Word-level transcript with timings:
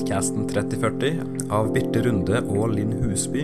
podkasten 0.00 0.46
3040 0.48 1.50
av 1.52 1.66
Birte 1.74 2.00
Runde 2.06 2.38
og 2.48 2.70
Linn 2.72 2.94
Husby. 3.02 3.42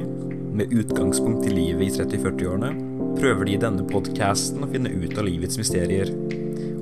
Med 0.57 0.73
utgangspunkt 0.73 1.45
i 1.45 1.53
livet 1.53 1.85
i 1.85 1.91
30-40-årene 1.99 2.71
prøver 3.19 3.45
de 3.45 3.53
i 3.53 3.61
denne 3.61 3.85
podkasten 3.91 4.65
å 4.65 4.69
finne 4.71 4.89
ut 4.89 5.19
av 5.21 5.27
livets 5.29 5.61
mysterier. 5.61 6.09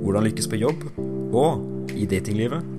Hvordan 0.04 0.28
lykkes 0.28 0.46
på 0.52 0.60
jobb, 0.62 0.86
og 1.34 1.90
i 1.90 2.06
datinglivet. 2.06 2.73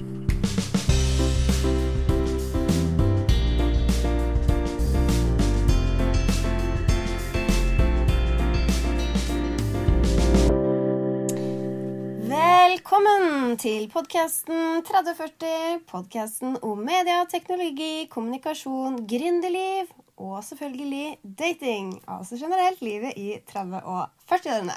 Velkommen 13.46 13.62
til 13.62 13.84
podkasten 13.94 14.80
3040. 14.88 15.84
Podkasten 15.86 16.56
om 16.66 16.80
media, 16.82 17.20
teknologi, 17.30 18.08
kommunikasjon, 18.10 18.96
gründerliv 19.06 19.92
og 20.18 20.40
selvfølgelig 20.48 21.20
dating. 21.38 21.92
Altså 22.10 22.40
generelt 22.42 22.82
livet 22.82 23.14
i 23.22 23.36
30- 23.46 23.84
og 23.86 24.08
40-årene. 24.32 24.74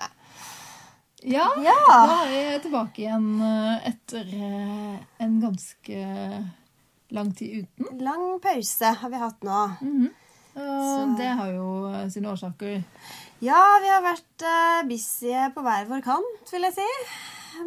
Ja, 1.25 1.47
Ja. 1.65 1.79
da 1.89 2.19
er 2.27 2.29
vi 2.29 2.59
tilbake 2.67 3.07
igjen 3.07 3.41
eh, 3.41 3.89
etter 3.89 4.29
eh, 4.37 5.01
en 5.25 5.41
ganske 5.41 6.05
lang 7.17 7.33
tid 7.41 7.65
uten. 7.65 7.89
Lang 8.05 8.27
pause 8.45 8.93
har 9.01 9.09
vi 9.09 9.23
hatt 9.25 9.49
nå. 9.49 9.63
Og 10.59 10.61
Så- 10.61 11.17
det 11.17 11.31
har 11.41 11.55
jo 11.57 11.89
eh, 11.95 12.05
sine 12.11 12.29
årsaker. 12.37 12.85
Ja, 13.41 13.65
vi 13.81 13.89
har 13.89 14.03
vært 14.03 14.43
uh, 14.45 14.83
busy 14.89 15.33
på 15.57 15.63
hver 15.65 15.89
vår 15.89 16.03
kant, 16.05 16.53
vil 16.53 16.69
jeg 16.69 16.75
si. 16.75 16.87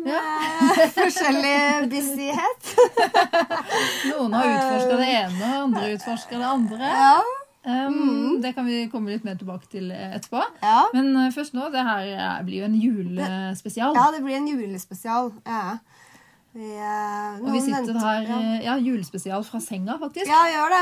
Med 0.05 0.91
forskjellig 0.98 1.90
busyhet. 1.91 2.71
Noen 4.12 4.34
har 4.38 4.49
utforska 4.55 4.98
det 5.02 5.07
ene, 5.20 5.52
og 5.52 5.63
andre 5.68 5.93
utforska 5.96 6.40
det 6.41 6.49
andre. 6.49 6.91
Ja. 6.96 7.13
Um, 7.62 8.40
Det 8.41 8.55
kan 8.57 8.65
vi 8.65 8.88
komme 8.90 9.12
litt 9.13 9.24
mer 9.27 9.35
tilbake 9.38 9.68
til 9.70 9.91
etterpå. 9.93 10.41
ja. 10.65 10.80
Men 10.96 11.12
eh, 11.26 11.27
først 11.35 11.54
nå, 11.54 11.68
det 11.74 11.84
her 11.85 12.07
eh, 12.15 12.40
blir 12.48 12.63
jo 12.63 12.70
en 12.71 12.77
julespesial. 12.82 13.93
Ja, 13.99 14.07
det 14.15 14.24
blir 14.26 14.40
en 14.40 14.48
julespesial. 14.49 15.30
Ja. 15.46 15.77
Vi, 16.58 16.71
eh, 16.74 17.37
Og 17.43 17.52
vi 17.54 17.62
sitter 17.62 17.85
venter- 17.93 18.02
her 18.02 18.26
ja. 18.32 18.40
Ja, 18.71 18.77
julespesial 18.82 19.46
fra 19.48 19.62
senga, 19.63 19.99
faktisk. 20.02 20.27
Ja, 20.27 20.41
gjør 20.52 20.74
det. 20.74 20.82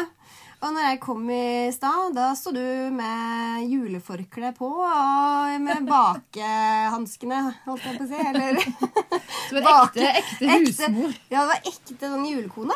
Og 0.59 0.73
når 0.75 0.83
jeg 0.89 0.97
kom 0.99 1.21
i 1.31 1.69
stad, 1.71 2.09
da 2.17 2.33
sto 2.35 2.51
du 2.51 2.59
med 2.91 3.61
juleforkle 3.71 4.49
på 4.57 4.67
og 4.83 5.53
med 5.63 5.85
bakehanskene, 5.87 7.37
holdt 7.63 7.85
jeg 7.87 7.95
på 7.95 8.03
å 8.03 8.09
si. 8.09 8.19
Eller 8.27 8.59
Som 9.49 9.59
en 9.61 9.69
ekte, 9.71 10.09
ekte, 10.19 10.49
husmor. 10.51 10.59
ekte- 10.59 10.89
husmor. 10.89 11.13
Ja, 11.31 11.39
det 11.45 11.47
var 11.53 11.69
ekte 11.71 11.99
sånn 12.11 12.27
julekone. 12.27 12.75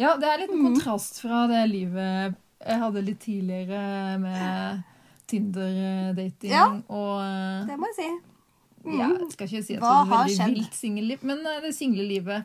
Ja, 0.00 0.16
det 0.18 0.26
er 0.32 0.42
litt 0.42 0.54
Mm. 0.56 0.64
kontrast 0.72 1.20
fra 1.22 1.44
det 1.50 1.62
livet 1.70 2.34
jeg 2.60 2.78
hadde 2.82 3.02
litt 3.04 3.20
tidligere 3.22 4.18
med 4.20 4.82
Tinder-dating 5.30 6.50
Ja. 6.50 6.66
og 6.88 7.20
eh, 7.22 7.66
Det 7.70 7.76
må 7.78 7.86
jeg 7.92 7.96
si. 8.00 8.08
ja, 8.98 9.08
Jeg 9.08 9.30
skal 9.32 9.46
ikke 9.46 9.64
si 9.64 9.76
at 9.76 9.80
Hva 9.80 9.92
det 9.94 10.00
er 10.02 10.10
har 10.10 10.26
veldig 10.26 10.54
vilt 10.58 10.74
singelliv, 10.74 11.22
men 11.22 11.46
eh, 11.46 11.60
det 11.62 11.74
single 11.76 12.06
livet. 12.08 12.44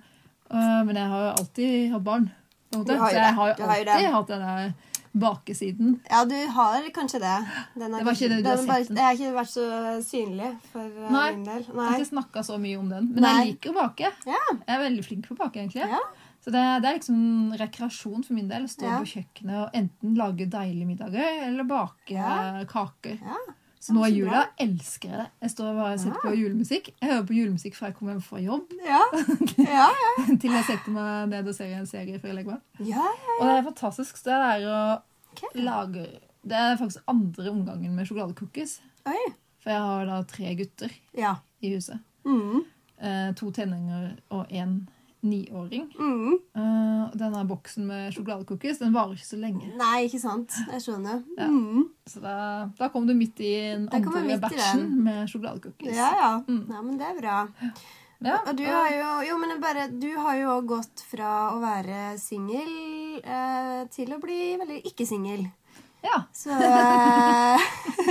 Eh, 0.52 0.84
men 0.86 0.96
jeg 0.96 1.08
har 1.10 1.24
jo 1.26 1.32
alltid 1.42 1.92
hatt 1.92 2.04
barn. 2.06 2.30
På 2.76 2.82
en 2.82 3.00
måte. 3.00 3.00
Så 3.00 3.16
jeg 3.16 3.34
har 3.40 3.48
jo 3.48 3.70
alltid 3.70 4.12
hatt 4.18 4.28
den 4.28 4.46
der 4.46 4.74
bakesiden. 5.16 5.94
Ja, 6.12 6.26
du 6.28 6.36
har 6.52 6.84
kanskje 6.96 7.20
det. 7.24 7.36
Den 7.80 7.92
Det 7.96 8.04
var 8.06 8.12
ikke 8.18 8.30
det 8.34 8.44
du 8.44 8.50
har 8.50 8.58
sett 8.58 8.68
bare- 8.68 8.84
den. 8.88 8.98
Jeg 8.98 9.06
har 9.06 9.14
ikke 9.16 9.34
vært 9.38 9.54
så 9.54 9.66
synlig 10.04 10.50
for 10.74 10.82
eh, 10.84 11.12
Nei, 11.12 11.32
min 11.38 11.46
del. 11.46 11.64
Jeg 11.64 11.76
har 11.80 11.96
ikke 12.00 12.10
snakka 12.12 12.44
så 12.44 12.58
mye 12.60 12.78
om 12.80 12.90
den, 12.90 13.10
men 13.14 13.24
Nei. 13.24 13.34
jeg 13.38 13.54
liker 13.54 13.72
å 13.72 13.78
bake. 13.80 14.12
Ja. 14.28 14.44
Jeg 14.52 14.76
er 14.76 14.84
veldig 14.90 15.06
flink 15.08 15.28
på 15.30 15.36
å 15.38 15.38
bake, 15.46 15.56
egentlig. 15.64 15.88
Ja. 15.88 16.00
Så 16.46 16.52
det, 16.54 16.62
det 16.84 16.90
er 16.90 16.98
liksom 17.00 17.56
rekreasjon 17.58 18.24
for 18.26 18.34
min 18.38 18.48
del. 18.52 18.68
Stå 18.70 18.84
Ja. 18.86 19.00
på 19.00 19.08
kjøkkenet 19.16 19.56
og 19.64 19.70
enten 19.74 20.16
lage 20.20 20.46
deilige 20.52 20.86
middager 20.86 21.48
eller 21.48 21.64
bake 21.64 22.68
kaker. 22.70 23.18
Ja. 23.24 23.40
Så 23.86 23.94
nå 23.94 24.02
i 24.08 24.16
jula 24.16 24.40
elsker 24.64 25.12
jeg 25.12 25.20
det. 25.20 25.26
Jeg 25.46 25.52
står 25.54 25.68
og 25.70 25.76
bare 25.78 25.98
setter 26.02 26.24
på 26.24 26.32
julemusikk. 26.34 26.88
Jeg 27.02 27.10
hører 27.12 27.26
på 27.30 27.36
julemusikk 27.38 27.76
fra 27.78 27.90
jeg 27.92 27.98
kommer 28.00 28.16
hjem 28.16 28.24
fra 28.26 28.40
jobb, 28.42 28.72
Ja. 28.82 29.02
ja, 29.78 29.88
ja. 30.02 30.14
til 30.42 30.56
jeg 30.58 30.66
setter 30.72 30.96
meg 30.96 31.28
ned 31.36 31.52
og 31.52 31.58
ser 31.58 31.76
en 31.78 31.86
serie 31.90 32.18
før 32.22 32.32
jeg 32.32 32.38
legger 32.40 32.56
meg. 32.56 32.88
ja. 32.90 33.06
Og 33.38 33.44
det 33.46 33.52
er 33.60 33.68
fantastisk. 33.70 34.18
Det 34.26 34.40
er 34.40 34.66
å 34.72 34.80
okay. 35.36 35.52
lage 35.62 36.08
Det 36.46 36.58
er 36.58 36.78
faktisk 36.82 37.06
andre 37.14 37.50
omgangen 37.54 37.94
med 37.98 38.10
sjokoladecookies. 38.10 38.80
For 39.06 39.74
jeg 39.74 39.82
har 39.82 40.06
da 40.10 40.20
tre 40.30 40.56
gutter 40.58 40.92
Ja. 41.18 41.36
i 41.62 41.76
huset. 41.76 42.02
Mm. 42.26 42.66
Eh, 42.98 43.32
to 43.38 43.52
tenåringer 43.52 44.16
og 44.34 44.50
en 44.50 44.76
niåring. 45.26 45.90
Mm. 45.98 46.38
Uh, 46.56 47.10
denne 47.18 47.44
boksen 47.50 47.88
med 47.90 48.14
sjokoladecookies 48.16 48.80
den 48.82 48.96
varer 48.96 49.18
ikke 49.18 49.28
så 49.28 49.42
lenge. 49.42 49.72
Nei, 49.80 50.06
ikke 50.08 50.22
sant. 50.22 50.56
Jeg 50.72 50.86
skjønner. 50.86 51.22
Ja. 51.38 51.50
Mm. 51.52 51.90
Så 52.08 52.22
da, 52.24 52.38
da 52.78 52.90
kom 52.94 53.10
du 53.10 53.16
midt 53.18 53.42
i 53.42 53.54
Da 53.90 54.00
andre 54.00 54.40
batchen 54.42 54.88
med 55.04 55.30
sjokoladecookies. 55.32 55.96
Ja, 55.98 56.10
ja. 56.22 56.32
Mm. 56.48 56.66
ja, 56.70 56.82
men 56.82 56.98
det 57.02 57.12
er 57.12 57.22
bra. 57.22 57.38
Ja, 58.24 58.40
Og 58.48 58.56
du 58.58 58.64
har 58.64 58.90
jo 58.94 59.10
Jo, 59.28 59.38
men 59.38 59.60
bare 59.62 59.90
Du 59.92 60.08
har 60.16 60.38
jo 60.40 60.54
gått 60.68 61.04
fra 61.04 61.52
å 61.52 61.60
være 61.60 62.16
singel 62.22 63.20
eh, 63.20 63.84
til 63.92 64.14
å 64.16 64.22
bli 64.24 64.56
veldig 64.62 64.80
ikke-singel. 64.88 65.44
Ja. 66.06 66.18
Så 66.36 66.50
eh, 66.56 67.66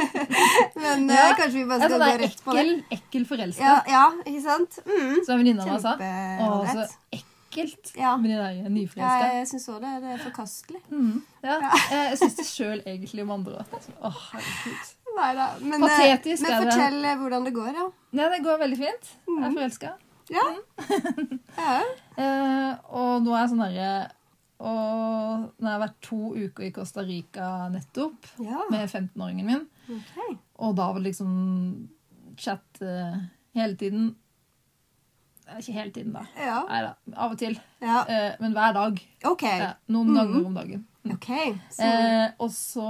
Men 0.83 1.11
eh, 1.11 1.17
Ja. 1.17 1.29
kanskje 1.39 1.59
vi 1.61 1.65
bare 1.69 1.81
skal 1.87 1.95
sånn 1.95 2.03
gå 2.05 2.19
rett 2.25 2.41
på 2.45 2.55
det. 2.57 2.65
ekkel, 2.65 2.99
ekkel 2.99 3.27
forelska. 3.29 3.63
Ja, 3.65 3.77
ja, 3.89 4.05
ikke 4.27 4.43
sant? 4.45 4.79
Mm. 4.87 5.15
Som 5.27 5.39
venninna 5.43 5.67
mi 5.69 5.79
sa. 5.83 5.95
Å, 5.95 6.51
så 6.73 6.87
ekkelt 7.19 7.93
Ja. 7.97 8.17
med 8.19 8.31
de 8.31 8.37
der 8.41 8.99
Ja, 8.99 9.13
jeg 9.39 9.47
syns 9.53 9.69
òg 9.71 9.81
det. 9.85 9.93
Det 10.03 10.11
er 10.17 10.23
forkastelig. 10.25 10.81
Mm, 10.91 11.23
ja. 11.45 11.59
Jeg, 11.63 12.01
jeg 12.11 12.19
syns 12.25 12.37
det 12.41 12.47
sjøl 12.49 12.81
egentlig 12.83 13.23
om 13.27 13.31
andre 13.39 13.63
òg. 13.63 13.79
Å, 14.03 14.11
herregud. 14.33 14.93
Nei. 15.15 15.29
Men, 15.63 15.85
eh, 15.85 15.89
Patetisk 15.95 16.43
men 16.43 16.65
fortell 16.65 16.97
det. 17.03 17.11
eh, 17.13 17.19
hvordan 17.21 17.45
det 17.47 17.53
går, 17.55 17.69
ja. 17.79 17.87
ja. 18.19 18.29
det 18.33 18.41
går 18.43 18.59
veldig 18.65 18.79
fint. 18.81 19.13
Jeg 19.15 19.35
Mm. 19.35 19.45
er 19.45 19.55
forelska. 19.61 19.95
Ja. 20.35 20.45
ja. 21.59 21.83
Eh, 22.15 22.75
og 22.95 23.25
nå 23.25 23.33
er 23.35 23.41
jeg 23.43 23.51
sånn 23.51 23.63
derre 23.65 23.89
Og 24.65 25.47
nå 25.59 25.69
har 25.69 25.77
jeg 25.77 25.83
vært 25.85 26.03
to 26.05 26.21
uker 26.33 26.67
i 26.67 26.73
Costa 26.75 27.05
Rica 27.05 27.49
nettopp 27.73 28.29
ja. 28.41 28.65
med 28.73 28.87
15-åringen 28.87 29.49
min. 29.49 29.65
Okay. 29.85 30.37
Og 30.65 30.77
da 30.79 30.89
var 30.91 31.01
det 31.01 31.11
liksom 31.11 31.33
chat 32.41 32.81
uh, 32.83 33.19
hele 33.57 33.77
tiden. 33.81 34.15
Ikke 35.59 35.75
hele 35.77 35.93
tiden, 35.93 36.15
da. 36.17 36.25
Ja. 36.41 36.63
Neida. 36.71 36.95
Av 37.13 37.35
og 37.35 37.39
til. 37.39 37.59
ja. 37.85 38.01
Uh, 38.09 38.31
men 38.41 38.57
hver 38.57 38.73
dag. 38.77 39.05
Okay. 39.35 39.69
Noen 39.93 40.15
mm. 40.15 40.19
ganger 40.21 40.49
om 40.49 40.59
dagen. 40.61 40.89
Okay. 41.15 41.53
Så, 41.69 41.85
Uh, 41.85 42.31
og 42.41 42.49
så 42.55 42.89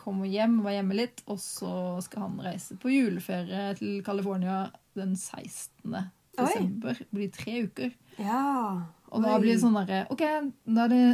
kom 0.00 0.24
hun 0.24 0.32
hjem, 0.32 0.58
var 0.64 0.74
hjemme 0.74 0.98
litt, 0.98 1.22
og 1.30 1.38
så 1.38 2.00
skal 2.02 2.26
han 2.26 2.42
reise 2.42 2.74
på 2.82 2.90
juleferie 2.90 3.68
til 3.78 4.02
California 4.06 4.64
den 4.98 5.14
16. 5.14 5.94
Desember. 6.34 6.98
Det 6.98 7.14
blir 7.14 7.30
tre 7.30 7.60
uker. 7.68 7.94
Ja. 8.18 8.82
Og 9.14 9.22
da 9.22 9.36
blir 9.38 9.54
det 9.54 9.60
sånn 9.62 9.76
derre 9.78 10.04
OK, 10.10 10.22
da 10.66 10.86
er 10.86 10.92
det 10.92 11.04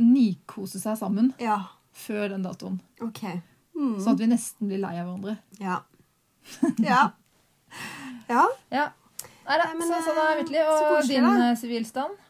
nikose 0.00 0.80
seg 0.80 0.96
sammen 1.00 1.32
Ja. 1.42 1.58
før 1.92 2.30
den 2.32 2.44
datoen. 2.46 2.78
OK. 3.04 3.22
Mm. 3.76 3.98
Sånn 4.00 4.14
at 4.14 4.22
vi 4.22 4.28
nesten 4.30 4.70
blir 4.70 4.80
lei 4.80 4.94
av 5.00 5.06
hverandre. 5.08 5.38
Ja. 5.60 5.80
Ja. 6.80 7.02
ja. 8.30 8.46
Ja. 8.72 8.86
Nei 9.46 9.56
da, 9.58 9.66
Nei, 9.66 9.76
men, 9.80 9.88
så, 9.88 10.00
sånn 10.06 10.18
er 10.20 10.28
det 10.30 10.42
virkelig. 10.44 10.64
Og 10.64 10.82
koselig, 10.94 11.20
din 11.20 11.44
eh, 11.44 11.54
sivilstand? 11.58 12.26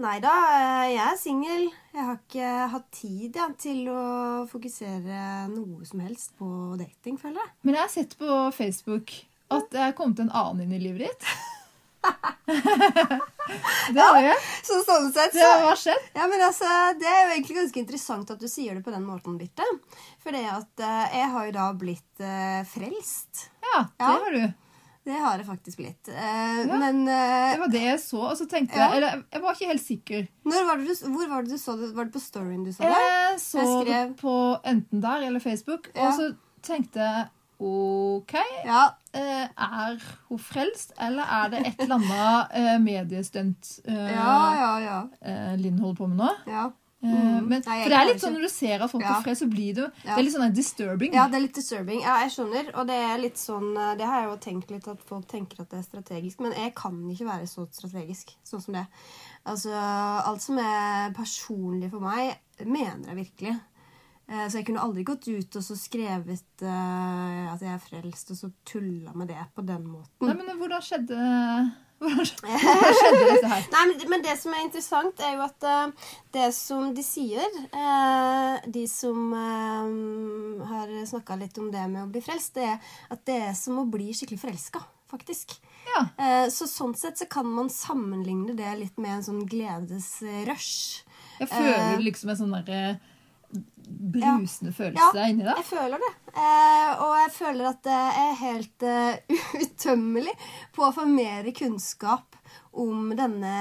Nei 0.00 0.16
da, 0.24 0.32
eh, 0.56 0.86
jeg 0.94 1.02
er 1.06 1.18
singel. 1.20 1.66
Jeg 1.94 2.04
har 2.04 2.18
ikke 2.20 2.52
hatt 2.74 2.86
tid 2.92 3.36
ja, 3.38 3.46
til 3.60 3.86
å 3.92 4.02
fokusere 4.50 5.46
noe 5.52 5.86
som 5.88 6.02
helst 6.04 6.34
på 6.40 6.48
dating, 6.80 7.16
føler 7.20 7.40
jeg. 7.42 7.52
Men 7.64 7.78
jeg 7.78 7.84
har 7.86 7.92
sett 7.92 8.16
på 8.20 8.38
Facebook 8.56 9.14
at 9.54 9.68
det 9.72 9.80
er 9.84 9.94
kommet 9.96 10.20
en 10.24 10.32
annen 10.34 10.66
inn 10.66 10.74
i 10.76 10.82
livet 10.88 11.06
ditt. 11.06 11.28
det 13.94 14.02
har 14.02 14.20
jeg. 14.22 14.36
Så 14.66 14.80
sånn 14.86 15.08
sett 15.14 15.32
Det 15.36 15.46
har 15.46 15.78
skjedd? 15.78 16.06
Ja, 16.16 16.26
men 16.30 16.42
altså, 16.42 16.68
Det 17.00 17.06
er 17.08 17.20
jo 17.24 17.32
egentlig 17.36 17.56
ganske 17.60 17.82
interessant 17.82 18.30
at 18.34 18.40
du 18.42 18.48
sier 18.50 18.74
det 18.78 18.84
på 18.86 18.94
den 18.94 19.06
måten, 19.06 19.38
Birte. 19.40 19.66
For 20.22 20.34
det 20.34 20.44
at 20.50 20.82
eh, 20.82 21.18
jeg 21.20 21.32
har 21.34 21.48
jo 21.48 21.56
da 21.56 21.66
blitt 21.78 22.22
eh, 22.22 22.62
frelst. 22.70 23.48
Ja, 23.72 23.82
det 23.86 24.06
Ja. 24.06 24.14
har 24.24 24.30
du. 24.38 24.46
Det 25.06 25.14
har 25.22 25.38
jeg 25.38 25.46
faktisk 25.46 25.78
blitt. 25.78 26.08
Eh, 26.10 26.64
Ja, 26.66 26.78
Men 26.80 27.04
eh, 27.06 27.52
Det 27.54 27.60
var 27.62 27.68
det 27.76 27.82
jeg 27.84 28.00
så, 28.02 28.24
og 28.32 28.36
så 28.40 28.48
tenkte 28.50 28.74
Ja. 28.74 28.88
jeg 28.90 28.96
Eller 28.98 29.22
jeg 29.32 29.42
var 29.44 29.54
ikke 29.54 29.70
helt 29.70 29.84
sikker. 29.86 30.26
var 30.44 30.76
det 30.82 30.86
du, 30.88 30.94
hvor 31.14 31.28
var 31.30 31.42
det 31.46 31.50
du 31.54 31.58
så 31.62 31.76
det? 31.78 31.92
Var 31.94 32.04
det 32.08 32.12
på 32.16 32.24
storyen 32.24 32.64
du 32.66 32.72
så 32.72 32.82
det? 32.82 32.90
Jeg 32.90 33.38
så 33.40 33.58
Jeg 33.58 33.66
skrev- 33.70 33.86
det 33.86 34.16
på 34.22 34.34
enten 34.64 35.00
der 35.00 35.26
eller 35.28 35.40
Facebook, 35.40 35.90
og 35.94 36.12
så 36.18 36.32
tenkte 36.62 36.98
jeg 36.98 37.28
OK, 37.58 38.34
Ja. 38.64 38.94
eh, 39.14 39.46
er 39.48 40.00
hun 40.28 40.38
frelst, 40.38 40.92
eller 41.00 41.22
er 41.24 41.48
det 41.54 41.60
et 41.66 41.80
eller 41.80 41.94
annet 41.96 42.50
eh, 42.52 42.78
mediestunt 42.84 43.78
eh, 43.88 44.10
Ja, 44.12 44.54
ja, 44.54 44.72
ja. 44.84 45.54
Linn 45.56 45.78
holder 45.78 45.96
på 46.02 46.08
med 46.10 46.18
nå? 46.24 46.32
ja. 46.46 46.70
Mm. 47.06 47.44
Men, 47.46 47.60
Nei, 47.66 47.82
for 47.84 47.92
det 47.92 47.96
er 48.00 48.06
litt 48.08 48.22
sånn 48.22 48.32
når 48.34 48.46
du 48.46 48.50
ser 48.50 48.82
at 48.82 48.90
folk 48.90 49.04
Ja. 49.04 49.18
er 49.18 49.22
frelst, 49.22 49.42
så 49.44 49.46
blir 49.52 49.74
det 49.76 49.84
Det 50.02 50.10
er 50.16 50.22
litt 50.24 50.32
sånn 50.34 50.54
disturbing. 50.56 51.12
Ja, 51.14 51.26
det 51.28 51.36
er 51.36 51.42
litt 51.44 51.54
disturbing. 51.54 52.00
Ja, 52.00 52.14
jeg 52.24 52.32
skjønner. 52.32 52.70
Og 52.74 52.86
det 52.88 52.96
er 52.96 53.18
litt 53.20 53.36
sånn 53.38 53.74
Det 53.98 54.06
har 54.08 54.22
jeg 54.22 54.30
jo 54.30 54.36
tenkt 54.42 54.70
litt 54.72 54.88
at 54.88 55.02
folk 55.06 55.28
tenker 55.28 55.60
at 55.60 55.68
det 55.70 55.78
er 55.78 55.82
strategisk, 55.86 56.40
men 56.40 56.52
jeg 56.56 56.74
kan 56.74 56.96
ikke 57.12 57.28
være 57.28 57.46
så 57.46 57.68
strategisk 57.70 58.32
sånn 58.42 58.62
som 58.64 58.74
det. 58.74 58.86
Altså, 59.46 59.70
alt 59.76 60.42
som 60.42 60.58
er 60.58 61.12
personlig 61.14 61.90
for 61.92 62.00
meg, 62.00 62.38
mener 62.64 63.06
jeg 63.12 63.16
virkelig. 63.20 63.60
Eh, 64.26 64.46
Så 64.50 64.58
jeg 64.58 64.66
kunne 64.66 64.82
aldri 64.82 65.04
gått 65.06 65.28
ut 65.30 65.56
og 65.58 65.62
så 65.62 65.76
skrevet 65.78 66.62
eh, 66.66 67.42
at 67.52 67.62
jeg 67.62 67.72
er 67.72 67.82
frelst, 67.82 68.32
og 68.34 68.38
så 68.40 68.50
tulla 68.66 69.14
med 69.14 69.30
det 69.30 69.42
på 69.54 69.62
den 69.66 69.84
måten. 69.86 70.26
Nei, 70.26 70.34
men 70.40 70.58
hvordan 70.58 70.82
skjedde 70.82 71.18
Hvordan 71.96 72.26
skjedde, 72.28 72.56
hvordan 72.60 72.96
skjedde 72.98 73.28
dette 73.30 73.50
her? 73.52 73.68
Nei, 73.74 73.84
men, 73.88 74.02
men 74.12 74.24
det 74.26 74.34
som 74.36 74.52
er 74.52 74.66
interessant, 74.66 75.22
er 75.22 75.38
jo 75.38 75.46
at 75.46 75.64
uh, 75.64 76.10
det 76.34 76.50
som 76.52 76.90
de 76.92 77.04
sier 77.06 77.46
uh, 77.72 78.58
De 78.68 78.82
som 78.90 79.30
har 79.32 80.92
snakka 81.08 81.38
litt 81.40 81.56
om 81.62 81.70
det 81.72 81.86
med 81.88 82.02
å 82.02 82.10
bli 82.12 82.20
frelst, 82.20 82.58
det 82.58 82.66
er 82.74 82.92
at 83.14 83.24
det 83.30 83.38
er 83.46 83.56
som 83.56 83.80
å 83.80 83.86
bli 83.88 84.10
skikkelig 84.12 84.42
forelska, 84.42 84.82
faktisk. 85.08 85.56
Ja. 85.86 86.02
Så 86.52 86.66
sånn 86.68 86.92
sett 86.98 87.16
så 87.16 87.28
kan 87.30 87.46
man 87.48 87.70
sammenligne 87.72 88.52
det 88.58 88.74
litt 88.76 89.00
med 89.00 89.20
en 89.20 89.24
sånn 89.24 89.44
gledesrush. 89.48 91.04
Jeg 91.38 91.48
føler 91.48 92.02
liksom 92.02 92.32
en 92.34 92.40
sånn 92.42 92.56
derre 92.58 92.98
brusende 93.86 94.72
Ja, 94.72 94.76
følelse 94.78 95.26
inni 95.30 95.44
deg. 95.46 95.60
jeg 95.60 95.68
føler 95.68 96.02
det. 96.02 96.12
Eh, 96.36 97.02
og 97.04 97.12
jeg 97.20 97.30
føler 97.36 97.68
at 97.70 97.82
det 97.86 98.00
er 98.22 98.32
helt 98.40 98.86
uh, 98.86 99.36
utømmelig 99.64 100.34
på 100.76 100.84
å 100.88 100.92
få 100.96 101.06
mer 101.08 101.48
kunnskap 101.56 102.36
om 102.76 103.08
denne 103.16 103.52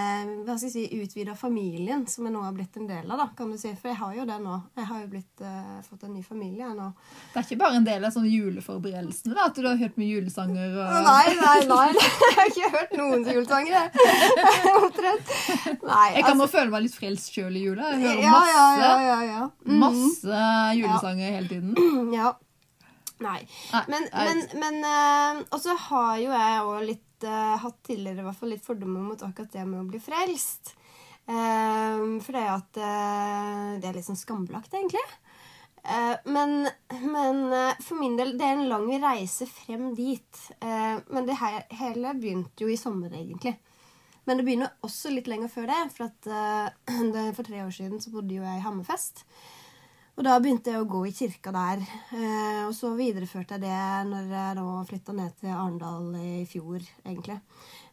hva 0.45 0.55
skal 0.57 0.67
jeg 0.67 0.73
si, 0.73 0.99
utvida 1.01 1.35
familien 1.39 2.03
som 2.09 2.27
jeg 2.27 2.33
nå 2.35 2.41
har 2.43 2.53
blitt 2.55 2.75
en 2.79 2.87
del 2.89 3.09
av. 3.11 3.17
da, 3.21 3.27
kan 3.37 3.51
du 3.51 3.57
si. 3.57 3.71
For 3.79 3.91
jeg 3.91 3.97
har 4.01 4.13
jo 4.17 4.25
det 4.27 4.37
nå. 4.43 4.55
Jeg 4.75 4.87
har 4.89 5.01
jo 5.01 5.07
blitt, 5.13 5.41
uh, 5.41 5.77
fått 5.87 6.03
en 6.07 6.13
ny 6.15 6.23
familie 6.25 6.69
nå. 6.75 6.89
Det 7.31 7.39
er 7.41 7.47
ikke 7.47 7.59
bare 7.63 7.79
en 7.79 7.87
del 7.87 8.05
av 8.07 8.13
sånne 8.15 8.31
juleforberedelsene, 8.33 9.35
da, 9.37 9.47
at 9.49 9.59
du 9.59 9.67
har 9.67 9.79
hørt 9.79 9.97
med 10.01 10.11
julesanger 10.11 10.75
og 10.75 10.95
Nei, 11.07 11.35
nei, 11.39 11.57
nei. 11.71 11.87
Jeg 12.25 12.37
har 12.39 12.51
ikke 12.51 12.71
hørt 12.75 12.95
noen 12.99 13.27
julesanger, 13.29 13.75
jeg. 13.75 14.07
Omtrent. 14.81 15.35
Nei, 15.85 16.07
Jeg 16.17 16.25
kan 16.27 16.39
nå 16.39 16.47
føle 16.51 16.71
meg 16.73 16.85
litt 16.87 16.97
frelst 16.97 17.31
sjøl 17.35 17.55
i 17.55 17.65
jula. 17.67 17.93
Jeg 17.95 18.03
hører 18.05 18.23
ja, 18.25 18.33
masse, 18.35 18.55
ja, 18.55 18.65
ja, 18.81 18.97
ja, 19.05 19.19
ja. 19.29 19.43
Mhm. 19.65 19.79
masse 19.85 20.43
julesanger 20.81 21.37
hele 21.39 21.51
tiden. 21.51 22.11
Ja. 22.15 22.33
Nei. 23.23 23.39
Nei, 23.71 23.81
Men, 23.87 24.07
nei. 24.11 24.23
men, 24.27 24.41
men 24.59 24.79
uh, 24.83 25.43
Og 25.55 25.61
så 25.63 25.71
har 25.87 26.17
jo 26.19 26.33
jeg 26.33 26.63
òg 26.67 26.81
litt 26.89 27.04
eh, 27.27 27.57
hatt 27.61 27.77
tidligere 27.85 28.23
i 28.23 28.27
hvert 28.27 28.39
fall 28.39 28.51
litt 28.53 28.65
fordommer 28.65 29.03
mot 29.03 29.21
akkurat 29.25 29.53
det 29.53 29.65
med 29.67 29.81
å 29.81 29.89
bli 29.89 30.01
frelst. 30.03 30.75
Eh, 31.25 32.01
for 32.21 32.31
det 32.35 32.41
er 32.41 32.49
jo 32.49 32.57
at 32.59 32.79
uh, 32.79 33.69
det 33.81 33.89
er 33.89 33.97
litt 33.97 34.07
sånn 34.07 34.19
skambelagt, 34.19 34.73
egentlig. 34.77 35.03
Eh, 35.85 36.15
men 36.25 36.67
men 36.89 37.53
eh, 37.53 37.81
for 37.81 37.99
min 37.99 38.15
del, 38.17 38.33
det 38.37 38.45
er 38.45 38.55
en 38.57 38.69
lang 38.71 38.87
reise 39.03 39.45
frem 39.49 39.91
dit. 39.97 40.41
Men 40.61 41.27
det 41.27 41.37
her, 41.37 41.59
hele 41.77 42.15
begynte 42.17 42.65
jo 42.65 42.71
i 42.73 42.79
sommer, 42.79 43.13
egentlig. 43.13 43.53
Men 44.25 44.39
det 44.39 44.47
begynner 44.47 44.73
også 44.85 45.11
litt 45.13 45.29
lenger 45.29 45.51
før 45.53 45.69
det. 45.69 45.81
For, 45.93 46.09
at, 46.09 46.31
for 47.37 47.45
tre 47.45 47.61
år 47.61 47.73
siden 47.75 48.01
så 48.01 48.13
bodde 48.13 48.33
jo 48.33 48.45
jeg 48.45 48.61
i 48.61 48.65
Hammerfest. 48.65 49.21
Og 50.15 50.23
da 50.23 50.37
begynte 50.39 50.71
jeg 50.71 50.79
å 50.79 50.87
gå 50.87 51.01
i 51.09 51.13
kirka 51.15 51.51
der. 51.51 51.81
Eh, 52.15 52.61
og 52.63 52.71
så 52.75 52.93
videreførte 52.95 53.57
jeg 53.57 53.65
det 53.65 53.79
når 54.07 54.29
jeg 54.31 54.57
nå 54.59 54.67
flytta 54.87 55.15
ned 55.15 55.33
til 55.41 55.51
Arendal 55.51 56.13
i 56.21 56.45
fjor, 56.47 56.85
egentlig. 57.03 57.35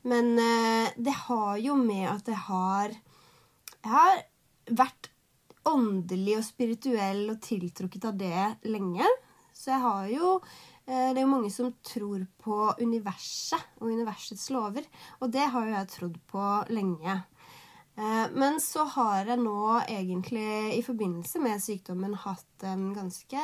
Men 0.07 0.31
eh, 0.39 0.93
det 0.95 1.15
har 1.25 1.59
jo 1.63 1.75
med 1.79 2.07
at 2.11 2.31
jeg 2.31 2.39
har 2.49 2.95
Jeg 3.83 3.91
har 3.91 4.21
vært 4.71 5.09
åndelig 5.67 6.37
og 6.39 6.45
spirituell 6.47 7.25
og 7.33 7.41
tiltrukket 7.43 8.07
av 8.07 8.19
det 8.19 8.71
lenge. 8.71 9.09
Så 9.55 9.73
jeg 9.75 9.83
har 9.83 10.07
jo 10.13 10.29
eh, 10.87 11.11
Det 11.11 11.19
er 11.19 11.25
jo 11.25 11.35
mange 11.35 11.51
som 11.51 11.75
tror 11.83 12.23
på 12.39 12.71
universet 12.79 13.81
og 13.81 13.91
universets 13.91 14.47
lover. 14.55 14.87
Og 15.19 15.35
det 15.35 15.51
har 15.51 15.67
jo 15.67 15.75
jeg 15.75 15.93
trodd 15.97 16.23
på 16.31 16.47
lenge. 16.71 17.19
Eh, 17.97 18.27
Men 18.33 18.61
så 18.61 18.85
har 18.85 19.27
jeg 19.29 19.39
nå 19.43 19.81
egentlig 19.85 20.79
i 20.79 20.83
forbindelse 20.85 21.41
med 21.43 21.61
sykdommen 21.63 22.15
hatt 22.15 22.65
en 22.65 22.93
ganske 22.97 23.43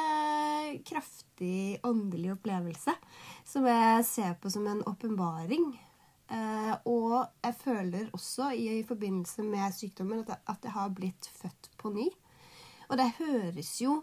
kraftig 0.88 1.80
åndelig 1.84 2.32
opplevelse 2.36 2.94
som 3.44 3.66
jeg 3.68 4.06
ser 4.08 4.38
på 4.40 4.50
som 4.50 4.66
en 4.66 4.82
åpenbaring. 4.88 5.68
Eh, 6.30 6.74
Og 6.84 7.26
jeg 7.44 7.54
føler 7.60 8.10
også 8.12 8.52
i 8.56 8.82
forbindelse 8.88 9.44
med 9.44 9.74
sykdommen 9.74 10.24
at 10.28 10.62
jeg, 10.64 10.72
har 10.72 10.88
blitt 10.96 11.28
født 11.42 11.70
på 11.78 11.92
ny. 11.92 12.08
Og 12.88 12.96
det 12.96 13.12
høres 13.18 13.80
jo 13.82 14.02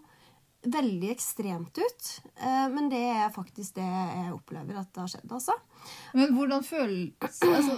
veldig 0.65 1.09
ekstremt 1.13 1.77
ut, 1.77 2.07
eh, 2.41 2.67
men 2.73 2.89
det 2.89 3.01
er 3.01 3.33
faktisk 3.33 3.75
det 3.77 3.85
jeg 3.85 4.33
opplever 4.33 4.79
at 4.79 4.89
det 4.93 5.01
har 5.03 5.11
skjedd, 5.13 5.31
altså. 5.37 5.53
Men 6.17 6.33
hvordan 6.33 6.65
føles 6.65 7.41
altså, 7.45 7.75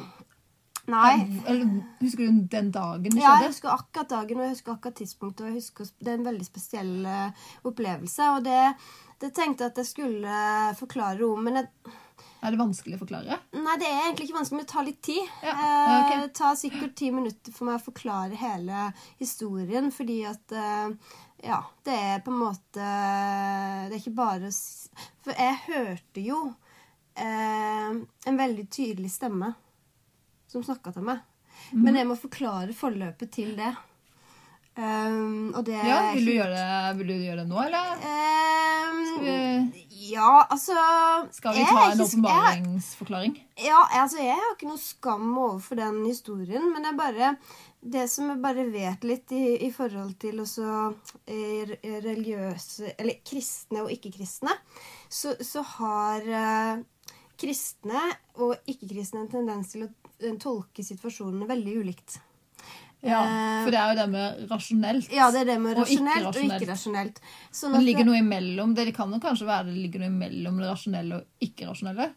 Nei. 0.88 1.42
eller, 1.46 1.68
Husker 2.00 2.30
du 2.32 2.42
den 2.48 2.72
dagen 2.72 3.12
det 3.12 3.20
Ja, 3.22 3.34
jeg 3.42 3.50
husker 3.52 3.74
akkurat 3.74 4.08
dagen 4.14 4.38
og 4.40 4.46
jeg 4.48 4.54
husker 4.56 4.72
akkurat 4.78 4.96
tidspunktet. 4.96 5.42
og 5.44 5.48
jeg 5.52 5.58
husker, 5.60 5.90
Det 6.00 6.08
er 6.14 6.20
en 6.22 6.28
veldig 6.30 6.46
spesiell 6.48 7.06
eh, 7.06 7.46
opplevelse. 7.68 8.30
Og 8.38 8.44
det, 8.46 8.62
det 9.20 9.34
tenkte 9.36 9.66
jeg 9.66 9.72
at 9.74 9.82
jeg 9.84 9.90
skulle 9.90 10.42
forklare 10.80 11.28
om. 11.28 11.44
Men 11.44 11.60
jeg, 11.60 11.68
Er 12.42 12.52
det 12.56 12.60
vanskelig 12.62 12.96
å 12.96 13.02
forklare? 13.04 13.40
nei, 13.58 13.76
det 13.82 13.88
er 13.92 14.00
egentlig 14.06 14.30
ikke 14.30 14.38
vanskelig, 14.40 14.58
men 14.58 14.66
det 14.66 14.72
tar 14.74 14.88
litt 14.88 15.02
tid. 15.04 15.24
Ja, 15.44 15.56
Okay. 15.98 16.18
Eh, 16.18 16.22
Det 16.28 16.34
tar 16.40 16.56
sikkert 16.56 16.96
ti 16.96 17.12
minutter 17.12 17.52
for 17.52 17.66
meg 17.68 17.80
å 17.82 17.86
forklare 17.92 18.36
hele 18.40 18.94
historien. 19.20 19.92
Fordi 19.92 20.22
at 20.30 20.52
eh, 20.56 20.90
Ja, 21.44 21.60
det 21.86 21.94
er 21.94 22.20
på 22.26 22.32
en 22.32 22.40
måte 22.42 22.82
Det 22.82 23.94
er 23.94 24.00
ikke 24.00 24.16
bare 24.18 24.50
For 25.22 25.34
jeg 25.38 25.60
hørte 25.68 26.24
jo 26.24 26.40
eh, 27.16 27.92
en 28.32 28.38
veldig 28.40 28.70
tydelig 28.74 29.12
stemme 29.14 29.52
som 30.58 30.66
snakka 30.66 30.96
til 30.96 31.06
meg. 31.08 31.22
Mm. 31.72 31.84
Men 31.84 32.02
jeg 32.02 32.10
må 32.10 32.18
forklare 32.20 32.76
forløpet 32.76 33.32
til 33.38 33.54
det. 33.58 33.74
Um, 34.78 35.54
og 35.58 35.64
det 35.66 35.74
Ja, 35.74 36.14
Vil 36.14 36.28
du 36.28 36.32
gjøre 36.36 36.54
det, 36.54 36.98
vil 37.00 37.08
du 37.10 37.14
gjøre 37.18 37.42
det 37.42 37.48
nå, 37.50 37.62
eller? 37.64 37.96
Um, 37.98 39.72
ja, 39.90 40.34
altså 40.54 40.76
skal 41.34 41.56
vi 41.56 41.64
ta 41.66 41.86
en 41.92 42.04
åpenbaringsforklaring? 42.04 43.34
Ja, 43.58 43.80
altså 44.04 44.22
jeg 44.22 44.38
har 44.38 44.52
ikke 44.54 44.70
noe 44.70 44.82
skam 44.82 45.32
overfor 45.34 45.82
den 45.82 46.04
historien, 46.06 46.70
men 46.70 46.86
det 46.86 46.92
er 46.94 47.00
bare 47.00 47.32
Det 47.82 48.06
som 48.10 48.30
jeg 48.30 48.42
bare 48.44 48.68
vet 48.70 49.04
litt 49.08 49.34
i, 49.34 49.66
i 49.66 49.72
forhold 49.74 50.14
til 50.22 50.44
også 50.46 50.94
eh, 51.26 51.74
religiøse 52.06 52.94
Eller 53.00 53.18
kristne 53.26 53.82
og 53.82 53.92
ikke-kristne, 53.94 54.54
så, 55.10 55.34
så 55.42 55.66
har 55.74 56.30
uh, 56.30 56.86
kristne 57.42 58.06
og 58.38 58.70
ikke-kristne 58.70 59.24
en 59.26 59.32
tendens 59.32 59.74
til 59.74 59.88
å 59.88 59.90
eh, 60.22 60.38
tolke 60.42 60.86
situasjonene 60.86 61.48
veldig 61.50 61.76
ulikt. 61.84 62.20
Ja, 63.06 63.20
Eh, 63.22 63.64
For 63.64 63.72
det 63.72 63.78
er 63.80 63.92
jo 63.92 63.98
det 64.00 64.06
med 64.10 64.48
rasjonelt. 64.50 65.12
Ja, 65.14 65.28
det 65.32 65.42
er 65.44 65.50
det 65.52 65.58
med 65.62 65.78
Og 65.78 65.90
ikke 65.92 66.16
rasjonelt 66.68 67.20
ikke. 67.20 67.34
Sånn 67.54 67.76
det 67.78 67.84
ligger 67.86 68.08
noe 68.08 68.22
imellom? 68.24 68.74
Det 68.76 68.88
kan 68.96 69.12
jo 69.14 69.20
kanskje 69.22 69.46
være 69.46 69.68
det 69.70 69.76
ligger 69.84 70.02
noe 70.02 70.10
imellom 70.16 70.58
det 70.58 70.72
rasjonelle 70.72 71.20
og 71.20 71.46
ikke-rasjonelle? 71.46 72.08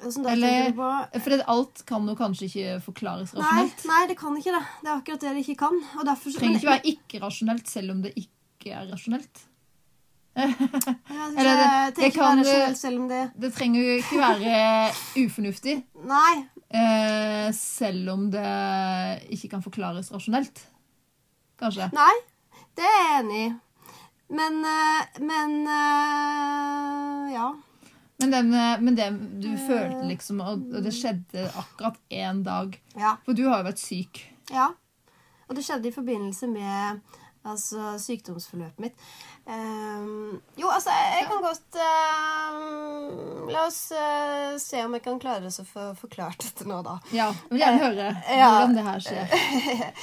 Sånn 0.00 0.26
Eller 0.32 0.72
For 1.20 1.44
alt 1.54 1.82
kan 1.86 2.08
jo 2.08 2.16
kanskje 2.16 2.48
ikke 2.48 2.80
forklares 2.82 3.34
rasjonelt. 3.36 3.84
nei, 3.86 4.00
det 4.08 4.16
kan 4.18 4.36
ikke 4.40 4.54
det. 4.56 4.64
Det 4.80 4.88
er 4.88 4.96
akkurat 4.96 5.20
det 5.20 5.34
det 5.36 5.44
ikke 5.44 5.58
kan. 5.66 5.76
Og 6.00 6.06
derfor, 6.08 6.32
Det 6.32 6.40
trenger 6.40 6.58
ikke 6.58 6.72
være 6.72 6.94
ikke-rasjonelt 6.94 7.68
selv 7.68 7.94
om 7.94 8.02
det 8.02 8.14
ikke 8.16 8.74
er 8.74 8.88
rasjonelt. 8.90 9.44
Eller 10.36 11.56
det- 11.56 11.94
det, 11.96 12.10
kan- 12.14 12.38
det 13.08 13.30
Det 13.40 13.50
trenger 13.54 13.80
jo 13.82 13.96
ikke 13.98 14.18
være 14.20 14.92
ufornuftig 15.24 15.82
Nei. 16.04 16.44
eh, 16.70 17.50
selv 17.52 18.10
om 18.12 18.30
det 18.30 19.22
ikke 19.30 19.48
kan 19.50 19.62
forklares 19.62 20.10
rasjonelt. 20.12 20.62
Kanskje. 21.60 21.90
Nei, 21.92 22.14
det 22.76 22.84
er 22.84 23.00
jeg 23.02 23.24
enig 23.24 23.40
i. 23.46 23.54
Men 24.30 24.64
eh, 24.64 25.20
Men 25.20 25.66
eh, 25.66 27.32
ja. 27.34 27.48
Men, 28.20 28.30
den, 28.30 28.54
eh, 28.54 28.80
men 28.80 28.94
det 28.96 29.08
du 29.42 29.48
følte 29.56 30.04
liksom, 30.08 30.40
og 30.44 30.82
det 30.84 30.92
skjedde 30.92 31.48
akkurat 31.56 31.96
én 32.12 32.42
dag 32.44 32.78
Ja. 32.96 33.16
For 33.24 33.32
du 33.32 33.48
har 33.48 33.62
jo 33.62 33.70
vært 33.70 33.78
syk. 33.82 34.22
ja. 34.52 34.68
Og 35.50 35.56
det 35.56 35.64
skjedde 35.66 35.88
i 35.88 35.90
forbindelse 35.90 36.46
med 36.46 37.00
altså, 37.48 37.94
sykdomsforløpet 38.02 38.82
mitt. 38.82 39.04
Um, 39.50 40.40
jo, 40.60 40.68
altså, 40.70 40.92
jeg, 40.92 41.24
kan 41.26 41.40
godt 41.42 41.78
um, 41.80 43.48
La 43.50 43.64
oss 43.66 43.78
uh, 43.96 44.58
se 44.62 44.82
om 44.84 44.92
jeg 44.94 45.02
kan 45.02 45.16
klare 45.22 45.48
å 45.50 45.64
få 45.66 45.86
forklart 45.98 46.44
dette 46.44 46.66
nå, 46.68 46.82
da. 46.86 46.98
Ja, 47.16 47.30
Jeg 47.48 47.54
vil 47.56 47.62
gjerne 47.64 47.82
høre 47.86 48.06
Ja. 48.36 48.50
hvordan 48.52 48.76
det 48.76 48.84
her 48.86 49.02
skjer. 49.06 49.34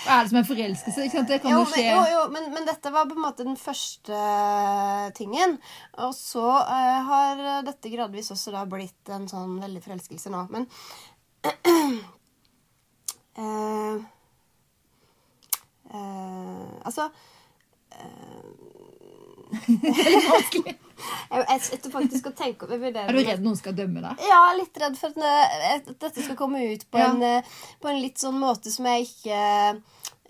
Hva 0.04 0.18
er 0.18 0.26
det 0.26 0.34
som 0.34 0.42
er 0.42 0.50
forelskelse? 0.50 1.06
Ikke 1.06 1.16
sant? 1.20 1.32
Det 1.32 1.40
kan 1.46 1.54
Jo, 1.54 1.62
jo 1.62 1.70
men, 1.70 1.74
skje 1.78 1.86
jo, 1.88 2.02
jo 2.16 2.26
men, 2.34 2.50
men 2.58 2.68
dette 2.68 2.92
var 2.98 3.08
på 3.08 3.16
en 3.16 3.24
måte 3.28 3.48
den 3.48 3.60
første 3.62 4.22
tingen. 5.22 5.56
Og 6.04 6.12
så 6.18 6.44
uh, 6.44 6.98
har 7.12 7.46
dette 7.70 7.94
gradvis 7.94 8.34
også 8.36 8.56
da 8.58 8.66
blitt 8.68 9.14
en 9.14 9.30
sånn 9.32 9.60
veldig 9.64 9.86
forelskelse 9.86 10.34
nå. 10.34 10.44
Men 10.52 10.68
eh, 13.38 13.96
eh, 15.98 16.78
Altså 16.88 17.10
vanskelig. 20.32 20.74
jeg, 21.32 21.44
jeg 21.50 21.62
sitter 21.68 21.94
faktisk 21.94 22.30
og 22.32 22.36
tenker 22.38 22.72
Er 22.74 23.14
du 23.14 23.20
redd 23.22 23.44
noen 23.46 23.58
skal 23.60 23.76
dømme 23.78 24.04
deg? 24.04 24.24
Ja, 24.28 24.42
litt 24.58 24.78
redd 24.82 24.98
for 25.00 25.14
at, 25.14 25.20
eh, 25.22 25.94
dette 25.94 26.24
skal 26.24 26.38
komme 26.40 26.64
ut 26.74 26.88
på, 26.92 27.00
Ja. 27.02 27.12
en, 27.14 27.24
eh, 27.24 27.56
på 27.82 27.92
en 27.92 28.02
litt 28.02 28.20
sånn 28.22 28.40
måte 28.42 28.72
som 28.74 28.86
jeg 28.90 29.08
ikke 29.08 29.40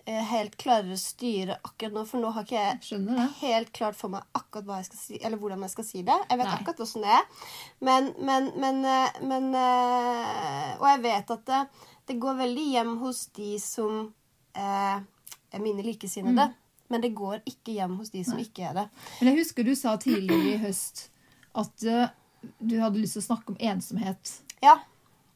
eh, 0.07 0.21
helt 0.31 0.55
klarer 0.59 0.93
å 0.93 0.99
styre 0.99 1.57
akkurat 1.63 1.95
nå. 1.97 2.05
For 2.07 2.21
nå 2.21 2.31
har 2.35 2.45
ikke 2.47 2.61
jeg 2.61 3.29
helt 3.41 3.73
klart 3.75 3.97
for 3.99 4.13
meg 4.13 4.23
akkurat 4.37 4.67
hva 4.69 4.77
jeg 4.81 4.89
skal 4.91 5.01
si, 5.01 5.19
eller 5.21 5.41
hvordan 5.41 5.65
jeg 5.65 5.73
skal 5.75 5.87
si 5.89 6.03
det. 6.07 6.19
Jeg 6.29 6.37
vet 6.39 6.47
Nei. 6.47 6.55
akkurat 6.61 6.79
hvordan 6.83 7.03
det 7.07 7.17
er. 7.17 7.25
Men, 7.89 8.13
men, 8.29 8.51
men, 8.63 8.79
eh, 8.85 9.19
men 9.27 9.49
eh, 9.55 10.71
Og 10.79 10.87
jeg 10.93 11.03
vet 11.09 11.35
at 11.37 11.45
det, 11.51 11.61
det 12.07 12.19
går 12.23 12.39
veldig 12.45 12.67
hjem 12.75 12.97
hos 13.03 13.25
de 13.35 13.55
som 13.59 14.13
eh, 14.55 14.99
mine 15.63 15.83
likesinnede. 15.83 16.53
Men 16.89 17.01
det 17.03 17.13
går 17.15 17.41
ikke 17.45 17.73
hjem 17.75 17.97
hos 17.99 18.09
de 18.13 18.23
som 18.23 18.33
Mm. 18.37 18.37
Nei. 18.39 18.45
ikke 18.47 18.69
er 18.69 18.73
det. 18.73 18.89
Men 19.21 19.27
jeg 19.35 19.37
husker 19.43 19.63
du 19.67 19.75
sa 19.75 19.97
tidligere 19.97 20.53
i 20.55 20.57
høst 20.57 21.09
at 21.55 21.83
uh, 21.87 22.07
du 22.61 22.79
hadde 22.79 23.01
lyst 23.01 23.13
til 23.17 23.21
å 23.23 23.25
snakke 23.35 23.49
om 23.49 23.57
ensomhet. 23.59 24.41
Ja. 24.63 24.77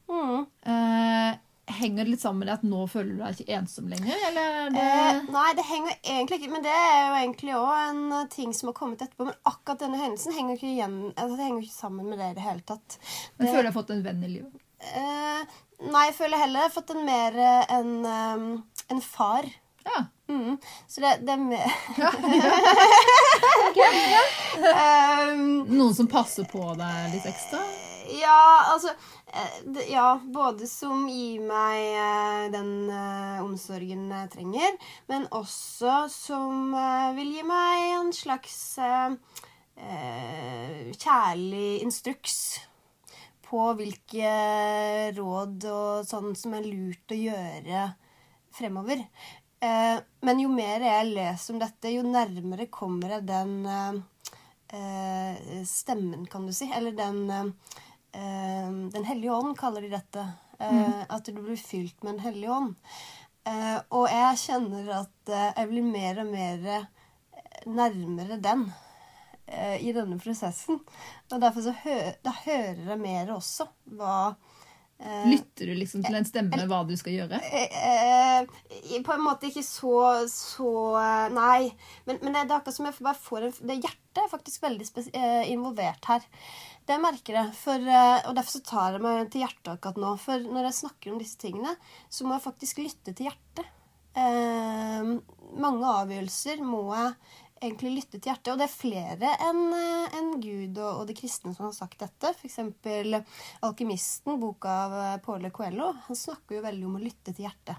Mm. 0.08 0.46
Uh, 0.66 1.36
henger 1.72 2.04
det 2.04 2.10
litt 2.10 2.20
sammen 2.20 2.40
med 2.42 2.48
det 2.48 2.54
at 2.58 2.64
nå 2.66 2.80
føler 2.90 3.12
du 3.16 3.20
deg 3.22 3.40
ikke 3.40 3.54
ensom 3.58 3.86
lenger, 3.88 4.16
eller 4.28 4.56
er 4.62 4.70
det 4.74 4.82
Eh, 4.82 5.20
nei, 5.32 5.52
det 5.56 5.64
henger 5.64 5.92
egentlig 6.02 6.38
ikke 6.40 6.50
Men 6.52 6.62
det 6.66 6.72
er 6.74 6.96
jo 7.06 7.14
egentlig 7.20 7.54
òg 7.54 7.70
en 7.90 8.00
eh, 8.12 8.26
ting 8.32 8.52
som 8.52 8.68
har 8.68 8.74
kommet 8.74 9.00
etterpå. 9.04 9.24
Men 9.28 9.38
akkurat 9.46 9.78
denne 9.84 10.00
hendelsen 10.00 10.32
henger 10.36 10.56
ikke, 10.58 10.72
igjen, 10.74 10.96
altså, 11.16 11.36
det 11.38 11.46
henger 11.46 11.62
ikke 11.62 11.76
sammen 11.78 12.08
med 12.10 12.18
det 12.18 12.30
i 12.32 12.34
det 12.34 12.42
hele 12.48 12.60
tatt. 12.72 12.98
Men 13.38 13.46
Det- 13.46 13.54
føler 13.54 13.62
du 13.62 13.70
har 13.72 13.82
fått 13.82 13.90
en 13.94 14.02
venn 14.02 14.24
i 14.24 14.28
livet? 14.28 14.52
Eh, 14.82 15.44
nei, 15.92 16.04
jeg 16.10 16.14
føler 16.18 16.38
heller 16.42 16.60
jeg 16.60 16.70
har 16.70 16.82
fått 16.82 16.90
en 16.96 17.04
mer 17.06 17.38
en, 17.78 18.62
en 18.90 19.00
far. 19.00 19.44
Ja. 19.84 20.04
Mm. 20.28 20.58
Så 20.88 21.00
det, 21.00 21.16
det 21.26 21.32
er 21.32 21.40
mer 21.42 21.66
um, 25.28 25.66
Noen 25.78 25.94
som 25.96 26.08
passer 26.08 26.46
på 26.48 26.62
deg 26.78 27.10
litt 27.12 27.26
ekstra? 27.28 27.60
Ja, 28.12 28.72
altså 28.72 28.94
eh, 29.32 29.82
Ja, 29.92 30.20
både 30.24 30.66
som 30.70 31.06
gir 31.10 31.42
meg 31.44 31.82
eh, 31.90 32.46
den 32.54 32.90
eh, 32.90 33.42
omsorgen 33.44 34.08
jeg 34.10 34.32
trenger, 34.32 34.74
men 35.10 35.28
også 35.34 36.06
som 36.12 36.74
vil 37.16 37.30
gi 37.36 37.46
meg 37.46 37.86
en 37.98 38.12
slags 38.16 38.58
eh, 38.82 39.10
kjærlig 40.96 41.82
instruks 41.82 42.36
på 43.52 43.72
hvilke 43.76 44.32
råd 45.16 45.66
og 45.68 46.06
sånn 46.08 46.32
som 46.38 46.54
er 46.56 46.64
lurt 46.68 47.12
å 47.12 47.18
gjøre 47.18 47.82
fremover. 48.52 49.02
Eh, 49.62 49.98
men 50.26 50.40
jo 50.42 50.48
mer 50.50 50.82
jeg 50.82 51.10
leser 51.12 51.54
om 51.54 51.60
dette, 51.62 51.92
jo 51.94 52.02
nærmere 52.06 52.66
kommer 52.72 53.16
jeg 53.16 53.26
den 53.28 53.52
eh, 53.68 55.62
stemmen, 55.68 56.26
kan 56.30 56.46
du 56.48 56.52
si. 56.56 56.66
Eller 56.74 56.96
den 56.98 57.30
eh, 57.30 58.70
Den 58.92 59.04
hellige 59.08 59.32
ånd, 59.34 59.54
kaller 59.58 59.84
de 59.84 59.92
dette. 59.94 60.26
Eh, 60.58 61.02
At 61.08 61.26
du 61.26 61.38
blir 61.38 61.56
fylt 61.58 62.02
med 62.02 62.16
Den 62.16 62.24
hellige 62.26 62.50
ånd. 62.54 62.74
Eh, 63.46 63.78
og 63.90 64.06
jeg 64.10 64.38
kjenner 64.44 64.90
at 65.00 65.30
eh, 65.30 65.48
jeg 65.56 65.70
blir 65.72 65.86
mer 65.86 66.20
og 66.22 66.28
mer 66.30 66.88
nærmere 67.66 68.36
den 68.42 68.64
eh, 69.46 69.78
i 69.82 69.92
denne 69.94 70.18
prosessen. 70.22 70.78
Og 71.30 71.40
derfor 71.42 71.64
så 71.66 71.74
hø 71.84 71.96
da 72.22 72.34
hører 72.44 72.82
jeg 72.92 73.00
mer 73.02 73.32
også 73.34 73.66
hva 73.98 74.34
Lytter 75.02 75.70
du 75.70 75.74
liksom 75.74 76.04
til 76.04 76.14
en 76.14 76.26
stemme 76.26 76.66
hva 76.70 76.82
du 76.86 76.92
skal 76.98 77.16
gjøre? 77.16 77.40
Eh, 77.42 77.78
eh, 77.88 79.00
på 79.02 79.14
en 79.14 79.24
måte 79.24 79.48
ikke 79.48 79.64
så, 79.66 79.96
så 80.30 80.72
eh, 81.00 81.32
Nei. 81.34 81.72
Men, 82.06 82.20
men 82.22 82.34
det 82.34 82.44
er 82.44 82.54
akkurat 82.58 82.76
som 82.76 82.86
jeg 82.88 82.98
bare 83.00 83.18
får 83.18 83.48
en 83.48 83.56
Det 83.72 83.78
hjertet 83.80 84.22
er 84.22 84.30
faktisk 84.30 84.62
veldig 84.62 84.86
eh, 85.10 85.50
involvert 85.50 86.10
her. 86.10 86.26
Det 86.86 86.98
merker 87.02 87.38
jeg. 87.40 87.52
For, 87.58 87.82
eh, 87.82 88.22
og 88.28 88.38
derfor 88.38 88.58
så 88.58 88.64
tar 88.68 88.96
jeg 88.96 89.04
meg 89.04 89.30
til 89.32 89.44
hjertet 89.44 89.74
akkurat 89.74 90.02
nå. 90.02 90.14
For 90.22 90.48
når 90.48 90.68
jeg 90.68 90.80
snakker 90.82 91.12
om 91.12 91.22
disse 91.22 91.40
tingene, 91.40 91.76
så 92.12 92.26
må 92.26 92.36
jeg 92.36 92.46
faktisk 92.46 92.82
lytte 92.82 93.14
til 93.14 93.30
hjertet. 93.30 93.70
Eh, 94.12 95.12
mange 95.62 95.94
avgjørelser 96.02 96.60
må 96.66 96.84
jeg 96.92 97.14
egentlig 97.62 97.92
lytte 97.96 98.18
til 98.20 98.30
hjertet. 98.32 98.52
Og 98.52 98.58
det 98.60 98.66
er 98.68 98.74
flere 98.74 99.32
enn 99.48 99.62
en 100.18 100.32
Gud 100.42 100.78
og, 100.82 101.00
og 101.02 101.06
de 101.08 101.14
kristne 101.18 101.54
som 101.56 101.68
har 101.68 101.72
sagt 101.76 101.98
dette. 102.02 102.32
F.eks. 102.34 102.58
'Alkymisten', 103.62 104.38
boka 104.40 104.68
av 104.86 104.92
eh, 104.98 105.16
Paule 105.24 105.50
Coelho. 105.54 105.92
Han 106.08 106.16
snakker 106.18 106.58
jo 106.58 106.62
veldig 106.66 106.86
om 106.88 106.98
å 106.98 107.02
lytte 107.02 107.32
til 107.34 107.46
hjertet. 107.46 107.76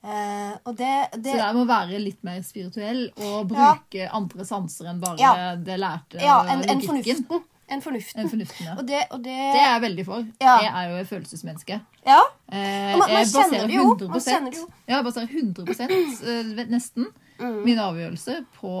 Eh, 0.00 0.54
og 0.64 0.76
det, 0.78 0.90
det 1.20 1.34
Så 1.34 1.40
det 1.42 1.54
må 1.58 1.66
være 1.68 1.98
litt 2.00 2.22
mer 2.24 2.40
spirituell 2.46 3.10
og 3.20 3.50
bruke 3.50 4.06
andre 4.16 4.46
sanser 4.48 4.88
enn 4.94 5.00
bare 5.02 5.20
Ja. 5.20 5.32
det 5.60 5.76
lærte 5.76 6.22
Ja, 6.22 6.38
enn 6.48 6.62
en 6.64 6.80
logikken. 6.80 7.26
fornuften. 7.26 7.46
En 7.70 7.82
fornuften. 7.84 8.18
En 8.24 8.28
fornuften, 8.32 8.66
ja. 8.66 8.72
Og 8.80 8.86
det, 8.88 9.00
og 9.14 9.20
det, 9.22 9.34
Det 9.54 9.60
er 9.60 9.68
jeg 9.76 9.82
veldig 9.84 10.04
for. 10.08 10.24
Ja. 10.42 10.56
Jeg 10.64 10.72
er 10.74 10.88
jo 10.90 10.96
et 11.04 11.06
følelsesmenneske. 11.10 11.76
Ja. 12.06 12.20
Eh, 12.50 12.96
man- 12.98 13.12
man 13.12 13.28
kjenner 13.30 13.70
jo. 13.70 13.84
Man 14.08 14.20
kjenner 14.24 14.50
det 14.50 14.58
jo. 14.58 14.66
Ja, 14.88 14.96
jeg 14.96 15.04
baserer 15.04 15.28
100 15.28 15.68
eh, 16.60 16.66
nesten 16.66 17.06
Mm. 17.40 17.62
min 17.64 17.78
avgjørelse 17.78 18.40
på 18.60 18.72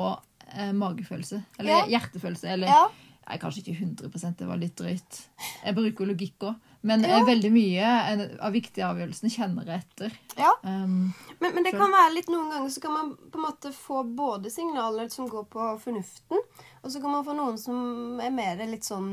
eh, 0.54 0.72
magefølelse. 0.72 1.42
Eller 1.58 1.70
Ja. 1.70 1.98
hjertefølelse. 1.98 2.44
Eller 2.52 2.66
Ja. 2.68 2.88
Nei, 3.30 3.36
kanskje 3.38 3.60
ikke 3.62 3.78
100% 3.78 4.36
det 4.38 4.46
var 4.48 4.56
litt 4.58 4.74
drøyt. 4.76 5.18
Jeg 5.64 5.74
bruker 5.76 6.06
logikk 6.08 6.38
òg. 6.48 6.56
Men 6.82 7.02
Ja. 7.04 7.18
eh, 7.20 7.24
veldig 7.28 7.50
mye 7.52 8.40
av 8.40 8.52
viktige 8.52 8.82
avgjørelsene 8.88 9.30
kjenner 9.30 9.66
jeg 9.66 9.84
etter. 9.84 10.12
ja. 10.36 10.50
Um, 10.64 11.14
Men, 11.40 11.54
men 11.54 11.62
det 11.62 11.72
kan 11.72 11.90
være 11.92 12.14
litt 12.14 12.26
noen 12.28 12.50
ganger 12.50 12.68
så 12.70 12.80
kan 12.82 12.92
man 12.92 13.16
på 13.30 13.36
en 13.38 13.44
måte 13.44 13.72
få 13.72 14.02
både 14.16 14.50
signaler 14.50 15.08
som 15.10 15.28
går 15.28 15.44
på 15.46 15.78
fornuften, 15.80 16.38
og 16.82 16.90
så 16.90 17.00
kan 17.00 17.10
man 17.12 17.24
få 17.24 17.36
noen 17.36 17.58
som 17.58 18.18
er 18.20 18.30
mer 18.30 18.56
litt 18.66 18.82
sånn 18.82 19.06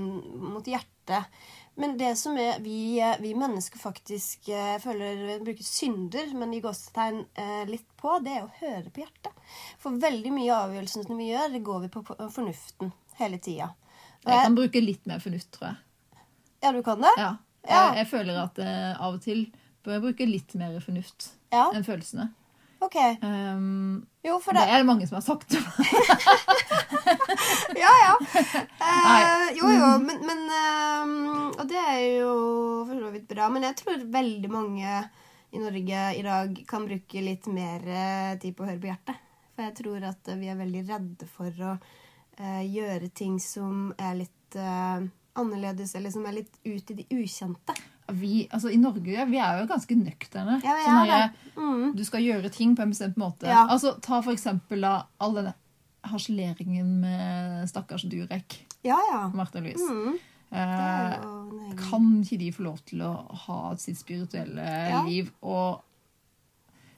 mot 0.53 0.63
hjertet. 0.65 1.25
Men 1.77 1.93
det 1.97 2.15
som 2.17 2.37
er 2.41 2.59
vi, 2.63 2.97
eh, 3.01 3.19
vi 3.21 3.35
mennesker 3.37 3.77
faktisk 3.77 4.49
eh, 4.49 4.77
føler 4.81 5.39
bruker 5.45 5.63
synder, 5.63 6.31
men 6.33 6.55
i 6.57 6.61
gåsetegn 6.63 7.19
eh, 7.37 7.65
litt 7.69 7.85
på, 8.01 8.15
det 8.25 8.33
er 8.33 8.45
å 8.47 8.53
høre 8.61 8.89
på 8.89 9.03
hjertet. 9.03 9.51
For 9.81 9.99
veldig 10.01 10.31
mye 10.33 10.49
av 10.55 10.71
avgjørelsene 10.71 11.17
vi 11.19 11.29
gjør, 11.29 11.51
det 11.53 11.61
går 11.67 11.83
vi 11.85 11.91
på, 11.93 12.01
på 12.07 12.29
fornuften 12.33 12.89
hele 13.19 13.37
tida. 13.37 13.69
jeg 14.25 14.47
kan 14.49 14.57
bruke 14.57 14.81
litt 14.81 15.05
mer 15.09 15.21
fornuft, 15.21 15.51
tror 15.53 15.69
jeg. 15.69 16.23
Ja, 16.65 16.73
du 16.73 16.81
kan 16.83 17.05
det? 17.05 17.13
Ja. 17.21 17.35
Ja. 17.67 17.83
Jeg, 17.91 18.01
jeg 18.01 18.09
føler 18.11 18.41
at 18.41 18.59
eh, 18.63 18.91
av 18.97 19.17
og 19.17 19.23
til 19.23 19.45
bør 19.85 19.97
jeg 19.97 20.05
bruke 20.07 20.27
litt 20.27 20.53
mer 20.59 20.77
fornuft 20.83 21.31
Ja, 21.53 21.69
enn 21.75 21.85
følelsene. 21.85 22.31
Ok. 22.79 22.97
Um, 23.23 24.07
Jo, 24.25 24.39
for 24.43 24.53
det 24.53 24.65
det 24.67 24.73
er 24.75 24.81
det 24.83 24.89
mange 24.89 25.07
som 25.07 25.17
har 25.19 25.25
sagt 25.25 25.49
til. 25.49 25.63
Ja, 27.77 27.91
ja. 28.03 28.15
Eh, 28.33 29.57
jo, 29.57 29.69
jo, 29.71 29.87
men, 30.01 30.19
men 30.25 30.41
eh, 30.51 31.59
Og 31.59 31.67
det 31.69 31.77
er 31.79 31.99
jo 32.19 32.33
for 32.87 32.99
så 32.99 33.11
vidt 33.13 33.27
bra. 33.29 33.49
Men 33.53 33.67
jeg 33.67 33.77
tror 33.81 34.03
veldig 34.17 34.51
mange 34.51 34.97
i 35.51 35.61
Norge 35.61 36.01
i 36.17 36.23
dag 36.25 36.59
kan 36.67 36.87
bruke 36.87 37.23
litt 37.23 37.47
mer 37.51 37.85
eh, 37.87 38.33
tid 38.41 38.55
på 38.55 38.65
å 38.65 38.69
høre 38.71 38.81
på 38.83 38.89
hjertet. 38.91 39.21
For 39.55 39.67
jeg 39.67 39.77
tror 39.79 40.07
at 40.09 40.31
eh, 40.31 40.39
vi 40.41 40.51
er 40.51 40.59
veldig 40.59 40.83
redde 40.89 41.29
for 41.31 41.63
å 41.65 41.75
uh, 41.77 42.63
gjøre 42.63 43.09
ting 43.15 43.39
som 43.41 43.93
er 43.97 44.19
litt 44.19 44.57
uh, 44.59 45.01
annerledes, 45.39 45.95
eller 45.97 46.13
som 46.13 46.27
er 46.27 46.41
litt 46.41 46.59
ut 46.65 46.91
i 46.93 46.97
det 46.99 47.07
ukjente. 47.09 47.73
Vi, 48.13 48.47
altså 48.51 48.69
I 48.71 48.77
Norge 48.79 49.25
vi 49.27 49.37
er 49.37 49.59
jo 49.61 49.67
ganske 49.67 49.95
nøkterne. 49.99 50.61
Ja, 50.63 50.75
Sånn 50.85 51.09
her. 51.09 51.29
Mm. 51.57 51.95
Du 51.97 52.03
skal 52.07 52.21
gjøre 52.23 52.49
ting 52.53 52.75
på 52.77 52.81
en 52.85 52.93
bestemt 52.93 53.17
måte. 53.19 53.47
Ja. 53.49 53.65
Altså, 53.69 53.95
Ta 54.01 54.21
for 54.21 54.31
eksempel 54.31 54.81
da, 54.85 54.93
all 55.19 55.33
denne 55.35 55.53
harseleringen 56.07 57.01
med 57.01 57.67
stakkars 57.67 58.05
Durek. 58.07 58.61
Ja, 58.85 58.95
ja. 59.11 59.25
Martha 59.35 59.59
Louise. 59.59 59.83
Mm. 59.91 60.15
Eh, 60.55 61.17
kan 61.89 62.05
ikke 62.23 62.37
de 62.39 62.51
få 62.55 62.63
lov 62.63 62.77
til 62.87 63.01
å 63.03 63.11
ha 63.47 63.57
sitt 63.81 63.99
spirituelle 63.99 65.03
liv? 65.09 65.33
Og 65.43 65.81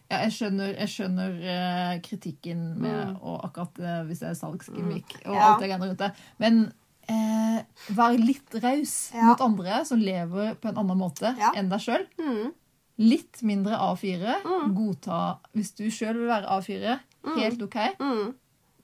ja, 0.10 0.20
jeg 0.28 0.36
skjønner, 0.36 0.76
jeg 0.78 0.90
skjønner 0.94 1.40
eh, 1.56 1.96
kritikken 2.06 2.62
med 2.82 3.16
og 3.22 3.44
akkurat 3.48 3.82
eh, 3.82 4.04
hvis 4.10 4.22
det 4.24 4.30
er 4.32 4.38
salgsgimmick 4.40 5.18
og 5.24 5.34
Mm. 5.34 5.36
Ja. 5.40 5.48
alt 5.54 5.62
det 5.64 5.70
greiene 5.72 5.90
rundt 5.90 6.00
det. 6.06 6.12
Men 6.42 6.62
eh, 7.10 7.60
vær 7.98 8.18
litt 8.20 8.56
raus 8.64 8.96
Ja. 9.14 9.26
mot 9.32 9.42
andre 9.42 9.82
som 9.86 10.00
lever 10.00 10.56
på 10.62 10.70
en 10.72 10.78
annen 10.84 10.98
måte 11.00 11.36
Ja. 11.38 11.52
enn 11.56 11.70
deg 11.72 11.80
sjøl. 11.84 12.06
Mm. 12.20 12.52
Litt 13.00 13.42
mindre 13.48 13.78
A4. 13.80 14.40
Godta 14.76 15.40
hvis 15.56 15.74
du 15.78 15.86
sjøl 15.90 16.18
vil 16.20 16.28
være 16.32 16.48
A4. 16.58 17.00
Helt 17.38 17.62
OK. 17.64 17.76
Mm. 18.00 18.34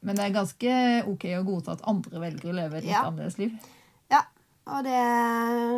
Men 0.06 0.16
det 0.20 0.26
er 0.28 0.36
ganske 0.36 0.76
OK 1.10 1.26
å 1.40 1.44
godta 1.48 1.74
at 1.76 1.82
andre 1.90 2.20
velger 2.22 2.52
å 2.52 2.56
leve 2.56 2.78
et 2.78 2.84
litt 2.86 2.94
Ja. 2.94 3.04
annerledes 3.10 3.38
liv. 3.42 3.56
Ja. 4.12 4.22
Og 4.68 4.84
det, 4.84 4.94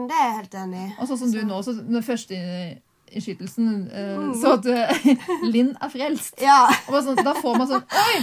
det 0.09 0.15
er 0.15 0.27
jeg 0.27 0.35
helt 0.41 0.53
enig 0.63 0.83
i. 0.83 0.91
Og 1.01 1.07
sånn 1.09 1.17
som 1.23 1.31
du 1.31 1.41
nå, 1.47 1.61
så 1.63 1.73
den 1.79 2.03
første 2.03 2.35
innskytelsen 3.07 3.67
mm. 3.87 4.33
så 4.41 4.53
at 4.57 4.65
uh, 4.67 5.07
Linn 5.53 5.73
er 5.81 5.89
frelst. 5.93 6.41
Ja. 6.43 6.67
Og 6.91 7.01
sånn, 7.03 7.19
da 7.23 7.33
får 7.39 7.57
man 7.57 7.69
sånn 7.71 7.83
Oi! 8.03 8.21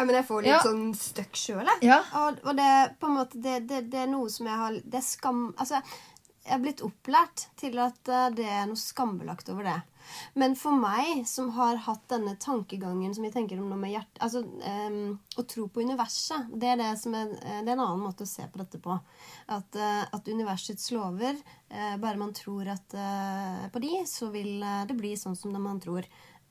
Ja, 0.00 0.06
men 0.08 0.16
jeg 0.16 0.26
får 0.30 0.46
litt 0.46 0.54
Ja. 0.54 0.60
sånn 0.64 0.94
støkk 0.96 1.36
sjøl, 1.36 1.66
jeg. 1.66 1.90
Ja. 1.90 2.00
Og, 2.22 2.40
og 2.42 2.56
det, 2.56 2.70
på 3.00 3.10
en 3.10 3.18
måte, 3.18 3.40
det, 3.44 3.60
det, 3.68 3.84
det 3.92 4.06
er 4.06 4.08
noe 4.08 4.30
som 4.32 4.48
jeg 4.48 4.56
har 4.56 4.78
Det 4.80 4.96
er 4.96 5.04
skam 5.04 5.42
Altså, 5.60 5.82
jeg 6.40 6.56
er 6.56 6.62
blitt 6.62 6.80
opplært 6.82 7.46
til 7.60 7.76
at 7.82 8.08
eh, 8.08 8.30
det 8.34 8.46
er 8.48 8.64
noe 8.66 8.80
skambelagt 8.80 9.50
over 9.52 9.66
det. 9.68 9.78
Men 10.34 10.56
for 10.58 10.74
meg, 10.74 11.20
som 11.28 11.50
har 11.54 11.76
hatt 11.84 12.06
denne 12.10 12.32
tankegangen 12.40 13.12
som 13.14 13.26
jeg 13.26 13.34
tenker 13.34 13.60
om 13.60 13.68
noe 13.70 13.78
med 13.78 13.92
hjert... 13.92 14.16
Altså, 14.24 14.42
um, 14.42 15.12
å 15.38 15.44
tro 15.46 15.66
på 15.70 15.84
universet, 15.84 16.48
det 16.50 16.72
er, 16.72 16.80
det, 16.80 16.88
som 16.98 17.14
er, 17.14 17.30
eh, 17.44 17.60
det 17.60 17.70
er 17.70 17.76
en 17.76 17.84
annen 17.84 18.02
måte 18.02 18.26
å 18.26 18.30
se 18.30 18.48
på 18.50 18.58
dette 18.62 18.80
på. 18.82 18.96
At, 19.52 19.78
uh, 19.78 20.02
at 20.08 20.32
universets 20.32 20.90
lover, 20.96 21.38
uh, 21.70 21.94
bare 22.02 22.18
man 22.18 22.34
tror 22.34 22.72
at, 22.72 22.96
uh, 22.96 23.68
på 23.70 23.84
de, 23.84 23.92
så 24.08 24.32
vil 24.34 24.64
det 24.88 24.96
bli 24.98 25.12
sånn 25.20 25.38
som 25.38 25.54
det 25.54 25.62
man 25.62 25.78
tror. 25.84 26.08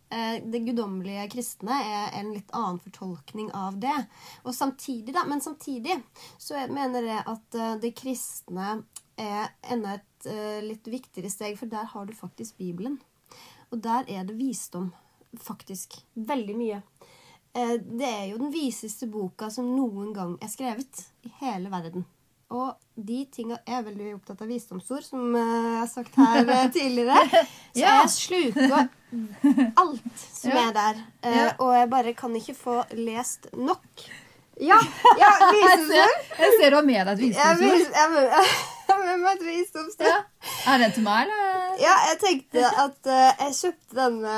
Eh, 0.09 0.43
Det 0.43 0.59
guddommelige 0.59 1.27
kristne 1.29 1.75
er 1.85 2.15
en 2.19 2.31
litt 2.33 2.49
annen 2.55 2.79
fortolkning 2.81 3.51
av 3.53 3.77
det. 3.81 3.97
Og 4.43 4.55
samtidig, 4.55 5.13
da, 5.13 5.25
men 5.29 5.41
samtidig 5.41 5.99
så 6.37 6.65
mener 6.71 7.05
jeg 7.05 7.25
at 7.29 7.59
eh, 7.59 7.75
det 7.83 7.93
kristne 7.97 8.79
er 9.19 9.51
enda 9.69 9.99
et 9.99 10.29
eh, 10.31 10.61
litt 10.65 10.87
viktigere 10.89 11.29
steg, 11.29 11.59
for 11.59 11.69
der 11.69 11.91
har 11.93 12.09
du 12.09 12.15
faktisk 12.17 12.57
Bibelen. 12.57 12.97
Og 13.69 13.83
der 13.85 14.09
er 14.09 14.25
det 14.25 14.39
visdom, 14.39 14.89
faktisk. 15.37 15.99
Veldig 16.15 16.57
mye. 16.57 16.81
Det 17.53 18.05
er 18.05 18.27
jo 18.29 18.37
den 18.37 18.51
viseste 18.53 19.07
boka 19.09 19.47
som 19.51 19.71
noen 19.73 20.13
gang 20.13 20.35
er 20.41 20.51
skrevet 20.53 21.01
i 21.25 21.31
hele 21.41 21.69
verden. 21.73 22.05
Og 22.49 22.71
de 22.97 23.19
tinga 23.31 23.59
Jeg 23.67 23.77
er 23.77 23.83
veldig 23.85 24.07
opptatt 24.17 24.39
av 24.41 24.49
visdomsord, 24.49 25.03
som 25.05 25.35
eh, 25.37 25.51
jeg 25.69 25.75
har 25.79 25.89
sagt 25.91 26.15
her 26.17 26.49
eh, 26.49 26.71
tidligere. 26.77 27.43
Så 27.73 27.83
Ja. 27.83 27.99
jeg 28.01 28.09
sluker 28.15 28.87
alt 29.77 30.23
som 30.33 30.51
Ja. 30.51 30.63
er 30.69 30.73
der. 30.73 31.03
Eh, 31.23 31.37
Ja. 31.37 31.51
Og 31.59 31.75
jeg 31.77 31.89
bare 31.89 32.13
kan 32.17 32.35
ikke 32.35 32.55
få 32.57 32.81
lest 32.97 33.47
nok. 33.53 33.85
Ja! 34.59 34.75
ja 35.21 35.29
visdomsord! 35.53 36.25
jeg 36.41 36.55
ser 36.59 36.69
du 36.73 36.75
har 36.75 36.83
med 36.89 37.05
deg 37.05 37.13
et 37.13 37.21
visdomsord. 37.27 37.61
jeg 37.61 38.49
jeg 38.89 38.97
med 39.05 39.21
meg 39.21 39.35
et 39.37 39.45
visdomsord. 39.45 40.25
Er 40.67 40.77
det 40.81 40.89
til 40.97 41.03
meg, 41.05 41.29
eller? 41.29 41.75
Ja, 41.79 41.93
jeg 42.09 42.17
tenkte 42.19 42.65
at 42.83 43.07
uh, 43.07 43.45
jeg 43.45 43.53
kjøpte 43.61 43.95
denne 44.01 44.33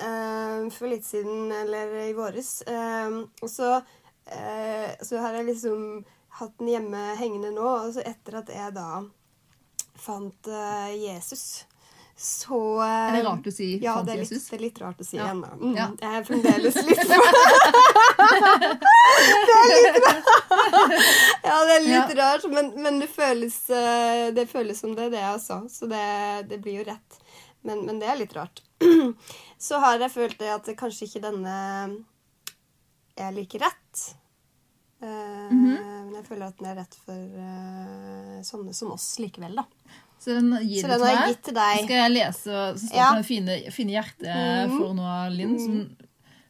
uh, 0.00 0.70
for 0.74 0.90
litt 0.90 1.04
siden, 1.06 1.52
eller 1.54 1.92
i 2.08 2.14
våres. 2.16 2.64
Uh, 2.66 3.20
og 3.44 3.52
så, 3.52 3.76
så 5.06 5.20
har 5.22 5.36
jeg 5.38 5.52
liksom 5.52 5.84
hatt 6.40 6.54
den 6.58 6.68
hjemme 6.72 7.02
hengende 7.20 7.50
nå, 7.54 7.68
Altså 7.86 8.02
etter 8.06 8.38
at 8.42 8.48
jeg 8.54 8.74
da 8.76 8.86
fant 10.00 10.48
uh, 10.48 10.88
Jesus, 10.96 11.64
så 12.20 12.58
eh, 12.84 13.08
Er 13.10 13.14
det 13.18 13.24
rart 13.26 13.46
å 13.48 13.52
si 13.52 13.66
Ja, 13.80 13.94
fant 13.98 14.08
det 14.10 14.16
litt, 14.20 14.30
Jesus? 14.32 14.48
det 14.50 14.56
er 14.58 14.62
litt 14.66 14.78
rart 14.82 15.00
å 15.00 15.04
si 15.08 15.16
Ja. 15.20 15.30
ennå. 15.32 15.50
Mm, 15.60 15.74
Ja. 15.76 15.86
Jeg 16.00 16.18
er 16.18 16.24
fremdeles 16.28 16.76
litt 16.84 17.00
Det 18.20 19.54
er 19.56 19.68
litt 19.84 19.98
rart. 20.04 20.28
Ja, 21.44 21.56
det 21.66 21.74
er 21.76 21.84
litt 21.86 22.12
rart, 22.18 22.44
men, 22.52 22.70
men 22.82 22.98
det, 23.00 23.08
føles, 23.12 23.56
eh, 23.72 24.26
det 24.36 24.46
føles 24.50 24.80
som 24.80 24.94
det 24.96 25.10
det, 25.14 25.22
altså. 25.24 25.62
Så 25.72 25.88
det, 25.90 26.04
det 26.50 26.58
blir 26.64 26.80
jo 26.80 26.86
rett. 26.90 27.20
Men, 27.66 27.84
men 27.88 27.98
det 28.00 28.08
er 28.08 28.20
litt 28.20 28.34
rart. 28.36 28.62
Så 29.60 29.80
har 29.82 30.00
jeg 30.00 30.12
følt 30.14 30.38
det 30.40 30.48
at 30.54 30.68
kanskje 30.80 31.08
ikke 31.08 31.24
denne 31.26 31.56
er 33.20 33.32
like 33.36 33.58
rett. 33.60 34.04
Eh, 35.00 35.50
Men 35.52 36.12
jeg 36.18 36.24
føler 36.28 36.46
at 36.50 36.58
den 36.60 36.66
er 36.70 36.74
rett 36.82 36.96
for 37.06 37.16
uh, 37.16 38.40
sånne 38.44 38.74
som 38.76 38.90
oss 38.92 39.06
likevel, 39.22 39.54
da. 39.56 39.64
Så 40.20 40.34
den 40.36 40.50
gir 40.68 40.82
Så 40.84 40.90
den 40.90 41.00
har 41.00 41.14
jeg 41.14 41.34
gitt 41.34 41.42
til 41.48 41.54
deg. 41.56 41.78
Skal 41.86 41.96
jeg 42.02 42.12
lese 42.12 42.42
så 42.44 42.56
står 42.76 42.98
Ja. 42.98 43.08
finne 43.24 43.54
det 43.56 43.62
fine, 43.64 43.72
fine 43.72 43.94
hjertet 43.96 44.74
for 44.76 44.92
nå, 44.98 45.06
Linn? 45.32 45.54
Som, 45.62 45.78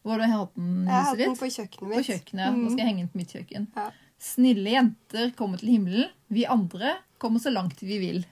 hvor 0.02 0.16
har 0.16 0.24
du 0.24 0.32
hatt 0.32 0.54
den 0.56 0.72
Jeg 0.88 0.94
har 0.96 1.06
hatt 1.10 1.20
den 1.20 1.36
på 1.38 1.50
kjøkkenet 1.54 1.94
På 1.94 2.02
kjøkkenet, 2.08 2.48
mm. 2.50 2.58
Nå 2.64 2.70
skal 2.72 2.80
jeg 2.82 2.88
henge 2.90 3.04
den 3.04 3.12
på 3.12 3.20
mitt 3.20 3.34
kjøkken. 3.36 3.68
Ja. 3.76 3.86
Snille 4.20 4.74
jenter 4.74 5.30
kommer 5.38 5.60
til 5.62 5.70
himmelen. 5.76 6.10
Vi 6.28 6.42
andre 6.50 6.96
kommer 7.22 7.38
så 7.40 7.52
langt 7.54 7.78
vi 7.84 7.98
vil. 8.02 8.24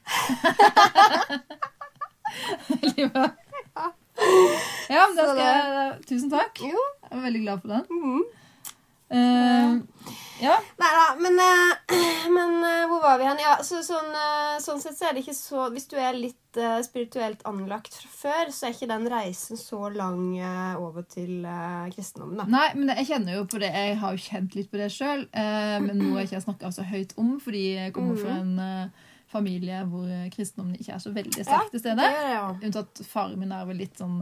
Veldig 2.69 3.07
bra. 3.15 3.29
Ja, 4.91 5.05
men 5.07 5.15
da 5.15 5.25
skal 5.29 5.39
jeg 5.45 6.07
Tusen 6.09 6.31
takk. 6.33 6.59
Jo. 6.65 6.81
Jeg 7.07 7.13
er 7.15 7.21
veldig 7.23 7.43
glad 7.45 7.61
for 7.63 7.69
den. 7.77 7.85
Mhm. 7.95 8.23
Eh, 9.11 9.79
ja. 10.41 10.55
Nei 10.79 10.89
da, 10.95 11.05
men, 11.19 11.39
eh, 11.41 11.95
men 12.37 12.59
eh, 12.65 12.85
hvor 12.91 13.01
var 13.03 13.19
vi 13.19 13.25
hen? 13.25 13.41
Ja, 13.41 13.55
så, 13.65 13.81
sånn, 13.87 14.11
sånn 14.61 14.83
sett 14.83 14.99
så 14.99 15.09
er 15.09 15.17
det 15.17 15.23
ikke 15.25 15.35
så 15.39 15.65
Hvis 15.73 15.89
du 15.89 15.97
er 15.97 16.19
litt 16.19 16.59
spirituelt 16.85 17.43
anlagt 17.47 17.95
fra 17.95 18.09
før, 18.11 18.53
så 18.53 18.67
er 18.67 18.73
ikke 18.75 18.89
den 18.91 19.07
reisen 19.13 19.61
så 19.61 19.89
lang 19.95 20.33
over 20.81 21.05
til 21.07 21.45
kristendommen, 21.95 22.41
da. 22.41 22.47
Nei, 22.51 22.71
men 22.75 22.91
jeg 22.97 23.07
kjenner 23.13 23.37
jo 23.37 23.45
på 23.47 23.61
det. 23.63 23.69
Jeg 23.71 23.99
har 24.01 24.17
jo 24.17 24.25
kjent 24.25 24.57
litt 24.59 24.71
på 24.73 24.81
det 24.81 24.89
sjøl. 24.91 25.23
men 25.85 26.01
noe 26.01 26.19
jeg 26.19 26.31
ikke 26.31 26.39
har 26.41 26.47
snakka 26.49 26.73
så 26.75 26.87
høyt 26.89 27.15
om, 27.21 27.37
fordi 27.45 27.63
jeg 27.77 27.93
kommer 27.95 28.19
fra 28.19 28.41
en 28.41 28.59
eh, 28.65 29.07
familie 29.31 29.85
hvor 29.93 30.09
kristendommen 30.35 30.81
ikke 30.81 30.97
er 30.97 31.05
så 31.05 31.13
veldig 31.15 31.45
sterk 31.47 31.71
til 31.77 31.85
stede. 31.85 32.09
gjør. 32.33 32.59
Unntatt 32.67 33.05
faren 33.07 33.39
min 33.39 33.55
er 33.55 33.69
vel 33.69 33.79
litt 33.85 34.01
sånn 34.01 34.19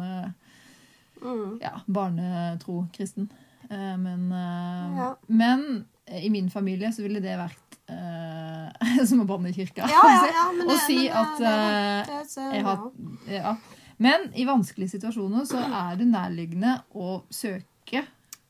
Mm. 1.17 1.59
ja, 1.63 1.71
barnetro-kristen. 1.89 3.31
Eh, 3.71 3.97
men, 3.97 4.33
eh, 4.33 4.97
Ja. 4.99 5.15
men 5.29 5.87
i 6.07 6.29
min 6.31 6.51
familie 6.51 6.93
så 6.95 7.03
ville 7.03 7.21
det 7.21 7.37
vært 7.39 7.63
uh, 7.91 8.71
som 9.09 9.21
å 9.23 9.27
banne 9.27 9.51
i 9.51 9.53
kirka. 9.57 9.87
Ja, 9.91 10.03
ja, 10.07 10.27
ja, 10.33 10.45
Og 10.63 10.69
det- 10.71 10.81
si 10.87 11.09
at 11.09 11.39
det 11.39 12.21
ser 12.31 12.43
jeg 12.53 12.55
jeg 12.61 12.65
har, 12.65 12.87
ja. 13.31 13.57
Men 13.99 14.29
i 14.37 14.45
vanskelige 14.45 14.91
situasjoner 14.99 15.47
så 15.49 15.59
er 15.65 15.97
det 15.97 16.07
nærliggende 16.11 16.83
å 16.95 17.23
søke 17.31 18.05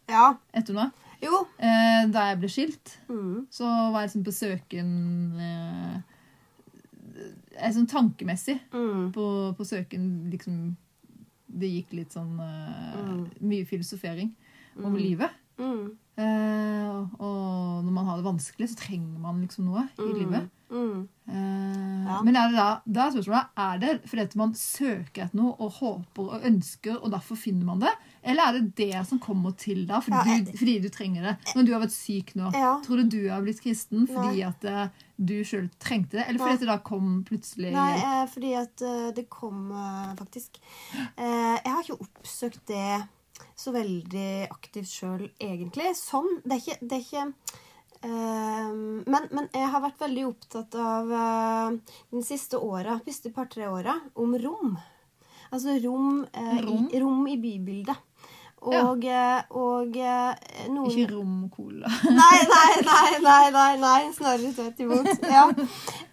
Ja. 0.08 0.34
etter 0.52 0.74
noe. 0.74 0.90
Jo. 1.22 1.46
Uh, 1.58 2.06
da 2.12 2.26
jeg 2.30 2.38
ble 2.40 2.48
skilt, 2.48 2.96
Mm. 3.08 3.46
så 3.50 3.64
var 3.92 4.02
jeg 4.02 4.10
liksom 4.10 4.24
på 4.24 4.34
søken 4.36 5.40
eh, 5.40 6.02
Sånn 7.72 7.86
tankemessig 7.88 8.58
Mm. 8.72 9.12
på, 9.12 9.54
på 9.56 9.64
søken 9.64 10.30
liksom 10.30 10.76
Det 11.48 11.68
gikk 11.70 11.92
litt 11.96 12.12
sånn 12.12 12.36
Mm. 12.36 13.30
Mye 13.40 13.64
filosofering 13.64 14.34
om 14.84 14.94
livet. 14.96 15.30
Mm. 15.58 15.96
Eh, 16.16 16.96
og 17.20 17.84
når 17.84 17.92
man 17.92 18.06
har 18.08 18.16
det 18.20 18.24
vanskelig, 18.26 18.68
så 18.72 18.78
trenger 18.86 19.18
man 19.20 19.40
liksom 19.44 19.66
noe 19.68 19.86
i 20.00 20.12
livet. 20.20 20.50
Mm. 20.70 21.08
Eh, 21.28 21.82
Ja. 22.06 22.20
Men 22.22 22.36
er 22.38 22.48
det 22.52 22.56
da, 22.56 22.66
da 22.86 23.06
er 23.08 23.10
spørsmålet 23.16 23.48
er 23.58 23.78
det 23.82 23.88
fordi 24.06 24.36
man 24.38 24.52
søker 24.54 25.24
etter 25.24 25.34
noe 25.40 25.56
og 25.58 25.72
håper 25.80 26.28
og 26.36 26.44
ønsker, 26.46 27.00
og 27.02 27.10
derfor 27.10 27.36
finner 27.36 27.66
man 27.66 27.80
det? 27.82 27.90
Eller 28.22 28.46
er 28.46 28.52
det 28.60 28.74
det 28.78 29.00
som 29.08 29.18
kommer 29.18 29.50
til 29.58 29.84
deg 29.88 30.02
fordi, 30.04 30.14
Ja, 30.16 30.36
jeg- 30.36 30.54
fordi 30.58 30.76
du 30.82 30.88
trenger 30.88 31.22
det? 31.26 31.34
Når 31.56 31.66
du 31.66 31.72
har 31.72 31.80
vært 31.82 31.96
syk 31.96 32.32
nå, 32.36 32.52
Ja. 32.54 32.80
tror 32.84 32.96
du 33.02 33.08
du 33.10 33.28
har 33.28 33.42
blitt 33.42 33.60
kristen 33.60 34.06
fordi 34.06 34.38
Nei. 34.38 34.46
at 34.46 34.64
eh, 34.64 34.88
du 35.18 35.42
sjøl 35.42 35.68
trengte 35.80 36.12
det? 36.18 36.28
Eller 36.28 36.38
fordi 36.38 36.48
Nei. 36.50 36.54
at 36.54 36.60
det 36.60 36.68
da 36.68 36.78
kom 36.78 37.24
plutselig 37.24 37.72
Nei, 37.72 37.92
eh, 37.96 38.26
fordi 38.26 38.54
at 38.54 38.82
eh, 38.82 39.10
det 39.12 39.28
kom 39.28 39.72
eh, 39.72 40.14
faktisk 40.14 40.58
eh, 41.18 41.58
Jeg 41.64 41.72
har 41.72 41.82
ikke 41.82 42.00
oppsøkt 42.06 42.66
det 42.66 43.08
så 43.56 43.72
veldig 43.74 44.48
aktivt 44.50 44.90
sjøl, 44.90 45.30
egentlig. 45.40 45.94
Sånn. 45.98 46.42
Det 46.44 46.58
er 46.58 46.62
ikke, 46.62 46.82
det 46.82 46.98
er 47.00 47.06
ikke 47.06 47.62
Uh, 48.06 48.74
men, 49.08 49.24
men 49.32 49.46
jeg 49.56 49.70
har 49.72 49.80
vært 49.82 50.02
veldig 50.04 50.26
opptatt 50.28 50.74
av 50.78 51.08
uh, 51.10 51.94
de 52.12 52.20
siste 52.22 52.60
åra, 52.60 52.98
siste 53.06 53.32
par-tre 53.34 53.66
åra, 53.72 53.96
om 54.20 54.36
rom. 54.38 54.76
Altså 55.48 55.78
rom, 55.80 56.20
uh, 56.28 56.58
Rom? 56.60 56.84
I, 56.92 57.00
rom 57.02 57.24
i 57.32 57.38
bybildet. 57.40 58.04
Og, 58.66 59.04
ja. 59.04 59.44
og 59.50 59.76
og 59.86 59.96
noen 60.72 60.90
Ikke 60.90 61.12
romcola. 61.12 61.90
Nei, 62.20 62.38
nei, 62.50 62.72
nei, 62.86 63.10
nei, 63.22 63.44
nei, 63.54 63.72
nei. 63.82 63.98
snarere 64.16 64.52
tvert 64.56 64.80
imot. 64.84 65.10
Ja. 65.36 65.46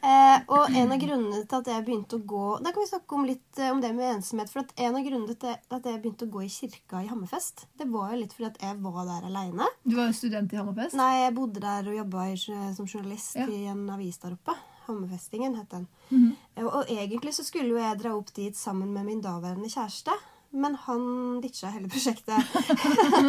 Eh, 0.04 0.40
og 0.52 0.74
en 0.76 0.92
av 0.92 1.00
grunnene 1.00 1.44
til 1.48 1.62
at 1.62 1.70
jeg 1.72 1.84
begynte 1.88 2.18
å 2.18 2.24
gå 2.28 2.48
Da 2.60 2.74
kan 2.74 2.84
vi 2.84 2.90
snakke 2.90 3.16
om 3.16 3.24
litt 3.24 3.60
eh, 3.62 3.70
om 3.72 3.80
det 3.80 3.94
med 3.96 4.18
ensomhet. 4.18 4.52
For 4.52 4.68
en 4.76 4.98
av 5.00 5.06
grunnene 5.06 5.38
til 5.40 5.54
at 5.56 5.88
jeg 5.88 6.02
begynte 6.04 6.28
å 6.28 6.34
gå 6.34 6.44
i 6.44 6.52
kirka 6.52 7.04
i 7.04 7.08
Hammerfest, 7.08 7.66
det 7.80 7.88
var 7.94 8.12
jo 8.12 8.20
litt 8.20 8.36
fordi 8.36 8.50
at 8.50 8.60
jeg 8.66 8.82
var 8.84 9.00
der 9.08 9.30
aleine. 9.30 9.70
Du 9.88 9.96
var 9.96 10.12
jo 10.12 10.18
student 10.18 10.52
i 10.54 10.60
Hammerfest. 10.60 10.98
Nei, 11.00 11.14
jeg 11.22 11.38
bodde 11.38 11.64
der 11.64 11.88
og 11.88 11.98
jobba 12.02 12.28
som 12.36 12.90
journalist 12.90 13.40
Ja. 13.40 13.48
i 13.48 13.64
en 13.72 13.88
avis 13.94 14.20
der 14.22 14.36
oppe. 14.36 14.58
Hammerfestingen 14.90 15.56
het 15.56 15.72
den. 15.72 15.88
Mhm. 16.10 16.36
og, 16.66 16.70
og 16.82 16.92
egentlig 16.92 17.34
så 17.38 17.46
skulle 17.48 17.72
jo 17.72 17.80
jeg 17.80 18.00
dra 18.02 18.12
opp 18.18 18.34
dit 18.36 18.58
sammen 18.58 18.92
med 18.94 19.08
min 19.08 19.24
daværende 19.24 19.72
kjæreste. 19.72 20.12
Men 20.54 20.76
han 20.86 21.06
ditcha 21.42 21.72
hele 21.74 21.90
prosjektet. 21.90 22.38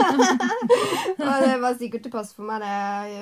og 1.25 1.35
det 1.41 1.55
var 1.63 1.79
sikkert 1.81 2.05
til 2.05 2.13
pass 2.13 2.35
for 2.37 2.45
meg, 2.45 2.61
det. 2.61 2.75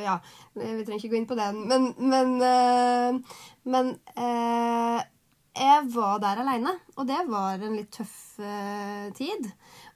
Ja, 0.02 0.16
vi 0.58 0.82
trenger 0.82 0.98
ikke 0.98 1.12
gå 1.12 1.20
inn 1.20 1.28
på 1.30 1.38
den. 1.38 1.62
Men, 1.70 1.88
men, 2.02 2.34
eh, 2.42 3.38
men 3.70 3.92
eh, 4.16 5.04
jeg 5.52 5.84
var 5.92 6.16
der 6.22 6.40
aleine, 6.40 6.70
og 6.96 7.06
det 7.08 7.18
var 7.28 7.60
en 7.60 7.74
litt 7.76 7.90
tøff 7.92 8.40
eh, 8.40 9.10
tid. 9.16 9.50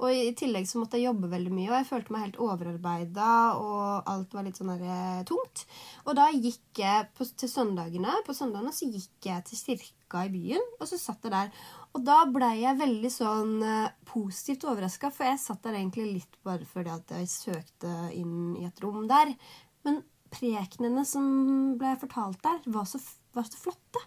Og 0.05 0.13
i 0.13 0.35
tillegg 0.37 0.69
så 0.69 0.83
måtte 0.83 1.01
jeg 1.01 1.09
jobbe 1.09 1.31
veldig 1.33 1.53
mye, 1.55 1.71
og 1.71 1.79
jeg 1.79 1.89
følte 1.89 2.13
meg 2.13 2.27
helt 2.27 2.41
overarbeida, 2.45 3.31
og 3.57 4.11
alt 4.13 4.37
var 4.37 4.45
litt 4.45 4.61
sånn 4.61 4.75
der, 4.77 5.23
tungt. 5.29 5.65
Og 6.05 6.19
da 6.19 6.29
gikk 6.35 6.83
jeg 6.83 7.09
på, 7.17 7.25
til 7.41 7.49
søndagene, 7.49 8.19
på 8.27 8.37
søndagene 8.37 8.75
så 8.77 8.91
gikk 8.91 9.31
jeg 9.31 9.47
til 9.49 9.63
kirka 9.63 10.27
i 10.27 10.35
byen, 10.35 10.69
og 10.77 10.91
så 10.91 11.01
satt 11.01 11.25
jeg 11.25 11.33
der. 11.33 11.65
Og 11.97 12.03
da 12.05 12.19
blei 12.29 12.59
jeg 12.61 12.77
veldig 12.77 13.11
sånn 13.13 13.55
eh, 13.65 13.93
positivt 14.05 14.67
overraska, 14.69 15.09
for 15.15 15.31
jeg 15.31 15.41
satt 15.41 15.63
der 15.65 15.79
egentlig 15.79 16.05
litt 16.19 16.35
bare 16.45 16.69
fordi 16.69 16.93
at 16.93 17.15
jeg 17.17 17.31
søkte 17.33 17.93
inn 18.13 18.53
i 18.61 18.67
et 18.69 18.83
rom 18.85 19.07
der. 19.09 19.33
Men 19.87 20.03
prekenene 20.33 21.07
som 21.09 21.25
ble 21.81 21.95
fortalt 22.01 22.43
der, 22.45 22.61
var 22.75 22.85
så, 22.91 23.01
var 23.33 23.49
så 23.49 23.63
flotte. 23.63 24.05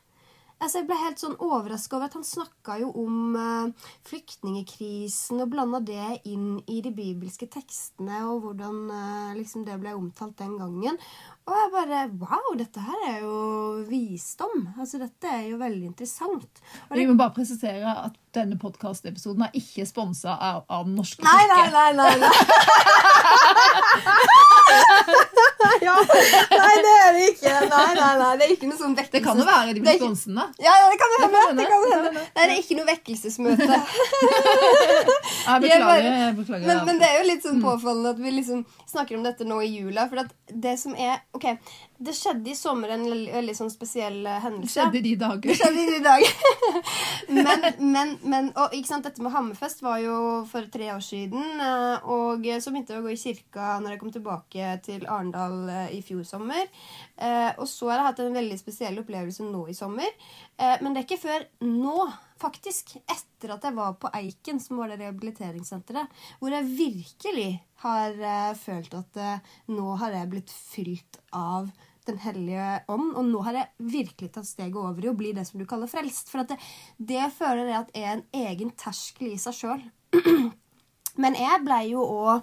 Altså 0.60 0.82
jeg 0.82 0.90
ble 0.90 0.96
helt 1.00 1.22
sånn 1.22 1.38
overraska 1.40 1.96
over 1.96 2.10
at 2.10 2.16
han 2.18 2.26
snakka 2.28 2.76
jo 2.82 2.90
om 3.00 3.36
uh, 3.40 3.92
flyktningekrisen 4.10 5.40
og 5.40 5.54
blanda 5.54 5.80
det 5.80 6.18
inn 6.28 6.58
i 6.68 6.82
de 6.84 6.92
bibelske 6.92 7.48
tekstene, 7.48 8.26
og 8.28 8.44
hvordan 8.44 8.82
uh, 8.92 9.38
liksom 9.40 9.64
det 9.66 9.78
ble 9.80 9.96
omtalt 9.96 10.36
den 10.42 10.58
gangen. 10.60 11.00
Og 11.50 11.56
jeg 11.58 11.70
bare 11.74 12.04
Wow, 12.22 12.52
dette 12.60 12.78
her 12.86 13.00
er 13.10 13.16
jo 13.24 13.32
visdom. 13.90 14.68
Altså, 14.78 15.00
dette 15.02 15.26
er 15.34 15.48
jo 15.50 15.58
veldig 15.58 15.88
interessant. 15.90 16.62
Og 16.92 16.98
Vi 17.00 17.08
må 17.10 17.16
bare 17.18 17.34
presisere 17.34 17.90
at 18.06 18.14
denne 18.38 18.60
podkastepisoden 18.62 19.42
er 19.48 19.56
ikke 19.58 19.88
sponsa 19.90 20.36
av, 20.38 20.62
av 20.70 20.86
norske 20.88 21.24
nei, 21.26 21.48
nei, 21.50 21.66
nei, 21.74 21.90
nei, 21.98 22.14
nei. 22.22 22.30
ja, 25.82 25.96
nei, 25.98 26.76
det 26.86 26.94
er 26.94 27.10
det 27.16 27.24
ikke. 27.32 27.54
Nei, 27.72 27.88
nei, 27.98 28.10
nei, 28.20 28.34
det 28.40 28.44
er 28.46 28.52
ikke 28.54 28.68
noe 28.70 28.78
sånn 28.80 28.94
vekkelse. 28.98 29.16
Det 29.18 29.22
kan 29.26 29.38
jo 29.42 29.46
være 29.48 29.70
de 29.70 29.74
Det 29.74 29.82
blir 29.86 29.94
ikke- 29.98 30.06
sponsende. 30.06 30.44
Ja, 30.62 30.74
ja, 30.82 30.86
det 30.94 31.00
kan 31.02 31.10
hende. 31.16 31.42
Det 31.58 31.66
kan 31.72 31.80
Det 31.82 31.88
hende. 31.96 32.12
Nei, 32.36 32.44
det 32.46 32.54
er 32.54 32.62
ikke 32.64 32.78
noe 32.80 32.90
vekkelsesmøte. 32.92 33.70
Jeg 35.50 35.58
beklager. 35.66 36.12
Jeg 36.20 36.34
beklager 36.38 36.66
Men, 36.70 36.78
men 36.86 36.96
det 37.02 37.08
er 37.10 37.16
jo 37.18 37.24
litt 37.32 37.38
Mm. 37.40 37.46
sånn 37.50 37.62
påfallende 37.64 38.10
at 38.14 38.20
vi 38.20 38.30
liksom 38.36 38.60
snakker 38.92 39.16
om 39.18 39.24
dette 39.24 39.44
nå 39.48 39.58
i 39.64 39.70
jula. 39.80 40.04
For 40.10 40.18
at 40.20 40.32
det 40.52 40.76
som 40.80 40.94
er 40.96 41.22
Okay. 41.40 41.58
Det 42.00 42.14
skjedde 42.16 42.48
i 42.52 42.56
sommer 42.56 42.94
en 42.96 43.04
veldig, 43.10 43.54
sånn 43.58 43.72
spesiell 43.74 44.22
hendelse. 44.24 44.66
det 44.66 44.72
skjedde 44.74 45.00
i 45.00 45.02
de 45.04 45.16
dager. 45.20 45.50
Det 45.52 45.58
skjedde 45.60 45.98
i 45.98 46.04
dag. 46.06 46.24
men, 47.38 47.66
men, 47.94 48.14
men 48.24 48.48
og, 48.56 48.72
ikke 48.78 48.88
sant, 48.88 49.04
dette 49.08 49.24
med 49.26 49.34
Hammerfest 49.34 49.84
var 49.84 50.00
jo 50.04 50.16
for 50.50 50.70
tre 50.72 50.88
år 50.94 51.04
siden. 51.04 51.60
eh, 51.60 52.08
Og 52.10 52.48
så 52.64 52.72
begynte 52.72 52.96
jeg 52.96 53.02
å 53.04 53.06
gå 53.06 53.12
i 53.14 53.20
kirka 53.20 53.74
når 53.84 53.96
jeg 53.96 54.02
kom 54.06 54.14
tilbake 54.16 54.70
til 54.86 55.04
Arendal 55.12 55.58
eh, 55.70 55.92
i 55.98 56.02
fjor 56.06 56.24
sommer. 56.28 56.66
Eh, 57.18 57.52
Og 57.60 57.68
så 57.68 57.90
har 57.92 58.00
jeg 58.00 58.08
hatt 58.10 58.24
en 58.26 58.40
veldig 58.40 58.60
spesiell 58.62 59.02
opplevelse 59.04 59.44
nå 59.50 59.66
i 59.68 59.76
sommer. 59.78 60.10
Eh, 60.58 60.78
Men 60.82 60.94
det 60.96 61.04
er 61.04 61.10
ikke 61.10 61.22
før 61.28 61.46
nå, 61.68 62.08
faktisk, 62.40 62.96
etter 63.12 63.52
at 63.58 63.68
jeg 63.68 63.76
var 63.76 63.98
på 64.00 64.08
Eiken, 64.16 64.62
som 64.64 64.80
var 64.80 64.88
det 64.94 65.02
rehabiliteringssenteret, 65.04 66.08
hvor 66.40 66.56
jeg 66.56 66.72
virkelig 66.80 67.50
har 67.84 68.16
eh, 68.16 68.54
følt 68.60 68.96
at 68.96 69.20
eh, 69.20 69.54
nå 69.76 69.94
har 70.00 70.16
jeg 70.16 70.32
blitt 70.32 70.52
fylt 70.56 71.20
av 71.36 71.68
den 72.10 72.22
hellige 72.24 72.68
ånd. 72.92 73.14
Og 73.18 73.30
nå 73.30 73.44
har 73.48 73.60
jeg 73.60 73.92
virkelig 73.96 74.32
tatt 74.36 74.50
steget 74.50 74.80
over 74.80 75.06
i 75.06 75.12
å 75.12 75.18
bli 75.18 75.34
det 75.38 75.46
som 75.48 75.62
du 75.62 75.68
kaller 75.70 75.92
frelst. 75.92 76.32
For 76.32 76.48
det, 76.48 76.60
det 76.98 77.30
føler 77.36 77.72
jeg 77.72 77.80
at 77.80 77.96
er 77.98 78.10
en 78.16 78.26
egen 78.46 78.74
terskel 78.80 79.34
i 79.34 79.40
seg 79.42 79.58
sjøl. 79.62 79.86
Men 81.22 81.36
jeg 81.36 81.64
blei 81.66 81.82
jo 81.92 82.04
òg 82.06 82.38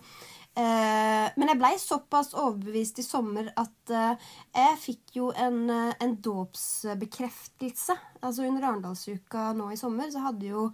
eh, 0.59 1.26
Men 1.38 1.50
jeg 1.52 1.61
blei 1.61 1.72
såpass 1.81 2.35
overbevist 2.37 3.00
i 3.00 3.07
sommer 3.07 3.48
at 3.57 3.94
eh, 3.94 4.29
jeg 4.57 4.81
fikk 4.83 5.16
jo 5.20 5.31
en, 5.33 5.62
eh, 5.72 5.94
en 6.02 6.16
dåpsbekreftelse. 6.26 7.96
Altså 8.22 8.46
Under 8.46 8.68
Arendalsuka 8.68 9.50
nå 9.57 9.70
i 9.72 9.79
sommer 9.81 10.11
så 10.12 10.22
hadde 10.24 10.48
jo 10.48 10.66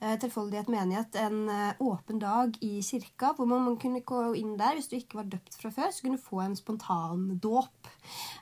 eh, 0.00 0.16
Tilfoldighet 0.20 0.70
menighet 0.72 1.16
en 1.20 1.42
eh, 1.48 1.80
åpen 1.80 2.20
dag 2.22 2.56
i 2.64 2.80
kirka 2.84 3.32
hvor 3.36 3.48
man, 3.50 3.64
man 3.66 3.78
kunne 3.80 4.02
gå 4.06 4.22
inn 4.38 4.56
der 4.60 4.76
hvis 4.76 4.90
du 4.90 4.96
ikke 4.98 5.20
var 5.22 5.30
døpt 5.32 5.56
fra 5.60 5.72
før, 5.74 5.90
så 5.92 6.04
kunne 6.04 6.20
du 6.20 6.24
få 6.24 6.42
en 6.44 6.56
spontan 6.58 7.26
dåp. 7.42 7.90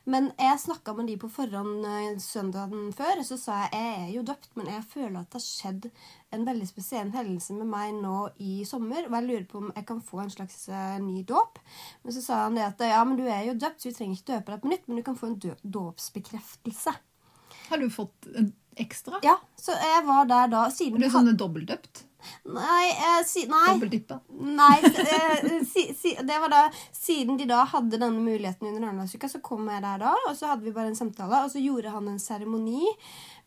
Men 0.08 0.30
jeg 0.38 0.62
snakka 0.64 0.94
med 0.96 1.10
de 1.10 1.18
på 1.20 1.30
forhånd 1.32 1.86
eh, 1.86 2.18
søndagen 2.22 2.92
før, 2.96 3.22
så 3.26 3.38
sa 3.40 3.62
jeg 3.64 3.78
jeg 3.78 4.04
er 4.04 4.12
jo 4.14 4.22
døpt, 4.26 4.50
men 4.56 4.68
jeg 4.70 4.84
føler 4.90 5.20
at 5.20 5.28
det 5.30 5.38
har 5.38 5.44
skjedd 5.44 5.88
en 6.34 6.44
veldig 6.46 6.68
spesiell 6.68 7.10
hendelse 7.14 7.56
med 7.56 7.70
meg 7.70 7.94
nå 7.96 8.16
i 8.44 8.62
sommer, 8.68 9.06
og 9.06 9.16
jeg 9.16 9.26
lurer 9.28 9.46
på 9.48 9.62
om 9.62 9.72
jeg 9.74 9.86
kan 9.88 10.00
få 10.04 10.22
en 10.22 10.32
slags 10.32 10.68
eh, 10.68 10.96
ny 11.02 11.22
dåp. 11.28 11.60
Men 12.04 12.16
så 12.16 12.24
sa 12.24 12.42
han 12.44 12.58
det 12.58 12.66
at 12.66 12.84
ja, 12.90 13.02
men 13.04 13.18
du 13.20 13.24
er 13.26 13.46
jo 13.48 13.58
døpt, 13.58 13.82
så 13.82 13.90
vi 13.90 13.96
trenger 13.98 14.18
ikke 14.18 14.32
døpe 14.34 14.54
deg 14.54 14.64
på 14.64 14.72
nytt, 14.72 14.88
men 14.88 15.00
du 15.00 15.06
kan 15.06 15.18
få 15.18 15.30
en 15.30 15.38
dåpsbekreftelse. 15.78 16.96
Har 17.68 17.78
du 17.82 17.88
fått 17.92 18.28
en 18.34 18.52
ekstra? 18.78 19.20
Ja, 19.22 19.38
så 19.56 19.74
jeg 19.76 20.04
var 20.06 20.28
der 20.30 20.52
da 20.52 20.68
siden 20.72 21.02
Er 21.02 21.08
du 21.08 21.14
sånn 21.14 21.36
dobbeltdøpt? 21.38 22.04
Nei, 22.50 22.88
eh, 22.90 23.24
si, 23.26 23.44
nei. 23.46 23.76
Nei, 24.58 24.76
eh, 24.84 25.64
si, 25.64 25.84
si, 25.94 26.14
det 26.18 26.38
var 26.42 26.50
da 26.50 26.62
Siden 26.92 27.38
de 27.38 27.46
da 27.48 27.62
hadde 27.70 28.00
denne 28.00 28.18
muligheten 28.18 28.68
under 28.68 28.88
Arendalsuka, 28.88 29.30
så 29.30 29.40
kom 29.44 29.68
jeg 29.70 29.84
der 29.84 30.02
da, 30.02 30.14
og 30.28 30.34
så 30.36 30.50
hadde 30.52 30.66
vi 30.66 30.74
bare 30.74 30.90
en 30.92 30.98
samtale, 30.98 31.44
og 31.44 31.52
så 31.52 31.62
gjorde 31.62 31.92
han 31.94 32.10
en 32.10 32.20
seremoni 32.22 32.90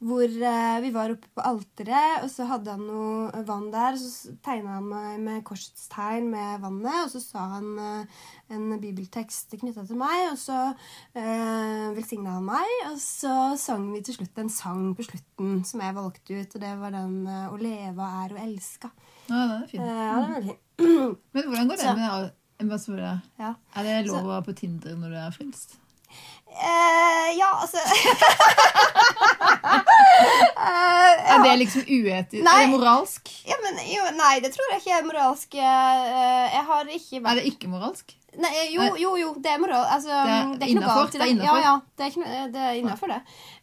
hvor 0.02 0.24
eh, 0.26 0.78
vi 0.82 0.90
var 0.96 1.12
oppe 1.14 1.28
på 1.38 1.44
alteret, 1.46 2.24
og 2.26 2.30
så 2.34 2.48
hadde 2.50 2.74
han 2.74 2.82
noe 2.88 3.44
vann 3.46 3.68
der, 3.74 3.94
og 3.94 4.00
så 4.02 4.32
tegna 4.42 4.80
han 4.80 4.88
meg 4.90 5.20
med 5.22 5.44
korsets 5.46 5.84
tegn 5.94 6.32
med 6.34 6.64
vannet, 6.64 7.04
og 7.06 7.12
så 7.14 7.22
sa 7.22 7.44
han 7.54 7.68
eh, 7.78 8.24
en 8.56 8.80
bibeltekst 8.82 9.54
knytta 9.62 9.84
til 9.86 10.00
meg, 10.02 10.32
og 10.32 10.40
så 10.42 10.58
eh, 11.14 11.92
velsigna 11.98 12.34
han 12.40 12.48
meg, 12.50 12.74
og 12.90 12.98
så 13.04 13.36
sang 13.62 13.92
vi 13.94 14.02
til 14.08 14.18
slutt 14.18 14.42
en 14.42 14.50
sang 14.50 14.88
på 14.98 15.06
slutten 15.06 15.62
som 15.70 15.84
jeg 15.86 15.98
valgte 16.00 16.40
ut, 16.42 16.56
og 16.58 16.66
det 16.66 16.74
var 16.82 16.98
den 16.98 17.16
eh, 17.28 17.48
'Å 17.52 17.62
leve 17.62 18.10
er 18.26 18.34
å 18.36 18.42
elske'. 18.48 18.90
Ja, 19.30 19.46
den 19.46 19.52
er 19.52 19.62
Eh, 19.62 19.68
fin. 19.70 19.82
ja, 19.86 20.16
det 20.18 20.26
er 20.26 20.36
veldig 20.42 20.58
fin. 20.82 21.16
Men 21.34 21.44
hvordan 21.46 21.68
går 21.70 21.78
det 21.78 21.86
Så- 21.86 21.96
med 22.92 23.00
det? 23.00 23.22
Ja. 23.40 23.54
Er 23.76 23.84
det 23.84 24.08
lov 24.08 24.24
å 24.26 24.28
være 24.34 24.46
på 24.50 24.56
Tinder 24.56 24.96
når 24.96 25.10
du 25.10 25.16
er 25.18 25.32
frelst? 25.32 25.78
Eh, 26.52 27.30
ja, 27.40 27.48
altså 27.64 27.80
uh, 27.82 27.88
ja. 31.28 31.36
Er 31.36 31.40
det 31.46 31.54
liksom 31.64 31.82
uetisk? 31.88 32.44
Nei. 32.44 32.58
Er 32.58 32.62
det 32.68 32.74
moralsk? 32.76 33.24
ja, 33.48 33.56
men 33.64 33.74
jo, 33.88 34.02
Nei, 34.18 34.36
det 34.44 34.50
tror 34.56 34.68
jeg 34.74 34.80
ikke 34.84 34.98
er 35.00 35.08
moralsk. 35.08 35.50
Uh, 35.56 35.62
Jeg 36.52 36.64
har 36.72 36.82
ikke 36.98 37.18
Er 37.24 37.34
det 37.40 37.46
ikke 37.54 37.68
moralsk? 37.72 38.08
Nei, 38.40 38.50
jo, 38.72 38.86
jo, 38.96 39.10
jo, 39.20 39.30
det 39.44 39.50
er 39.52 39.58
moral. 39.60 39.84
Altså, 39.92 40.08
Det 40.08 40.32
er 40.32 40.52
det 40.56 40.64
er 40.64 40.70
ikke 40.72 40.80
noe 40.80 40.94
galt 40.96 41.16
i 41.16 41.20
det 41.20 41.26
det. 41.26 41.32
innenfor. 41.34 41.58
Ja, 41.60 41.64
ja, 41.66 41.74
det 42.00 42.06
er, 42.06 42.14
noe, 42.22 42.44
det 42.54 42.62
er 42.64 43.12
det. 43.12 43.18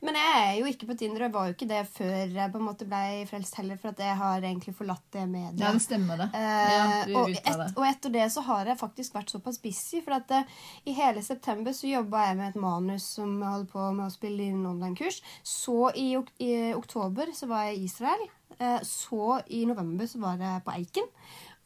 Men 0.04 0.18
jeg 0.20 0.42
er 0.42 0.58
jo 0.58 0.66
ikke 0.68 0.88
på 0.90 0.96
Tinder, 1.00 1.22
og 1.22 1.24
jeg 1.24 1.34
var 1.38 1.46
jo 1.48 1.54
ikke 1.56 1.68
det 1.70 1.80
før 1.94 2.34
jeg 2.36 2.52
på 2.52 2.60
en 2.60 2.66
måte 2.66 2.88
ble 2.90 3.00
frelst 3.30 3.56
heller, 3.56 3.78
for 3.80 3.94
at 3.94 4.02
jeg 4.04 4.18
har 4.20 4.44
egentlig 4.50 4.74
forlatt 4.76 5.06
det 5.16 5.24
mediet. 5.30 5.62
Ja, 5.64 5.72
det 5.72 5.84
stemmer 5.86 6.20
det. 6.20 6.28
Eh, 6.36 6.74
Ja, 6.74 6.84
og, 7.16 7.32
et, 7.32 7.64
og 7.78 7.82
etter 7.88 8.12
det 8.18 8.26
så 8.34 8.44
har 8.44 8.68
jeg 8.68 8.80
faktisk 8.82 9.16
vært 9.16 9.32
såpass 9.32 9.60
busy. 9.64 10.02
For 10.04 10.18
at 10.18 10.36
uh, 10.36 10.60
i 10.84 10.92
hele 11.00 11.24
september 11.24 11.72
så 11.72 11.88
jobba 11.88 12.26
jeg 12.28 12.36
med 12.42 12.52
et 12.52 12.60
manus 12.60 13.08
som 13.16 13.38
holder 13.40 13.70
på 13.72 13.88
med 13.96 14.06
å 14.10 14.12
spille 14.12 14.50
inn 14.52 14.66
online-kurs. 14.68 15.22
Så 15.42 15.90
i, 15.96 16.10
i 16.44 16.52
oktober 16.76 17.32
så 17.32 17.48
var 17.48 17.70
jeg 17.70 17.80
i 17.80 17.88
Israel. 17.88 18.28
Eh, 18.58 18.80
så 18.84 19.40
i 19.48 19.64
november 19.68 20.06
så 20.10 20.20
var 20.20 20.36
jeg 20.44 20.64
på 20.66 20.76
Eiken. 20.76 21.08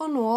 Og 0.03 0.11
nå 0.15 0.33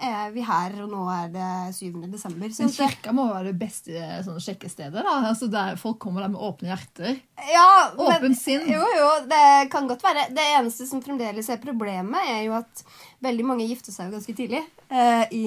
er 0.00 0.30
vi 0.34 0.42
her, 0.46 0.74
og 0.84 0.90
nå 0.92 1.04
er 1.10 1.28
det 1.34 1.74
7. 1.76 2.00
desember. 2.12 2.48
Så 2.54 2.66
Men 2.66 2.72
kirka 2.76 3.12
må 3.16 3.26
være 3.32 3.50
det 3.52 3.58
beste 3.58 3.92
sånn, 4.26 4.38
sjekkestedet. 4.42 5.02
da. 5.02 5.16
Altså, 5.30 5.48
der 5.50 5.76
Folk 5.80 5.98
kommer 5.98 6.22
der 6.22 6.32
med 6.32 6.40
åpne 6.40 6.70
hjerter. 6.70 7.18
Ja, 7.52 7.66
Åpent 7.98 8.38
sinn. 8.38 8.66
Jo, 8.70 8.80
jo, 8.98 9.10
det 9.30 9.70
kan 9.72 9.88
godt 9.90 10.02
være. 10.06 10.28
Det 10.34 10.44
eneste 10.58 10.86
som 10.88 11.02
fremdeles 11.02 11.48
er 11.50 11.60
problemet, 11.62 12.18
er 12.30 12.42
jo 12.46 12.54
at 12.58 12.84
veldig 13.24 13.44
mange 13.44 13.66
gifter 13.66 13.90
seg 13.92 14.08
jo 14.08 14.18
ganske 14.18 14.34
tidlig 14.38 14.60
eh, 14.90 15.24
i 15.34 15.44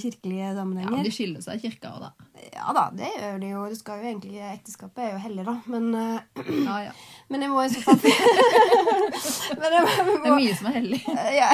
kirkelige 0.00 0.54
sammenhenger. 0.56 0.98
Ja. 1.02 1.04
De 1.04 1.12
skiller 1.12 1.44
seg 1.44 1.60
i 1.60 1.66
kirka 1.68 1.92
òg, 1.96 2.06
da. 2.08 2.12
Ja 2.52 2.72
da, 2.74 2.88
det 2.96 3.06
gjør 3.20 3.36
de 3.38 3.50
jo. 3.52 3.60
Det 3.70 3.76
skal 3.78 4.00
jo 4.00 4.08
egentlig, 4.10 4.40
Ekteskapet 4.50 5.04
er 5.04 5.12
jo 5.12 5.20
hellig, 5.26 5.44
da. 5.46 5.56
Men, 5.70 5.92
eh, 5.94 6.42
Ja, 6.66 6.78
ja. 6.88 6.94
Men 7.30 7.44
jeg 7.44 7.50
må 7.52 7.62
i 7.62 7.70
så 7.72 7.80
fall 7.84 7.98
Det 9.62 9.68
er 9.70 10.34
mye 10.34 10.54
som 10.56 10.68
er 10.70 10.76
hellig. 10.76 11.00
Eh, 11.08 11.30
ja. 11.36 11.48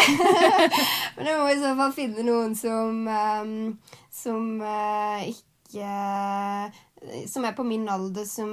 Men 1.19 1.31
jeg 1.31 1.39
må 1.39 1.47
i 1.53 1.61
så 1.61 1.75
fall 1.79 1.95
finne 1.97 2.25
noen 2.27 2.57
som 2.59 3.07
ehm, 3.13 3.55
som 4.19 4.49
eh, 4.65 5.29
ikke 5.31 5.87
eh, 5.87 6.79
som 7.31 7.45
er 7.47 7.55
på 7.55 7.63
min 7.63 7.87
alder, 7.89 8.27
som 8.27 8.51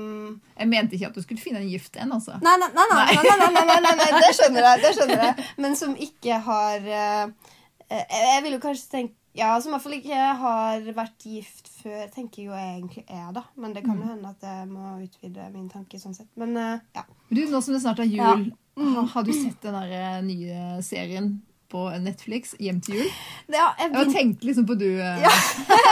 Jeg 0.54 0.70
mente 0.70 0.98
ikke 0.98 1.10
at 1.10 1.18
du 1.18 1.24
skulle 1.24 1.42
finne 1.42 1.64
en 1.64 1.70
gift 1.72 1.98
en, 1.98 2.14
altså. 2.14 2.38
Nei, 2.46 2.56
nei, 2.62 2.70
nei, 2.70 3.66
nei, 3.66 3.80
nei, 3.82 4.10
det 4.22 4.34
skjønner 4.38 4.68
jeg. 4.70 4.84
det 4.84 4.92
skjønner 5.00 5.24
jeg. 5.24 5.48
Men 5.66 5.78
som 5.80 5.96
ikke 5.98 6.38
har 6.46 6.86
Jeg 6.86 8.44
vil 8.46 8.58
jo 8.58 8.62
kanskje 8.62 8.92
tenke, 8.92 9.18
ja, 9.36 9.50
som 9.62 9.70
i 9.70 9.76
hvert 9.76 9.84
fall 9.84 9.98
ikke 9.98 10.20
har 10.40 10.86
vært 10.96 11.26
gift 11.28 11.68
før, 11.82 12.06
tenker 12.14 12.40
jeg 12.42 12.48
jo 12.48 12.54
jeg 12.56 12.76
egentlig 12.78 13.04
er, 13.12 13.32
da. 13.36 13.42
Men 13.60 13.74
det 13.76 13.84
kan 13.84 13.98
jo 14.00 14.08
hende 14.08 14.30
at 14.32 14.46
jeg 14.48 14.70
må 14.72 14.94
utvide 15.04 15.50
min 15.52 15.66
tanke 15.70 16.00
sånn 16.00 16.16
sett. 16.16 16.30
Men 16.40 16.56
eh, 16.58 16.80
ja. 16.96 17.04
Du, 17.30 17.42
Nå 17.52 17.60
som 17.62 17.76
det 17.76 17.82
snart 17.84 18.00
er 18.00 18.08
Ja. 18.08 18.30
jul, 18.38 18.46
har, 18.80 19.10
har 19.12 19.24
du 19.28 19.34
sett 19.36 19.60
den 19.66 19.76
der 19.76 19.92
eh, 20.00 20.22
nye 20.24 20.82
serien 20.88 21.34
på 21.72 21.84
Netflix, 22.04 22.54
Hjem 22.62 22.80
til 22.86 22.96
jul? 23.00 23.08
Ja 23.52 23.68
jeg, 23.78 23.86
Jeg 23.88 23.92
bare 23.96 24.12
tenkte 24.14 24.48
liksom 24.50 24.66
på 24.70 24.76
du 24.80 24.86
eh, 25.02 25.22
Ja. 25.24 25.32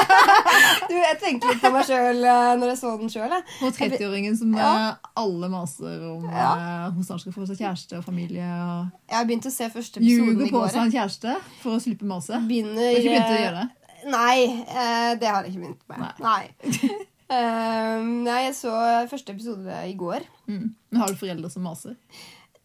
du, 0.89 0.93
jeg 0.95 1.17
tenkte 1.21 1.49
litt 1.51 1.61
på 1.63 1.71
meg 1.73 1.85
sjøl 1.87 2.19
når 2.59 2.71
jeg 2.73 2.79
så 2.81 2.93
den 3.01 3.11
sjøl. 3.13 3.35
på 3.59 3.71
30-åringen 3.77 4.37
som 4.39 4.53
Ja. 4.57 4.71
eh, 4.91 5.11
alle 5.23 5.49
maser 5.53 6.03
om 6.11 6.25
Ja. 6.29 6.49
eh, 6.57 6.89
hun 6.95 7.03
snart 7.03 7.21
skal 7.25 7.35
få 7.35 7.47
seg 7.49 7.57
kjæreste 7.63 7.97
og 7.99 8.03
familie. 8.07 8.43
og 8.47 8.91
Jeg 9.09 9.17
har 9.17 9.25
begynt 9.29 9.49
å 9.49 9.53
se 9.53 9.69
første 9.73 10.01
episoden 10.01 10.33
Ljuger 10.33 10.47
i 10.47 10.51
på 10.51 10.65
seg 10.69 10.81
en 10.85 10.91
kjæreste 10.97 11.37
for 11.61 11.77
å 11.77 11.81
slippe 11.83 12.05
maset. 12.09 12.35
Har 12.37 12.45
Begynner 12.47 12.81
Har 12.81 12.99
ikke 12.99 13.15
begynt 13.15 13.33
å 13.33 13.41
gjøre 13.43 13.63
det? 13.63 13.69
Nei, 14.13 14.37
eh, 14.67 15.15
det 15.15 15.27
har 15.31 15.43
jeg 15.43 15.53
ikke 15.53 15.63
begynt 15.65 15.89
med. 15.89 16.13
Nei. 16.19 16.99
Eh, 17.33 17.99
nei, 18.03 18.41
jeg 18.43 18.53
så 18.53 18.69
første 19.09 19.31
episode 19.33 19.73
i 19.89 19.93
går. 19.97 20.21
Mm. 20.45 20.75
Men 20.91 20.99
har 21.01 21.07
du 21.09 21.15
foreldre 21.17 21.49
som 21.49 21.63
maser? 21.65 21.95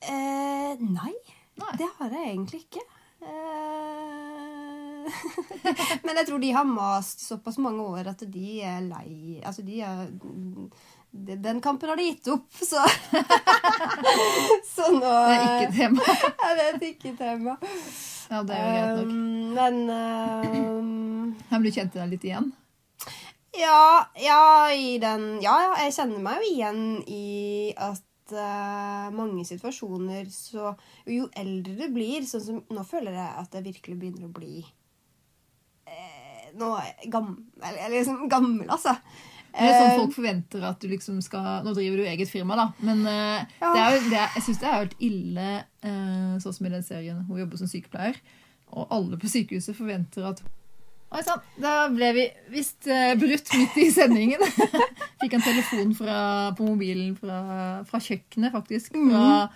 Uh, 0.03 0.75
nei, 0.83 1.15
Nei. 1.57 1.71
det 1.79 1.87
har 1.99 2.11
jeg 2.13 2.27
egentlig 2.35 2.61
ikke. 2.67 2.83
Eh, 3.23 5.09
Men 6.07 6.17
jeg 6.21 6.27
tror 6.29 6.39
de 6.39 6.53
har 6.55 6.65
mast 6.69 7.21
såpass 7.27 7.59
mange 7.59 7.83
år 7.83 8.13
at 8.13 8.23
de 8.31 8.61
er 8.63 8.81
lei 8.85 9.41
Altså, 9.43 9.63
de 9.67 9.81
er 9.83 10.07
Den 11.11 11.61
kampen 11.65 11.89
har 11.91 11.99
de 11.99 12.07
gitt 12.13 12.29
opp, 12.31 12.47
så 12.63 12.85
Så 14.75 14.93
nå 14.95 15.01
Det 15.03 15.35
er 15.35 15.43
ikke 15.57 15.75
tema. 15.81 16.03
Ja, 16.45 16.55
det 16.55 16.65
er 16.65 16.77
et 16.77 16.87
ikke-tema. 16.93 17.57
Ja, 18.29 18.43
det 18.45 18.57
er 18.57 18.65
jo 18.67 18.73
greit 18.77 18.97
nok. 18.97 19.09
Um, 19.09 19.55
men 19.57 19.75
um, 19.91 21.35
du 21.49 21.57
blir 21.63 21.75
kjent 21.75 21.95
deg 21.97 22.11
litt 22.13 22.25
igjen. 22.29 22.53
ja, 23.59 24.05
ja, 24.21 24.43
i 24.71 24.99
den 25.03 25.41
Ja, 25.43 25.57
ja, 25.65 25.73
jeg 25.83 25.97
kjenner 25.97 26.23
meg 26.23 26.43
jo 26.43 26.53
igjen 26.53 26.83
i 27.09 27.25
at 27.75 28.05
eh, 28.33 29.09
mange 29.15 29.45
situasjoner 29.49 30.29
så 30.33 30.75
Jo 31.09 31.29
eldre 31.39 31.77
du 31.79 31.95
blir, 31.95 32.27
sånn 32.29 32.45
som 32.45 32.61
Nå 32.75 32.85
føler 32.89 33.17
jeg 33.17 33.31
at 33.43 33.57
jeg 33.57 33.67
virkelig 33.71 33.97
begynner 34.01 34.29
å 34.29 34.35
bli 34.35 34.61
eh, 35.89 36.53
Nå 36.59 36.75
gammel, 37.13 37.43
eller 37.61 37.97
liksom 37.99 38.25
gammel, 38.31 38.69
altså. 38.71 38.97
Det 39.53 39.65
er 39.65 39.75
sånn 39.75 39.93
Eh, 39.93 39.99
folk 39.99 40.13
forventer 40.15 40.65
at 40.69 40.81
du 40.83 40.91
liksom 40.91 41.23
skal 41.25 41.65
Nå 41.67 41.73
driver 41.77 42.03
du 42.03 42.09
eget 42.09 42.31
firma, 42.31 42.57
da, 42.59 42.69
men 42.85 43.01
uh, 43.07 43.47
Ja. 43.61 43.73
det 43.73 43.81
er 43.81 43.97
jo, 43.97 44.03
det 44.11 44.21
er, 44.21 44.37
jeg 44.37 44.45
syns 44.47 44.61
det 44.61 44.69
er 44.69 44.77
helt 44.77 45.01
ille, 45.09 45.49
uh, 45.87 46.37
sånn 46.45 46.59
som 46.59 46.69
i 46.69 46.75
den 46.77 46.87
serien 46.87 47.25
hun 47.29 47.41
jobber 47.41 47.61
som 47.61 47.71
sykepleier, 47.71 48.21
og 48.69 48.93
alle 48.93 49.19
på 49.21 49.31
sykehuset 49.33 49.77
forventer 49.77 50.29
at 50.29 50.43
Oi 51.09 51.23
sann, 51.25 51.41
da 51.57 51.87
ble 51.89 52.11
vi 52.13 52.25
visst 52.53 52.85
eh, 52.93 53.15
brutt 53.17 53.49
midt 53.57 53.77
i 53.81 53.87
sendingen. 53.95 54.43
Fikk 55.23 55.39
en 55.39 55.45
telefon 55.47 55.95
fra, 55.97 56.19
på 56.59 56.67
mobilen 56.69 57.15
fra, 57.17 57.39
fra 57.89 58.01
kjøkkenet, 58.05 58.53
faktisk. 58.53 58.93
Fra 58.93 59.49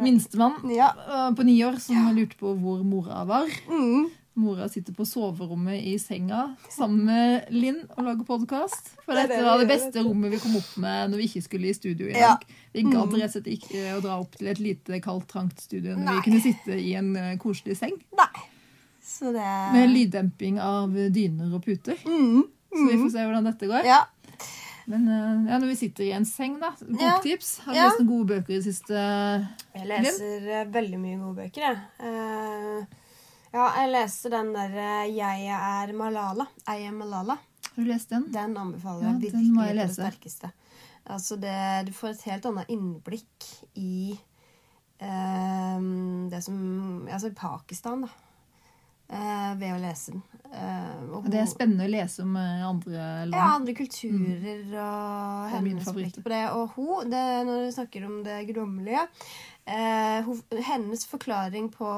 minstemann 0.00 0.62
Ja. 0.72 0.88
eh, 1.04 1.30
på 1.36 1.44
ni 1.44 1.58
år 1.66 1.76
som 1.84 2.08
lurte 2.16 2.38
på 2.40 2.54
hvor 2.56 2.80
mora 2.88 3.20
var. 3.28 3.52
Mm. 3.68 4.08
Mora 4.40 4.64
sitter 4.66 4.96
på 4.96 5.04
soverommet 5.06 5.84
i 5.86 5.92
senga 6.02 6.56
sammen 6.72 7.04
med 7.06 7.52
Linn 7.54 7.82
og 7.94 8.00
lager 8.08 8.24
podkast. 8.26 8.88
For 9.04 9.12
Det 9.14 9.28
det 9.28 9.36
dette 9.36 9.44
var 9.46 9.60
det 9.60 9.68
beste 9.70 10.02
rommet 10.02 10.32
vi 10.32 10.40
kom 10.42 10.56
opp 10.58 10.72
med 10.82 11.12
når 11.12 11.20
vi 11.20 11.28
ikke 11.28 11.44
skulle 11.44 11.68
i 11.70 11.76
studio 11.76 12.08
i 12.08 12.16
Ja. 12.16 12.32
dag. 12.32 12.48
Vi 12.74 12.82
gadd 12.88 13.12
Mm. 13.12 13.20
rett 13.20 13.28
og 13.28 13.36
slett 13.36 13.52
ikke 13.52 13.84
å 13.94 14.00
dra 14.02 14.16
opp 14.24 14.34
til 14.40 14.48
et 14.50 14.58
lite, 14.58 14.98
kaldt, 15.04 15.28
trangt 15.30 15.60
studio 15.60 15.94
når 15.94 16.04
Nei. 16.08 16.16
vi 16.16 16.24
kunne 16.30 16.42
sitte 16.48 16.80
i 16.80 16.94
en 16.98 17.12
eh, 17.14 17.36
koselig 17.36 17.76
seng 17.78 17.94
Nei. 18.16 18.32
Så 19.04 19.32
det 19.34 19.44
med 19.74 19.90
lyddemping 19.92 20.56
av 20.64 20.94
dyner 21.12 21.52
og 21.54 21.62
puter. 21.66 21.98
mm. 22.08 22.42
Så 22.74 22.84
vi 22.90 22.96
får 22.98 23.10
se 23.12 23.24
hvordan 23.28 23.44
dette 23.46 23.66
går. 23.70 23.84
Ja. 23.86 24.00
Men 24.90 25.04
eh, 25.08 25.50
ja, 25.52 25.58
når 25.60 25.68
vi 25.70 25.76
sitter 25.78 26.04
i 26.04 26.12
en 26.16 26.24
seng, 26.26 26.56
da. 26.60 26.72
Ja. 26.80 27.12
Boktips. 27.14 27.58
Har 27.64 27.72
du 27.72 27.78
Ja. 27.78 27.84
lest 27.90 28.00
noen 28.00 28.08
gode 28.10 28.26
bøker 28.34 28.52
i 28.52 28.58
det 28.58 28.64
siste? 28.66 29.04
Jeg 29.76 29.86
leser 29.92 30.48
eh, 30.58 30.64
veldig 30.74 30.98
mye 31.00 31.20
gode 31.20 31.36
bøker, 31.44 31.60
jeg. 31.68 31.78
Eh, 32.00 33.00
ja, 33.54 33.68
jeg 33.78 33.92
leste 33.92 34.30
den 34.34 34.52
der 34.52 34.74
'Jeg 35.06 35.46
er 35.46 35.92
Malala'. 35.94 36.48
I 36.68 36.86
am 36.88 36.98
Malala. 36.98 37.38
Har 37.76 37.84
du 37.84 37.88
lest 37.92 38.08
den? 38.10 38.26
Den 38.32 38.56
anbefaler 38.56 39.02
Ja, 39.02 39.12
jeg 39.20 39.32
den 39.32 39.54
må 39.54 39.62
virkelig 39.62 39.68
jeg 39.68 39.76
på 39.76 39.78
det 39.78 39.86
lese. 39.86 40.02
sterkeste. 40.02 40.52
Altså 41.06 41.36
det, 41.40 41.86
du 41.86 41.92
får 41.92 42.08
et 42.10 42.22
helt 42.22 42.46
annet 42.46 42.66
innblikk 42.68 43.44
i 43.76 44.18
eh, 45.00 45.80
det 46.30 46.42
som 46.44 47.06
Altså 47.10 47.28
i 47.30 47.34
Pakistan, 47.34 48.02
da. 48.02 48.08
Eh, 49.08 49.54
ved 49.60 49.74
å 49.74 49.80
lese 49.82 50.12
den. 50.14 50.22
Eh, 50.54 51.14
og 51.16 51.24
Det 51.30 51.40
er 51.40 51.48
spennende 51.50 51.86
å 51.88 51.90
lese 51.90 52.22
om 52.22 52.36
eh, 52.38 52.62
andre 52.66 53.06
land. 53.26 53.34
ja, 53.34 53.46
andre 53.56 53.74
kulturer 53.74 54.60
og 54.70 55.32
Mm. 55.44 55.54
Er 55.54 55.56
hennes 55.56 55.88
blikk 55.96 56.20
på 56.22 56.30
det. 56.30 56.42
Og 56.54 56.76
hun, 56.76 57.10
det, 57.10 57.24
når 57.46 57.64
du 57.66 57.72
snakker 57.74 58.06
om 58.06 58.22
det 58.24 58.36
guddommelige 58.48 59.02
eh, 59.66 60.28
Hennes 60.68 61.06
forklaring 61.06 61.70
på 61.72 61.88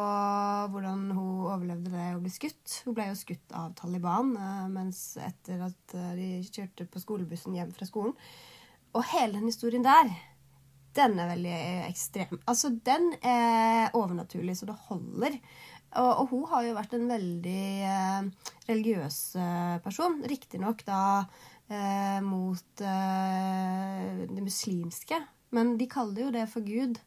hvordan 0.72 1.10
hun 1.12 1.46
overlevde 1.50 1.90
det 1.92 2.06
å 2.16 2.20
bli 2.22 2.30
skutt 2.30 2.80
Hun 2.86 2.94
ble 2.96 3.08
jo 3.10 3.16
skutt 3.18 3.52
av 3.52 3.74
Taliban 3.78 4.32
eh, 4.36 4.66
mens 4.72 5.16
etter 5.20 5.66
at 5.68 5.96
de 6.16 6.30
kjørte 6.48 6.88
på 6.90 7.02
skolebussen 7.02 7.54
hjem 7.56 7.72
fra 7.76 7.86
skolen. 7.88 8.16
Og 8.96 9.04
hele 9.12 9.36
den 9.36 9.50
historien 9.50 9.84
der, 9.84 10.08
den 10.96 11.18
er 11.20 11.28
veldig 11.34 11.56
ekstrem. 11.90 12.38
Altså, 12.48 12.70
den 12.72 13.10
er 13.20 13.90
overnaturlig, 13.92 14.56
så 14.56 14.64
det 14.70 14.78
holder. 14.88 15.36
Og, 16.02 16.12
og 16.22 16.30
hun 16.32 16.46
har 16.50 16.66
jo 16.66 16.76
vært 16.76 16.96
en 16.96 17.08
veldig 17.08 17.66
eh, 17.88 18.50
religiøs 18.68 19.18
eh, 19.40 19.76
person. 19.84 20.18
Riktignok 20.28 20.84
da 20.86 21.00
eh, 21.68 22.18
mot 22.24 22.82
eh, 22.84 24.24
det 24.30 24.42
muslimske, 24.44 25.20
men 25.56 25.76
de 25.80 25.88
kaller 25.90 26.26
jo 26.26 26.34
det 26.34 26.46
for 26.52 26.66
Gud. 26.66 27.00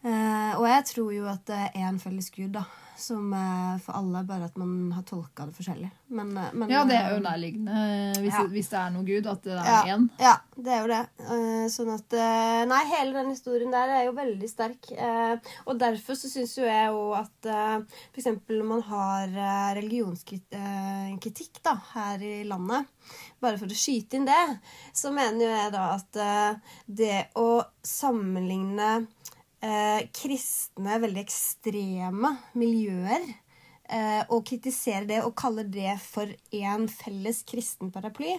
Eh, 0.00 0.52
og 0.56 0.64
jeg 0.68 0.86
tror 0.92 1.10
jo 1.12 1.26
at 1.28 1.44
det 1.48 1.58
er 1.60 1.82
én 1.88 2.00
felles 2.00 2.30
gud, 2.32 2.54
da. 2.56 2.64
Som 3.00 3.32
eh, 3.32 3.78
for 3.80 3.96
alle, 3.96 4.20
bare 4.28 4.44
at 4.50 4.56
man 4.60 4.92
har 4.92 5.04
tolka 5.08 5.46
det 5.48 5.54
forskjellig. 5.56 5.88
Men, 6.12 6.36
eh, 6.36 6.50
men, 6.52 6.68
Ja, 6.68 6.82
det 6.84 6.98
er 6.98 7.14
jo 7.14 7.16
eh, 7.16 7.24
nærliggende, 7.24 7.76
hvis, 8.20 8.34
Ja. 8.34 8.42
hvis 8.52 8.68
det 8.68 8.78
er 8.80 8.90
noe 8.92 9.04
Gud, 9.08 9.26
at 9.30 9.42
det 9.46 9.54
er 9.56 9.64
ja, 9.64 9.96
én. 9.96 10.04
Ja, 10.20 10.34
det 10.56 10.74
er 10.74 10.80
jo 10.82 10.90
det. 10.90 11.08
Sånn 11.72 11.92
at 11.94 12.16
Nei, 12.68 12.80
hele 12.90 13.12
den 13.16 13.30
historien 13.32 13.72
der 13.72 13.88
er 13.94 14.04
jo 14.04 14.12
veldig 14.18 14.48
sterk. 14.50 14.90
Og 15.66 15.78
derfor 15.80 16.18
så 16.18 16.28
syns 16.28 16.52
jo 16.58 16.66
jeg 16.68 16.90
jo 16.92 17.14
at 17.16 17.48
f.eks. 18.12 18.26
når 18.50 18.66
man 18.68 18.82
har 18.90 19.26
religionskritikk 19.80 21.62
da, 21.64 21.74
her 21.94 22.20
i 22.20 22.44
landet, 22.44 22.84
bare 23.40 23.56
for 23.60 23.66
å 23.70 23.80
skyte 23.80 24.20
inn 24.20 24.28
det, 24.28 24.44
så 24.92 25.12
mener 25.14 25.46
jo 25.46 25.50
jeg 25.54 25.72
da 25.72 25.86
at 25.96 26.12
det 26.86 27.18
å 27.40 27.62
sammenligne 27.86 29.06
eh, 29.64 30.08
kristne, 30.16 30.98
veldig 31.02 31.22
ekstreme 31.22 32.34
miljøer 32.58 33.24
eh, 33.90 34.22
og 34.28 34.44
kritiserer 34.48 35.08
det 35.08 35.20
og 35.24 35.34
kaller 35.38 35.68
det 35.68 35.96
for 36.02 36.30
en 36.56 36.86
felles 36.90 37.42
kristen 37.48 37.92
paraply, 37.94 38.36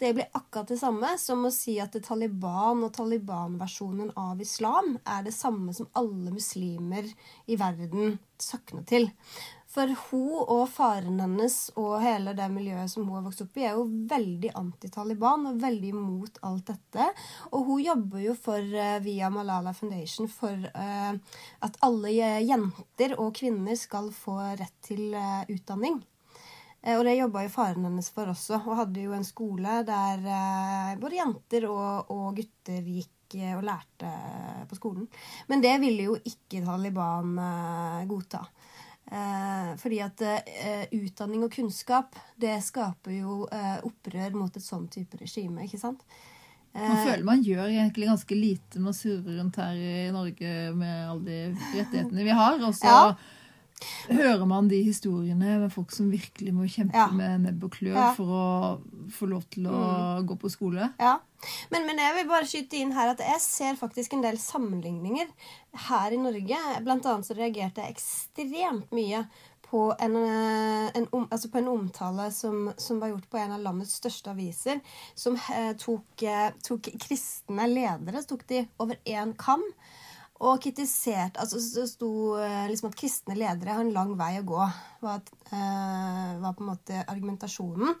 det 0.00 0.14
blir 0.16 0.30
akkurat 0.32 0.72
det 0.72 0.80
samme 0.80 1.14
som 1.20 1.44
å 1.46 1.52
si 1.54 1.76
at 1.82 1.96
Taliban 2.04 2.82
og 2.86 2.94
Taliban-versjonen 2.96 4.14
av 4.18 4.40
islam 4.42 4.96
er 5.04 5.26
det 5.26 5.34
samme 5.36 5.74
som 5.76 5.90
alle 5.98 6.34
muslimer 6.34 7.06
i 7.46 7.58
verden 7.60 8.18
sakner 8.40 8.86
til. 8.88 9.10
For 9.74 9.90
hun 9.90 10.44
og 10.44 10.68
faren 10.70 11.16
hennes 11.18 11.54
og 11.74 11.96
hele 11.98 12.30
det 12.38 12.46
miljøet 12.52 12.92
som 12.92 13.08
hun 13.08 13.16
har 13.18 13.24
vokst 13.24 13.42
opp 13.42 13.56
i, 13.58 13.64
er 13.66 13.74
jo 13.74 13.88
veldig 14.10 14.52
anti-Taliban 14.60 15.48
og 15.50 15.56
veldig 15.64 15.88
imot 15.90 16.38
alt 16.46 16.68
dette. 16.68 17.06
Og 17.50 17.64
hun 17.66 17.80
jobber 17.82 18.22
jo 18.22 18.36
for, 18.38 18.62
eh, 18.62 19.00
via 19.02 19.30
Malala 19.34 19.72
Foundation 19.74 20.28
for 20.30 20.54
eh, 20.54 21.38
at 21.66 21.78
alle 21.82 22.12
jenter 22.46 23.16
og 23.18 23.32
kvinner 23.34 23.74
skal 23.74 24.12
få 24.14 24.36
rett 24.60 24.76
til 24.86 25.08
eh, 25.10 25.42
utdanning. 25.50 25.98
Og 26.84 27.00
det 27.06 27.14
jobba 27.16 27.46
jo 27.46 27.48
faren 27.48 27.86
hennes 27.88 28.10
for 28.12 28.28
også, 28.28 28.58
Hun 28.60 28.76
hadde 28.76 29.00
jo 29.06 29.14
en 29.16 29.24
skole 29.24 29.78
der 29.88 30.98
både 31.00 31.16
jenter 31.16 31.64
og, 31.64 32.10
og 32.12 32.36
gutter 32.36 32.84
gikk 32.84 33.38
og 33.56 33.62
lærte 33.64 34.10
på 34.68 34.76
skolen. 34.76 35.06
Men 35.48 35.64
det 35.64 35.72
ville 35.80 36.10
jo 36.10 36.18
ikke 36.28 36.60
Taliban 36.60 37.40
godta. 38.06 38.42
Eh, 39.12 39.72
fordi 39.80 39.98
at 40.00 40.22
eh, 40.24 40.86
utdanning 40.96 41.44
og 41.44 41.52
kunnskap, 41.52 42.16
det 42.40 42.56
skaper 42.64 43.18
jo 43.18 43.42
eh, 43.52 43.76
opprør 43.84 44.38
mot 44.38 44.56
et 44.56 44.64
sånn 44.64 44.86
type 44.92 45.18
regime, 45.20 45.66
ikke 45.66 45.80
sant? 45.82 46.06
Man 46.74 47.04
føler 47.04 47.22
man 47.22 47.42
gjør 47.46 47.68
egentlig 47.68 48.08
ganske 48.08 48.34
lite 48.34 48.80
man 48.82 48.96
surrer 48.98 49.36
rundt 49.36 49.60
her 49.62 49.76
i 49.78 50.08
Norge 50.10 50.54
med 50.74 51.04
alle 51.06 51.22
de 51.28 51.36
rettighetene 51.76 52.24
vi 52.26 52.34
har. 52.34 52.56
Og 52.66 52.74
så 52.74 52.90
Ja. 52.90 53.02
Hører 54.08 54.46
man 54.48 54.68
de 54.70 54.78
historiene 54.86 55.58
med 55.60 55.72
folk 55.74 55.92
som 55.92 56.10
virkelig 56.12 56.52
må 56.56 56.66
kjempe 56.70 56.94
Ja. 56.96 57.06
med 57.12 57.40
nebb 57.46 57.64
og 57.64 57.70
klør 57.76 57.94
Ja. 57.94 58.12
for 58.14 58.26
å 58.26 58.80
få 59.10 59.28
lov 59.28 59.44
til 59.50 59.66
å 59.66 60.22
gå 60.24 60.36
på 60.40 60.50
skole. 60.50 60.92
Ja. 61.00 61.18
Men, 61.70 61.84
men 61.86 61.98
jeg 61.98 62.14
vil 62.16 62.28
bare 62.28 62.46
skyte 62.48 62.78
inn 62.80 62.92
her 62.92 63.10
at 63.12 63.18
jeg 63.20 63.40
ser 63.40 63.74
faktisk 63.76 64.14
en 64.14 64.22
del 64.22 64.38
sammenligninger 64.40 65.26
her 65.90 66.12
i 66.12 66.16
Norge. 66.16 66.56
Blant 66.84 67.04
annet 67.10 67.26
så 67.26 67.36
reagerte 67.36 67.82
jeg 67.84 67.96
ekstremt 67.96 68.90
mye 68.92 69.26
på 69.64 69.88
en, 69.98 70.14
eh, 70.16 70.90
en, 70.94 71.08
om, 71.12 71.26
altså 71.32 71.50
på 71.50 71.58
en 71.58 71.68
omtale 71.68 72.30
som, 72.32 72.72
som 72.78 73.00
var 73.00 73.08
gjort 73.10 73.28
på 73.32 73.38
en 73.40 73.52
av 73.56 73.60
landets 73.64 73.96
største 73.98 74.30
aviser, 74.30 74.80
som 75.18 75.34
eh, 75.52 75.72
tok, 75.80 76.22
eh, 76.22 76.50
tok 76.62 76.92
kristne 77.02 77.66
ledere 77.72 78.22
tok 78.28 78.46
de 78.46 78.66
over 78.78 78.96
én 79.04 79.34
kam. 79.36 79.64
Og 80.44 80.60
kritisert 80.60 81.38
altså 81.40 81.60
Det 81.62 81.86
sto 81.88 82.10
eh, 82.36 82.66
liksom 82.70 82.90
at 82.90 82.98
kristne 83.00 83.36
ledere 83.38 83.76
har 83.76 83.84
en 83.84 83.94
lang 83.94 84.12
vei 84.18 84.34
å 84.40 84.46
gå. 84.48 84.64
Var, 85.04 85.22
eh, 85.50 86.32
var 86.42 86.56
på 86.56 86.64
en 86.64 86.72
måte 86.72 87.04
argumentasjonen. 87.08 87.94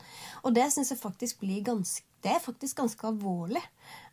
Og 0.44 0.56
det 0.56 0.66
syns 0.74 0.92
jeg 0.92 1.00
faktisk 1.00 1.40
blir 1.44 1.64
ganske 1.64 2.04
Det 2.24 2.32
er 2.32 2.40
faktisk 2.40 2.78
ganske 2.80 3.06
alvorlig. 3.08 3.62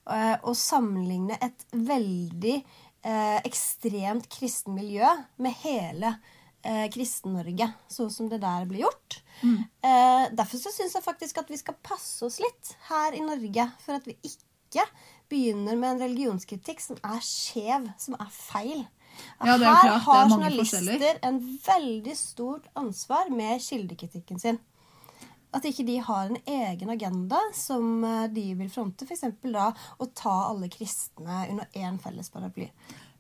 eh, 0.10 0.38
å 0.44 0.54
sammenligne 0.58 1.38
et 1.41 1.65
veldig 1.72 2.56
eh, 3.04 3.39
ekstremt 3.46 4.28
kristen 4.30 4.76
miljø 4.76 5.08
med 5.38 5.54
hele 5.62 6.15
eh, 6.63 6.88
Kristen-Norge, 6.94 7.67
sånn 7.88 8.12
som 8.13 8.30
det 8.30 8.41
der 8.41 8.65
blir 8.70 8.84
gjort. 8.86 9.22
Eh, 9.86 10.26
derfor 10.34 10.58
så 10.62 10.74
syns 10.74 10.96
jeg 10.98 11.06
faktisk 11.06 11.38
at 11.41 11.50
vi 11.50 11.58
skal 11.62 11.78
passe 11.84 12.26
oss 12.26 12.39
litt 12.44 12.76
her 12.89 13.15
i 13.17 13.24
Norge 13.26 13.70
for 13.86 13.98
at 13.98 14.08
vi 14.10 14.17
ikke 14.28 14.86
begynner 15.32 15.78
med 15.80 15.96
en 15.96 16.02
religionskritikk 16.06 16.82
som 16.84 17.00
er 17.08 17.22
skjev, 17.26 17.88
som 18.02 18.17
er 18.20 18.30
feil. 18.36 18.84
Ja, 19.41 19.56
er 19.56 19.63
her 19.65 19.82
klart, 19.82 20.04
har 20.06 20.30
journalister 20.32 21.17
en 21.28 21.39
veldig 21.65 22.13
stort 22.17 22.67
ansvar 22.80 23.30
med 23.34 23.60
kildekritikken 23.63 24.39
sin. 24.41 24.60
At 25.52 25.65
ikke 25.67 25.84
de 25.84 25.98
har 26.00 26.30
en 26.30 26.38
egen 26.48 26.89
agenda 26.94 27.39
som 27.54 28.04
eh, 28.08 28.28
de 28.32 28.46
vil 28.56 28.70
fronte. 28.72 29.04
F.eks. 29.04 29.26
da 29.44 29.65
å 30.00 30.08
ta 30.15 30.36
alle 30.48 30.70
kristne 30.72 31.41
under 31.52 31.67
én 31.76 32.00
felles 32.00 32.32
paraply. 32.32 32.70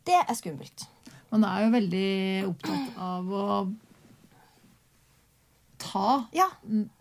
Det 0.07 0.15
er 0.21 0.37
skummelt. 0.39 0.87
Man 1.31 1.43
er 1.47 1.65
jo 1.65 1.73
veldig 1.75 2.07
opptatt 2.47 2.95
av 3.03 3.27
å 3.35 3.47
ta, 5.81 6.25
Ja. 6.33 6.47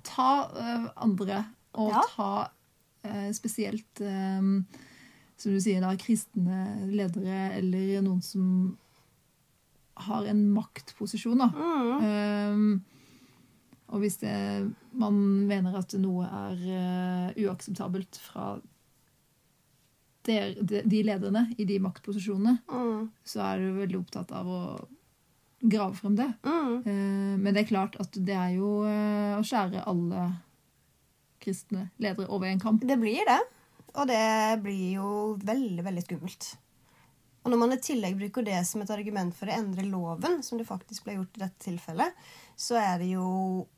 ta 0.02 0.28
øh, 0.56 0.88
andre, 0.96 1.44
og 1.74 1.90
Ja. 1.94 2.02
ta 2.16 2.48
øh, 3.06 3.32
spesielt 3.34 4.00
som 5.40 5.54
du 5.56 5.60
sier 5.62 5.80
da, 5.80 5.94
kristne 6.00 6.86
ledere 6.92 7.50
eller 7.58 8.02
noen 8.04 8.20
som 8.24 8.76
har 10.00 10.24
en 10.30 10.42
maktposisjon. 10.54 11.40
da. 11.40 11.48
Mm. 11.52 12.04
Um, 12.54 12.84
og 13.90 14.04
hvis 14.04 14.20
det, 14.22 14.32
man 14.94 15.16
mener 15.48 15.74
at 15.80 15.92
noe 15.98 16.28
er 16.28 16.60
uh, 16.62 17.40
uakseptabelt 17.42 18.20
fra 18.22 18.52
der, 20.28 20.54
de, 20.60 20.82
de 20.84 21.02
lederne 21.04 21.46
i 21.58 21.64
de 21.68 21.78
maktposisjonene, 21.82 22.58
Mm. 22.70 23.08
så 23.24 23.40
er 23.48 23.58
du 23.64 23.78
veldig 23.80 23.98
opptatt 23.98 24.32
av 24.36 24.46
å 24.46 24.60
grave 25.60 25.96
frem 25.96 26.16
det. 26.16 26.28
Mm. 26.44 26.74
Uh, 26.86 27.34
men 27.40 27.52
det 27.56 27.64
er 27.64 27.70
klart 27.72 27.96
at 28.00 28.12
det 28.16 28.36
er 28.36 28.54
jo 28.56 28.82
uh, 28.84 29.40
å 29.40 29.44
skjære 29.44 29.84
alle 29.88 30.28
kristne 31.40 31.88
ledere 32.00 32.28
over 32.28 32.46
en 32.50 32.60
kamp. 32.60 32.84
Det 32.84 32.98
blir 33.00 33.24
det. 33.28 33.40
Og 33.96 34.10
det 34.10 34.60
blir 34.62 35.00
jo 35.00 35.12
veldig, 35.42 35.84
veldig 35.86 36.06
skummelt. 36.06 36.50
Og 37.40 37.52
når 37.52 37.60
man 37.62 37.72
i 37.72 37.80
tillegg 37.80 38.18
bruker 38.20 38.44
det 38.44 38.58
som 38.68 38.82
et 38.84 38.90
argument 38.92 39.34
for 39.36 39.48
å 39.48 39.56
endre 39.56 39.86
loven, 39.88 40.42
som 40.44 40.60
det 40.60 40.68
faktisk 40.68 41.06
ble 41.06 41.16
gjort 41.16 41.38
i 41.38 41.42
dette 41.44 41.64
tilfellet, 41.64 42.18
så 42.52 42.76
er 42.80 42.98
det 43.00 43.08
jo 43.14 43.28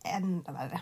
enda 0.02 0.54
verre. 0.56 0.80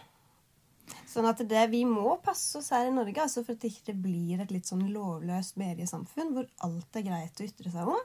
Sånn 1.10 1.28
at 1.28 1.42
det, 1.46 1.66
Vi 1.70 1.84
må 1.86 2.16
passe 2.22 2.58
oss 2.58 2.70
her 2.74 2.88
i 2.88 2.94
Norge 2.94 3.22
altså 3.22 3.44
for 3.44 3.54
at 3.54 3.62
det 3.62 3.72
ikke 3.74 3.94
blir 3.98 4.40
et 4.42 4.52
litt 4.54 4.66
sånn 4.66 4.92
lovløst 4.94 5.58
mediesamfunn 5.60 6.32
hvor 6.34 6.46
alt 6.66 6.98
er 6.98 7.06
greit 7.06 7.40
å 7.40 7.46
ytre 7.46 7.72
seg 7.72 7.90
om. 7.90 8.02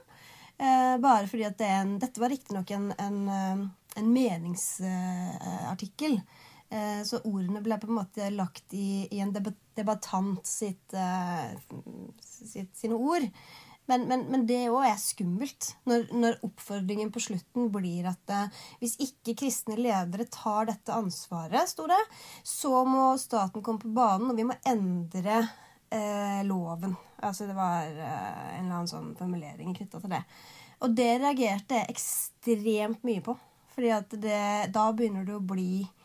Eh, 0.56 0.96
bare 1.02 1.26
fordi 1.28 1.44
at 1.48 1.58
det 1.60 1.68
en, 1.68 1.98
Dette 2.00 2.20
var 2.20 2.30
riktignok 2.32 2.70
en, 2.76 2.86
en, 3.02 3.18
eh, 3.28 3.56
en 4.00 4.12
meningsartikkel. 4.12 6.14
Eh, 6.20 6.45
så 7.06 7.20
ordene 7.22 7.60
ble 7.62 7.76
på 7.78 7.86
en 7.86 7.98
måte 8.00 8.26
lagt 8.34 8.74
i, 8.74 9.06
i 9.14 9.20
en 9.22 9.30
debattant 9.32 10.40
sitt, 10.46 10.94
eh, 10.98 11.52
sitt, 12.20 12.72
sine 12.74 12.98
ord. 12.98 13.28
Men, 13.86 14.08
men, 14.10 14.24
men 14.30 14.46
det 14.48 14.64
òg 14.66 14.88
er 14.88 14.98
skummelt. 14.98 15.70
Når, 15.86 16.08
når 16.14 16.40
oppfordringen 16.46 17.12
på 17.14 17.22
slutten 17.22 17.68
blir 17.74 18.08
at 18.10 18.34
eh, 18.34 18.62
hvis 18.80 18.96
ikke 19.02 19.36
kristne 19.44 19.78
ledere 19.78 20.26
tar 20.32 20.66
dette 20.70 20.94
ansvaret, 20.94 21.70
sto 21.70 21.86
det, 21.90 22.00
så 22.42 22.82
må 22.88 23.12
staten 23.22 23.62
komme 23.62 23.82
på 23.82 23.94
banen, 23.94 24.32
og 24.32 24.38
vi 24.38 24.48
må 24.48 24.58
endre 24.66 25.38
eh, 25.94 26.42
loven. 26.46 26.96
Altså 27.22 27.46
det 27.46 27.56
var 27.58 27.86
eh, 27.86 28.56
en 28.58 28.66
eller 28.66 28.80
annen 28.80 28.90
sånn 28.90 29.12
formulering 29.18 29.76
knytta 29.76 30.02
til 30.02 30.16
det. 30.16 30.24
Og 30.82 30.92
det 30.92 31.12
reagerte 31.22 31.78
jeg 31.78 31.94
ekstremt 31.94 33.06
mye 33.06 33.22
på. 33.24 33.36
Fordi 33.76 34.18
da 34.72 34.84
begynner 34.96 35.26
det 35.28 35.36
å 35.36 35.44
bli 35.44 35.84
eh, 35.84 35.95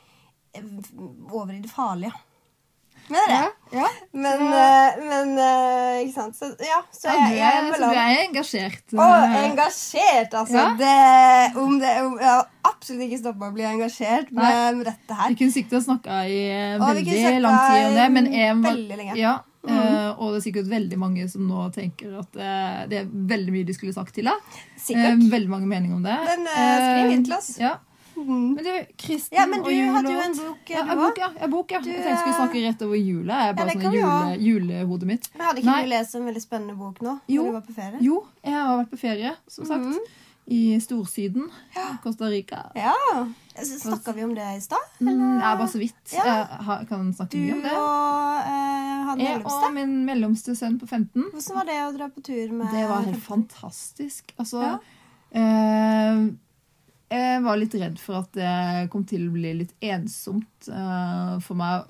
over 1.32 1.54
i 1.56 1.62
det 1.64 1.72
farlige. 1.72 2.14
Mener 3.12 3.28
det? 3.28 3.78
Ja, 3.78 3.88
Men, 4.12 4.42
eh, 4.54 5.04
men 5.10 5.32
eh, 5.40 6.02
Ikke 6.04 6.14
sant? 6.14 6.38
Så 6.38 6.52
ja, 6.60 6.80
så 6.96 7.12
ja 7.12 7.28
jeg, 7.28 7.38
jeg 7.40 7.60
er 7.60 7.70
så 7.74 7.90
du 7.92 8.00
er 8.00 8.20
engasjert. 8.22 8.96
Å, 8.96 9.08
engasjert, 9.42 10.36
altså. 10.42 10.58
Ja. 10.58 10.66
Det, 10.80 11.60
om 11.60 11.78
det, 11.82 11.92
om, 12.06 12.18
jeg 12.22 12.30
har 12.30 12.46
absolutt 12.68 13.06
ikke 13.08 13.22
stoppa 13.24 13.50
å 13.50 13.56
bli 13.56 13.68
engasjert 13.68 14.32
med, 14.36 14.80
med 14.80 14.88
dette 14.92 15.18
her. 15.18 15.32
Vi 15.34 15.40
kunne 15.42 15.56
sikkert 15.56 15.88
snakka 15.88 16.24
i 16.30 16.42
eh, 16.48 16.76
kunne 16.78 16.98
veldig 17.02 17.46
lang 17.48 17.62
tid 17.66 17.86
om 17.90 18.00
det, 18.00 18.10
men 18.18 18.32
jeg, 18.32 18.58
veldig 18.68 19.00
lenge. 19.04 19.20
Ja, 19.20 19.36
eh, 19.68 20.10
og 20.16 20.26
det 20.32 20.42
er 20.42 20.48
sikkert 20.48 20.72
veldig 20.72 21.02
mange 21.02 21.30
som 21.32 21.48
nå 21.50 21.68
tenker 21.76 22.20
at 22.24 22.42
eh, 22.48 22.82
det 22.92 23.04
er 23.04 23.14
veldig 23.36 23.56
mye 23.58 23.68
de 23.68 23.78
skulle 23.78 23.96
sagt 23.98 24.16
til 24.18 24.32
deg. 24.32 24.60
Sikkert. 24.78 25.16
Eh, 25.18 25.30
veldig 25.36 25.56
mange 25.58 25.72
meninger 25.72 26.00
om 26.00 26.06
det. 26.06 26.20
Men, 26.32 26.52
eh, 26.54 26.76
skriv 26.86 27.16
inn 27.18 27.26
til 27.28 27.40
oss. 27.40 27.56
Ja. 27.62 27.80
Mhm. 28.21 28.53
Men 28.55 28.63
du, 28.67 28.71
Kristen 28.97 29.38
Ja, 29.38 29.45
men 29.49 29.62
du 29.63 29.69
og 29.69 29.73
jul 29.75 29.91
hadde 29.95 30.12
jo 30.13 30.19
en 30.25 30.36
bok, 30.38 30.69
Ja, 30.69 30.84
du 30.84 30.91
en 30.91 30.97
bok, 31.01 31.17
ja. 31.17 31.29
ja, 31.41 31.47
bok, 31.47 31.71
ja. 31.71 31.79
Du, 31.81 31.89
Jeg 31.89 32.03
tenkte 32.03 32.12
vi 32.12 32.17
skulle 32.21 32.36
eh, 32.36 32.41
snakke 32.41 32.63
rett 32.67 32.81
over 32.88 32.95
jula. 33.01 33.34
Jeg 33.41 33.49
er 33.49 33.60
bare 33.60 33.75
ja, 33.75 33.81
sånn 33.81 33.99
jule, 33.99 34.39
julehodet 34.47 35.07
mitt. 35.12 35.29
Men 35.36 35.45
hadde 35.49 35.60
ikke 35.63 35.71
Nei. 35.71 35.84
du 35.84 35.89
lest 35.95 36.15
en 36.15 36.25
veldig 36.31 36.41
spennende 36.43 36.75
bok 36.79 37.01
nå? 37.05 37.19
Jo. 37.27 37.43
Når 37.43 37.47
du 37.51 37.60
var 37.60 37.67
på 37.69 37.77
ferie? 37.81 38.01
Jo, 38.01 38.25
jeg 38.43 38.53
har 38.60 38.77
vært 38.84 38.91
på 38.95 38.99
ferie, 39.05 39.36
som 39.47 39.65
sagt. 39.65 39.86
Mm. 39.91 40.17
I 40.51 40.62
Storsyden. 40.81 41.45
Costa 42.03 42.25
Rica. 42.27 42.71
Ja. 42.75 42.91
Snakka 43.62 44.12
vi 44.17 44.23
om 44.25 44.34
det 44.36 44.47
i 44.57 44.62
stad? 44.62 44.84
Mm, 44.99 45.39
ja, 45.39 45.51
bare 45.55 45.67
så 45.69 45.77
vidt. 45.79 45.99
Jeg 46.12 46.88
kan 46.89 47.12
snakke 47.13 47.38
Du 47.38 47.38
mye 47.38 47.53
om 47.53 47.62
det. 47.62 47.69
Du 47.71 47.77
og 47.77 48.39
eh, 48.41 49.03
han 49.05 49.19
Jeg 49.21 49.38
mellomste? 49.38 49.67
og 49.67 49.73
min 49.77 49.93
mellomste 50.10 50.55
sønn 50.57 50.79
på 50.81 50.88
15. 50.89 51.29
Hvordan 51.31 51.55
var 51.60 51.69
det 51.69 51.77
å 51.86 51.91
dra 51.95 52.10
på 52.10 52.23
tur 52.25 52.51
med 52.57 52.73
Det 52.73 52.84
var 52.89 53.05
helt 53.05 53.23
fantastisk. 53.23 54.34
Altså 54.41 54.62
Ja. 54.65 54.73
eh, 55.31 56.25
Jeg 57.12 57.41
var 57.43 57.58
litt 57.60 57.74
redd 57.76 57.97
for 58.00 58.21
at 58.21 58.32
det 58.38 58.89
kom 58.93 59.04
til 59.10 59.28
å 59.28 59.34
bli 59.34 59.52
litt 59.60 59.74
ensomt 59.84 60.69
eh, 60.71 61.34
for 61.43 61.60
meg. 61.60 61.89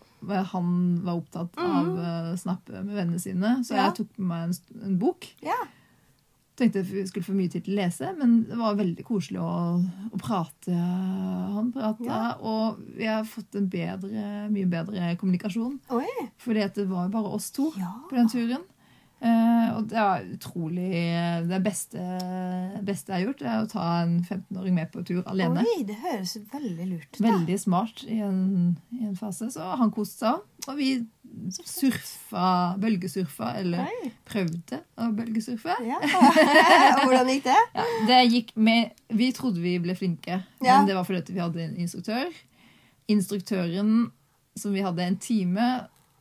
Han 0.51 0.71
var 1.05 1.17
opptatt 1.17 1.55
av 1.57 1.88
å 1.97 2.38
snappe 2.38 2.81
med 2.84 2.93
vennene 2.95 3.19
sine, 3.21 3.55
så 3.65 3.73
Mhm. 3.73 3.79
Jeg 3.84 3.95
tok 3.99 4.17
med 4.17 4.27
meg 4.27 4.43
en, 4.49 4.84
en 4.89 4.97
bok. 5.01 5.27
Ja. 5.41 5.57
Tenkte 6.57 6.84
jeg 6.86 7.07
skulle 7.10 7.25
få 7.25 7.34
mye 7.34 7.49
tid 7.49 7.63
til 7.65 7.73
å 7.73 7.79
lese, 7.79 8.10
men 8.19 8.43
det 8.45 8.57
var 8.60 8.75
veldig 8.77 9.05
koselig 9.07 9.39
å, 9.41 9.79
å 10.13 10.19
prate. 10.21 10.73
Han 10.75 11.71
prata, 11.73 12.03
Ja. 12.05 12.36
og 12.41 12.81
vi 12.97 13.05
har 13.10 13.23
fått 13.25 13.55
en 13.57 13.69
bedre, 13.71 14.47
mye 14.51 14.69
bedre 14.69 15.15
kommunikasjon. 15.17 15.79
Oi. 15.89 16.05
Fordi 16.38 16.67
det 16.75 16.86
var 16.89 17.07
jo 17.07 17.13
bare 17.15 17.34
oss 17.34 17.49
to 17.55 17.71
Ja. 17.79 17.93
på 18.10 18.15
den 18.19 18.29
turen. 18.29 18.62
Eh, 19.21 19.67
og 19.77 19.86
det 19.91 19.99
var 20.01 20.23
utrolig 20.34 20.88
Det 21.45 21.60
beste, 21.62 22.01
beste 22.81 23.12
jeg 23.12 23.19
har 23.19 23.25
gjort, 23.27 23.41
er 23.45 23.60
å 23.62 23.67
ta 23.69 23.84
en 24.01 24.15
15-åring 24.25 24.73
med 24.73 24.89
på 24.93 25.03
tur 25.05 25.21
alene. 25.29 25.62
Oi, 25.62 25.84
det 25.86 25.99
høres 26.01 26.34
veldig 26.51 26.88
lurt 26.89 27.10
ut. 27.19 27.21
Veldig 27.21 27.57
smart 27.62 28.01
i 28.07 28.17
en, 28.25 28.39
i 28.97 29.05
en 29.05 29.17
fase. 29.19 29.51
Så 29.53 29.67
han 29.77 29.93
koste 29.93 30.23
seg 30.23 30.39
òg. 30.39 30.47
Og 30.71 30.77
vi 30.77 30.89
surfa, 31.55 32.75
bølgesurfa, 32.81 33.53
eller 33.62 33.86
Oi. 33.88 34.12
prøvde 34.27 34.81
å 35.01 35.10
bølgesurfe. 35.15 35.75
Ja. 35.86 35.99
Og 36.01 36.41
Hvordan 37.05 37.31
gikk 37.31 37.45
det? 37.47 37.60
Ja, 37.77 37.86
det 38.10 38.19
gikk 38.34 38.51
med 38.57 38.97
Vi 39.21 39.31
trodde 39.38 39.62
vi 39.63 39.77
ble 39.84 39.95
flinke, 39.97 40.41
Ja. 40.62 40.79
men 40.79 40.89
det 40.89 40.97
var 40.97 41.05
fordi 41.07 41.34
vi 41.38 41.43
hadde 41.43 41.63
en 41.65 41.77
instruktør. 41.81 42.29
Instruktøren 43.12 44.10
som 44.57 44.73
vi 44.75 44.84
hadde 44.84 45.03
en 45.05 45.17
time, 45.21 45.67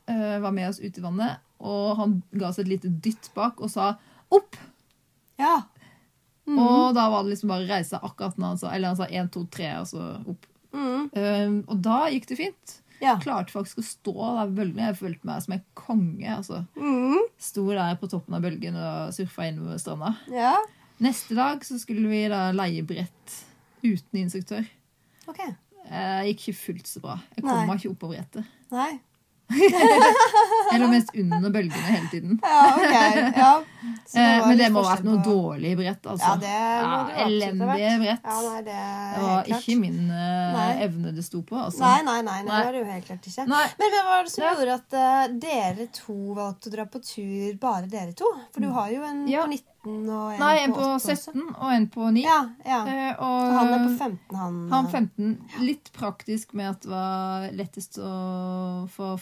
uh, 0.09 0.37
var 0.43 0.53
med 0.55 0.69
oss 0.69 0.79
ut 0.79 0.97
i 0.97 1.03
vannet, 1.03 1.41
og 1.61 1.97
han 1.99 2.19
ga 2.33 2.49
oss 2.49 2.59
et 2.61 2.69
lite 2.69 2.91
dytt 3.03 3.31
bak 3.35 3.61
og 3.61 3.71
sa 3.73 3.95
'opp'. 4.31 4.59
Ja. 5.41 5.61
Mm. 6.47 6.57
Og 6.59 6.93
da 6.97 7.07
var 7.09 7.23
det 7.23 7.35
liksom 7.35 7.51
bare 7.53 7.65
å 7.65 7.69
reise 7.69 7.99
akkurat 8.01 8.37
når 8.37 8.47
han 8.47 8.57
sa 8.57 8.71
Eller 8.73 8.87
han 8.87 8.97
sa 8.97 9.05
1, 9.05 9.29
2, 9.31 9.43
3, 9.53 9.67
og 9.79 9.87
så 9.87 10.05
opp. 10.33 10.47
Mm. 10.73 11.09
Um, 11.13 11.57
og 11.67 11.81
da 11.85 11.97
gikk 12.09 12.27
det 12.31 12.37
fint. 12.39 12.77
Ja. 13.01 13.15
Klarte 13.21 13.53
faktisk 13.53 13.81
å 13.81 13.85
stå 13.85 14.13
der 14.37 14.51
bølgene. 14.57 14.91
Jeg 14.91 14.99
følte 14.99 15.27
meg 15.27 15.41
som 15.45 15.55
en 15.55 15.63
konge. 15.77 16.35
altså. 16.35 16.65
Mm. 16.77 17.17
Sto 17.41 17.65
der 17.69 17.97
på 18.01 18.09
toppen 18.11 18.37
av 18.37 18.45
bølgen 18.45 18.77
og 18.77 19.15
surfa 19.15 19.49
innover 19.49 19.81
stranda. 19.81 20.15
ja. 20.33 20.55
Neste 21.01 21.33
dag 21.33 21.63
så 21.65 21.79
skulle 21.81 22.05
vi 22.11 22.27
da 22.29 22.51
leie 22.53 22.83
brett 22.85 23.37
uten 23.81 24.19
instruktør. 24.19 24.67
Okay. 25.25 25.55
Jeg 25.89 26.27
gikk 26.27 26.43
ikke 26.43 26.59
fullt 26.59 26.91
så 26.91 27.01
bra. 27.01 27.15
Jeg 27.33 27.45
kom 27.47 27.63
meg 27.65 27.79
ikke 27.79 27.89
opp 27.89 28.03
på 28.03 28.11
brettet. 28.11 28.51
Nei. 28.69 28.91
Jeg 30.75 30.81
lå 30.81 30.87
mest 30.91 31.09
under 31.15 31.49
bølgene 31.51 31.87
hele 31.91 32.09
tiden. 32.11 32.39
Ja, 32.43 32.61
okay. 32.75 33.31
Ja. 33.37 33.53
Så 34.05 34.19
Eh, 34.21 34.45
Men 34.47 34.57
det 34.59 34.67
må 34.73 34.81
ha 34.83 34.91
vært 34.95 35.05
noe 35.07 35.17
på- 35.23 35.31
dårlig 35.31 35.71
brett. 35.79 36.03
altså. 36.05 36.27
Ja, 36.27 36.35
det 36.41 36.57
må 36.85 36.97
det 37.07 37.15
absolutt 37.15 37.31
Elendige 37.31 37.91
brett. 38.01 38.25
Ja, 38.25 38.35
nei, 38.45 38.61
det 38.67 38.75
Det 39.15 39.21
var 39.23 39.49
ikke 39.55 39.75
min 39.79 39.99
uh, 40.11 40.53
Nei. 40.57 40.83
evne 40.85 41.13
det 41.15 41.23
sto 41.25 41.41
på. 41.47 41.55
altså. 41.57 41.79
Nei, 41.79 42.01
nei, 42.03 42.17
nei, 42.27 42.37
det 42.43 42.51
var 42.51 42.71
det 42.75 42.81
jo 42.81 42.89
helt 42.91 43.05
klart 43.07 43.29
ikke. 43.31 43.47
Nei. 43.47 43.63
Men 43.79 43.95
hva 43.95 44.03
var 44.09 44.23
det 44.27 44.31
som 44.35 44.43
Ja. 44.43 44.51
gjorde 44.53 44.75
at 44.75 44.93
uh, 44.93 45.39
dere 45.47 45.87
to 45.95 46.17
valgte 46.37 46.69
å 46.69 46.75
dra 46.75 46.85
på 46.85 47.01
tur, 47.01 47.57
bare 47.63 47.87
dere 47.89 48.13
to? 48.13 48.29
For 48.53 48.61
du 48.61 48.69
har 48.75 48.91
jo 48.91 49.01
en 49.07 49.27
Ja. 49.31 49.45
på 49.47 49.49
19 49.55 50.09
og 50.11 50.33
en 50.33 50.39
Nei, 50.39 50.55
en 50.65 50.73
på 50.73 50.85
17 50.99 50.99
også. 50.99 51.33
17 51.33 51.55
og 51.57 51.71
en 51.73 51.87
på 51.87 52.11
9. 52.13 52.21
Ja, 52.27 52.39
ja. 52.67 52.81
Så 52.85 53.19
og 53.25 53.53
han 53.57 53.73
er 53.73 53.85
på 53.87 53.97
15, 53.97 54.37
han. 54.37 54.69
han 54.69 54.85
eh, 54.85 54.91
15. 54.91 55.37
Litt 55.65 55.91
praktisk 55.97 56.53
med 56.53 56.69
at 56.75 56.81
det 56.85 56.91
var 56.91 57.49
lettest 57.57 57.97
å 57.97 58.87
få 58.91 59.15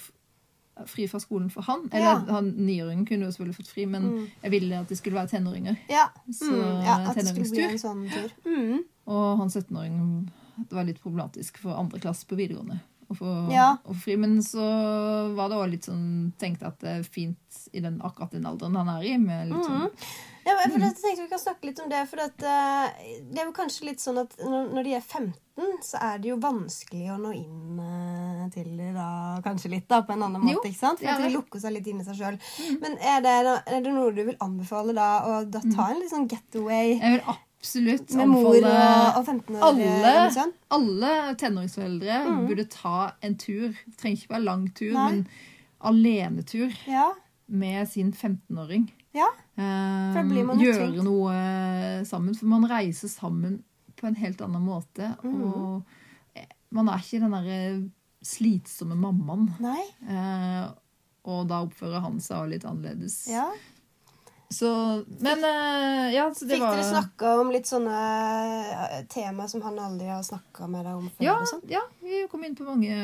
fri 0.88 1.07
fra 1.07 1.19
skolen 1.19 1.49
for 1.51 1.61
han. 1.61 1.89
Eller 1.91 2.05
Ja. 2.05 2.34
han 2.34 2.51
niåringen 2.57 3.05
kunne 3.07 3.25
jo 3.25 3.32
selvfølgelig 3.32 3.55
fått 3.55 3.67
fri, 3.67 3.86
men 3.86 4.03
Mm. 4.03 4.27
jeg 4.43 4.51
ville 4.51 4.80
at 4.80 4.88
det 4.89 4.97
skulle 4.97 5.15
være 5.15 5.27
tenåringer. 5.27 5.77
Ja. 5.89 6.07
Så 6.32 6.45
Mm, 6.51 6.84
ja, 6.86 7.09
at 7.09 7.15
det 7.15 7.27
skulle 7.27 7.49
bli 7.49 7.63
en 7.63 7.77
sånn 7.77 8.09
tur. 8.09 8.32
Mm. 8.45 8.80
Og 9.07 9.38
han 9.38 9.49
17-åringen 9.49 10.30
Det 10.59 10.73
var 10.75 10.84
litt 10.84 11.01
problematisk 11.01 11.57
for 11.57 11.71
andre 11.73 11.99
klasse 11.99 12.25
på 12.27 12.36
videregående 12.36 12.80
å 13.10 13.18
få, 13.18 13.51
Ja. 13.51 13.78
å 13.86 13.93
få 13.93 14.01
fri. 14.03 14.16
Men 14.18 14.39
så 14.45 14.64
var 15.36 15.49
det 15.49 15.57
òg 15.57 15.70
litt 15.72 15.86
sånn 15.89 16.32
Tenkte 16.39 16.68
at 16.68 16.80
det 16.80 16.89
er 16.99 17.03
fint 17.03 17.38
i 17.74 17.80
den, 17.82 17.99
akkurat 18.05 18.32
den 18.32 18.45
alderen 18.45 18.76
han 18.78 18.89
er 18.97 19.03
i. 19.07 19.18
Med 19.18 19.49
litt 19.49 19.66
sånn 19.66 19.88
Mhm. 19.89 20.03
Ja, 20.45 20.53
men 20.55 20.72
for 20.72 20.80
jeg 20.80 20.95
tenkte 20.97 21.22
Vi 21.22 21.28
kan 21.30 21.39
snakke 21.39 21.66
litt 21.68 21.80
om 21.84 21.89
det. 21.89 22.07
For 22.10 22.18
at, 22.24 22.41
eh, 22.41 23.20
det 23.30 23.39
er 23.41 23.45
jo 23.45 23.51
kanskje 23.53 23.86
litt 23.86 23.99
sånn 24.01 24.18
at 24.22 24.36
når, 24.39 24.84
de 24.84 24.93
er 24.95 25.01
15, 25.01 25.84
så 25.84 25.99
er 26.01 26.18
det 26.20 26.30
jo 26.30 26.38
vanskelig 26.38 27.10
å 27.12 27.18
nå 27.22 27.34
inn 27.36 27.80
eh, 27.80 28.49
til 28.49 28.78
da, 28.95 29.41
kanskje 29.45 29.70
litt, 29.70 29.88
da, 29.88 30.01
på 30.01 30.14
en 30.14 30.24
annen 30.24 30.41
måte. 30.41 30.53
Jo, 30.66 30.72
ikke 30.72 30.80
sant? 30.80 30.99
For 30.99 31.07
at 31.12 31.22
de 31.22 31.36
lukker 31.36 31.60
seg 31.62 31.74
litt 31.74 31.88
inn 31.88 31.99
i 32.01 32.03
seg 32.07 32.16
sjøl. 32.16 32.39
Men 32.82 32.97
er 32.97 33.22
det, 33.22 33.36
er 33.68 33.82
det 33.84 33.93
noe 33.93 34.12
du 34.16 34.24
vil 34.24 34.38
anbefale 34.41 34.95
da, 34.95 35.10
å 35.28 35.43
da 35.49 35.60
ta 35.76 35.89
en 35.91 35.99
litt 35.99 36.10
sånn 36.14 36.28
getaway 36.30 36.97
Jeg 36.99 37.20
vil 37.20 37.36
absolutt 37.60 38.14
med 38.16 38.30
mor 38.32 38.55
og, 38.55 39.18
og 39.20 39.26
15 39.28 39.55
år 39.57 39.64
alle, 39.68 40.14
sønn? 40.32 40.53
alle 40.72 41.10
tenåringsforeldre 41.41 42.20
burde 42.47 42.66
ta 42.72 43.12
en 43.22 43.36
tur. 43.41 43.74
Det 43.86 43.97
trenger 43.99 44.22
ikke 44.22 44.34
være 44.38 44.45
lang 44.47 44.64
tur, 44.78 44.93
Nei. 44.95 45.10
men 45.12 45.28
alenetur 45.82 46.72
Ja. 46.88 47.10
med 47.47 47.88
sin 47.89 48.12
15-åring. 48.14 48.89
ja. 49.14 49.28
Eh, 49.60 50.14
For 50.14 50.22
da 50.22 50.24
blir 50.30 50.45
man 50.47 50.60
gjøre 50.62 50.88
trygg. 50.91 51.03
noe 51.03 51.34
eh, 51.36 52.03
sammen. 52.07 52.36
For 52.36 52.45
man 52.47 52.64
reiser 52.70 53.10
sammen 53.12 53.64
på 53.99 54.07
en 54.07 54.16
helt 54.16 54.39
annen 54.41 54.62
måte. 54.64 55.10
Mm. 55.24 55.41
Og 55.43 55.84
eh, 56.36 56.45
man 56.72 56.88
er 56.88 57.01
ikke 57.03 57.20
den 57.20 57.32
derre 57.36 57.57
slitsomme 58.24 58.95
mammaen. 58.95 59.49
Nei. 59.60 59.82
Eh, 60.07 60.70
og 61.30 61.47
da 61.49 61.60
oppfører 61.66 61.99
han 62.05 62.20
seg 62.24 62.53
litt 62.53 62.64
annerledes. 62.66 63.26
Ja. 63.28 63.49
Så 64.53 65.03
Men 65.19 65.43
uh, 65.43 66.13
ja, 66.13 66.33
så 66.35 66.45
det 66.45 66.57
Fikk 66.57 66.63
var 66.63 66.79
dere 66.79 66.87
snakka 66.89 67.33
om 67.43 67.51
litt 67.53 67.69
sånne 67.69 67.99
eh, 68.73 69.03
tema 69.11 69.45
som 69.51 69.61
han 69.61 69.77
aldri 69.77 70.09
har 70.09 70.23
snakka 70.25 70.65
med 70.71 70.87
deg 70.87 70.97
om 70.97 71.05
før? 71.11 71.25
Ja, 71.27 71.35
sånn? 71.45 71.61
ja, 71.69 71.83
vi 72.01 72.23
kom 72.31 72.47
inn 72.47 72.57
på 72.57 72.65
mange, 72.65 72.97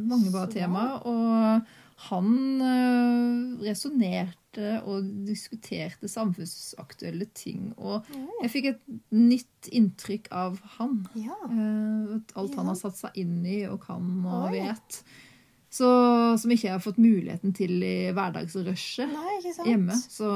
mange 0.00 0.32
bra 0.32 0.46
temaer. 0.48 1.04
Og 1.04 2.08
han 2.08 2.32
uh, 2.64 3.60
resonnerte 3.60 4.78
og 4.88 5.04
diskuterte 5.28 6.08
samfunnsaktuelle 6.10 7.28
ting. 7.36 7.74
Og 7.76 8.08
jeg 8.40 8.50
fikk 8.50 8.70
et 8.72 8.80
nytt 9.12 9.68
inntrykk 9.68 10.32
av 10.32 10.56
han. 10.78 11.02
Ja. 11.12 11.36
Alt 12.40 12.56
han 12.56 12.72
har 12.72 12.78
satt 12.80 12.96
seg 12.98 13.20
inn 13.20 13.44
i 13.44 13.60
og 13.68 13.84
kan 13.84 14.08
og 14.24 14.48
Oi. 14.48 14.64
vet. 14.64 15.04
Så, 15.70 15.86
som 16.42 16.50
ikke 16.50 16.66
jeg 16.66 16.72
har 16.74 16.82
fått 16.82 16.98
muligheten 16.98 17.52
til 17.54 17.76
i 17.86 18.10
hverdagsrushet 18.10 19.12
hjemme. 19.66 19.94
Så 20.10 20.26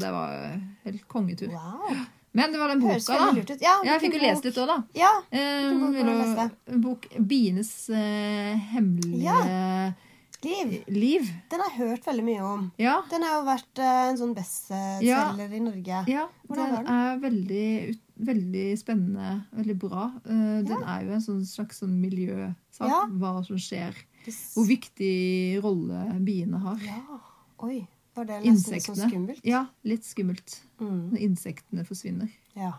det 0.00 0.10
var 0.14 0.60
helt 0.86 1.02
kongetur. 1.12 1.50
Wow. 1.52 1.98
Men 2.32 2.52
det 2.52 2.58
var 2.60 2.68
den 2.72 2.80
boka, 2.80 3.18
da. 3.18 3.56
Ja, 3.60 3.74
Jeg 3.84 4.00
fikk 4.00 4.14
jo 4.16 4.22
lest 4.22 4.44
litt 4.48 4.56
òg, 4.62 4.66
da. 4.68 4.76
Ja. 4.96 5.10
Eh, 5.30 5.70
bok 5.76 5.92
du 5.92 6.02
du- 6.04 6.72
en 6.74 6.80
bok 6.80 7.06
'Bienes 7.18 7.90
eh, 7.90 8.56
hemmelige 8.72 9.94
Liv. 10.42 10.84
liv'. 10.86 11.28
Den 11.50 11.60
har 11.60 11.70
jeg 11.70 11.78
hørt 11.88 12.04
veldig 12.06 12.24
mye 12.24 12.42
om. 12.46 12.72
Ja. 12.78 13.02
Den 13.10 13.22
har 13.26 13.40
jo 13.40 13.46
vært 13.48 13.78
eh, 13.82 14.08
en 14.10 14.16
sånn 14.20 14.34
bestselger 14.36 15.52
i 15.52 15.58
Norge. 15.60 16.04
ja 16.08 16.28
Hvordan 16.48 16.76
den 16.76 16.86
er 16.86 17.18
veldig, 17.18 17.90
ut- 17.90 18.04
veldig 18.28 18.66
spennende, 18.78 19.32
veldig 19.56 19.78
bra. 19.78 20.12
Eh, 20.24 20.62
den 20.68 20.82
er 20.84 21.02
jo 21.04 21.12
en 21.12 21.20
sånn 21.24 21.42
slags 21.44 21.80
sånn 21.82 21.98
miljøsak, 22.00 22.86
Ja. 22.86 23.06
hva 23.10 23.44
som 23.44 23.56
skjer. 23.56 23.92
Hvor 24.26 24.66
viktig 24.68 25.62
rolle 25.64 26.02
biene 26.24 26.58
har. 26.58 26.78
Ja. 26.84 27.20
Oi. 27.64 27.86
Var 28.14 28.24
det 28.24 28.40
nesten 28.44 28.80
så 28.80 28.94
sånn 28.94 29.08
skummelt? 29.10 29.40
Ja, 29.46 29.66
litt 29.86 30.04
skummelt. 30.04 30.60
Mm. 30.80 31.10
Når 31.12 31.18
insektene 31.22 31.84
forsvinner. 31.86 32.28
Ja. 32.56 32.72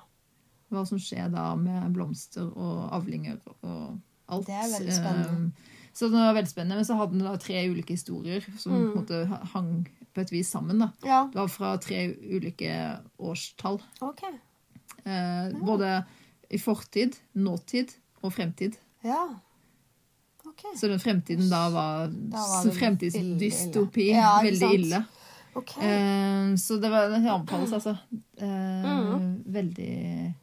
Hva 0.70 0.84
som 0.86 1.00
skjer 1.00 1.32
da 1.32 1.56
med 1.56 1.94
blomster 1.96 2.50
og 2.52 2.90
avlinger 2.94 3.40
og 3.64 4.00
alt. 4.30 4.46
Det 4.46 4.54
er 4.54 4.68
veldig 4.80 4.94
spennende. 4.94 5.46
Eh, 5.48 5.76
Så 5.94 6.06
det 6.12 6.20
var 6.20 6.34
veldig 6.36 6.52
spennende. 6.52 6.76
Men 6.76 6.86
så 6.86 6.96
hadde 7.00 7.12
den 7.18 7.26
da 7.26 7.38
tre 7.38 7.64
ulike 7.70 7.96
historier 7.96 8.46
som 8.60 8.72
Mm. 8.74 8.92
på 8.94 8.98
en 8.98 9.06
måte 9.06 9.48
hang 9.54 9.88
på 10.14 10.22
et 10.22 10.32
vis 10.32 10.50
sammen. 10.52 10.78
da. 10.80 10.92
ja. 11.04 11.26
Det 11.32 11.36
var 11.36 11.48
fra 11.48 11.78
tre 11.78 12.14
ulike 12.14 13.00
årstall. 13.20 13.82
Ok. 14.02 14.24
Eh, 15.06 15.52
både 15.66 16.06
i 16.52 16.58
fortid, 16.58 17.16
nåtid 17.36 17.96
og 18.24 18.34
fremtid. 18.34 18.76
Ja. 19.04 19.40
Ok. 20.64 20.78
Så 20.80 20.88
den 20.92 21.00
fremtiden 21.00 21.50
da 21.50 21.70
var, 21.74 22.08
var 22.34 22.72
fremtidsdystopi. 22.76 24.10
ille. 24.10 24.18
Ja, 24.20 24.42
veldig 24.44 24.74
ille. 24.80 25.04
Okay. 25.56 25.84
Eh, 25.88 26.56
så 26.62 26.78
det 26.80 26.90
var 26.92 27.10
en 27.16 27.28
anbefales, 27.28 27.74
altså. 27.74 27.98
Eh, 28.38 28.48
Mm. 29.10 29.44
Veldig 29.46 30.34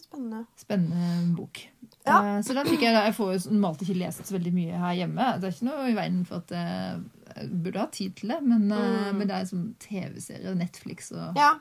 spennende. 0.00 0.44
spennende 0.56 1.36
bok. 1.36 1.60
Ja. 2.06 2.36
Eh, 2.36 2.40
så 2.42 2.54
den 2.54 2.66
fikk 2.68 2.82
jeg, 2.84 2.94
jeg 2.94 3.14
får 3.16 3.32
jo 3.34 3.50
normalt 3.54 3.82
ikke 3.82 3.96
lest 3.98 4.24
så 4.28 4.36
veldig 4.36 4.52
mye 4.54 4.78
her 4.82 4.94
hjemme. 5.00 5.30
Det 5.40 5.48
er 5.48 5.54
ikke 5.56 5.68
noe 5.70 5.88
i 5.90 5.96
veien 5.96 6.20
for 6.28 6.42
at 6.42 6.52
eh, 6.52 6.98
jeg 7.36 7.48
burde 7.64 7.80
ha 7.82 7.86
tid 7.92 8.14
til 8.16 8.28
det, 8.34 8.40
men, 8.42 8.70
eh, 8.72 8.78
Mm. 9.10 9.18
men 9.18 9.26
det 9.28 9.36
er 9.36 9.48
sånn 9.50 9.74
TV-serie, 9.82 10.54
Netflix 10.54 11.10
og 11.12 11.36
Ja. 11.36 11.54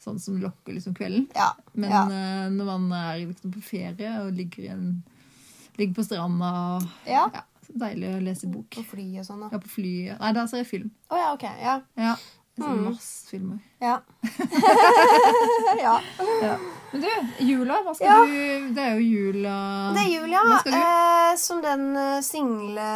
sånn 0.00 0.18
som 0.20 0.40
lokker 0.40 0.72
liksom 0.74 0.94
kvelden. 0.94 1.28
Ja. 1.36 1.52
Men 1.74 2.56
når 2.56 2.64
man 2.64 2.92
er 2.92 3.26
liksom 3.26 3.52
på 3.52 3.62
ferie 3.62 4.14
og 4.22 4.32
ligger, 4.34 4.64
i 4.64 4.68
en, 4.68 5.02
ligger 5.80 6.00
på 6.00 6.06
stranda 6.06 6.50
og 6.76 6.90
ja. 7.08 7.24
ja, 7.34 7.46
Deilig 7.70 8.08
å 8.10 8.20
lese 8.24 8.48
bok. 8.50 8.66
På 8.74 8.82
fly 8.96 9.06
og 9.20 9.26
sånn, 9.28 9.44
da. 9.44 9.50
Ja, 9.54 9.60
på 9.62 9.70
fly. 9.70 9.92
Nei, 10.18 10.30
da 10.34 10.42
ser 10.50 10.64
jeg 10.64 10.70
film. 10.72 10.88
Å 11.10 11.18
ja, 11.20 11.28
ok. 11.36 11.44
Ja. 11.62 11.76
Ja, 12.00 12.14
Mm. 12.66 12.84
masse 12.90 13.28
filmer. 13.30 13.58
Ja. 13.80 14.00
ja. 15.80 16.00
Men 16.92 17.00
du, 17.00 17.08
jula, 17.46 17.78
hva 17.86 17.94
skal 17.94 18.06
Ja. 18.06 18.16
du 18.26 18.74
Det 18.74 18.82
er 18.82 18.98
jo 18.98 19.04
jula 19.06 19.54
Det 19.94 20.02
er 20.02 20.08
jul, 20.10 20.30
ja. 20.34 20.42
Eh, 20.66 21.36
som 21.40 21.60
den 21.62 21.84
eh, 21.96 22.20
single, 22.26 22.88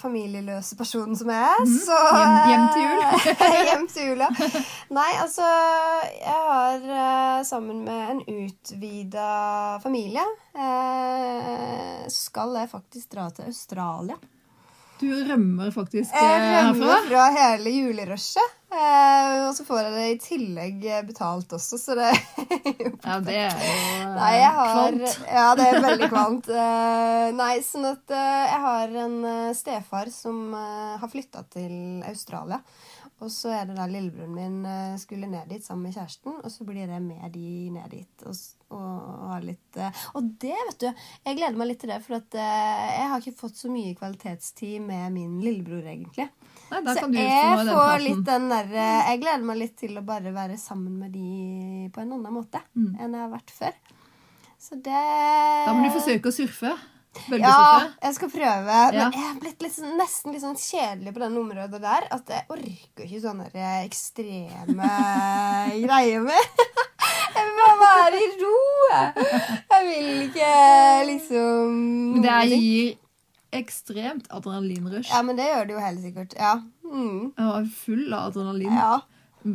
familieløse 0.00 0.76
personen 0.80 1.14
som 1.20 1.30
jeg 1.30 1.44
er, 1.52 1.66
så 1.84 1.98
Hjem- 2.16 2.48
hjem 2.50 2.66
til 2.72 2.82
jul. 2.82 2.98
hjem 3.68 3.86
til 3.92 4.08
jul, 4.10 4.24
ja. 4.24 4.30
Nei, 4.98 5.10
altså 5.22 5.46
Jeg 6.16 6.40
har 6.50 6.88
eh, 7.00 7.42
sammen 7.46 7.84
med 7.86 8.10
en 8.16 8.24
utvida 8.48 9.28
familie 9.84 10.24
eh, 10.56 12.06
skal 12.10 12.56
jeg 12.62 12.72
faktisk 12.72 13.12
dra 13.14 13.28
til 13.36 13.46
Australia. 13.52 14.16
Du 15.00 15.08
rømmer 15.28 15.72
faktisk 15.74 16.14
herfra? 16.14 16.36
Jeg 16.36 16.52
herfra. 16.54 16.70
rømmer 16.70 17.08
fra 17.10 17.24
hele 17.36 17.72
julerushet. 17.74 18.52
Eh, 18.76 19.34
og 19.46 19.52
så 19.54 19.62
får 19.64 19.78
jeg 19.84 19.92
det 19.94 20.06
i 20.10 20.16
tillegg 20.24 20.86
eh, 20.90 21.02
betalt 21.06 21.52
også, 21.54 21.78
så 21.78 21.94
det 21.96 22.08
Ja, 23.06 23.20
det 23.22 23.36
er 23.38 23.52
jo 23.54 23.68
eh, 23.68 24.08
Nei, 24.16 24.32
jeg 24.40 24.50
har 24.56 24.72
kvant. 24.72 25.20
Ja, 25.30 25.44
det 25.56 25.68
er 25.68 25.78
veldig 25.84 26.08
kvalmt. 26.10 26.50
Eh, 26.50 27.28
nei, 27.38 27.52
sånn 27.64 27.86
at 27.92 28.10
eh, 28.16 28.42
jeg 28.50 28.60
har 28.66 28.96
en 29.04 29.16
eh, 29.30 29.52
stefar 29.56 30.10
som 30.12 30.42
eh, 30.58 30.96
har 31.00 31.12
flytta 31.12 31.44
til 31.54 31.76
Australia. 32.10 32.58
Og 33.22 33.30
så 33.32 33.54
er 33.56 33.70
det 33.70 33.78
da 33.78 33.86
lillebroren 33.88 34.34
min 34.36 34.58
eh, 34.68 34.98
skulle 35.00 35.30
ned 35.30 35.46
dit 35.52 35.64
sammen 35.64 35.86
med 35.86 35.94
kjæresten, 35.96 36.40
og 36.42 36.50
så 36.52 36.66
blir 36.68 36.82
jeg 36.90 37.00
med 37.06 37.30
de 37.38 37.48
ned 37.78 37.86
dit. 37.94 38.26
Og, 38.26 38.34
og, 38.74 39.28
ha 39.30 39.36
litt 39.44 39.76
eh, 39.78 40.00
Og 40.18 40.24
det, 40.42 40.54
vet 40.68 40.80
du, 40.82 40.86
jeg 41.26 41.36
gleder 41.38 41.56
meg 41.60 41.68
litt 41.70 41.80
til 41.84 41.92
det, 41.92 42.00
for 42.02 42.16
at 42.18 42.34
eh, 42.34 42.86
jeg 42.96 43.10
har 43.12 43.22
ikke 43.22 43.40
fått 43.44 43.60
så 43.60 43.70
mye 43.70 43.94
kvalitetstid 43.98 44.80
med 44.82 45.12
min 45.14 45.36
lillebror, 45.44 45.84
egentlig. 45.86 46.26
Nei, 46.70 46.80
Så 46.82 46.96
kan 47.04 47.12
du 47.14 47.18
få 47.20 47.26
jeg 47.26 47.68
får 47.70 48.02
litt 48.02 48.24
den 48.26 48.48
der 48.50 48.72
eh, 48.74 49.10
Jeg 49.12 49.20
gleder 49.22 49.44
meg 49.46 49.60
litt 49.60 49.76
til 49.78 50.00
å 50.00 50.02
bare 50.08 50.32
være 50.34 50.56
sammen 50.58 50.96
med 50.98 51.12
de 51.14 51.90
på 51.94 52.02
en 52.02 52.16
annen 52.18 52.34
måte 52.34 52.62
Mm. 52.74 52.90
enn 52.98 53.14
jeg 53.14 53.22
har 53.22 53.30
vært 53.36 53.54
før. 53.54 53.78
Så 54.58 54.74
det 54.82 54.90
Da 55.66 55.72
må 55.76 55.84
du 55.86 55.92
forsøke 55.94 56.32
å 56.32 56.34
surfe. 56.34 56.74
Ja, 57.40 57.88
jeg 58.02 58.14
skal 58.16 58.30
prøve. 58.30 58.76
Ja. 58.94 59.08
Men 59.08 59.12
jeg 59.16 59.22
har 59.26 59.38
blitt 59.40 59.62
litt, 59.62 59.74
sånn- 59.76 59.96
nesten 60.00 60.32
litt 60.34 60.42
sånn 60.44 60.56
kjedelig 60.60 61.14
på 61.16 61.22
den 61.24 61.36
området 61.40 61.80
der. 61.82 62.06
At 62.14 62.28
jeg 62.28 62.44
orker 62.50 63.06
ikke 63.06 63.22
sånne 63.24 63.48
ekstreme 63.84 64.90
greier 65.86 66.20
med. 66.26 66.44
Jeg 67.36 67.44
vil 67.44 67.56
bare 67.60 67.80
være 67.80 68.18
i 68.24 68.28
ro. 68.40 68.58
jeg. 68.90 69.24
Vil 69.86 70.06
ikke 70.24 70.52
liksom 71.10 71.74
Men 72.14 72.22
det 72.24 72.30
er- 72.32 72.54
gir 72.56 72.94
ekstremt 73.52 74.26
adrenalinrush. 74.32 75.10
Ja, 75.12 75.20
men 75.22 75.36
det 75.36 75.44
gjør 75.50 75.66
det 75.68 75.74
jo 75.76 75.82
helt 75.84 76.00
sikkert. 76.00 76.32
Ja. 76.38 76.54
Mm. 76.84 77.32
Jeg 77.36 77.46
var 77.50 77.68
full 77.84 78.06
av 78.16 78.30
adrenalin. 78.30 78.72
Ja. 78.72 78.96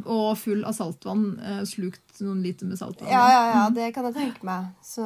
Og 0.06 0.38
full 0.40 0.64
av 0.66 0.74
saltvann. 0.78 1.24
eh, 1.44 1.62
Slukt 1.68 2.20
noen 2.22 2.42
liter 2.44 2.68
med 2.70 2.78
saltvann. 2.78 3.10
Ja, 3.10 3.24
ja, 3.32 3.42
ja, 3.54 3.62
det 3.74 3.88
kan 3.96 4.06
jeg 4.08 4.14
tenke 4.14 4.46
meg. 4.46 4.68
Så, 4.86 5.02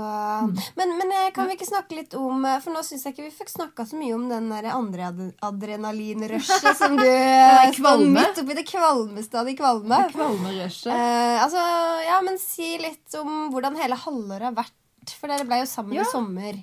men, 0.75 0.91
men 0.99 1.11
eh, 1.15 1.29
kan 1.35 1.47
vi 1.47 1.55
ikke 1.55 1.67
snakke 1.69 1.95
litt 1.95 2.13
om 2.19 2.43
eh, 2.45 2.57
For 2.63 2.73
nå 2.75 2.81
syns 2.83 3.05
jeg 3.05 3.13
ikke 3.15 3.25
vi 3.29 3.33
fikk 3.37 3.49
snakka 3.53 3.85
så 3.87 3.95
mye 3.99 4.13
om 4.17 4.25
den 4.29 4.49
der 4.51 4.67
andre 4.73 5.07
ad 5.11 5.21
adrenalinrushet 5.49 6.75
som 6.77 6.95
du 6.97 7.05
står 7.07 7.75
kvalme. 7.79 8.13
midt 8.19 8.41
oppi 8.43 8.57
det 8.57 8.65
kvalmeste 8.69 9.39
av 9.39 9.45
de 9.49 9.55
kvalme. 9.57 10.01
Kvalmerushet. 10.13 10.91
Eh, 10.93 11.43
altså, 11.45 11.61
ja, 12.09 12.19
men 12.25 12.37
si 12.41 12.75
litt 12.81 13.15
om 13.21 13.49
hvordan 13.53 13.77
hele 13.79 13.95
halvåret 13.99 14.49
har 14.51 14.57
vært. 14.57 14.75
For 15.19 15.29
dere 15.29 15.45
ble 15.47 15.61
jo 15.63 15.69
sammen 15.69 15.93
Ja. 15.99 16.03
i 16.03 16.11
sommer. 16.11 16.57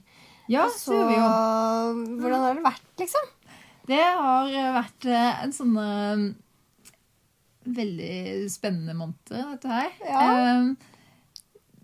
Ja, 0.50 0.64
Og 0.66 0.72
så 0.74 0.96
vi 1.06 1.14
jo. 1.14 1.26
hvordan 2.18 2.40
har 2.42 2.54
det 2.58 2.64
vært, 2.66 2.88
liksom? 2.98 3.28
Det 3.86 3.98
har 4.02 4.48
vært 4.76 5.06
en 5.12 5.52
sånn 5.54 5.72
veldig 7.64 8.50
spennende 8.52 8.94
måned, 8.96 9.18
dette 9.30 9.70
her. 9.70 9.90
Ja. 10.06 10.22
Um, 10.58 10.76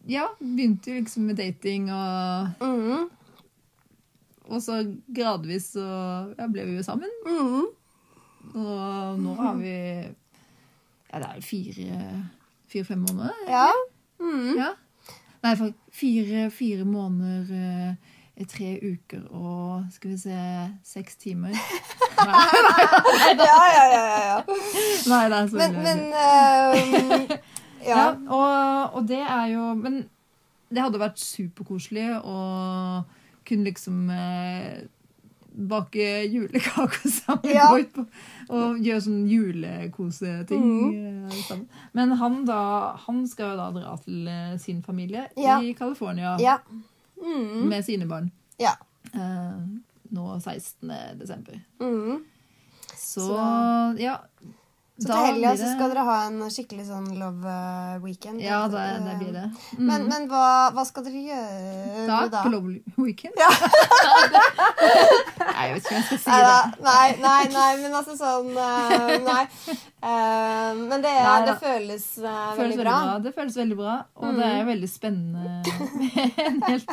ja, 0.08 0.24
begynte 0.40 0.92
jo 0.92 1.02
liksom 1.02 1.28
med 1.28 1.36
dating, 1.36 1.90
og, 1.92 2.54
mm. 2.60 3.08
og 4.48 4.62
så 4.64 4.80
gradvis 5.14 5.74
så 5.76 5.84
ja, 6.38 6.48
ble 6.48 6.64
vi 6.68 6.78
jo 6.78 6.86
sammen. 6.86 7.12
Mm. 7.26 7.68
Og 8.54 9.20
nå 9.20 9.36
har 9.36 9.58
vi 9.60 9.76
Ja, 11.08 11.18
det 11.20 11.26
er 11.26 11.36
jo 11.36 11.44
fire 11.44 11.98
fire-fem 12.68 12.98
måneder. 12.98 13.34
Ja. 13.48 13.68
Mm. 14.20 14.56
Ja. 14.58 14.72
Nei, 15.42 15.72
fire, 15.94 16.50
fire 16.50 16.84
måneder 16.84 17.52
eh, 17.54 17.94
tre 18.46 18.78
uker 18.82 19.24
og 19.34 19.88
skal 19.90 20.10
vi 20.12 20.18
se 20.20 20.38
seks 20.86 21.16
timer. 21.16 21.56
Nei, 22.18 22.60
nei, 22.66 22.84
ja, 23.38 23.58
ja. 23.70 23.82
ja, 23.92 24.06
ja. 24.26 24.38
Nei, 25.06 25.20
det 25.30 25.36
er 25.38 25.50
så 25.50 25.58
Men, 25.60 25.76
men 25.86 26.00
uh, 26.10 27.36
Ja, 27.86 27.96
Ja. 27.96 28.06
og, 28.26 28.94
og 28.98 29.08
det 29.08 29.20
er 29.22 29.46
jo 29.52 29.68
Men 29.78 30.00
det 30.68 30.82
hadde 30.82 31.00
vært 31.00 31.20
superkoselig 31.22 32.08
å 32.26 32.38
kunne 33.48 33.70
liksom 33.70 34.10
eh, 34.12 34.82
bake 35.70 36.08
julekaker 36.28 37.08
sammen. 37.22 37.48
Ja. 37.48 37.70
og, 37.72 38.10
og 38.52 38.82
gjøre 38.84 39.00
sånn 39.06 39.22
julekoseting 39.30 40.66
mm. 40.66 40.98
eh, 41.30 41.38
sammen. 41.46 41.64
Men 41.96 42.12
han 42.20 42.42
da, 42.48 42.60
han 43.06 43.24
skal 43.30 43.54
jo 43.54 43.58
da 43.62 43.70
dra 43.78 43.96
til 44.04 44.28
eh, 44.28 44.54
sin 44.60 44.84
familie 44.84 45.28
i 45.38 45.72
California 45.78 46.36
Ja. 46.42 46.58
Mm. 47.22 47.68
med 47.68 47.84
sine 47.84 48.06
barn. 48.06 48.30
Ja. 48.58 48.76
Eh, 49.14 49.62
nå 50.10 50.40
16. 50.40 50.92
desember. 51.18 51.60
Mm. 51.80 52.24
Så, 52.96 53.20
Så- 53.20 53.96
ja. 54.02 54.16
Så 54.98 55.06
til 55.06 55.14
helga 55.28 55.50
så 55.54 55.62
det- 55.62 55.74
skal 55.76 55.90
dere 55.92 56.04
ha 56.08 56.14
en 56.26 56.38
skikkelig 56.50 56.84
sånn 56.88 57.04
love 57.20 57.46
eh, 57.46 57.98
weekend? 58.02 58.40
Ja, 58.42 58.64
det, 58.68 58.82
det 59.04 59.12
blir 59.20 59.32
det. 59.36 59.44
Mm. 59.78 59.84
Men, 59.86 60.06
men 60.10 60.24
hva, 60.30 60.70
hva 60.74 60.84
skal 60.88 61.04
dere 61.06 61.20
gjøre 61.22 62.06
da, 62.08 62.16
da? 62.32 62.40
på 62.42 62.50
Love 62.50 62.80
Weekend? 62.98 63.38
Ja. 63.38 63.50
Nei, 65.48 65.68
jeg 65.68 65.74
vet 65.74 65.84
ikke 65.84 65.94
om 65.94 65.98
jeg 65.98 66.06
skal 66.08 66.18
si 66.18 66.30
Nei, 66.30 66.40
da, 66.42 66.56
det. 66.64 66.82
nei, 66.82 67.06
nei, 67.22 67.44
nei, 67.54 67.70
men 67.82 67.94
altså 67.98 68.14
sånn 68.18 68.50
eh, 68.58 69.14
Nei. 69.28 69.44
Eh, 69.98 70.82
men 70.82 71.02
det, 71.04 71.14
Nei 71.14 71.38
det 71.48 71.54
føles 71.62 72.04
eh, 72.18 72.42
føles 72.58 72.60
veldig 72.64 72.78
bra. 72.82 72.98
Det 73.24 73.32
føles 73.38 73.56
veldig 73.58 73.78
bra, 73.80 73.96
og 74.18 74.28
det 74.34 74.46
Mm. 74.48 74.58
er 74.60 74.68
veldig 74.68 74.88
spennende 74.90 75.44
med 75.98 76.38
en 76.44 76.60
helt 76.68 76.90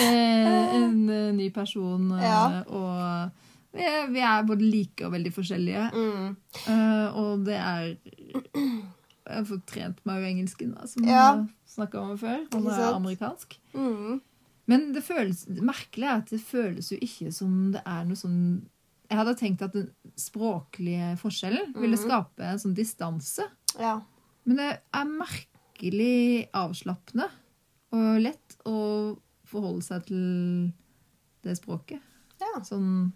en, 0.00 1.10
en 1.10 1.36
ny 1.36 1.50
person. 1.54 2.10
Ja. 2.22 2.62
Og 2.66 3.30
vi 3.74 3.84
er, 3.86 4.08
vi 4.10 4.20
er 4.20 4.42
både 4.48 4.66
like 4.70 5.04
og 5.06 5.12
veldig 5.12 5.32
forskjellige. 5.34 5.84
Mm. 5.94 6.36
Uh, 6.66 7.18
og 7.20 7.44
det 7.46 7.54
er 7.56 7.96
Jeg 9.30 9.36
har 9.36 9.44
fått 9.46 9.66
trent 9.70 10.00
meg 10.08 10.22
jo 10.22 10.26
engelsken, 10.32 10.72
da, 10.74 10.86
som 10.90 11.04
Ja. 11.06 11.36
jeg 11.36 11.48
snakka 11.76 12.00
om 12.02 12.16
før. 12.18 12.40
Og 12.54 12.64
Ikke 12.64 12.80
er 12.80 12.94
amerikansk. 12.96 13.58
Mm. 13.74 14.20
Men 14.66 14.92
det 14.94 15.02
føles, 15.04 15.44
det 15.46 15.62
merkelige 15.62 16.08
er 16.10 16.16
at 16.22 16.30
det 16.30 16.40
føles 16.40 16.90
jo 16.92 16.98
ikke 17.02 17.32
som 17.34 17.72
det 17.72 17.82
er 17.86 18.04
noe 18.04 18.16
sånn 18.18 18.62
Jeg 19.10 19.18
hadde 19.18 19.34
tenkt 19.40 19.62
at 19.62 19.72
den 19.74 19.88
språklige 20.16 21.16
forskjellen 21.18 21.72
ville 21.74 21.96
Mhm. 21.96 22.04
skape 22.06 22.40
en 22.46 22.58
sånn 22.62 22.74
distanse. 22.76 23.42
Ja. 23.78 24.00
Men 24.46 24.56
det 24.56 24.80
er 24.94 25.04
merkelig 25.04 26.48
avslappende 26.54 27.26
og 27.92 28.20
lett 28.22 28.56
å 28.64 29.18
forholde 29.44 29.82
seg 29.82 30.06
til 30.06 30.72
det 31.42 31.56
språket. 31.58 31.98
Ja. 32.40 32.60
Sånn. 32.62 33.12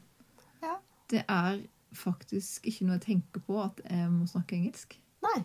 Det 1.14 1.22
er 1.30 1.60
faktisk 1.94 2.66
ikke 2.66 2.86
noe 2.88 2.98
jeg 2.98 3.04
tenker 3.06 3.42
på 3.46 3.60
at 3.62 3.80
jeg 3.86 4.10
må 4.10 4.26
snakke 4.26 4.56
engelsk. 4.58 4.96
Nei. 5.22 5.44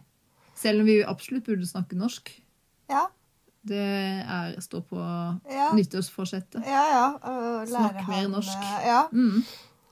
Selv 0.58 0.82
om 0.82 0.90
vi 0.90 0.98
absolutt 1.06 1.46
burde 1.48 1.68
snakke 1.70 1.96
norsk. 2.00 2.32
Ja. 2.90 3.06
Det 3.70 3.78
er, 3.80 4.56
står 4.64 4.82
på 4.90 4.98
Ja. 5.52 5.70
nyttårsforsettet. 5.78 6.64
Ja, 6.66 6.84
ja. 6.96 7.66
Snakk 7.70 8.00
mer 8.08 8.24
han, 8.24 8.32
norsk. 8.32 8.56
eh, 8.58 8.88
Ja. 8.88 9.02
Mm. 9.14 9.44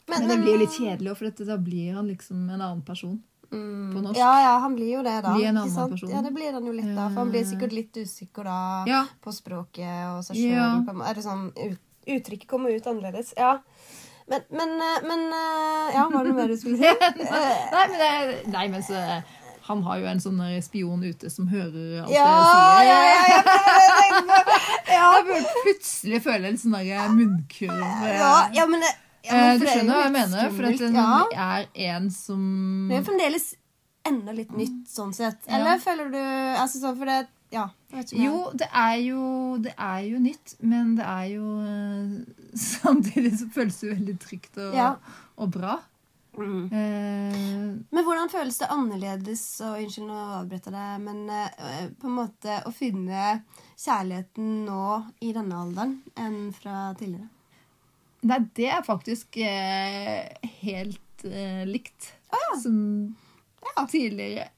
Men, 0.10 0.22
Men 0.24 0.30
det 0.30 0.38
blir 0.42 0.54
jo 0.56 0.60
litt 0.64 0.72
kjedelig, 0.80 1.18
for 1.20 1.26
dette, 1.28 1.46
da 1.46 1.58
blir 1.60 1.94
han 1.94 2.08
liksom 2.08 2.50
en 2.50 2.62
annen 2.62 2.82
person. 2.82 3.22
Mm. 3.52 3.94
på 3.94 4.02
norsk. 4.04 4.18
Ja, 4.20 4.32
ja, 4.44 4.60
han 4.60 4.74
blir 4.76 4.90
jo 4.98 5.04
det, 5.04 5.22
da. 5.24 5.34
Blir 5.36 5.46
en 5.48 5.58
annen 5.58 5.72
sant? 5.72 5.92
person. 5.94 6.10
Ja, 6.12 6.22
det 6.22 6.34
blir 6.36 6.52
han 6.52 6.66
jo 6.66 6.72
litt, 6.76 6.90
da. 6.96 7.08
For 7.10 7.20
han 7.22 7.30
blir 7.32 7.42
Eh. 7.46 7.48
sikkert 7.48 7.72
litt 7.72 7.94
usikker 7.96 8.44
da 8.44 8.84
Ja, 8.88 9.06
på 9.24 9.32
språket 9.32 10.18
og 10.18 10.24
seg 10.26 10.36
sjøl. 10.36 10.52
Ja. 10.52 10.84
Er 11.10 11.14
det 11.14 11.24
sånn 11.24 11.52
ut, 11.56 11.80
Uttrykket 12.08 12.48
kommer 12.48 12.72
ut 12.76 12.84
annerledes. 12.88 13.34
Ja. 13.38 13.60
Men, 14.28 14.42
men, 14.52 14.72
eh, 14.84 15.02
men 15.08 15.22
eh, 15.32 15.96
Ja, 15.96 16.06
var 16.12 16.24
det 16.28 16.32
noe 16.34 16.38
mer 16.42 16.52
du 16.52 16.58
skulle 16.60 16.78
si? 16.78 16.88
Eh, 16.92 17.68
Nei, 17.72 17.84
men, 17.88 17.98
det, 18.02 18.40
nei, 18.52 18.66
men 18.74 18.84
så, 18.84 19.02
han 19.68 19.82
har 19.84 20.00
jo 20.02 20.08
en 20.12 20.22
sånn 20.24 20.42
spion 20.64 21.02
ute 21.04 21.30
som 21.32 21.48
hører 21.52 22.04
alt 22.04 22.12
Ja, 22.14 22.28
jeg 22.84 22.88
ja, 22.88 22.98
sier. 23.08 23.32
ja, 23.32 23.32
jeg 23.32 23.42
ja. 24.92 25.08
Jeg 25.18 25.26
burde 25.28 25.54
plutselig 25.66 26.22
føle 26.24 26.52
en 26.52 26.60
sånn 26.62 26.76
derre 26.78 27.08
munnkurv. 27.12 27.82
ja, 28.08 28.34
ja, 28.56 28.66
men 28.70 28.84
det, 28.84 28.92
ja, 29.28 29.34
men 29.34 29.48
Eh, 29.48 29.54
du 29.60 29.64
det 29.66 29.68
er 29.68 29.74
skjønner 29.76 29.98
hva 29.98 30.04
jeg 30.06 30.14
mener? 30.16 30.52
For 30.56 30.68
at 30.70 30.84
det 30.84 31.48
er 31.48 31.96
en 31.98 32.06
som 32.16 32.44
Det 32.92 33.00
er 33.02 33.08
fremdeles 33.10 33.48
enda 34.08 34.32
litt 34.38 34.54
nytt, 34.56 34.86
sånn 34.88 35.12
sett. 35.16 35.42
Ja. 35.50 35.58
Eller 35.58 35.82
føler 35.84 36.08
du 36.14 36.20
altså 36.22 36.80
sånn 36.80 36.96
for 36.96 37.10
det 37.12 37.18
Ja. 37.54 37.70
Jo, 38.12 38.50
det 38.60 38.68
er 38.76 38.96
jo, 39.06 39.58
det 39.64 39.72
er 39.80 40.00
jo 40.04 40.18
nytt, 40.20 40.56
men 40.60 40.96
det 40.98 41.06
er 41.08 41.28
jo 41.32 41.52
eh, 41.64 42.18
Samtidig 42.68 43.38
så 43.40 43.48
føles 43.56 43.78
det 43.80 43.94
veldig 43.94 44.18
trygt 44.20 44.58
og, 44.60 44.76
Ja. 44.76 44.90
og 45.38 45.54
bra. 45.56 45.78
Mm. 46.38 46.66
Eh, 46.70 47.38
Men 47.90 48.04
hvordan 48.06 48.30
føles 48.30 48.60
det 48.62 48.68
annerledes 48.70 49.46
og 49.66 49.80
Unnskyld, 49.80 50.06
nå 50.12 50.18
avbryter 50.42 50.76
jeg 50.76 50.76
deg, 50.76 51.06
men 51.08 51.24
eh, 51.34 51.88
på 51.98 52.12
en 52.12 52.18
måte 52.20 52.60
å 52.68 52.74
finne 52.76 53.40
kjærligheten 53.80 54.52
nå 54.68 54.84
i 55.26 55.32
denne 55.34 55.64
alderen 55.64 55.96
enn 56.20 56.52
fra 56.54 56.92
tidligere? 57.00 57.32
nei, 58.28 58.40
det 58.58 58.68
er 58.74 58.84
faktisk 58.84 59.38
eh, 59.40 60.28
helt 60.66 61.24
eh, 61.24 61.64
likt 61.70 62.12
som 62.62 62.78
tidligere. 63.90 64.50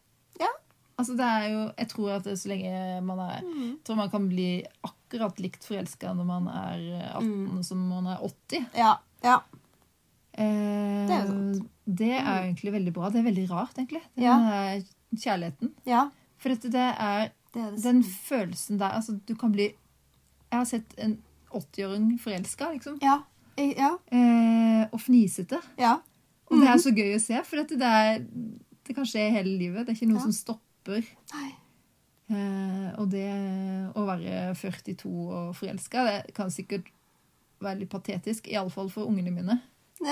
Altså, 0.99 1.15
det 1.15 1.25
er 1.25 1.45
jo 1.53 1.61
Jeg 1.77 1.87
tror 1.93 2.09
at 2.17 2.25
så 2.37 2.49
lenge 2.51 3.01
man 3.07 3.19
er 3.23 3.41
Mm. 3.45 3.77
Tror 3.87 3.95
man 3.95 4.09
kan 4.11 4.27
bli 4.29 4.49
akkurat 4.83 5.39
likt 5.39 5.63
forelska 5.65 6.11
når 6.13 6.25
man 6.27 6.47
er 6.51 7.15
18 7.15 7.47
Mm. 7.47 7.63
som 7.63 7.77
man 7.89 8.07
er 8.11 8.19
80. 8.21 8.65
Ja. 8.75 8.97
ja. 9.23 9.37
Eh, 10.37 11.07
Det 11.07 11.15
er 11.15 11.21
jo 11.25 11.27
sant. 11.31 11.69
Det 11.89 12.11
er 12.11 12.43
egentlig 12.43 12.71
veldig 12.73 12.93
bra. 12.93 13.09
Det 13.09 13.19
er 13.19 13.23
veldig 13.31 13.47
rart, 13.49 13.73
egentlig. 13.79 14.01
Den 14.15 14.23
Ja. 14.23 14.81
kjærligheten. 15.15 15.71
ja 15.85 16.09
For 16.37 16.49
dette, 16.49 16.69
det 16.71 16.95
er 16.99 17.31
det 17.53 17.61
er 17.63 17.71
det. 17.71 17.81
den 17.83 18.03
følelsen 18.03 18.77
der 18.77 18.91
Altså, 18.93 19.19
du 19.25 19.35
kan 19.35 19.51
bli 19.51 19.73
Jeg 20.51 20.57
har 20.59 20.65
sett 20.65 20.93
en 20.97 21.17
80-åring 21.51 22.19
forelska, 22.19 22.71
liksom. 22.73 22.99
Ja. 23.01 23.21
Ja. 23.57 23.97
Eh, 24.11 24.87
og 24.91 24.99
fnisete. 25.01 25.59
ja. 25.77 25.97
Og 26.51 26.59
det 26.61 26.67
er 26.67 26.77
så 26.81 26.89
gøy 26.95 27.15
å 27.15 27.19
se, 27.21 27.43
for 27.45 27.57
dette, 27.57 27.77
det, 27.77 27.85
er, 27.85 28.19
det 28.87 28.95
kan 28.95 29.05
skje 29.05 29.29
hele 29.31 29.57
livet. 29.59 29.85
Det 29.85 29.89
er 29.93 29.97
ikke 30.05 30.11
noe 30.13 30.19
som 30.21 30.31
stopper. 30.31 30.63
Nei. 31.33 31.49
Eh, 32.29 32.89
og 33.01 33.07
det 33.09 33.25
å 33.97 34.03
være 34.05 34.53
42 34.55 35.09
og 35.09 35.55
forelska, 35.57 36.03
det 36.05 36.33
kan 36.37 36.51
sikkert 36.53 36.89
være 37.61 37.79
litt 37.81 37.89
patetisk. 37.91 38.47
Iallfall 38.53 38.89
for 38.93 39.09
ungene 39.09 39.31
mine. 39.33 39.59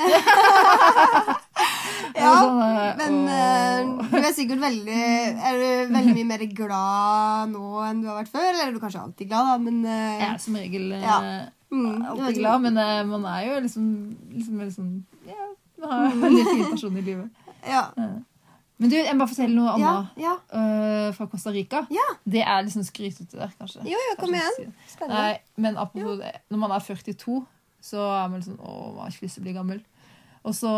Ja, 2.17 2.31
sånn, 2.41 2.59
eh, 2.63 2.95
men 2.97 3.15
og- 3.27 3.99
eh, 4.01 4.09
du 4.11 4.25
er 4.25 4.33
sikkert 4.33 4.59
veldig 4.59 5.01
Er 5.37 5.57
du 5.61 5.93
veldig 5.93 6.13
mye 6.15 6.25
mer 6.25 6.43
glad 6.57 7.51
nå 7.51 7.61
enn 7.85 8.01
du 8.01 8.07
har 8.09 8.23
vært 8.23 8.31
før? 8.33 8.47
Eller 8.49 8.67
er 8.67 8.73
du 8.73 8.79
kanskje 8.81 9.01
alltid 9.03 9.29
glad, 9.29 9.45
da, 9.51 9.57
men 9.61 9.85
eh, 9.85 10.19
Jeg 10.21 10.29
er 10.33 10.37
som 10.41 10.55
regel 10.57 10.87
Ja. 10.97 11.17
mm, 11.71 12.01
alltid 12.09 12.39
glad, 12.39 12.61
men 12.65 12.73
man 13.11 13.25
er 13.25 13.45
jo 13.47 13.59
liksom, 13.67 13.85
liksom, 14.33 14.59
liksom 14.65 14.89
Ja, 15.27 15.47
man 15.79 15.89
har 15.91 16.11
en 16.11 16.21
veldig 16.25 16.45
fin 16.49 16.65
person 16.71 16.97
i 16.97 17.01
livet. 17.05 17.29
Ja. 17.67 17.83
Men 18.77 18.89
du, 18.91 18.95
jeg 18.95 19.13
må 19.15 19.23
bare 19.23 19.31
fortelle 19.31 19.55
noe 19.57 19.71
Ja, 19.81 19.91
annet 19.97 20.19
ja. 20.21 20.33
eh, 20.53 21.07
fra 21.17 21.25
Costa 21.31 21.49
Rica. 21.55 21.79
Ja. 21.89 22.03
Det 22.29 22.43
er 22.43 22.61
liksom 22.67 22.83
skrytete 22.85 23.39
der, 23.39 23.49
kanskje. 23.57 23.81
Jo, 23.89 23.97
jo, 24.09 24.15
kom 24.19 24.35
igjen. 24.37 24.73
Spennende. 24.91 25.17
Nei, 25.17 25.37
men 25.65 25.77
apropos 25.81 26.19
det, 26.21 26.29
når 26.53 26.61
man 26.61 26.75
er 26.75 26.83
42, 26.85 27.39
så 27.81 28.03
er 28.05 28.27
man 28.29 28.39
liksom 28.41 28.59
Å, 28.61 28.75
man 28.93 29.03
har 29.07 29.15
ikke 29.15 29.25
lyst 29.25 29.39
til 29.39 29.43
å 29.43 29.47
bli 29.47 29.55
gammel. 29.57 29.81
Og 30.47 30.53
så, 30.55 30.73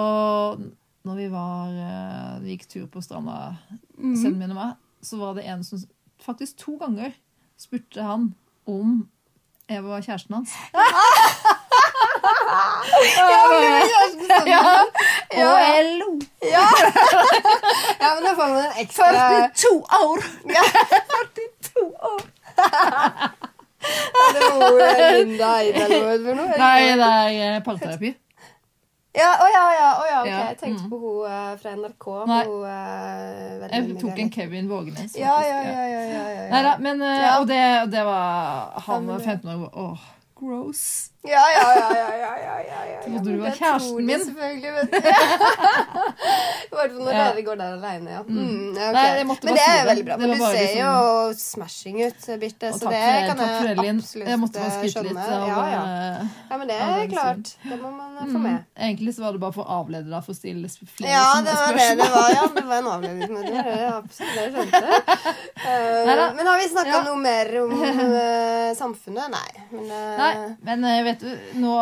når 1.06 1.16
vi 1.20 1.28
var 1.34 1.76
uh, 1.76 2.40
Vi 2.44 2.56
gikk 2.56 2.68
tur 2.72 2.88
på 2.92 3.04
stranda, 3.04 3.56
Mhm. 4.00 4.16
sønnen 4.16 4.40
min 4.40 4.52
og 4.56 4.60
meg, 4.62 4.76
så 5.04 5.18
var 5.20 5.34
det 5.36 5.44
en 5.52 5.64
som 5.68 5.82
faktisk 6.24 6.56
to 6.64 6.78
ganger 6.80 7.12
spurte 7.60 8.04
han 8.04 8.30
om 8.68 9.02
jeg 9.70 9.84
var 9.84 10.02
kjæresten 10.02 10.36
hans. 10.40 10.54
Ja, 13.18 13.40
ja, 14.46 14.62
ja. 15.38 15.50
OLO. 15.80 16.20
ja. 16.42 16.66
ja, 18.00 18.08
men 18.16 18.24
da 18.24 18.34
får 18.36 18.48
man 18.48 18.58
en 18.64 18.82
ekstra 18.84 19.12
42 19.12 19.76
år! 20.06 20.24
Ja. 20.56 20.64
42 21.74 21.86
år! 22.14 22.22
Er 24.20 24.34
det 24.36 24.48
ordet 24.56 24.96
Linda 25.18 25.52
Eide 25.60 25.84
eller 25.86 26.02
hva 26.04 26.16
for 26.24 26.42
noe? 26.42 26.58
Nei, 26.60 26.80
det 27.00 27.12
er 27.12 27.38
eh, 27.46 27.62
parterapi. 27.64 28.12
Ja, 29.20 29.30
å 29.42 29.48
ja, 29.50 29.64
ja, 29.74 29.88
oh 29.98 30.06
ja, 30.06 30.18
ok. 30.22 30.30
Jeg 30.30 30.58
tenkte 30.60 30.84
mm. 30.86 30.90
på 30.92 30.98
hun 31.02 31.24
uh, 31.26 31.54
fra 31.58 31.72
NRK. 31.74 32.06
Nei. 32.30 32.42
Hun, 32.46 32.60
uh, 32.62 33.72
Jeg 33.74 33.96
tok 34.04 34.22
en. 34.22 34.30
Kevin 34.36 34.70
Vågenes. 34.70 35.16
Ja, 35.18 35.34
faktisk, 35.34 35.50
ja, 35.50 35.64
ja. 35.66 35.80
ja, 35.82 35.88
ja, 35.90 36.04
ja, 36.06 36.28
ja. 36.36 36.44
Neida, 36.54 36.76
men, 36.84 37.02
uh, 37.02 37.10
Ja. 37.10 37.32
Og 37.40 37.48
det, 37.50 37.64
og 37.82 37.90
det 37.96 38.06
var 38.06 38.84
Han 38.86 39.10
var 39.10 39.20
15 39.26 39.50
år 39.56 39.66
åh, 39.74 40.06
gross. 40.38 40.84
Ja, 41.28 41.42
ja, 41.52 41.64
ja, 41.76 41.90
ja, 41.92 42.10
ja, 42.16 42.36
ja, 42.40 42.54
ja, 42.64 42.80
ja. 42.92 43.00
Trodde 43.04 43.32
du 43.32 43.42
var 43.42 43.52
kjæresten 43.52 44.06
min. 44.08 44.22
Selvfølgelig, 44.24 44.62
du. 44.64 44.98
I 46.70 46.76
hvert 46.78 46.94
fall 46.94 47.02
når 47.04 47.12
Ja. 47.12 47.24
dere 47.28 47.42
går 47.44 47.58
der 47.60 47.74
alene, 47.76 48.14
ja. 48.14 48.22
Mm, 48.24 48.70
okay. 48.72 48.94
Nei, 48.96 49.04
jeg 49.18 49.28
måtte 49.28 49.50
men 49.50 49.58
det 49.58 49.66
er 49.68 49.86
veldig 49.90 50.06
bra. 50.08 50.18
Men 50.22 50.30
du 50.30 50.36
ser 50.38 50.54
liksom- 50.54 50.80
jo 50.80 51.34
smashing 51.42 51.98
ut, 52.06 52.22
Birte, 52.40 52.72
så 52.72 52.80
det 52.80 52.80
for 52.80 52.90
kan 52.90 53.04
jeg 53.04 53.30
absolutt 53.30 54.28
Jeg 54.30 54.40
måtte 54.40 54.60
bare 54.60 54.72
eh, 54.72 54.78
skryte 54.80 55.04
litt 55.04 55.18
av 55.18 55.48
Ja, 55.50 55.60
ja. 55.74 55.84
eh, 55.84 56.26
ja, 56.50 56.58
men 56.58 56.68
det 56.72 56.78
er 56.80 57.08
klart. 57.12 57.52
Det 57.68 57.82
må 57.82 57.92
man 57.92 58.16
få 58.16 58.26
få 58.30 58.40
mm, 58.40 58.44
med. 58.44 58.64
Egentlig 58.80 59.16
så 59.16 59.22
var 59.26 59.32
det 59.32 59.42
bare 59.44 59.54
for 59.54 59.64
å 59.64 59.84
avlede 59.84 60.10
deg 60.10 60.24
for 60.24 60.32
å 60.32 60.40
stille 60.40 60.70
flere 60.70 61.12
Ja, 61.12 61.42
det 61.44 61.54
var 61.60 61.74
det 61.74 61.84
spørsmål. 61.84 61.98
det 62.00 62.10
var. 62.16 62.30
Ja, 62.38 62.48
det 62.56 62.66
var 62.70 62.78
en 62.78 62.90
avledning. 62.96 63.34
Men 63.34 63.44
det 63.44 63.60
absolutt 63.92 64.36
det 64.36 64.48
skjønte. 64.56 64.82
Eh, 65.60 66.34
men 66.36 66.48
har 66.48 66.58
vi 66.64 66.68
snakka 66.72 67.04
noe 67.04 67.20
mer 67.20 67.52
om 67.64 67.72
uh, 67.76 68.74
samfunnet? 68.82 69.28
Nei. 69.36 69.52
Men 69.72 69.86
uh, 69.92 70.18
Nei, 70.18 70.34
men 70.64 70.84
eh, 70.86 71.09
vet 71.10 71.24
du, 71.26 71.32
nå, 71.60 71.74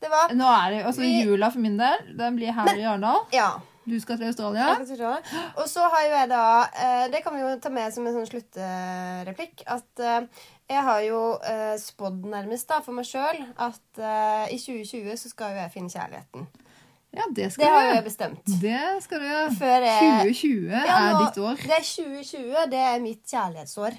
det 0.00 0.10
var 0.12 0.34
nå 0.36 0.48
er 0.52 0.74
det 0.74 0.82
altså 0.86 1.00
Vi- 1.04 1.22
jula 1.24 1.50
for 1.50 1.58
min 1.64 1.78
del. 1.80 2.04
Den 2.18 2.36
blir 2.36 2.52
her 2.52 2.74
i 2.76 2.84
Arendal. 2.84 3.24
Ja. 3.32 3.54
Du 3.86 3.94
skal 4.02 4.18
til 4.18 4.26
Australia. 4.26 4.66
Jeg 4.80 4.98
det. 4.98 5.38
Og 5.62 5.68
så 5.70 5.84
har 5.86 6.00
jo 6.02 6.10
jeg 6.16 6.28
da 6.28 6.40
eh, 6.74 7.04
Det 7.12 7.20
kan 7.22 7.34
vi 7.36 7.40
jo 7.44 7.52
ta 7.62 7.70
med 7.70 7.92
som 7.94 8.06
en 8.06 8.16
sånn 8.16 8.26
sluttreplikk. 8.26 9.62
At 9.70 10.02
eh, 10.02 10.26
jeg 10.68 10.82
har 10.82 11.00
jo 11.06 11.20
eh, 11.46 11.76
spådd 11.78 12.24
nærmest 12.26 12.66
da 12.68 12.80
for 12.82 12.96
meg 12.98 13.06
sjøl 13.06 13.38
at 13.56 14.00
i 14.50 14.58
2020 14.58 15.14
så 15.22 15.30
skal 15.30 15.54
jo 15.54 15.60
jeg 15.62 15.72
finne 15.76 15.92
kjærligheten. 15.94 16.48
Ja, 17.16 17.22
det 17.30 17.36
Det 17.46 17.52
skal 17.54 17.70
har 17.70 17.78
du 17.80 17.88
jo 17.88 17.94
jeg 17.94 18.04
bestemt. 18.04 18.50
Det 18.60 18.82
skal 19.06 19.22
du 19.22 19.26
gjøre. 19.30 19.54
2020 19.54 20.74
Ja, 20.74 20.98
er 20.98 21.14
ditt 21.22 21.38
år. 21.38 21.62
Det 21.62 21.78
er 21.78 21.86
2020. 21.86 22.66
Det 22.74 22.82
er 22.90 23.00
mitt 23.00 23.22
kjærlighetsår. 23.30 23.96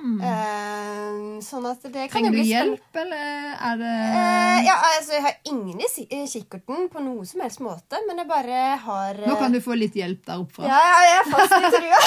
Eh, 0.00 1.40
sånn 1.44 1.66
at 1.68 1.82
det 1.92 2.06
kan 2.08 2.22
Trenger 2.22 2.30
jo 2.30 2.32
du 2.32 2.38
bli 2.38 2.44
spennende. 2.48 2.76
hjelp, 2.78 2.96
eller 3.02 3.56
er 3.68 3.80
det 3.80 3.90
Eh, 4.20 4.60
ja, 4.66 4.76
altså, 4.96 5.12
jeg 5.12 5.22
har 5.26 5.34
ingen 5.50 5.80
i 5.80 6.20
kikkerten 6.32 6.88
på 6.92 7.02
noe 7.04 7.26
som 7.28 7.40
helst 7.44 7.60
måte, 7.64 8.00
men 8.08 8.16
jeg 8.22 8.28
bare 8.30 8.60
har 8.84 9.14
Nå 9.26 9.36
kan 9.38 9.52
du 9.52 9.60
få 9.60 9.76
litt 9.76 9.94
hjelp 10.00 10.24
der 10.24 10.40
oppe 10.40 10.54
fra. 10.56 10.64
Ja, 10.70 10.80
ja, 10.80 11.00
jeg 11.08 11.18
er 11.18 11.30
fast 11.34 11.52
i 11.52 11.72
trua. 11.76 12.00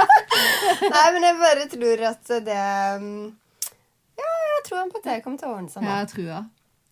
Nei, 0.94 1.04
men 1.14 1.22
jeg 1.28 1.38
bare 1.42 1.68
tror 1.76 2.04
at 2.10 2.32
det 2.48 2.62
mm, 3.04 3.26
Ja, 4.20 4.30
jeg 4.54 4.64
tror 4.68 4.90
på 4.94 5.02
at 5.02 5.08
det 5.10 5.18
kommer 5.24 5.38
til 5.44 5.48
å 5.50 5.54
ordne 5.58 5.70
seg 5.72 5.82
nå. 5.84 5.88
Ja, 5.90 5.98
jeg 6.04 6.08
tror 6.14 6.26
jeg. 6.30 6.44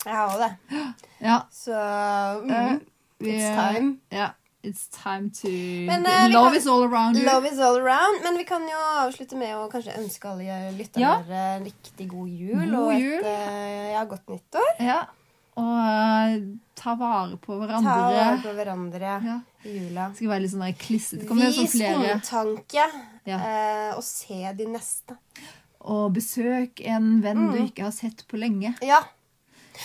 Jeg 0.05 0.15
har 0.15 0.29
også 0.29 0.45
det. 0.45 0.85
Ja. 1.25 1.39
Så 1.53 1.73
eh, 1.75 2.45
mm, 2.45 2.81
vi- 3.21 3.33
It's 3.39 3.49
time. 3.57 3.97
Ja. 4.15 4.29
It's 4.65 4.89
time 4.91 5.31
to 5.43 5.49
Men, 5.87 6.05
uh, 6.05 6.29
Love 6.33 6.51
kan- 6.51 6.57
is 6.57 6.67
all 6.67 6.83
around 6.83 7.17
you. 7.17 7.25
Love 7.25 7.47
is 7.47 7.59
all 7.61 7.77
around. 7.79 8.23
Men 8.25 8.37
vi 8.37 8.45
kan 8.45 8.63
jo 8.63 8.77
avslutte 9.05 9.37
med 9.39 9.55
å 9.55 9.69
kanskje 9.71 9.95
ønske 9.99 10.27
alle 10.29 10.73
lytterne 10.77 11.01
Ja. 11.01 11.55
en 11.55 11.65
riktig 11.65 12.09
god 12.11 12.29
jul. 12.29 12.65
God 12.71 12.75
og 12.75 13.01
jul. 13.01 13.19
et 13.21 13.25
eh, 13.25 13.93
ja, 13.93 14.05
godt 14.05 14.27
nyttår. 14.27 14.73
Ja. 14.81 15.05
Og 15.59 15.65
uh, 15.65 16.57
ta 16.75 16.95
vare 16.95 17.37
på 17.43 17.55
hverandre. 17.59 17.95
Ta 17.95 18.11
vare 18.11 18.41
på 18.43 18.55
hverandre 18.59 19.01
Ja. 19.25 19.41
i 19.65 19.79
jula. 19.79 20.09
Det 20.09 20.17
skal 20.17 20.29
være 20.29 20.41
litt 20.43 20.53
sånn 20.53 20.77
klissete. 20.79 21.29
Vis 21.35 21.81
omtanke, 21.81 22.85
Ja. 23.27 23.39
uh, 23.39 23.97
og 23.97 24.03
se 24.05 24.53
de 24.59 24.67
neste. 24.67 25.17
Og 25.81 26.13
besøk 26.15 26.81
en 26.85 27.21
venn 27.23 27.53
du 27.53 27.59
Mm. 27.59 27.71
ikke 27.71 27.83
har 27.85 27.93
sett 27.93 28.25
på 28.29 28.37
lenge. 28.39 28.75
Ja, 28.83 29.01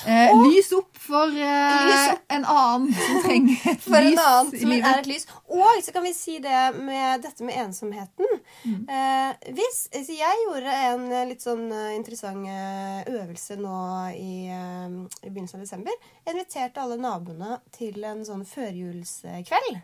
Eh, 0.08 0.32
Og- 0.34 0.48
lys 0.50 0.72
opp 0.74 0.98
for 0.98 1.28
eh, 1.30 1.86
Lys 1.88 2.08
opp. 2.14 2.22
en 2.30 2.46
annen 2.46 2.94
som 2.98 3.20
trenger 3.24 3.68
et 3.72 3.82
for 3.86 3.96
en 4.00 4.08
lys 4.10 4.20
som 4.24 4.50
i 4.54 4.66
livet. 4.66 4.88
er 4.90 5.00
et 5.04 5.10
lys. 5.12 5.28
Og 5.54 5.84
så 5.86 5.94
kan 5.94 6.04
vi 6.08 6.14
si 6.18 6.40
det 6.44 6.62
med 6.80 7.22
dette 7.22 7.44
med 7.46 7.56
ensomheten. 7.62 8.26
Mm. 8.66 8.90
Eh, 8.90 9.52
hvis, 9.54 9.84
så 9.94 10.18
jeg 10.18 10.42
gjorde 10.48 10.74
en 10.90 11.06
eh, 11.12 11.26
litt 11.30 11.46
sånn 11.46 11.66
eh, 11.72 11.94
interessant 11.96 12.48
eh, 12.50 13.04
øvelse 13.14 13.58
nå 13.62 13.78
i, 14.18 14.34
eh, 14.50 15.00
i 15.24 15.30
begynnelsen 15.30 15.62
av 15.62 15.66
desember. 15.68 15.94
Jeg 16.26 16.36
inviterte 16.36 16.82
alle 16.82 16.98
naboene 16.98 17.60
til 17.78 18.04
en 18.04 18.26
sånn 18.26 18.46
førjulskveld. 18.50 19.82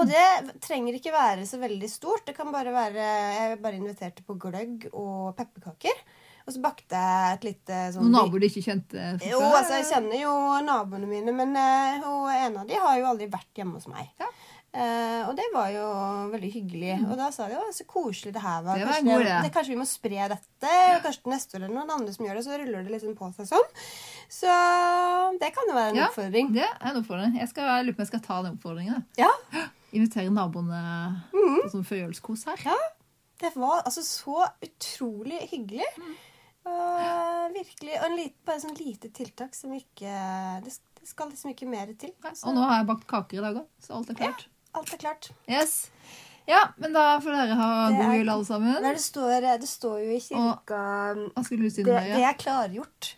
Og 0.00 0.06
det 0.08 0.54
trenger 0.64 0.96
ikke 0.96 1.12
være 1.12 1.42
så 1.48 1.58
veldig 1.60 1.88
stort. 1.92 2.22
Det 2.24 2.32
kan 2.36 2.48
bare 2.52 2.72
være 2.72 3.02
Jeg 3.04 3.58
bare 3.60 3.76
inviterte 3.76 4.22
på 4.24 4.38
gløgg 4.40 4.86
og 4.92 5.34
pepperkaker. 5.36 5.98
Og 6.46 6.54
så 6.54 6.62
bakte 6.62 6.98
jeg 6.98 7.36
et 7.36 7.44
lite 7.46 7.80
sånn 7.94 8.08
Noen 8.08 8.16
naboer 8.18 8.42
du 8.42 8.48
ikke 8.48 8.64
kjente 8.64 9.10
jo, 9.28 9.38
altså 9.42 9.78
jeg 9.78 9.88
kjenner 9.92 10.18
jo 10.24 10.32
naboene 10.66 11.06
mine, 11.10 11.34
men 11.36 11.54
uh, 11.54 12.00
hun, 12.02 12.32
en 12.34 12.62
av 12.62 12.66
de 12.66 12.80
har 12.82 12.96
jo 12.98 13.10
aldri 13.12 13.28
vært 13.30 13.62
hjemme 13.62 13.78
hos 13.78 13.86
meg. 13.90 14.10
Ja. 14.20 14.30
Uh, 14.72 15.28
og 15.28 15.34
det 15.36 15.44
var 15.52 15.68
jo 15.68 15.86
veldig 16.32 16.48
hyggelig. 16.48 16.94
Og 17.04 17.18
da 17.20 17.26
sa 17.34 17.44
de 17.44 17.58
jo 17.58 17.64
så 17.76 17.84
koselig 17.84 18.32
det 18.32 18.40
her 18.40 18.62
var. 18.64 18.80
Det 18.80 18.86
var 18.88 18.94
kanskje, 18.96 19.18
god 19.18 19.26
ja. 19.28 19.40
det, 19.44 19.50
kanskje 19.52 19.74
vi 19.74 19.80
må 19.82 19.86
spre 19.88 20.28
dette, 20.32 20.72
og 20.94 21.04
kanskje 21.04 21.32
neste 21.34 21.58
år 21.58 21.66
eller 21.66 21.76
noen 21.76 21.92
andre 21.98 22.14
som 22.14 22.24
gjør 22.24 22.40
det, 22.40 22.44
så 22.46 22.56
ruller 22.56 22.86
det 22.86 22.94
liksom 22.94 23.18
på 23.18 23.28
seg 23.36 23.50
sånn. 23.50 23.68
Så 24.32 24.56
det 25.42 25.52
kan 25.52 25.68
jo 25.68 25.76
være 25.76 25.92
en 25.92 26.00
Ja. 26.00 26.08
oppfordring. 26.08 26.50
Det 26.56 26.64
er 26.64 26.88
en 26.88 27.02
oppfordring. 27.02 27.36
Jeg, 27.36 27.52
skal, 27.52 27.68
lurer 27.84 27.92
på 27.92 28.00
om 28.00 28.06
jeg 28.06 28.12
skal 28.14 28.24
ta 28.24 28.40
den 28.46 28.56
oppfordringen. 28.56 29.04
da. 29.18 29.28
Ja. 29.28 29.68
Invitere 29.98 30.32
naboene 30.32 30.82
på 31.36 31.68
sånn 31.74 31.84
førjulskos 31.84 32.48
her. 32.48 32.64
Mm. 32.64 32.72
Ja. 32.72 32.80
Det 33.42 33.50
var 33.58 33.82
altså 33.84 34.00
så 34.06 34.46
utrolig 34.62 35.42
hyggelig. 35.50 35.88
Mm. 36.00 36.14
Og 36.68 37.54
virkelig, 37.56 37.94
og 37.98 38.06
en 38.06 38.18
lit, 38.20 38.34
bare 38.46 38.62
sånn 38.62 38.76
lite 38.78 39.10
tiltak 39.14 39.56
som 39.58 39.72
ikke 39.74 40.10
Det, 40.62 40.74
det 41.00 41.08
skal 41.10 41.32
liksom 41.32 41.50
ikke 41.54 41.66
mer 41.70 41.90
til. 41.98 42.12
Altså, 42.22 42.46
Og 42.48 42.54
nå 42.56 42.66
har 42.68 42.80
jeg 42.80 42.90
bakt 42.92 43.08
kaker 43.10 43.40
i 43.40 43.46
dag 43.46 43.62
òg, 43.64 43.70
så 43.82 43.96
alt 43.98 44.12
er 44.12 44.20
klart. 44.20 44.44
Ja, 44.46 44.78
alt 44.78 44.92
er 44.94 45.02
klart. 45.02 45.32
Yes. 45.50 45.74
Ja, 46.46 46.60
men 46.82 46.94
da 46.94 47.06
får 47.22 47.34
dere 47.36 47.56
ha 47.58 47.70
er, 47.86 47.96
god 47.98 48.14
jul, 48.18 48.30
alle 48.34 48.46
sammen. 48.46 48.78
Nei, 48.82 48.94
det, 48.96 49.02
står, 49.02 49.48
det 49.62 49.70
står 49.70 49.98
jo 50.02 50.14
i 50.14 50.22
kirka 50.22 50.84
skulle 51.46 51.68
du 51.68 51.74
si 51.74 51.84
det, 51.86 51.98
det 52.14 52.24
er 52.26 52.38
klargjort. 52.38 53.12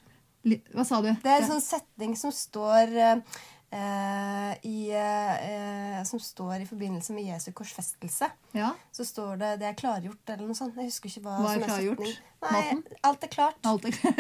Hva 0.45 0.85
sa 0.85 1.01
du? 1.01 1.09
Det 1.25 1.31
er 1.31 1.41
en 1.41 1.51
sånn 1.55 1.65
setning 1.65 2.17
som 2.21 2.33
står 2.35 2.93
eh, 3.01 3.39
i 3.75 4.91
eh, 4.95 6.03
Som 6.07 6.21
står 6.21 6.55
i 6.63 6.67
forbindelse 6.69 7.13
med 7.13 7.25
Jesu 7.27 7.51
korsfestelse. 7.53 8.29
Ja, 8.55 8.71
Så 8.93 9.05
står 9.05 9.37
det 9.41 9.59
'det 9.61 9.67
er 9.69 9.73
klargjort' 9.81 10.29
eller 10.33 10.47
noe 10.47 10.55
sånt. 10.55 10.77
Jeg 10.77 10.85
husker 10.85 11.09
ikke 11.11 11.21
hva, 11.27 11.31
Hva 11.41 11.49
er 11.49 11.55
som 11.55 11.63
er 11.63 11.67
klargjort? 11.67 11.99
setning. 11.99 12.15
Nei, 12.45 12.51
Maten? 12.53 12.83
alt 13.05 13.25
er 13.25 13.29
klart. 13.29 13.55
alt 13.65 13.85
er 13.85 13.91
klart. 14.01 14.15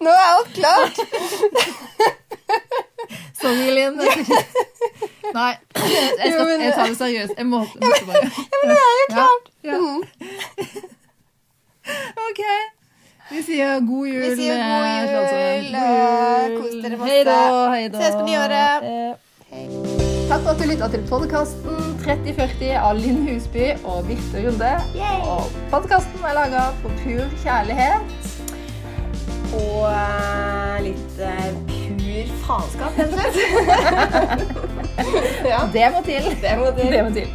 Nå 0.00 0.10
er 0.10 0.26
alt 0.34 0.52
klart! 0.54 0.96
Sorry, 3.38 3.70
Linn. 3.70 3.96
Nei, 3.98 5.52
jeg, 5.74 6.32
skal, 6.32 6.48
jeg 6.60 6.72
tar 6.74 6.86
det 6.88 6.96
seriøst. 6.98 7.34
Jeg 7.38 7.46
må, 7.46 7.58
måtte 7.58 8.06
bare 8.08 8.24
Ja, 8.24 8.30
men 8.62 8.72
det 8.72 8.78
er 8.78 8.96
jo 8.98 9.06
klart! 9.12 9.44
Ja. 9.68 9.76
Mm. 9.78 10.02
OK. 12.28 12.42
Vi 13.28 13.42
sier 13.44 13.80
god 13.84 14.08
jul. 14.08 14.22
Vi 14.22 14.36
sier 14.38 14.56
god 14.56 15.32
eh, 15.36 15.56
jul, 15.60 15.74
og 15.76 16.54
kos 16.62 16.76
dere 16.82 16.96
masse. 16.96 17.10
Hei 17.12 17.24
da. 17.28 17.38
Hei 17.74 17.88
da. 17.92 18.00
Ses 18.00 18.14
på 18.16 18.22
nyåret. 18.24 18.86
Hei. 19.52 19.64
Takk 20.28 20.42
for 20.44 20.52
at 20.52 20.60
du 20.60 20.64
lytta 20.68 20.88
til 20.92 21.02
podkasten 21.08 21.76
3040 22.04 22.72
av 22.80 22.96
Linn 23.00 23.20
Husby 23.28 23.66
og 23.88 24.08
Birte 24.08 24.44
Runde. 24.46 24.72
Yay. 24.96 25.20
Og 25.28 25.52
podkasten 25.72 26.24
er 26.24 26.36
laga 26.36 26.64
for 26.82 27.02
pur 27.02 27.26
kjærlighet. 27.44 28.16
Og 29.58 29.84
eh, 29.88 30.78
litt 30.88 31.20
eh, 31.24 31.52
pur 31.68 32.32
faenskap, 32.44 32.92
rett 32.96 33.36
ja, 35.52 35.60
Det 35.72 35.86
må 35.94 36.00
til. 36.08 36.32
det 36.42 36.56
må 36.60 36.72
til. 36.76 36.92
Det 36.92 37.04
må 37.04 37.12
til. 37.16 37.28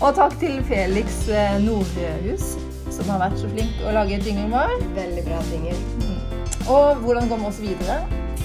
Og 0.00 0.14
takk 0.16 0.34
til 0.42 0.58
Felix 0.70 1.22
eh, 1.28 1.58
Nordhus, 1.62 2.54
som 3.04 3.14
har 3.16 3.24
vært 3.26 3.40
så 3.40 3.50
flink 3.52 3.82
å 3.84 3.94
lage 3.96 4.20
jinglen 4.20 4.52
vår. 4.54 4.76
Veldig 4.98 5.26
bra 5.28 5.40
ting. 5.50 5.68
Og 6.70 7.04
hvordan 7.04 7.30
går 7.30 7.42
vi 7.42 7.50
oss 7.50 7.62
videre? 7.62 8.00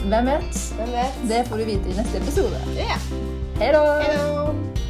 Hvem 0.05 0.31
vet? 0.31 0.63
Hvem 0.77 0.95
vet? 0.95 1.21
Det 1.29 1.43
får 1.49 1.61
du 1.61 1.69
vite 1.73 1.91
i 1.91 1.99
neste 1.99 2.21
episode. 2.21 2.63
Ja. 2.77 2.95
Yeah. 2.95 2.99
Hei 3.59 3.71
da. 3.71 4.84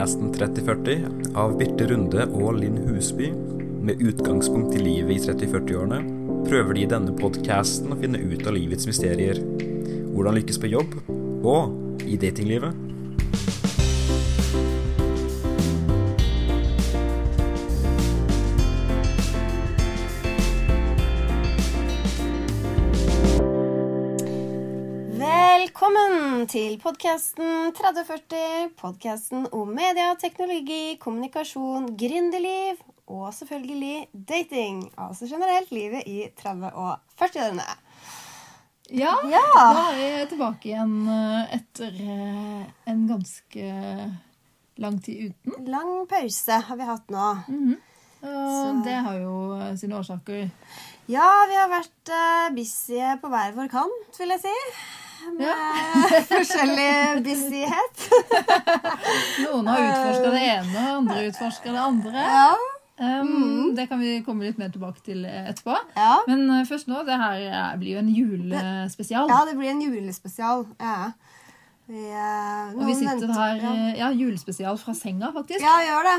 Podkasten 0.00 0.32
3040 0.32 1.34
av 1.36 1.58
Birte 1.60 1.84
Runde 1.90 2.24
og 2.32 2.54
Linn 2.56 2.78
Husby, 2.86 3.26
med 3.84 4.00
utgangspunkt 4.00 4.72
i 4.78 4.80
livet 4.80 5.12
i 5.12 5.26
30-40-årene, 5.26 5.98
prøver 6.46 6.72
de 6.72 6.86
i 6.86 6.88
denne 6.88 7.12
podkasten 7.18 7.92
å 7.92 7.98
finne 8.00 8.16
ut 8.16 8.48
av 8.48 8.56
livets 8.56 8.88
mysterier. 8.88 9.42
Hvordan 10.14 10.38
lykkes 10.38 10.60
på 10.62 10.70
jobb, 10.72 10.96
og 11.44 12.00
i 12.08 12.16
datinglivet. 12.16 12.89
Velkommen 26.40 26.56
til 26.56 26.76
podkasten 26.80 27.72
3040. 27.76 28.70
Podkasten 28.80 29.42
om 29.52 29.74
media, 29.76 30.14
teknologi, 30.16 30.94
kommunikasjon, 30.96 31.90
gründerliv 32.00 32.78
og 33.12 33.26
selvfølgelig 33.36 34.06
dating. 34.14 34.78
Altså 34.96 35.28
generelt 35.28 35.68
livet 35.68 36.08
i 36.08 36.30
30- 36.40 36.70
og 36.72 36.94
40-årene. 37.20 37.66
Ja, 38.88 39.12
Ja. 39.28 39.42
da 39.52 39.82
er 39.90 39.98
vi 39.98 40.30
tilbake 40.30 40.70
igjen 40.70 40.94
eh, 41.12 41.58
etter 41.58 42.00
eh, 42.06 42.64
en 42.88 43.04
ganske 43.10 43.68
lang 44.80 44.96
tid 45.04 45.34
uten. 45.34 45.68
Lang 45.68 45.92
pause 46.08 46.62
har 46.70 46.80
vi 46.80 46.88
hatt 46.88 47.12
nå. 47.12 47.28
Og 48.24 48.80
det 48.88 48.96
har 48.96 49.20
jo 49.20 49.36
eh, 49.58 49.76
sine 49.76 50.00
årsaker. 50.00 50.48
Ja, 51.04 51.28
vi 51.52 51.60
har 51.60 51.68
vært 51.68 52.16
busy 52.56 53.04
på 53.20 53.28
hver 53.28 53.52
vår 53.60 53.68
kant, 53.76 54.16
vil 54.16 54.38
jeg 54.38 54.46
si. 54.48 54.56
Med 55.38 56.26
forskjellig 56.30 57.22
busyhet. 57.24 58.04
Noen 59.44 59.70
har 59.70 59.86
utforska 59.86 60.30
det 60.34 60.42
ene, 60.56 60.84
andre 60.98 61.24
utforska 61.30 61.72
det 61.74 61.80
andre. 61.80 62.26
Ja. 62.26 62.50
Um, 63.00 63.72
Det 63.76 63.86
kan 63.88 64.00
vi 64.00 64.18
komme 64.26 64.44
litt 64.44 64.58
mer 64.60 64.68
tilbake 64.74 65.00
til 65.06 65.24
eh, 65.24 65.46
etterpå. 65.48 65.72
Ja. 65.96 66.18
Men 66.28 66.42
eh, 66.52 66.66
først 66.68 66.88
nå, 66.90 67.00
det 67.08 67.16
her 67.16 67.38
eh, 67.46 67.76
blir 67.80 67.94
jo 67.96 68.02
en 68.02 68.10
julespesial. 68.12 69.30
ja, 69.32 69.38
det 69.48 69.56
blir 69.56 69.70
en 69.72 69.80
julespesial. 69.86 70.66
Ja. 70.80 71.12
Vi, 71.90 72.04
Og 72.76 72.84
vi 72.86 72.94
sitter 72.94 73.32
her 73.34 73.56
ja. 73.64 73.70
Ja, 73.98 74.10
julespesial 74.14 74.76
fra 74.78 74.92
senga, 74.94 75.32
faktisk. 75.34 75.64
Ja, 75.64 75.80
gjør 75.82 76.06
det. 76.06 76.18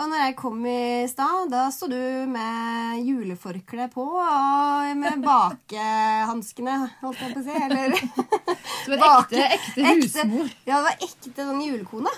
Og 0.00 0.06
når 0.08 0.22
jeg 0.24 0.34
kom 0.38 0.62
i 0.64 1.04
stad, 1.10 1.50
da 1.52 1.66
sto 1.74 1.84
du 1.90 1.98
med 2.30 3.02
juleforkle 3.04 3.84
på 3.92 4.04
og 4.16 4.94
med 4.96 5.20
bakehanskene, 5.26 6.76
holdt 7.02 7.20
jeg 7.20 7.34
på 7.34 7.42
å 7.42 7.44
si. 7.44 7.56
Eller 7.66 7.96
Som 8.86 8.94
en 8.96 9.04
ekte, 9.10 9.42
ekte 9.58 9.84
husmor. 9.90 10.54
Ja, 10.64 10.78
det 10.80 10.86
var 10.86 11.04
ekte 11.04 11.44
sånn 11.50 11.60
julekone. 11.66 12.12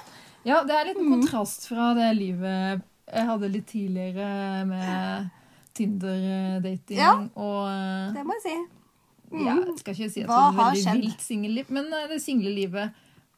Ja, 0.46 0.60
det 0.66 0.76
er 0.78 0.88
litt 0.92 1.00
Mm. 1.02 1.10
kontrast 1.16 1.66
fra 1.70 1.90
det 1.98 2.12
livet 2.18 2.82
jeg 3.12 3.26
hadde 3.28 3.48
litt 3.52 3.66
tidligere 3.66 4.62
med 4.66 5.30
Tinder-dating 5.76 6.98
Ja. 6.98 7.12
og 7.34 7.66
eh, 7.68 8.12
Det 8.14 8.24
må 8.26 8.34
jeg 8.38 8.42
si. 8.46 8.54
ja, 9.42 9.54
Jeg 9.58 9.78
skal 9.80 9.94
ikke 9.96 10.10
si 10.12 10.22
at 10.22 10.28
Hva 10.30 10.40
det 10.52 10.60
er 10.60 10.70
veldig 10.86 11.02
vilt 11.02 11.20
singelliv, 11.24 11.70
men 11.70 11.92
eh, 11.92 12.06
det 12.10 12.20
single 12.22 12.54
livet. 12.54 12.92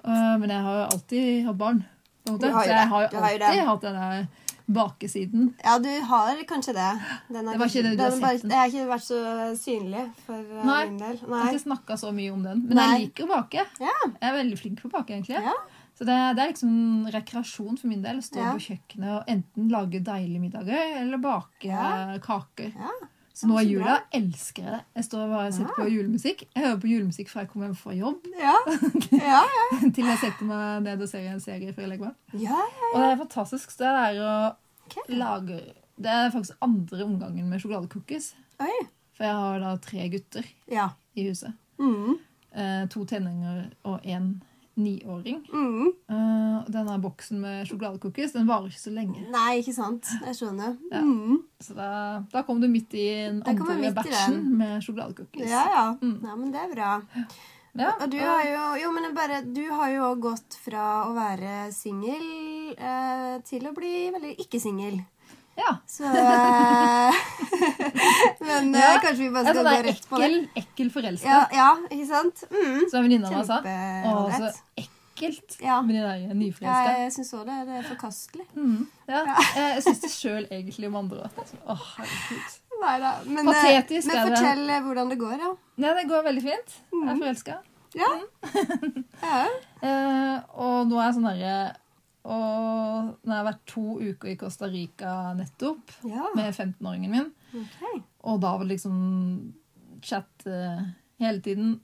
Eh, 0.04 0.36
men 0.38 0.48
jeg 0.52 0.62
har 0.68 0.78
jo 0.80 0.86
alltid 0.96 1.44
hatt 1.48 1.58
barn. 1.58 1.84
På 2.24 2.30
en 2.30 2.38
måte. 2.38 2.46
Du 2.48 2.52
har 2.54 2.64
jo 2.64 2.70
Så 2.70 2.74
jeg 2.74 2.88
har 2.88 3.02
jo 3.02 3.18
har 3.20 3.28
alltid 3.28 3.40
det. 3.40 3.66
hatt 3.68 3.80
den 3.80 3.94
der 4.00 4.26
bakesiden. 4.74 5.54
Ja, 5.62 5.78
du 5.78 5.88
har 6.08 6.38
kanskje 6.48 6.72
det. 6.74 6.90
Den 7.28 7.44
Det 7.50 7.58
var 7.60 7.66
ikke 7.68 7.82
det 7.84 7.96
du 7.98 8.02
har 8.02 8.10
sett 8.16 8.42
den. 8.42 8.50
Har 8.50 8.66
ikke 8.72 8.86
vært 8.88 9.04
så 9.04 9.18
synlig 9.60 10.04
for 10.24 10.34
eh, 10.40 10.64
Nei. 10.64 10.84
min 10.88 10.98
del. 11.02 11.18
Jeg 11.20 11.28
har 11.36 11.52
ikke 11.52 11.64
snakka 11.66 11.98
så 12.00 12.12
mye 12.16 12.32
om 12.32 12.42
den. 12.42 12.62
Men 12.68 12.76
Nei. 12.80 12.86
jeg 12.94 13.00
liker 13.08 13.24
å 13.28 13.32
bake. 13.34 13.66
Ja. 13.80 13.96
Jeg 14.08 14.30
er 14.30 14.38
veldig 14.38 14.58
flink 14.58 14.80
på 14.80 14.88
å 14.88 14.94
bake, 14.96 15.18
egentlig. 15.18 15.36
Ja. 15.44 15.52
Så 15.94 16.06
det, 16.08 16.16
det 16.34 16.42
er 16.42 16.48
liksom 16.54 17.10
rekreasjon 17.12 17.76
for 17.78 17.86
min 17.92 18.00
del. 18.02 18.16
Stå 18.24 18.40
Ja. 18.40 18.52
på 18.56 18.64
kjøkkenet 18.64 19.10
og 19.18 19.28
enten 19.28 19.68
lage 19.70 20.00
deilige 20.02 20.40
middager 20.40 20.96
eller 21.02 21.18
bake 21.18 22.20
kaker. 22.24 22.72
ja. 22.74 22.94
Så 23.34 23.48
nå 23.50 23.56
i 23.58 23.66
jula 23.66 23.96
elsker 24.14 24.62
jeg 24.62 24.72
det. 24.76 24.82
Jeg 24.94 25.04
står 25.08 25.24
bare 25.32 25.46
og 25.50 25.56
ja. 25.58 25.70
på 25.74 25.86
julemusikk. 25.90 26.44
Jeg 26.54 26.62
hører 26.62 26.76
på 26.84 26.90
julemusikk 26.92 27.30
fra 27.32 27.42
jeg 27.42 27.48
kommer 27.50 27.66
hjem 27.66 27.78
fra 27.80 27.94
jobb, 27.98 28.28
Ja. 28.38 28.52
Ja, 29.32 29.40
ja. 29.56 29.64
til 29.88 30.06
jeg 30.06 30.20
setter 30.22 30.46
meg 30.46 30.84
ned 30.86 31.02
og 31.02 31.10
ser 31.10 31.26
en 31.32 31.42
serie 31.42 31.72
før 31.74 31.82
jeg 31.86 31.90
legger 31.94 32.12
meg. 32.12 32.44
ja. 32.44 32.60
Og 32.92 33.00
det 33.00 33.08
er 33.08 33.18
fantastisk. 33.24 33.74
Det 33.80 33.90
er 33.90 34.20
å 34.22 34.34
okay. 34.86 35.08
lage 35.18 35.58
Det 35.98 36.10
er 36.10 36.30
faktisk 36.34 36.62
andre 36.62 37.04
omgangen 37.04 37.50
med 37.50 37.62
sjokoladecookies. 37.62 38.32
For 39.14 39.26
jeg 39.26 39.34
har 39.42 39.60
da 39.62 39.74
tre 39.82 40.08
gutter 40.14 40.46
Ja. 40.70 40.88
i 41.14 41.26
huset. 41.28 41.54
Mm. 41.78 42.16
Eh, 42.54 42.86
to 42.90 43.02
tenåringer 43.04 43.64
og 43.84 44.06
en 44.06 44.30
niåring. 44.80 45.40
Mm. 45.52 45.90
Uh, 46.10 46.64
denne 46.72 46.98
boksen 47.02 47.40
med 47.42 47.68
sjokoladecookies 47.68 48.34
den 48.34 48.48
varer 48.48 48.70
ikke 48.70 48.82
så 48.82 48.92
lenge. 48.94 49.24
Nei, 49.32 49.60
ikke 49.62 49.74
sant. 49.76 50.10
Jeg 50.26 50.38
skjønner. 50.38 50.76
Ja. 50.90 51.02
Mm. 51.04 51.42
Så 51.62 51.76
da, 51.78 51.88
da 52.32 52.44
kom 52.46 52.62
du 52.62 52.68
midt 52.70 52.94
i 52.98 53.08
den 53.28 53.42
andre 53.46 53.92
batchen 53.96 54.40
med 54.58 54.84
sjokoladecookies. 54.84 55.50
Ja, 55.50 55.66
ja. 55.70 55.86
Mm. 56.02 56.18
ja. 56.24 56.38
Men 56.38 56.54
det 56.54 56.64
er 56.64 56.72
bra. 56.74 56.94
Ja, 57.74 57.90
Og 57.98 58.06
du 58.10 58.20
har 58.22 58.44
jo 58.46 58.66
Jo, 58.84 58.90
men 58.94 59.14
bare 59.16 59.40
Du 59.42 59.64
har 59.72 59.90
jo 59.90 60.12
gått 60.22 60.54
fra 60.62 61.08
å 61.08 61.14
være 61.16 61.72
singel 61.74 62.74
eh, 62.78 63.40
til 63.46 63.66
å 63.66 63.74
bli 63.74 64.10
veldig 64.14 64.36
ikke-singel. 64.44 65.00
Ja. 65.56 65.70
Så 65.86 66.04
eh, 66.04 67.20
Men 68.46 68.74
eh, 68.74 68.80
Ja. 68.80 68.98
kanskje 69.02 69.18
vi 69.22 69.30
bare 69.30 69.44
skal 69.52 69.64
gå 69.64 69.76
rett 69.88 70.08
på 70.08 70.18
det. 70.18 70.24
ekkel, 70.24 70.48
ekkel 70.62 70.90
forelska. 70.94 71.28
Ja, 71.28 71.44
ja, 71.52 71.68
ikke 71.90 72.06
sant? 72.10 72.44
Mm. 72.50 72.82
Som 72.90 73.06
venninna 73.06 73.30
mi 73.30 73.44
sa. 73.46 73.60
Å, 73.62 74.26
så 74.34 74.50
ekkelt 74.82 75.56
Ja. 75.62 75.80
med 75.82 75.94
de 75.94 76.02
der 76.02 76.64
Ja, 76.66 76.80
jeg 77.04 77.12
syns 77.14 77.32
òg 77.38 77.44
det. 77.46 77.58
Det 77.68 77.78
er 77.80 77.88
forkastelig. 77.92 78.46
Mm. 78.56 78.86
Ja. 79.08 79.22
Jeg 79.56 79.82
syns 79.86 80.00
det 80.02 80.10
sjøl 80.10 80.48
egentlig 80.50 80.90
om 80.90 80.96
andre 81.04 81.28
òg. 81.28 81.44
Å, 81.68 81.78
herregud. 81.94 82.60
Men, 82.84 83.48
eh, 83.48 83.52
Patetisk 83.54 84.10
men 84.10 84.26
fortell 84.28 84.66
det. 84.66 84.74
eh, 84.74 84.82
hvordan 84.82 85.08
det 85.08 85.18
går, 85.18 85.36
ja. 85.40 85.52
ja. 85.78 85.94
det 85.94 86.08
går 86.10 86.24
veldig 86.26 86.42
fint. 86.42 86.74
Jeg 86.92 87.00
Mm. 87.00 87.08
er 87.08 87.22
forelska. 87.22 87.54
Ja. 87.94 88.10
ja. 89.22 89.46
Eh, 89.84 90.36
og 90.56 90.86
nå 90.88 90.96
er 90.96 91.04
jeg 91.10 91.14
sånn 91.18 91.26
derre 91.28 91.54
Og 92.24 93.08
nå 93.20 93.32
har 93.32 93.40
jeg 93.40 93.48
vært 93.50 93.64
to 93.68 93.86
uker 94.00 94.30
i 94.32 94.36
Costa 94.40 94.68
Rica 94.72 95.14
nettopp 95.36 95.92
ja. 96.08 96.30
med 96.36 96.54
15-åringen 96.54 97.12
min. 97.12 97.26
Okay. 97.52 97.98
Og 98.24 98.38
da 98.40 98.54
var 98.54 98.64
det 98.64 98.76
liksom 98.78 98.94
chat 100.04 100.46
uh, 100.48 100.80
hele 101.20 101.44
tiden. 101.44 101.76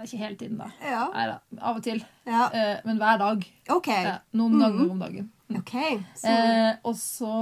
Ikke 0.00 0.18
hele 0.18 0.38
tiden, 0.40 0.56
da. 0.58 0.70
Ja. 0.82 1.04
Nei 1.12 1.26
da, 1.30 1.36
av 1.60 1.78
og 1.78 1.84
til. 1.84 2.00
ja. 2.26 2.48
Uh, 2.48 2.80
men 2.88 2.98
hver 3.02 3.20
dag. 3.20 3.44
Okay. 3.76 4.08
Ja, 4.08 4.16
noen 4.32 4.56
mm. 4.56 4.64
ganger 4.64 4.84
om 4.96 5.04
dagen. 5.04 5.30
Okay. 5.54 6.00
Så, 6.16 6.30
Eh, 6.32 6.76
og 6.88 6.96
så 6.96 7.34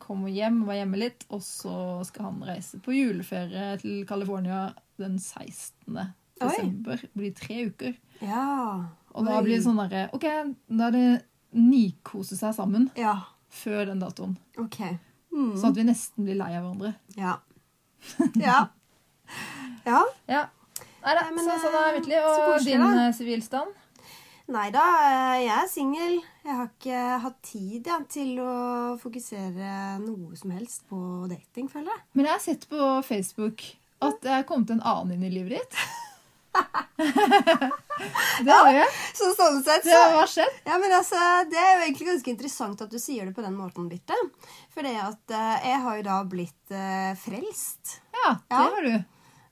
kom 0.00 0.24
hun 0.24 0.32
hjem, 0.32 0.62
var 0.66 0.80
hjemme 0.80 0.98
litt, 0.98 1.26
og 1.28 1.42
så 1.44 2.00
skal 2.08 2.30
han 2.30 2.40
reise 2.48 2.80
på 2.82 2.94
juleferie 2.96 3.76
til 3.82 4.06
California 4.08 4.70
den 5.00 5.18
16. 5.20 5.98
Oi. 5.98 6.08
desember. 6.40 6.96
Det 6.96 7.12
blir 7.20 7.34
tre 7.36 7.66
uker. 7.68 7.94
ja. 8.24 8.48
Og 9.12 9.26
da 9.28 9.40
blir 9.44 9.58
det 9.58 9.64
sånn 9.66 9.80
derre 9.82 10.06
OK, 10.16 10.26
da 10.72 10.88
er 10.88 10.96
det 10.96 11.06
nikose 11.52 12.36
seg 12.38 12.54
sammen 12.56 12.88
Ja. 12.96 13.18
før 13.52 13.86
den 13.90 14.00
datoen. 14.00 14.36
OK. 14.58 14.80
Mm. 15.32 15.52
Sånn 15.56 15.70
at 15.72 15.78
vi 15.78 15.84
nesten 15.88 16.26
blir 16.26 16.38
lei 16.38 16.50
av 16.56 16.64
hverandre. 16.64 16.94
Ja. 17.16 17.38
Ja. 18.40 18.58
ja. 19.86 20.02
Ja. 20.28 20.46
Nei 21.02 21.14
da, 21.18 21.22
men, 21.34 21.44
så 21.44 21.56
sånn 21.58 21.76
er 21.76 21.88
eh, 21.88 21.94
virkelig. 21.98 22.18
Og 22.22 22.42
koselig, 22.52 22.74
din 22.78 23.00
eh, 23.02 23.14
sivilstand? 23.16 23.78
Nei 24.52 24.68
da, 24.74 24.84
eh, 25.08 25.40
jeg 25.44 25.54
er 25.56 25.68
singel. 25.70 26.16
Jeg 26.42 26.58
har 26.58 26.70
ikke 26.70 27.02
hatt 27.24 27.38
tid 27.46 27.90
ja, 27.90 27.98
til 28.10 28.38
å 28.42 28.54
fokusere 29.02 29.98
noe 30.02 30.38
som 30.38 30.54
helst 30.54 30.86
på 30.90 31.00
dating, 31.30 31.68
føler 31.72 31.92
jeg. 31.94 32.04
Men 32.18 32.28
jeg 32.28 32.34
har 32.34 32.44
sett 32.44 32.68
på 32.70 32.88
Facebook 33.06 33.66
at 34.02 34.18
det 34.24 34.32
er 34.34 34.46
kommet 34.48 34.72
en 34.74 34.82
annen 34.82 35.16
inn 35.16 35.28
i 35.28 35.34
livet 35.36 35.60
ditt. 35.60 35.82
Det 38.44 38.50
har 38.52 38.72
jeg. 38.74 38.88
Så 39.16 39.30
sånn 39.36 39.60
sett, 39.64 39.84
Det 39.86 39.94
har 39.96 40.26
skjedd? 40.30 40.58
Ja, 40.66 40.78
men 40.82 40.92
altså, 40.96 41.20
Det 41.50 41.58
er 41.60 41.72
jo 41.76 41.84
egentlig 41.86 42.08
ganske 42.10 42.32
interessant 42.34 42.82
at 42.84 42.90
du 42.92 42.98
sier 43.02 43.26
det 43.28 43.34
på 43.36 43.44
den 43.44 43.56
måten, 43.58 43.88
Birte. 43.90 44.16
For 44.74 44.82
det 44.86 44.94
at 45.00 45.34
uh, 45.34 45.56
jeg 45.66 45.80
har 45.86 45.98
jo 46.00 46.04
da 46.08 46.18
blitt 46.28 46.74
uh, 46.74 47.12
frelst. 47.22 47.98
Ja, 48.16 48.34
det 48.36 48.56
Ja. 48.56 48.62
har 48.68 48.82
du. 48.88 48.94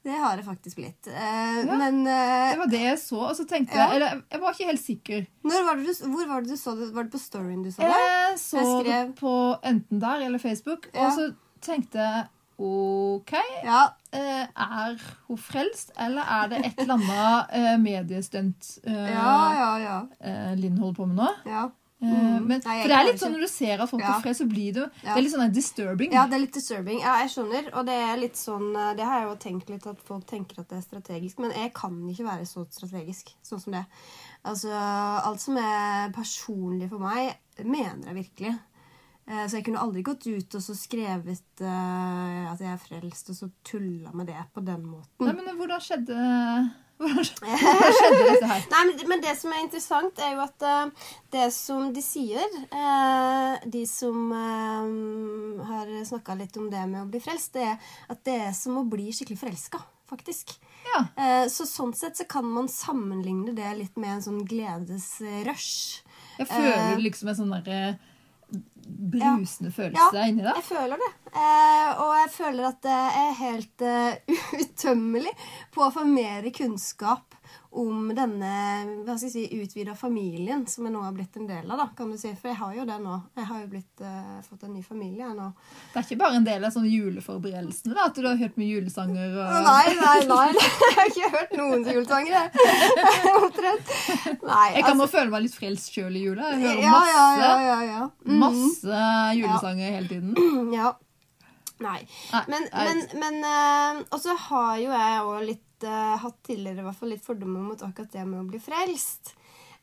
Det 0.02 0.14
har 0.16 0.38
jeg 0.40 0.46
faktisk 0.46 0.76
blitt. 0.80 1.10
Uh, 1.12 1.60
Ja, 1.60 1.76
Men 1.76 2.00
uh, 2.06 2.50
Det 2.54 2.58
var 2.62 2.70
det 2.72 2.80
jeg 2.86 2.98
så, 3.02 3.18
og 3.28 3.36
så 3.36 3.44
tenkte 3.48 3.76
Ja. 3.76 3.88
jeg 3.90 3.96
Eller 4.00 4.22
jeg 4.32 4.40
var 4.40 4.54
ikke 4.56 4.70
helt 4.70 4.84
sikker. 4.84 5.26
var 5.44 5.76
det 5.76 5.86
du, 5.86 5.94
hvor 6.14 6.26
var 6.28 6.40
det 6.40 6.50
du 6.50 6.56
så 6.56 6.74
det? 6.78 6.90
Var 6.94 7.02
det 7.04 7.12
på 7.12 7.20
storyen 7.20 7.62
du 7.64 7.70
så 7.70 7.82
det? 7.84 7.92
Jeg 7.92 8.38
så 8.40 8.56
Jeg 8.56 8.66
skrev- 8.66 8.90
det 8.90 9.16
på 9.20 9.34
enten 9.64 10.00
der 10.00 10.26
eller 10.26 10.38
Facebook, 10.38 10.88
og 10.94 11.12
så 11.12 11.34
tenkte 11.60 11.98
jeg 12.00 12.28
OK, 12.60 13.32
Ja. 13.64 13.86
eh, 14.12 14.46
er 14.54 14.96
hun 15.28 15.38
frelst, 15.40 15.92
eller 15.98 16.22
er 16.28 16.48
det 16.52 16.58
et 16.66 16.80
eller 16.84 16.94
annet 16.98 17.54
eh, 17.56 17.76
mediestunt 17.80 18.78
eh, 18.84 19.10
Ja, 19.14 19.36
ja, 19.56 19.70
ja. 19.80 20.54
Linn 20.60 20.76
holder 20.78 20.94
på 21.02 21.06
med 21.08 21.16
nå? 21.24 21.30
ja. 21.46 21.68
Mm. 22.02 22.46
men, 22.48 22.62
Nei, 22.64 22.78
for 22.80 22.88
det 22.88 22.94
er 22.96 23.04
litt 23.10 23.18
sånn 23.20 23.34
når 23.34 23.42
du 23.44 23.48
ser 23.52 23.80
at 23.84 23.90
folk 23.90 24.00
Ja. 24.00 24.14
er 24.16 24.22
frelst, 24.24 24.40
så 24.40 24.46
blir 24.48 24.72
det, 24.72 24.86
Ja. 25.04 25.12
det 25.12 25.18
er 25.18 25.24
litt 25.26 25.32
sånn 25.34 25.52
disturbing. 25.52 26.12
Ja, 26.14 26.22
det 26.26 26.34
er 26.38 26.40
litt 26.46 26.54
disturbing. 26.56 27.00
Ja, 27.02 27.18
jeg 27.20 27.28
skjønner. 27.28 27.66
Og 27.76 27.84
det 27.84 27.92
er 27.92 28.16
litt 28.16 28.36
sånn 28.40 28.72
Det 28.96 29.04
har 29.04 29.20
jeg 29.20 29.28
jo 29.28 29.34
tenkt 29.36 29.68
litt 29.68 29.86
at 29.86 30.00
folk 30.08 30.24
tenker 30.26 30.60
at 30.62 30.68
det 30.70 30.78
er 30.78 30.86
strategisk, 30.88 31.38
men 31.44 31.50
jeg 31.52 31.74
kan 31.74 31.92
ikke 32.08 32.24
være 32.24 32.46
så 32.48 32.64
strategisk 32.72 33.34
sånn 33.44 33.60
som 33.60 33.72
det. 33.74 33.84
Altså, 34.46 34.72
alt 34.72 35.40
som 35.40 35.58
er 35.58 36.08
personlig 36.16 36.88
for 36.88 36.98
meg, 37.04 37.36
mener 37.62 38.06
jeg 38.06 38.14
virkelig. 38.14 38.58
Eh, 39.30 39.46
Så 39.46 39.60
jeg 39.60 39.66
kunne 39.68 39.82
aldri 39.82 40.02
gått 40.06 40.26
ut 40.26 40.58
og 40.58 40.62
så 40.64 40.74
skrevet 40.74 41.62
eh, 41.62 42.44
at 42.50 42.60
jeg 42.62 42.72
er 42.74 42.82
frelst, 42.82 43.30
og 43.30 43.38
så 43.38 43.50
tulla 43.66 44.12
med 44.16 44.30
det 44.32 44.40
på 44.54 44.62
den 44.66 44.86
måten. 44.88 45.26
Nei, 45.28 45.34
men 45.38 45.58
hvordan 45.58 45.82
skjedde 45.84 46.16
Hvordan 47.00 47.24
skjedde, 47.24 48.24
dette 48.26 48.48
her? 48.50 48.64
Nei, 48.74 48.80
men, 48.90 48.98
men 49.08 49.22
det 49.24 49.32
som 49.40 49.54
er 49.54 49.62
interessant, 49.62 50.18
er 50.20 50.34
jo 50.34 50.42
at 50.44 50.66
uh, 50.66 51.06
det 51.32 51.46
som 51.56 51.86
de 51.96 52.02
sier 52.04 52.44
uh, 52.74 53.54
De 53.72 53.86
som 53.88 54.34
uh, 54.34 55.62
har 55.70 55.94
snakka 56.10 56.36
litt 56.36 56.58
om 56.60 56.66
det 56.68 56.82
med 56.90 57.06
å 57.06 57.08
bli 57.08 57.22
frelst, 57.24 57.54
det 57.56 57.70
er 57.70 57.94
at 58.12 58.20
det 58.28 58.36
er 58.50 58.52
som 58.58 58.76
å 58.82 58.84
bli 58.84 59.08
skikkelig 59.16 59.40
forelska, 59.40 59.80
faktisk. 60.10 60.52
Ja. 60.90 61.46
Så 61.52 61.64
sånn 61.68 61.92
sett 61.94 62.18
så 62.18 62.24
kan 62.28 62.44
man 62.50 62.66
sammenligne 62.68 63.52
det 63.54 63.68
litt 63.78 63.98
med 64.00 64.16
en 64.16 64.24
sånn 64.24 64.40
gledesrush. 64.48 66.00
Jeg 66.40 66.48
føler 66.50 67.00
liksom 67.00 67.30
en 67.30 67.38
sånn 67.38 67.52
derre 67.54 67.80
brusende 69.00 69.72
følelse 69.72 70.26
inni 70.28 70.44
deg. 70.44 70.56
Jeg 70.58 70.66
føler 70.66 71.00
det. 71.00 71.10
Eh, 71.30 71.90
og 72.02 72.14
jeg 72.18 72.30
føler 72.34 72.68
at 72.70 72.80
det 72.84 73.00
er 73.20 73.36
helt 73.38 73.84
uh, 73.86 74.38
utømmelig 74.62 75.34
på 75.74 75.84
å 75.86 75.92
få 75.94 76.06
mer 76.08 76.48
kunnskap 76.54 77.36
om 77.70 78.08
denne 78.10 78.48
hva 79.06 79.14
skal 79.14 79.28
jeg 79.28 79.32
si, 79.32 79.58
utvida 79.62 79.92
familien 79.94 80.64
som 80.66 80.86
jeg 80.88 80.90
nå 80.94 81.02
har 81.04 81.12
blitt 81.14 81.36
en 81.38 81.46
del 81.46 81.68
av. 81.70 81.78
da, 81.78 81.84
kan 81.94 82.10
du 82.10 82.16
si. 82.18 82.32
For 82.40 82.50
jeg 82.50 82.58
har 82.58 82.72
jo 82.74 82.86
det 82.88 82.96
nå. 82.98 83.18
Jeg 83.38 83.46
har 83.46 83.60
jo 83.60 83.68
blitt, 83.70 84.02
uh, 84.02 84.40
fått 84.42 84.64
en 84.66 84.72
ny 84.74 84.82
familie 84.82 85.22
jeg 85.22 85.36
nå. 85.38 85.46
Det 85.92 86.00
er 86.00 86.06
ikke 86.08 86.18
bare 86.18 86.40
en 86.40 86.48
del 86.48 86.66
av 86.66 86.74
sånne 86.74 86.90
juleforberedelsene, 86.90 87.94
da, 87.94 88.08
at 88.10 88.18
du 88.18 88.26
har 88.26 88.40
hørt 88.40 88.58
mye 88.58 88.72
julesanger 88.74 89.36
og 89.38 89.54
Nei, 89.68 89.94
nei, 90.00 90.16
nei. 90.32 90.48
Jeg 90.90 90.96
har 90.98 91.12
ikke 91.12 91.30
hørt 91.36 91.54
noen 91.60 91.86
julesanger, 91.86 92.34
jeg. 92.34 92.50
Omtrent. 93.44 93.94
Nei. 94.42 94.66
Jeg 94.74 94.82
kan 94.82 94.90
altså- 94.90 94.98
nå 94.98 95.06
føle 95.14 95.30
meg 95.36 95.46
litt 95.46 95.54
frelst 95.60 95.94
sjøl 95.94 96.18
i 96.18 96.24
jula. 96.26 96.50
Jeg 96.56 96.66
hører 96.66 96.82
ja, 96.82 96.90
masse, 96.96 97.14
ja, 97.14 97.38
ja, 97.38 97.54
ja, 97.70 97.78
ja. 97.86 98.02
Mm. 98.26 98.42
masse 98.42 99.06
julesanger 99.38 99.96
hele 99.98 100.10
tiden. 100.10 100.34
Ja. 100.80 100.90
Nei. 101.80 102.02
Nei, 102.34 102.42
Men, 102.52 102.66
nei. 102.74 102.82
men, 102.84 102.98
men 103.22 103.36
uh, 103.46 104.02
Og 104.12 104.20
så 104.20 104.34
har 104.36 104.74
jo 104.82 104.90
jeg 104.92 105.22
òg 105.24 105.46
litt 105.48 105.62
hatt 105.88 106.42
tidligere 106.46 106.82
i 106.82 106.86
hvert 106.86 106.98
fall 106.98 107.12
litt 107.14 107.24
fordommer 107.24 107.62
mot 107.64 107.82
akkurat 107.86 108.12
det 108.12 108.24
med 108.28 108.42
å 108.42 108.48
bli 108.48 108.60
frelst. 108.62 109.34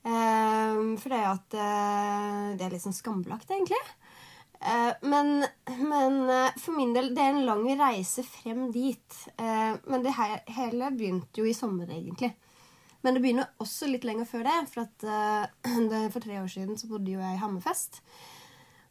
Eh, 0.08 0.82
for 1.02 1.12
det 1.12 1.20
er 1.20 1.30
at 1.32 1.56
eh, 1.58 2.44
det 2.58 2.68
er 2.68 2.76
litt 2.76 2.86
sånn 2.86 2.96
skambelagt, 2.96 3.50
egentlig. 3.52 3.80
Eh, 4.62 4.94
men 5.02 5.46
men 5.84 6.30
eh, 6.30 6.58
for 6.62 6.78
min 6.78 6.94
del, 6.96 7.12
det 7.16 7.24
er 7.24 7.36
en 7.36 7.48
lang 7.48 7.66
reise 7.80 8.24
frem 8.26 8.70
dit. 8.76 9.22
Eh, 9.38 9.74
men 9.86 10.06
det 10.06 10.16
hele 10.18 10.92
begynte 10.96 11.42
jo 11.42 11.50
i 11.50 11.56
sommer, 11.58 11.90
egentlig. 11.92 12.34
Men 13.06 13.16
det 13.16 13.22
begynner 13.24 13.52
også 13.64 13.90
litt 13.92 14.08
lenger 14.08 14.28
før 14.30 14.48
det. 14.48 14.58
For, 14.72 14.88
at, 14.88 15.08
eh, 15.08 16.08
for 16.14 16.24
tre 16.24 16.42
år 16.42 16.50
siden 16.52 16.80
så 16.80 16.90
bodde 16.92 17.14
jo 17.14 17.22
jeg 17.22 17.38
i 17.38 17.44
Hammerfest. 17.44 18.02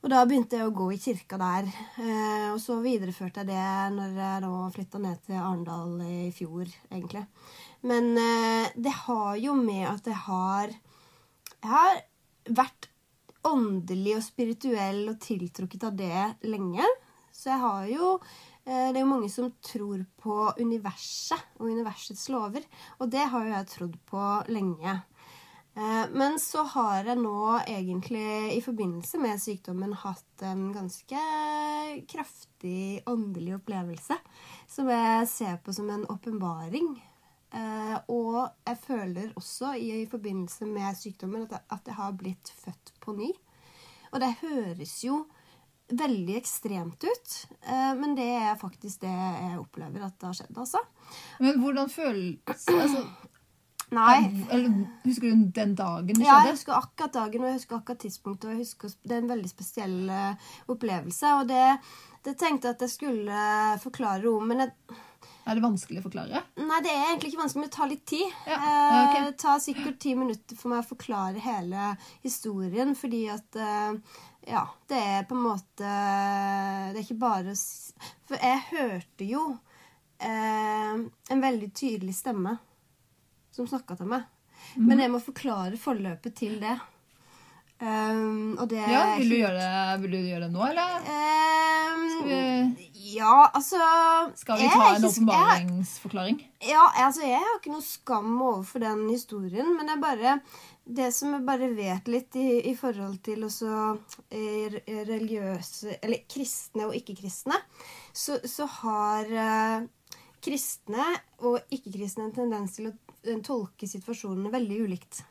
Og 0.07 0.13
da 0.13 0.21
begynte 0.23 0.55
jeg 0.55 0.69
å 0.69 0.71
gå 0.71 0.85
i 0.95 1.01
kirka 1.03 1.35
der. 1.35 1.67
Eh, 1.99 2.45
og 2.53 2.61
så 2.63 2.77
videreførte 2.79 3.43
jeg 3.43 3.49
det 3.49 3.95
når 3.97 4.13
jeg 4.15 4.43
da 4.45 4.51
flytta 4.71 5.01
ned 5.03 5.25
til 5.27 5.41
Arendal 5.41 5.97
i 6.07 6.29
fjor, 6.31 6.71
egentlig. 6.93 7.25
Men 7.91 8.13
eh, 8.15 8.69
det 8.79 8.93
har 9.01 9.33
jo 9.43 9.57
med 9.59 9.83
at 9.91 10.07
jeg 10.07 10.21
har 10.29 10.71
Jeg 10.71 11.73
har 11.73 11.99
vært 12.55 12.87
åndelig 13.51 14.15
og 14.21 14.23
spirituell 14.23 15.03
og 15.11 15.19
tiltrukket 15.27 15.89
av 15.91 15.99
det 15.99 16.23
lenge. 16.47 16.87
Så 17.35 17.51
jeg 17.51 17.65
har 17.67 17.91
jo 17.91 18.13
eh, 18.63 18.93
Det 18.95 19.01
er 19.01 19.03
jo 19.03 19.11
mange 19.11 19.33
som 19.35 19.51
tror 19.59 20.07
på 20.23 20.39
universet 20.63 21.59
og 21.59 21.67
universets 21.67 22.29
lover. 22.31 22.63
Og 23.03 23.11
det 23.11 23.27
har 23.27 23.43
jo 23.43 23.57
jeg 23.57 23.73
trodd 23.75 23.99
på 24.07 24.31
lenge. 24.55 25.01
Eh, 25.77 26.05
Men 26.11 26.39
så 26.41 26.63
har 26.63 27.05
jeg 27.05 27.19
nå 27.21 27.59
egentlig 27.67 28.57
i 28.57 28.63
forbindelse 28.65 29.21
med 29.21 29.41
sykdommen 29.43 29.93
hatt 30.01 30.45
en 30.49 30.71
ganske 30.73 31.21
kraftig 32.09 33.03
åndelig 33.07 33.59
opplevelse 33.59 34.17
som 34.71 34.89
jeg 34.89 35.29
ser 35.29 35.59
på 35.61 35.75
som 35.77 35.91
en 35.93 36.07
åpenbaring. 36.09 36.95
Eh, 37.53 37.97
Og 38.09 38.49
jeg 38.65 38.79
føler 38.87 39.33
også 39.37 39.77
i, 39.77 40.07
forbindelse 40.11 40.67
med 40.67 40.97
sykdommen 40.97 41.47
at 41.53 41.83
jeg, 41.85 41.95
har 41.95 42.13
blitt 42.13 42.53
født 42.65 42.95
på 43.01 43.13
ny. 43.13 43.33
Og 44.13 44.21
det 44.21 44.37
høres 44.41 45.05
jo 45.05 45.27
veldig 45.87 46.35
ekstremt 46.41 47.05
ut, 47.05 47.35
eh, 47.63 47.93
men 47.95 48.17
det 48.17 48.27
er 48.27 48.59
faktisk 48.59 49.05
det 49.05 49.13
jeg 49.13 49.61
opplever 49.61 50.03
at 50.03 50.17
det 50.19 50.27
har 50.27 50.35
skjedd, 50.41 50.57
altså. 50.59 50.81
Men 51.39 51.61
hvordan 51.63 51.91
føles 51.93 52.67
altså, 52.73 53.05
Nei. 53.97 54.45
eller, 54.53 54.77
Husker 55.07 55.33
du 55.33 55.47
den 55.57 55.75
dagen 55.79 56.13
det 56.21 56.27
Ja, 56.27 56.41
jeg 56.45 56.57
husker 56.59 56.77
akkurat 56.77 57.15
dagen 57.17 57.43
og 57.45 57.51
jeg 57.51 57.59
husker 57.61 57.79
akkurat 57.81 58.03
tidspunktet. 58.05 58.45
og 58.51 58.55
jeg 58.57 58.63
husker, 58.67 58.93
Det 59.03 59.17
er 59.17 59.23
en 59.25 59.31
veldig 59.33 59.51
spesiell 59.51 59.97
eh, 60.11 60.53
opplevelse. 60.73 61.33
Og 61.41 61.49
det, 61.49 61.65
det 62.29 62.37
tenkte 62.41 62.69
jeg 62.69 62.77
at 62.79 62.87
jeg 62.87 62.95
skulle 62.97 63.41
forklare 63.83 64.29
om. 64.31 64.47
Men 64.53 64.65
jeg, 64.67 64.73
Er 65.47 65.55
det 65.55 65.63
vanskelig 65.63 66.01
å 66.03 66.07
forklare? 66.09 66.41
nei, 66.59 66.81
det 66.83 66.91
er 66.93 67.05
egentlig 67.09 67.33
ikke 67.33 67.43
vanskelig, 67.45 67.61
men 67.63 67.69
det 67.71 67.77
tar 67.79 67.91
litt 67.95 68.07
tid. 68.11 68.39
Ja, 68.47 68.61
Eh. 68.67 69.25
Det 69.27 69.39
tar 69.43 69.59
sikkert 69.63 69.99
ti 70.03 70.15
minutter 70.19 70.57
for 70.59 70.69
meg 70.73 70.83
å 70.85 70.89
forklare 70.91 71.41
hele 71.43 71.97
historien, 72.23 72.95
fordi 72.99 73.25
at 73.33 73.57
eh, 73.57 73.95
Ja, 74.47 74.65
det 74.89 74.99
er 75.03 75.25
på 75.27 75.35
en 75.35 75.43
måte 75.43 75.89
Det 76.93 77.01
er 77.01 77.03
ikke 77.03 77.17
bare 77.19 77.55
For 78.29 78.37
jeg 78.39 78.61
hørte 78.71 79.27
jo 79.27 79.41
eh, 80.21 80.95
en 81.35 81.43
veldig 81.43 81.73
tydelig 81.75 82.15
stemme 82.21 82.57
som 83.57 83.69
snakka 83.71 83.97
til 83.99 84.11
meg. 84.13 84.27
Mm. 84.77 84.85
Men 84.91 85.03
jeg 85.05 85.13
må 85.15 85.23
forklare 85.23 85.81
forløpet 85.81 86.37
til 86.37 86.61
det. 86.63 86.77
Um, 87.77 88.57
og 88.57 88.71
det 88.71 88.79
Ja, 88.89 89.19
Vil 89.19 89.35
du 89.35 89.37
gjøre 89.37 89.59
det, 89.61 90.03
vil 90.03 90.15
du 90.15 90.21
gjøre 90.25 90.47
det 90.47 90.53
nå, 90.55 90.63
eller? 90.65 90.95
Um, 91.05 92.05
Skal 92.15 92.31
vi, 92.31 92.87
ja, 93.13 93.51
altså 93.53 93.81
skal 94.35 94.63
vi 94.63 94.69
ta 94.73 94.87
en 94.95 95.05
åpenbaringsforklaring? 95.05 96.39
Ja, 96.65 96.87
altså 97.05 97.27
jeg 97.27 97.43
har 97.43 97.59
ikke 97.59 97.75
noe 97.75 97.85
skam 97.85 98.33
overfor 98.41 98.81
den 98.81 99.05
historien, 99.11 99.75
men 99.77 99.93
er 99.93 100.01
bare 100.01 100.39
det 100.87 101.11
som 101.13 101.35
jeg 101.35 101.45
bare 101.47 101.69
vet 101.77 102.09
litt 102.09 102.39
i, 102.41 102.47
i 102.71 102.75
forhold 102.79 103.19
til 103.27 103.45
også 103.45 103.71
eh, 104.31 104.77
religiøse 104.87 105.99
Eller 105.99 106.23
kristne 106.31 106.87
og 106.89 106.95
ikke-kristne, 106.97 107.59
så, 108.15 108.39
så 108.47 108.69
har 108.81 109.33
eh, 109.45 109.87
kristne 110.47 111.11
og 111.45 111.59
ikke-kristne 111.75 112.29
en 112.29 112.37
tendens 112.37 112.79
til 112.79 112.89
å 112.89 112.97
tolke 113.43 113.87
situasjonene 113.91 114.51
veldig 114.53 114.79
ulikt. 114.87 115.23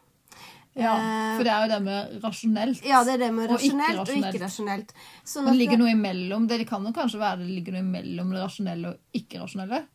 Ja, 0.75 0.91
Eh, 0.99 1.37
For 1.37 1.43
det 1.47 1.51
er 1.53 1.61
jo 1.63 1.69
det 1.71 1.81
med 1.85 2.21
rasjonelt. 2.21 2.81
Ja, 2.83 3.03
det 3.07 3.13
er 3.13 3.17
det 3.17 3.33
med 3.33 3.49
rasjonelt 3.49 3.99
og 3.99 4.07
ikke-rasjonelt. 4.09 4.35
ikke-rasjonelt. 4.35 4.89
Sånn 5.23 5.45
det 5.47 5.53
ligger 5.55 5.77
noe 5.79 5.91
imellom. 5.95 6.47
Det 6.47 6.67
kan 6.67 6.83
jo 6.83 6.91
kanskje 6.91 7.19
være 7.21 7.39
det 7.39 7.47
ligger 7.55 7.77
noe 7.77 7.85
imellom 7.85 8.31
det 8.35 8.41
rasjonelle 8.43 8.87
og 8.91 8.97
ikke-rasjonelle. 9.15 9.85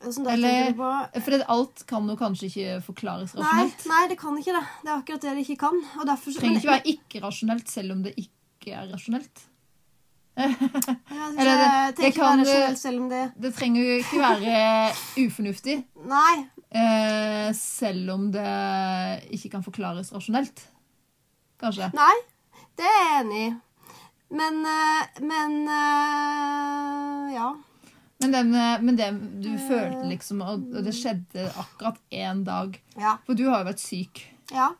Sånn 0.00 0.26
Eller- 0.30 0.72
For 1.20 1.44
alt 1.48 1.86
kan 1.86 2.08
jo 2.08 2.16
kanskje 2.16 2.48
ikke 2.48 2.82
forklares 2.84 3.34
rasjonelt. 3.34 3.86
nei, 3.86 4.06
det 4.08 4.18
kan 4.18 4.36
ikke 4.36 4.52
det. 4.56 4.64
Det 4.84 4.88
er 4.90 4.96
akkurat 5.02 5.20
det 5.20 5.34
det 5.36 5.44
ikke 5.46 5.58
kan. 5.58 5.76
Og 6.00 6.06
derfor 6.06 6.32
Det 6.32 6.40
trenger 6.40 6.60
ikke 6.60 6.72
være 6.72 6.96
ikke-rasjonelt 6.96 7.68
selv 7.68 7.92
om 7.92 8.02
det 8.02 8.14
ikke 8.16 8.72
er 8.72 8.88
rasjonelt. 8.92 9.44
Ja, 10.36 10.46
det, 10.48 11.36
det- 11.96 11.96
det, 11.96 12.14
kan 12.14 12.38
Det 13.40 13.54
trenger 13.54 13.82
jo 13.82 14.02
ikke 14.02 14.20
være 14.20 14.92
ufornuftig 15.16 15.84
Nei. 16.04 16.46
Eh, 16.70 17.50
selv 17.56 18.10
om 18.16 18.30
det 18.34 18.46
ikke 19.36 19.50
kan 19.56 19.64
forklares 19.66 20.12
rasjonelt. 20.14 20.64
Kanskje. 21.60 21.90
Nei, 21.96 22.14
det 22.76 22.84
er 22.88 22.98
jeg 23.04 23.20
enig 23.24 23.42
i. 23.46 23.54
Men 24.36 24.58
eh, 24.66 25.20
Men 25.22 25.52
eh, 25.70 27.34
ja. 27.36 27.52
Men, 28.22 28.32
den, 28.32 28.54
eh, 28.54 28.80
men 28.82 28.96
det 28.98 29.10
du 29.44 29.52
følte 29.68 30.06
liksom, 30.08 30.40
og 30.42 30.64
og 30.74 30.82
det 30.86 30.94
skjedde 30.96 31.46
akkurat 31.60 31.98
én 32.10 32.42
dag 32.44 32.78
Ja. 32.96 33.18
For 33.26 33.34
du 33.38 33.44
har 33.50 33.62
jo 33.62 33.70
vært 33.70 33.84
syk. 33.84 34.24
ja. 34.52 34.72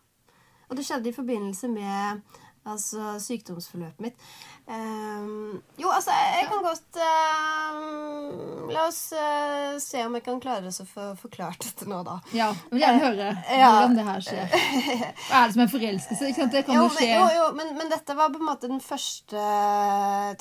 Og 0.69 0.75
det 0.77 0.83
skjedde 0.83 1.13
i 1.13 1.15
forbindelse 1.15 1.69
med 1.71 2.23
altså, 2.67 3.15
sykdomsforløpet 3.23 4.03
mitt. 4.05 4.27
Um, 4.67 5.61
jo, 5.79 5.89
altså, 5.95 6.11
jeg, 6.11 6.49
kan 6.51 6.65
godt 6.65 6.97
um, 6.99 8.71
La 8.75 8.89
oss 8.89 8.99
uh, 9.15 9.77
se 9.79 10.01
om 10.03 10.17
jeg 10.19 10.25
kan 10.27 10.41
klare 10.43 10.73
å 10.73 10.87
få 10.89 11.05
forklart 11.21 11.63
dette 11.63 11.87
nå, 11.87 12.01
da. 12.07 12.17
Ja, 12.35 12.49
Jeg 12.51 12.75
vil 12.75 12.83
gjerne 12.83 13.05
høre 13.05 13.29
Ja. 13.55 13.71
hvordan 13.71 13.95
det 13.99 14.07
her 14.09 14.27
skjer. 14.27 14.57
Hva 15.29 15.45
er 15.45 15.47
det 15.47 15.55
som 15.55 15.63
er 15.67 15.73
forelskelse? 15.77 16.33
Ikke 16.33 16.41
sant? 16.43 16.57
Det 16.57 16.65
kan 16.67 16.75
Jo, 16.75 16.83
jo 16.83 16.91
men, 16.91 16.99
skje 16.99 17.11
jo, 17.13 17.29
jo 17.39 17.47
men, 17.61 17.73
men 17.79 17.95
dette 17.95 18.19
var 18.19 18.35
på 18.35 18.43
en 18.43 18.49
måte 18.51 18.73
den 18.73 18.83
første 18.83 19.47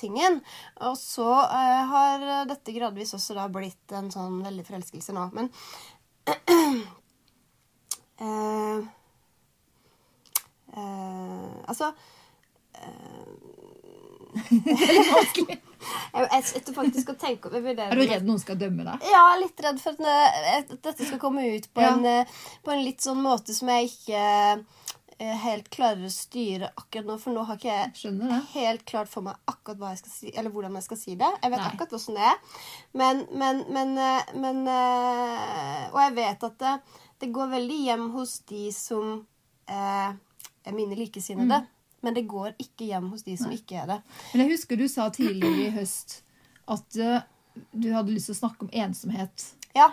tingen. 0.01 0.41
Og 0.89 0.97
så 0.97 1.29
uh, 1.29 1.81
har 1.93 2.27
dette 2.49 2.73
gradvis 2.75 3.13
også 3.17 3.37
da 3.37 3.45
blitt 3.53 3.93
en 3.93 4.09
sånn 4.13 4.41
veldig 4.45 4.65
forelskelse 4.67 5.13
nå. 5.15 5.29
Men 5.37 5.53
eh, 8.25 8.79
eh, 10.75 11.63
Altså 11.67 11.91
vanskelig. 15.15 15.57
jeg, 16.13 16.43
sitter 16.49 16.73
faktisk 16.75 17.09
og 17.13 17.19
tenker 17.21 17.49
over 17.55 17.73
det. 17.77 17.85
Er 17.87 17.95
du 17.95 18.01
redd 18.09 18.25
noen 18.27 18.39
skal 18.41 18.57
dømme 18.59 18.83
deg? 18.87 18.97
Ja, 19.11 19.21
litt 19.39 19.59
redd 19.63 19.79
for 19.81 19.91
at, 20.11 20.67
dette 20.83 21.05
skal 21.07 21.19
komme 21.21 21.41
ut 21.55 21.69
på, 21.73 21.81
Ja. 21.83 21.93
en, 21.95 22.05
eh, 22.05 22.25
på 22.65 22.71
en 22.73 22.83
litt 22.85 23.01
sånn 23.05 23.21
måte 23.23 23.53
som 23.55 23.67
jeg 23.71 23.83
ikke 23.93 24.23
eh, 25.19 25.37
helt 25.45 25.69
klarer 25.71 26.03
å 26.03 26.11
styre 26.11 26.71
akkurat 26.75 27.05
nå. 27.07 27.15
For 27.21 27.31
nå 27.35 27.41
har 27.47 27.55
ikke 27.55 27.71
jeg 27.71 27.91
det. 28.19 28.41
helt 28.53 28.83
klart 28.85 29.07
for 29.11 29.21
meg 29.23 29.35
akkurat 29.47 29.77
hva 29.79 29.89
jeg 29.93 29.99
skal 30.03 30.11
si, 30.17 30.27
eller 30.35 30.51
hvordan 30.51 30.75
jeg 30.75 30.83
skal 30.89 30.97
si 30.99 31.15
det. 31.15 31.31
Jeg 31.43 31.51
vet 31.55 31.59
Nei. 31.63 31.69
akkurat 31.71 31.91
hvordan 31.95 32.15
det 32.19 32.25
er. 32.33 32.37
Men, 32.93 33.15
men, 33.31 33.63
men, 33.71 33.89
men 34.43 34.57
Og 35.93 35.99
jeg 36.03 36.13
vet 36.19 36.43
at 36.43 36.55
det, 36.59 36.75
det 37.23 37.31
går 37.31 37.47
veldig 37.55 37.79
hjem 37.87 38.05
hos 38.17 38.39
de 38.51 38.67
som 38.75 39.05
eh, 39.69 40.11
er 40.11 40.15
mine 40.73 40.95
likesinnede. 40.95 41.61
Mm. 41.61 41.71
Men 42.01 42.13
det 42.13 42.27
går 42.29 42.53
ikke 42.61 42.85
hjem 42.85 43.09
hos 43.13 43.23
de 43.25 43.37
som 43.37 43.51
ikke 43.53 43.79
er 43.81 43.87
det. 43.87 43.99
Men 44.33 44.43
jeg 44.43 44.51
husker 44.55 44.77
du 44.77 44.87
sa 44.87 45.09
tidligere 45.13 45.67
i 45.67 45.73
høst 45.73 46.19
at 46.69 46.97
uh, 47.01 47.21
du 47.71 47.91
hadde 47.93 48.13
lyst 48.13 48.29
til 48.29 48.35
å 48.35 48.41
snakke 48.43 48.65
om 48.65 48.73
ensomhet. 48.73 49.45
Ja. 49.77 49.91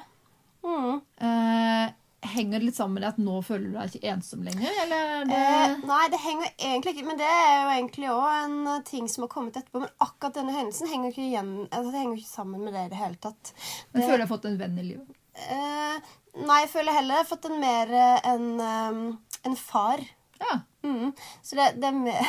Mm. 0.62 1.00
Uh, 1.20 1.92
henger 2.22 2.60
det 2.60 2.66
litt 2.66 2.76
sammen 2.76 3.00
med 3.00 3.08
at 3.08 3.18
nå 3.18 3.38
føler 3.42 3.70
du 3.70 3.76
deg 3.76 3.96
ikke 3.96 4.12
ensom 4.12 4.44
lenger, 4.46 4.70
eller 4.84 5.14
er 5.16 5.24
det 5.26 5.40
Eh, 5.42 5.72
nei, 5.88 6.02
det 6.12 6.20
henger 6.22 6.52
egentlig 6.58 6.92
ikke 6.94 7.06
Men 7.08 7.18
det 7.18 7.30
er 7.30 7.56
jo 7.56 7.72
egentlig 7.72 8.10
òg 8.12 8.26
en 8.36 8.54
eh, 8.74 8.84
ting 8.86 9.08
som 9.10 9.24
har 9.24 9.32
kommet 9.32 9.58
etterpå. 9.58 9.82
Men 9.82 9.94
akkurat 10.06 10.38
denne 10.38 10.54
hendelsen 10.54 10.90
henger 10.90 11.10
ikke, 11.10 11.26
igjen, 11.26 11.52
altså, 11.70 11.90
det 11.90 12.02
henger 12.02 12.20
ikke 12.20 12.30
sammen 12.30 12.62
med 12.62 12.76
det 12.76 12.86
i 12.86 12.92
det 12.92 13.00
hele 13.00 13.18
tatt. 13.26 13.52
Men 13.92 14.00
Det- 14.00 14.08
føler 14.08 14.22
du 14.22 14.26
har 14.26 14.36
fått 14.36 14.48
en 14.50 14.58
venn 14.58 14.78
i 14.78 14.86
livet? 14.92 15.18
Eh, 15.34 16.14
nei, 16.46 16.60
jeg 16.62 16.70
føler 16.70 16.98
heller 16.98 17.14
jeg 17.16 17.24
har 17.24 17.30
fått 17.32 17.50
en 17.50 17.60
mer 17.60 17.94
en, 18.34 19.18
en 19.44 19.56
far. 19.56 20.04
Ja. 20.43 20.59
Mm. 20.82 21.12
Så 21.43 21.57
det, 21.57 21.68
det 21.78 21.86
er 21.86 21.95
mer 21.95 22.26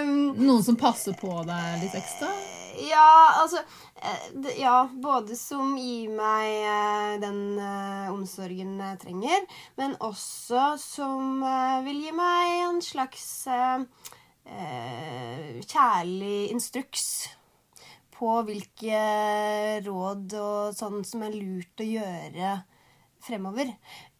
um, 0.00 0.12
Noen 0.46 0.62
som 0.64 0.78
passer 0.80 1.12
på 1.20 1.34
deg 1.44 1.82
litt 1.82 1.96
ekstra? 1.98 2.30
Ja, 2.80 3.42
altså 3.42 3.60
eh, 4.00 4.56
Ja, 4.60 4.88
både 4.92 5.36
som 5.36 5.76
gir 5.80 6.08
meg 6.16 6.48
eh, 6.64 7.14
den 7.22 7.58
eh, 7.60 8.08
omsorgen 8.12 8.76
jeg 8.80 9.00
trenger, 9.04 9.46
men 9.80 9.96
også 10.00 10.74
som 10.80 11.44
vil 11.86 12.02
gi 12.06 12.12
meg 12.16 12.52
en 12.66 12.80
slags 12.84 13.26
eh, 13.52 13.80
kjærlig 15.60 16.50
instruks 16.52 17.06
på 18.16 18.38
hvilke 18.48 19.00
råd 19.84 20.36
og 20.40 20.76
sånn 20.76 21.02
som 21.04 21.24
er 21.26 21.36
lurt 21.36 21.84
å 21.84 21.88
gjøre 21.88 22.54
fremover. 23.26 23.72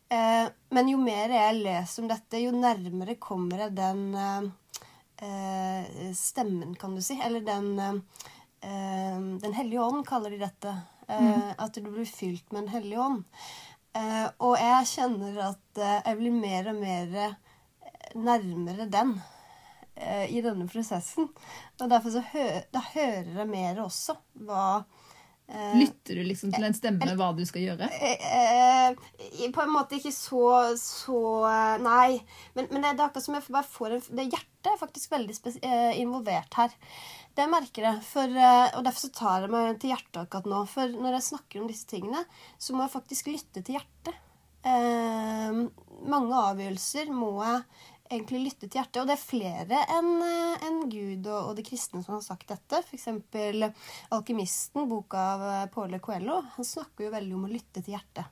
Eh, 0.08 0.46
men 0.70 0.88
jo 0.92 0.98
mer 1.02 1.32
jeg 1.34 1.62
leser 1.64 2.02
om 2.04 2.10
dette, 2.10 2.38
jo 2.42 2.52
nærmere 2.54 3.16
kommer 3.18 3.64
jeg 3.64 3.74
den 3.78 4.02
eh, 4.16 6.12
stemmen, 6.14 6.74
kan 6.78 6.94
du 6.94 7.02
si. 7.02 7.18
Eller 7.22 7.42
den 7.46 7.72
eh, 7.80 9.18
Den 9.42 9.54
hellige 9.56 9.82
ånd 9.82 10.06
kaller 10.06 10.30
de 10.30 10.42
dette. 10.44 10.74
Eh, 11.08 11.50
At 11.58 11.74
du 11.74 11.86
blir 11.90 12.06
fylt 12.06 12.52
med 12.52 12.66
Den 12.66 12.74
hellige 12.74 13.02
ånd. 13.02 13.24
Eh, 13.96 14.26
og 14.44 14.56
jeg 14.60 14.90
kjenner 14.92 15.40
at 15.52 15.80
eh, 15.80 16.00
jeg 16.04 16.18
blir 16.20 16.34
mer 16.34 16.70
og 16.72 16.80
mer 16.82 17.36
nærmere 18.16 18.86
den 18.92 19.14
eh, 19.96 20.26
i 20.32 20.42
denne 20.44 20.66
prosessen. 20.68 21.30
Og 21.80 21.90
derfor 21.90 22.14
så 22.14 22.22
hø 22.32 22.46
da 22.72 22.82
hører 22.92 23.32
jeg 23.40 23.48
mer 23.50 23.80
også 23.84 24.16
hva 24.46 24.84
Lytter 25.46 26.18
du 26.18 26.24
liksom 26.26 26.50
til 26.50 26.64
en 26.66 26.74
stemme 26.74 27.12
hva 27.18 27.28
du 27.36 27.44
skal 27.46 27.62
gjøre? 27.62 27.86
Eh, 27.94 28.24
eh, 28.90 29.44
på 29.54 29.62
en 29.62 29.70
måte 29.70 30.00
ikke 30.00 30.10
så, 30.14 30.42
så 30.80 31.20
eh, 31.46 31.76
Nei. 31.84 32.18
Men, 32.56 32.66
men 32.72 32.82
det 32.82 32.96
er 32.96 33.04
akkurat 33.06 33.26
som 33.28 33.38
jeg 33.38 33.46
bare 33.54 33.70
får 33.70 33.94
en 33.94 34.02
Det 34.18 34.26
hjertet 34.26 34.72
er 34.72 34.80
faktisk 34.80 35.14
veldig 35.14 35.36
eh, 35.62 35.92
involvert 36.02 36.58
her. 36.58 36.74
Det 37.38 37.46
merker 37.52 37.86
jeg. 37.86 38.02
For, 38.08 38.26
eh, 38.26 38.74
og 38.74 38.86
derfor 38.88 39.06
så 39.06 39.12
tar 39.14 39.46
jeg 39.46 39.54
meg 39.54 39.78
til 39.78 39.94
hjertet 39.94 40.22
akkurat 40.24 40.50
nå. 40.50 40.62
For 40.72 40.98
når 40.98 41.18
jeg 41.20 41.28
snakker 41.30 41.62
om 41.62 41.70
disse 41.70 41.90
tingene, 41.94 42.24
så 42.58 42.74
må 42.74 42.86
jeg 42.86 42.96
faktisk 42.96 43.30
lytte 43.30 43.62
til 43.62 43.78
hjertet. 43.78 44.22
Eh, 44.66 45.60
mange 46.10 46.42
avgjørelser 46.50 47.12
må 47.14 47.36
jeg 47.44 47.62
egentlig 48.10 48.40
lytte 48.44 48.68
til 48.68 48.80
hjertet. 48.80 49.00
Og 49.02 49.06
det 49.10 49.16
er 49.16 49.22
flere 49.22 49.82
enn 49.96 50.10
en 50.68 50.80
Gud 50.90 51.26
og, 51.26 51.50
og 51.50 51.56
de 51.56 51.62
kristne 51.66 52.02
som 52.04 52.14
har 52.18 52.22
sagt 52.24 52.48
dette. 52.48 52.82
F.eks. 52.84 53.08
'Alkymisten', 54.10 54.88
boka 54.88 55.18
av 55.18 55.44
Påle 55.74 55.98
Paule 55.98 56.00
Coelho. 56.00 56.40
Han 56.56 56.64
snakker 56.64 57.06
jo 57.06 57.12
veldig 57.14 57.34
om 57.38 57.44
å 57.48 57.52
lytte 57.52 57.82
til 57.82 57.94
hjertet. 57.96 58.26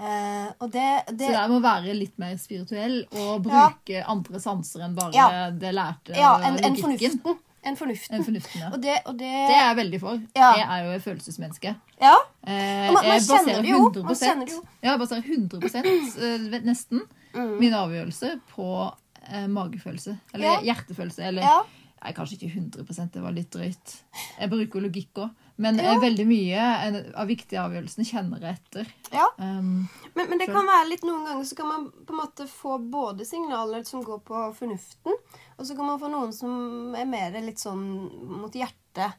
Eh, 0.00 0.48
og 0.64 0.70
det, 0.72 0.86
det 1.12 1.26
Så 1.28 1.34
det 1.36 1.50
må 1.52 1.58
være 1.60 1.92
litt 1.92 2.16
mer 2.22 2.36
spirituell 2.40 3.02
og 3.20 3.42
bruke 3.44 4.00
andre 4.08 4.40
sanser 4.40 4.86
enn 4.86 4.94
bare 4.96 5.12
Ja. 5.12 5.50
det 5.50 5.74
lærte 5.76 6.16
Ja, 6.16 6.38
en 6.40 6.56
logikken. 6.56 7.20
fornuften. 7.20 7.38
En 7.62 7.76
fornuften. 7.76 8.14
En 8.16 8.24
fornuften, 8.24 8.60
ja. 8.62 8.70
Og 8.72 8.80
det, 8.80 8.94
og 9.04 9.18
det, 9.18 9.28
Det 9.28 9.56
er 9.58 9.66
jeg 9.66 9.76
veldig 9.76 10.00
for. 10.00 10.22
Ja. 10.34 10.54
Jeg 10.56 10.66
er 10.70 10.84
jo 10.86 10.90
et 10.96 11.02
følelsesmenneske. 11.04 11.74
Ja. 12.00 12.14
Eh, 12.46 12.86
man- 12.94 13.04
man 13.04 13.20
kjenner 13.20 13.68
jo. 13.68 13.76
100 13.90 14.02
Man 14.04 14.14
kjenner 14.16 14.46
det 14.46 14.54
jo. 14.54 14.62
Ja, 14.82 14.90
jeg 14.96 14.98
baserer 15.00 15.22
100 15.22 16.54
eh, 16.56 16.60
nesten 16.64 17.02
Mm. 17.34 17.58
min 17.60 17.72
avgjørelse 17.74 18.40
på 18.54 18.66
eh, 19.28 19.46
magefølelse. 19.46 20.16
Eller 20.34 20.46
Ja. 20.46 20.60
hjertefølelse. 20.74 21.22
Eller 21.28 21.42
Ja. 21.42 21.60
Nei, 22.02 22.12
kanskje 22.16 22.38
ikke 22.38 22.54
100% 22.56 23.12
det 23.12 23.20
var 23.22 23.32
litt 23.36 23.50
drøyt. 23.52 23.90
Jeg 24.40 24.48
bruker 24.48 24.80
logikk 24.80 25.12
òg. 25.20 25.30
Men 25.58 25.76
Ja. 25.76 25.92
eh, 25.92 25.98
veldig 26.00 26.24
mye 26.26 27.12
av 27.14 27.26
viktige 27.28 27.60
avgjørelsene 27.60 28.06
kjenner 28.08 28.40
jeg 28.40 28.54
etter. 28.56 28.86
ja. 29.12 29.26
Um, 29.38 29.86
Men, 30.16 30.30
men 30.30 30.38
det 30.38 30.46
kan 30.48 30.64
være 30.66 30.88
litt 30.88 31.02
noen 31.04 31.26
ganger 31.26 31.44
så 31.44 31.54
kan 31.56 31.66
man 31.68 31.90
på 32.06 32.10
en 32.14 32.20
måte 32.22 32.48
få 32.48 32.78
både 32.90 33.26
signaler 33.26 33.84
som 33.84 34.02
går 34.02 34.22
på 34.24 34.54
fornuften, 34.56 35.12
og 35.58 35.66
så 35.66 35.76
kan 35.76 35.84
man 35.86 36.00
få 36.00 36.08
noen 36.10 36.32
som 36.32 36.94
er 36.96 37.04
mer 37.04 37.30
litt 37.42 37.58
sånn 37.58 38.40
mot 38.40 38.52
hjertet. 38.52 39.12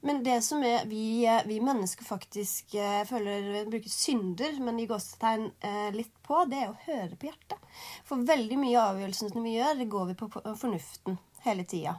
Men 0.00 0.20
det 0.22 0.36
som 0.46 0.62
er 0.62 0.84
vi, 0.86 1.26
vi 1.46 1.56
mennesker 1.60 2.06
faktisk 2.06 2.74
eh, 2.78 3.00
føler 3.08 3.64
bruker 3.70 3.90
synder, 3.90 4.60
men 4.62 4.78
i 4.78 4.86
gåsetegn 4.86 5.48
eh, 5.60 5.88
litt 5.94 6.12
på, 6.22 6.44
det 6.50 6.60
er 6.62 6.68
å 6.70 6.76
høre 6.84 7.18
på 7.18 7.30
hjertet. 7.30 7.72
For 8.06 8.22
veldig 8.28 8.60
mye 8.60 8.76
av 8.78 8.92
avgjørelsene 8.94 9.42
vi 9.42 9.56
gjør, 9.56 9.74
det 9.80 9.88
går 9.90 10.12
vi 10.12 10.16
på 10.20 10.30
fornuften 10.36 11.18
hele 11.42 11.66
tida. 11.66 11.96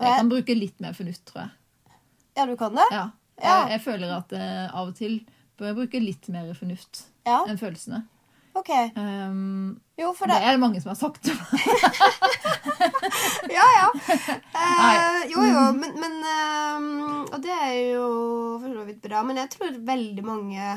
jeg 0.00 0.18
kan 0.18 0.32
bruke 0.32 0.58
litt 0.58 0.82
mer 0.82 0.96
fornuft, 0.98 1.22
tror 1.30 1.44
jeg. 1.44 1.94
Ja, 2.36 2.46
du 2.50 2.56
kan 2.58 2.74
det? 2.76 2.88
Ja. 2.92 3.06
Ja. 3.36 3.54
Jeg, 3.62 3.76
jeg 3.76 3.84
føler 3.84 4.12
at 4.16 4.32
eh, 4.32 4.66
av 4.72 4.90
og 4.90 4.98
til 4.98 5.20
bør 5.56 5.70
jeg 5.70 5.78
bruke 5.78 6.00
litt 6.02 6.28
mer 6.32 6.52
fornuft 6.56 7.06
Ja, 7.28 7.42
enn 7.46 7.60
følelsene. 7.60 8.06
Ok. 8.60 8.72
Um, 8.96 9.76
Jo, 9.96 10.12
det 10.12 10.28
det 10.34 10.40
er 10.42 10.56
det 10.56 10.60
mange 10.60 10.80
som 10.82 10.92
har 10.92 10.98
sagt. 11.00 11.30
Ja, 13.56 13.62
ja. 13.78 13.88
Eh, 14.56 15.30
jo, 15.30 15.42
jo, 15.44 15.60
men, 15.72 15.92
men 16.00 16.16
eh, 16.24 17.34
Og 17.34 17.40
det 17.42 17.52
er 17.52 17.74
jo 17.94 18.06
for 18.60 18.74
så 18.74 18.84
vidt 18.88 19.00
bra. 19.04 19.22
Men 19.26 19.40
jeg 19.40 19.52
tror 19.54 19.78
veldig 19.86 20.24
mange 20.26 20.74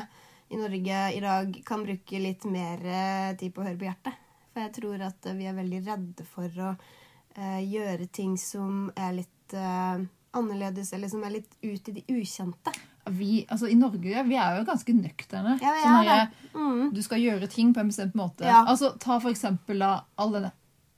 i 0.50 0.58
Norge 0.58 1.00
i 1.14 1.20
dag 1.22 1.58
kan 1.66 1.84
bruke 1.86 2.22
litt 2.22 2.46
mer 2.50 2.80
eh, 2.86 3.32
tid 3.38 3.54
på 3.54 3.62
å 3.62 3.68
høre 3.68 3.78
på 3.80 3.88
hjertet. 3.88 4.22
For 4.50 4.64
jeg 4.64 4.74
tror 4.80 5.04
at 5.06 5.30
vi 5.38 5.46
er 5.46 5.58
veldig 5.58 5.82
redde 5.86 6.24
for 6.26 6.62
å 6.64 6.72
uh, 6.74 7.60
gjøre 7.62 8.08
ting 8.10 8.32
som 8.40 8.88
er 8.98 9.12
litt 9.20 9.54
uh, 9.54 10.00
annerledes, 10.34 10.90
eller 10.96 11.12
som 11.12 11.22
er 11.22 11.36
litt 11.36 11.54
ut 11.62 11.92
i 11.92 11.94
det 12.00 12.02
ukjente. 12.10 12.74
Vi, 13.10 13.44
altså 13.48 13.66
I 13.70 13.74
Norge 13.78 14.00
vi 14.28 14.36
er 14.38 14.58
jo 14.58 14.64
ganske 14.68 14.94
nøkterne. 14.94 15.56
Ja, 15.62 15.74
Sånn. 15.82 16.30
Mm. 16.54 16.90
Du 16.94 17.00
skal 17.02 17.20
gjøre 17.22 17.48
ting 17.50 17.72
på 17.74 17.80
en 17.82 17.90
bestemt 17.92 18.14
måte. 18.18 18.44
Ja. 18.46 18.64
Altså, 18.66 18.92
Ta 18.98 19.18
for 19.20 19.30
eksempel 19.30 19.78
da, 19.82 20.04
all 20.18 20.32
denne 20.32 20.52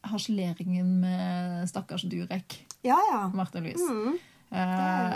harseleringen 0.05 1.01
med 1.01 1.69
stakkars 1.71 2.03
Durek. 2.11 2.61
Ja, 2.85 2.97
ja. 3.13 3.21
Martha 3.35 3.61
Louise. 3.63 3.87
Mm. 3.87 4.17
Eh, 4.53 5.13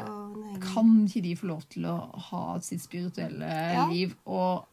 kan 0.72 0.92
ikke 1.06 1.22
de 1.24 1.34
få 1.36 1.46
lov 1.50 1.64
til 1.72 1.84
å 1.90 1.96
ha 2.30 2.44
sitt 2.64 2.80
spirituelle 2.84 3.48
Ja. 3.74 3.86
liv? 3.90 4.14
Og 4.26 4.64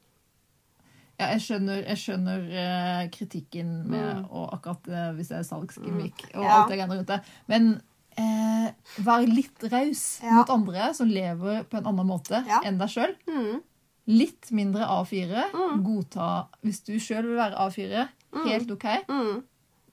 ja, 1.20 1.28
jeg 1.34 1.42
skjønner, 1.46 1.82
jeg 1.88 1.98
skjønner 1.98 2.46
eh, 2.52 3.10
kritikken 3.14 3.74
med 3.90 4.26
og 4.32 4.54
akkurat 4.56 4.88
eh, 4.88 5.10
hvis 5.18 5.30
det 5.34 5.38
er 5.42 5.44
salgsgimmick 5.50 6.24
og 6.36 6.42
Mm. 6.42 6.46
Ja. 6.48 6.62
alt 6.62 6.70
det 6.70 6.78
greiene 6.80 6.98
rundt 7.00 7.08
det. 7.12 7.20
Men 7.48 7.82
eh, 8.18 8.72
vær 9.06 9.26
litt 9.28 9.64
raus 9.72 10.20
Ja. 10.24 10.32
mot 10.40 10.50
andre 10.50 10.94
som 10.94 11.08
lever 11.10 11.64
på 11.70 11.78
en 11.78 11.86
annen 11.92 12.08
måte 12.08 12.44
Ja. 12.48 12.60
enn 12.66 12.78
deg 12.78 12.90
sjøl. 12.90 13.16
Mm. 13.28 13.62
Litt 14.08 14.52
mindre 14.52 14.84
A4. 14.86 15.46
Godta 15.84 16.48
hvis 16.64 16.82
du 16.86 16.94
sjøl 17.00 17.24
vil 17.30 17.38
være 17.40 17.56
A4. 17.56 18.08
Helt 18.46 18.72
OK. 18.72 18.86
Mm. 19.08 19.44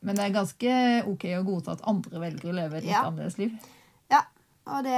Men 0.02 0.16
det 0.16 0.24
er 0.24 0.32
ganske 0.34 0.72
OK 1.06 1.24
å 1.36 1.44
godta 1.44 1.72
at 1.76 1.84
andre 1.86 2.18
velger 2.22 2.50
å 2.50 2.54
leve 2.56 2.78
et 2.78 2.84
litt 2.84 2.92
Ja. 2.92 3.04
annerledes 3.04 3.38
liv. 3.38 3.52
Ja. 4.10 4.22
Og 4.66 4.82
det, 4.84 4.96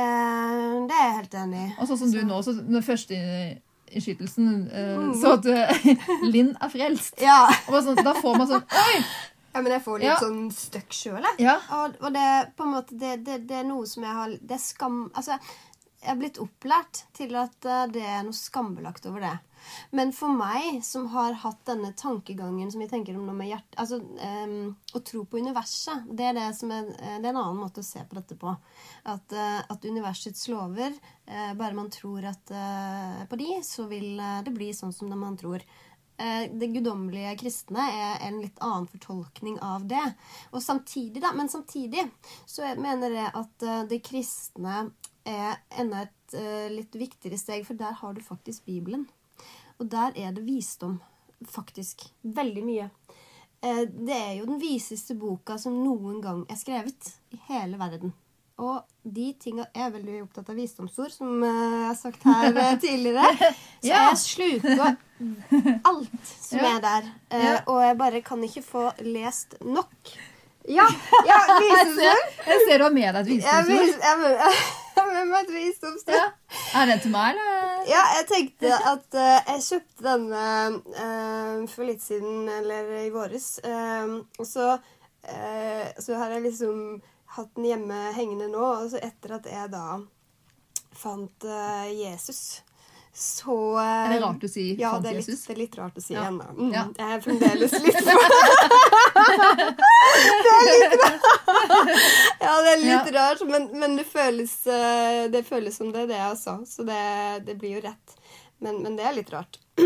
det 0.88 0.96
er 0.96 1.04
jeg 1.08 1.16
helt 1.18 1.34
enig 1.34 1.60
i. 1.66 1.74
Og 1.80 1.88
sånn 1.88 1.98
som 1.98 2.10
du 2.12 2.22
nå, 2.24 2.40
så 2.44 2.54
den 2.56 2.82
første 2.82 3.18
innskytelsen 3.92 4.70
eh, 4.72 5.12
så 5.20 5.34
at 5.36 5.46
eh, 5.46 5.96
Linn 6.32 6.54
er 6.60 6.70
frelst. 6.72 7.18
Ja. 7.20 7.46
Og 7.68 7.82
sånn, 7.84 7.98
da 8.04 8.14
får 8.16 8.38
man 8.38 8.48
sånn 8.48 8.64
Oi! 8.86 9.02
Ja, 9.52 9.60
men 9.60 9.72
jeg 9.72 9.84
får 9.84 10.00
litt 10.00 10.08
Ja. 10.08 10.16
sånn 10.20 10.46
støkk 10.54 10.96
sjøl, 10.96 11.20
jeg. 11.22 11.44
Ja. 11.44 11.58
Og, 11.78 11.98
og 12.00 12.14
det, 12.14 12.28
på 12.56 12.64
en 12.64 12.74
måte, 12.76 12.96
det, 12.98 13.18
det, 13.26 13.42
det 13.50 13.60
er 13.60 13.68
noe 13.68 13.86
som 13.88 14.06
jeg 14.06 14.16
har 14.16 14.38
Det 14.40 14.56
er 14.56 14.64
skam... 14.64 15.04
Altså, 15.14 15.38
jeg 16.02 16.10
er 16.10 16.18
blitt 16.18 16.38
opplært 16.42 17.04
til 17.14 17.36
at 17.38 17.66
eh, 17.68 17.86
det 17.94 18.02
er 18.02 18.24
noe 18.26 18.34
skambelagt 18.34 19.04
over 19.06 19.22
det. 19.22 19.36
Men 19.94 20.10
for 20.10 20.34
meg, 20.34 20.80
som 20.82 21.04
har 21.12 21.36
hatt 21.44 21.60
denne 21.68 21.92
tankegangen 21.94 22.72
som 22.72 22.82
vi 22.82 22.88
tenker 22.90 23.14
om 23.14 23.28
nå 23.28 23.36
med 23.38 23.52
hjertet... 23.52 23.76
Altså, 23.78 24.00
um, 24.02 24.72
å 24.98 25.02
tro 25.06 25.22
på 25.22 25.38
universet, 25.38 26.08
det 26.10 26.26
er, 26.32 26.34
det, 26.40 26.48
som 26.58 26.72
er, 26.74 26.88
eh, 26.98 27.20
det 27.22 27.28
er 27.28 27.36
en 27.36 27.42
annen 27.44 27.62
måte 27.62 27.84
å 27.84 27.86
se 27.86 28.02
på 28.02 28.18
dette 28.18 28.34
på. 28.40 28.56
At, 29.12 29.36
uh, 29.36 29.60
at 29.62 29.86
universets 29.86 30.48
lover, 30.50 30.98
uh, 31.30 31.52
bare 31.60 31.78
man 31.78 31.92
tror 31.94 32.26
at, 32.32 32.50
uh, 32.50 33.22
på 33.30 33.38
de, 33.38 33.52
så 33.62 33.86
vil 33.92 34.18
det 34.18 34.56
bli 34.56 34.72
sånn 34.74 34.94
som 34.96 35.14
man 35.14 35.38
tror. 35.38 35.62
Eh, 36.16 36.50
Det 36.52 36.66
guddommelige 36.66 37.36
kristne 37.40 37.84
er 37.90 38.26
en 38.26 38.40
litt 38.42 38.58
annen 38.60 38.86
fortolkning 38.90 39.58
av 39.64 39.86
det. 39.88 40.04
Og 40.52 40.62
samtidig, 40.62 41.22
da, 41.22 41.32
men 41.32 41.48
samtidig 41.48 42.04
så 42.46 42.74
mener 42.78 43.16
jeg 43.16 43.32
at 43.42 43.66
eh, 43.66 43.84
det 43.90 44.02
kristne 44.06 44.90
er 45.24 45.62
enda 45.78 46.04
et 46.06 46.36
eh, 46.36 46.68
litt 46.72 46.94
viktigere 46.98 47.38
steg, 47.40 47.66
for 47.66 47.78
der 47.78 47.96
har 48.02 48.14
du 48.14 48.22
faktisk 48.24 48.66
Bibelen. 48.68 49.06
Og 49.78 49.88
der 49.90 50.12
er 50.18 50.34
det 50.36 50.44
visdom, 50.46 51.00
faktisk. 51.48 52.06
Veldig 52.22 52.64
mye. 52.66 52.90
Det 53.62 54.14
er 54.14 54.32
jo 54.40 54.46
den 54.48 54.58
viseste 54.58 55.14
boka 55.14 55.54
som 55.58 55.76
noen 55.84 56.18
gang 56.22 56.40
er 56.50 56.58
skrevet 56.58 57.12
i 57.30 57.38
hele 57.46 57.78
verden. 57.78 58.10
Og 58.58 58.82
de 59.02 59.32
tinga 59.40 59.64
Jeg 59.74 59.86
er 59.86 59.94
veldig 59.96 60.18
opptatt 60.22 60.50
av 60.52 60.58
visdomsord, 60.58 61.10
som 61.14 61.42
eh, 61.42 61.48
jeg 61.48 61.86
har 61.88 61.96
sagt 61.98 62.26
her 62.28 62.58
eh, 62.64 62.74
tidligere. 62.84 63.32
Så 63.80 63.88
Ja. 63.88 64.02
jeg 64.10 64.18
sluker 64.18 64.84
alt 65.84 66.28
som 66.40 66.58
Ja. 66.58 66.76
er 66.76 66.80
der. 66.84 67.08
Eh, 67.30 67.44
Ja. 67.44 67.56
Og 67.66 67.80
jeg 67.82 67.98
bare 67.98 68.20
kan 68.22 68.42
ikke 68.44 68.62
få 68.62 68.84
lest 69.00 69.56
nok. 69.60 70.12
Ja! 70.68 70.84
ja 71.26 71.38
visdomsord! 71.58 72.28
jeg 72.46 72.60
ser 72.68 72.78
du 72.78 72.84
har 72.84 72.92
med 72.94 73.14
deg 73.14 73.20
et 73.24 73.30
visdomsord. 73.32 73.88
jeg 74.04 75.00
har 75.00 75.08
med 75.12 75.26
meg 75.32 75.40
et 75.48 75.54
visdomsord. 75.56 76.14
Ja. 76.14 76.28
Er 76.78 76.86
det 76.86 77.00
til 77.02 77.10
meg, 77.10 77.32
eller? 77.34 77.82
Ja, 77.90 78.02
jeg 78.20 78.26
tenkte 78.30 78.70
at 78.92 79.16
uh, 79.18 79.54
jeg 79.56 79.64
kjøpte 79.66 80.04
denne 80.06 80.42
uh, 80.94 81.64
for 81.72 81.88
litt 81.88 82.02
siden, 82.04 82.44
eller 82.60 82.92
i 83.00 83.08
våres. 83.10 83.56
Uh, 83.64 84.20
og 84.38 84.46
så, 84.46 84.76
så 85.98 86.14
har 86.18 86.30
jeg 86.36 86.42
liksom 86.46 87.00
hatt 87.36 87.54
den 87.56 87.64
hjemme 87.70 88.00
hengende 88.16 88.48
nå, 88.52 88.64
og 88.82 88.90
så 88.92 88.98
etter 89.02 89.32
at 89.38 89.46
jeg 89.48 89.70
da 89.72 89.86
fant 90.92 91.44
uh, 91.48 91.86
Jesus, 91.88 92.60
så 93.16 93.54
uh, 93.76 94.06
Er 94.06 94.12
det 94.14 94.20
rart 94.22 94.44
å 94.44 94.48
si 94.48 94.66
Ja, 94.80 94.90
fant 94.94 95.04
det 95.04 95.10
er, 95.10 95.16
litt, 95.20 95.28
Jesus? 95.28 95.44
det 95.48 95.52
er 95.54 95.60
litt 95.62 95.76
rart 95.80 95.96
å 96.00 96.02
si 96.04 96.14
Ja. 96.16 96.26
ennå. 96.28 96.46
Mm, 96.56 96.70
Ja. 96.72 96.84
Jeg 96.96 97.08
er 97.16 97.20
fremdeles 97.24 97.72
litt 97.84 97.98
Det 100.42 100.52
er 100.52 100.64
litt 100.68 100.94
rart. 101.02 101.26
Ja, 102.40 102.54
det 102.64 102.72
er 102.72 102.80
litt 102.82 103.10
rart, 103.14 103.42
men, 103.48 103.68
men 103.78 103.96
det, 103.98 104.04
føles, 104.08 104.54
uh, 104.68 105.28
det 105.32 105.44
føles 105.48 105.76
som 105.78 105.92
det 105.94 106.06
det 106.10 106.18
jeg 106.20 106.38
sa, 106.40 106.56
så 106.66 106.84
det, 106.88 107.00
det 107.48 107.56
blir 107.60 107.76
jo 107.78 107.84
rett. 107.84 108.16
Men, 108.62 108.78
men 108.84 108.96
det 108.98 109.04
er 109.08 109.16
litt 109.16 109.32
rart. 109.34 109.58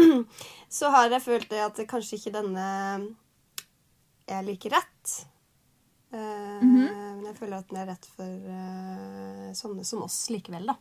Så 0.76 0.90
har 0.92 1.08
jeg 1.14 1.22
følt 1.24 1.48
det 1.48 1.62
at 1.64 1.78
kanskje 1.88 2.18
ikke 2.18 2.32
denne 2.34 2.66
er 4.28 4.42
like 4.44 4.68
rett. 4.74 5.14
Eh, 6.12 6.62
Men 6.62 7.24
jeg 7.26 7.34
føler 7.36 7.58
at 7.58 7.68
den 7.68 7.78
er 7.82 7.86
rett 7.90 8.06
for 8.16 8.24
uh, 8.46 9.52
sånne 9.58 9.84
som 9.84 10.02
oss 10.06 10.28
likevel, 10.30 10.66
da. 10.66 10.76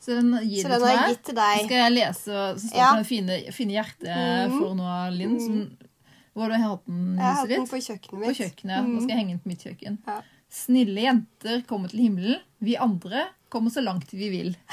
Så 0.00 0.14
den 0.18 0.34
gir 0.44 0.62
Så 0.62 0.68
den 0.68 0.80
til 0.80 0.86
meg. 0.86 1.08
gitt 1.08 1.22
til 1.24 1.34
deg. 1.38 1.56
Så 1.58 1.64
skal 1.66 1.76
jeg 1.80 1.92
lese 1.96 2.22
så 2.22 2.42
står 2.60 2.76
Ja. 2.78 2.90
det 2.96 3.06
fine, 3.08 3.38
fine 3.56 3.72
hjertet 3.72 4.50
Mhm. 4.50 4.58
for 4.60 4.74
noe 4.74 4.92
av 5.06 5.12
Linn. 5.16 5.40
Som, 5.40 5.76
hvor 6.34 6.42
har 6.42 6.50
du 6.52 6.62
hatt 6.62 6.84
den 6.86 7.16
Jeg 7.16 7.24
har 7.24 7.32
hatt 7.40 7.48
den 7.48 7.66
på 7.66 7.76
kjøkkenet 7.80 8.24
På 8.26 8.34
kjøkkenet. 8.36 8.76
Mm 8.76 8.86
-hmm. 8.86 8.94
Nå 8.94 9.00
skal 9.00 9.08
jeg 9.08 9.18
henge 9.18 9.32
den 9.32 9.38
på 9.40 9.48
mitt 9.48 9.64
kjøkken. 9.64 9.98
Ja. 10.06 10.20
Snille 10.50 11.00
jenter 11.02 11.62
kommer 11.66 11.88
til 11.90 12.00
himmelen. 12.00 12.40
Vi 12.60 12.76
andre 12.76 13.26
kommer 13.50 13.70
så 13.70 13.80
langt 13.82 14.12
vi 14.12 14.28
vil. 14.30 14.56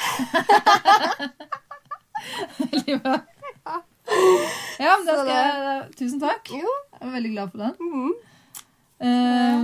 Ja, 4.79 4.97
men 4.97 5.05
da 5.07 5.13
skal 5.15 5.27
jeg 5.33 5.95
Tusen 5.97 6.19
takk. 6.21 6.49
Jo. 6.51 6.67
Jeg 6.99 7.07
er 7.07 7.13
veldig 7.15 7.31
glad 7.33 7.51
for 7.51 7.57
den. 7.57 7.73
Mhm. 7.79 8.13
Eh, 8.99 9.63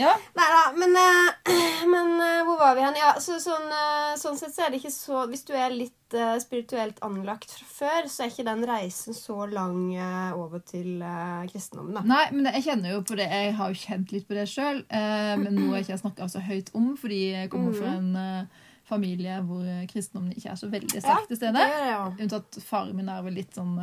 ja. 0.00 0.12
Nei 0.38 0.48
da, 0.54 0.60
men, 0.76 0.96
eh, 0.96 1.54
men 1.92 2.12
eh, 2.20 2.42
hvor 2.46 2.58
var 2.58 2.76
vi 2.76 2.84
hen? 2.84 2.98
Ja, 2.98 3.14
så, 3.20 3.38
sånn, 3.42 3.66
eh, 3.74 4.12
sånn 4.20 4.38
sett 4.38 4.54
så 4.54 4.66
er 4.66 4.70
det 4.72 4.80
ikke 4.80 4.92
så 4.94 5.24
Hvis 5.30 5.42
du 5.48 5.52
er 5.58 5.74
litt 5.74 6.14
uh, 6.14 6.36
spirituelt 6.42 6.98
anlagt 7.06 7.52
fra 7.54 7.66
før, 7.70 8.08
så 8.10 8.24
er 8.24 8.32
ikke 8.32 8.46
den 8.48 8.64
reisen 8.68 9.16
så 9.16 9.44
lang 9.50 9.90
uh, 9.96 10.32
over 10.38 10.62
til 10.66 11.02
uh, 11.02 11.42
kristendommen, 11.50 11.98
da. 11.98 12.04
Nei, 12.06 12.24
men 12.34 12.50
jeg 12.54 12.66
kjenner 12.68 12.96
jo 12.96 13.02
på 13.06 13.18
det. 13.18 13.28
Jeg 13.30 13.52
har 13.58 13.74
jo 13.74 13.82
kjent 13.82 14.14
litt 14.14 14.26
på 14.28 14.38
det 14.38 14.46
sjøl. 14.50 14.82
Men 14.90 15.54
noe 15.54 15.78
jeg 15.78 15.86
ikke 15.86 15.96
har 15.96 16.02
snakka 16.02 16.28
så 16.32 16.42
høyt 16.44 16.72
om, 16.78 16.90
fordi 16.98 17.20
jeg 17.34 17.50
kommer 17.52 17.76
fra 17.76 17.92
en 17.98 18.10
eh, 18.18 18.66
familie 18.90 19.36
hvor 19.46 19.62
kristendommen 19.90 20.34
ikke 20.34 20.50
er 20.52 20.58
så 20.58 20.70
veldig 20.72 21.02
sterkt 21.04 21.30
til 21.30 21.36
det 21.36 21.40
stede. 21.44 21.66
gjør. 21.86 22.16
Unntatt 22.26 22.58
faren 22.66 22.98
min 22.98 23.12
er 23.12 23.22
vel 23.26 23.38
litt 23.38 23.54
sånn 23.56 23.78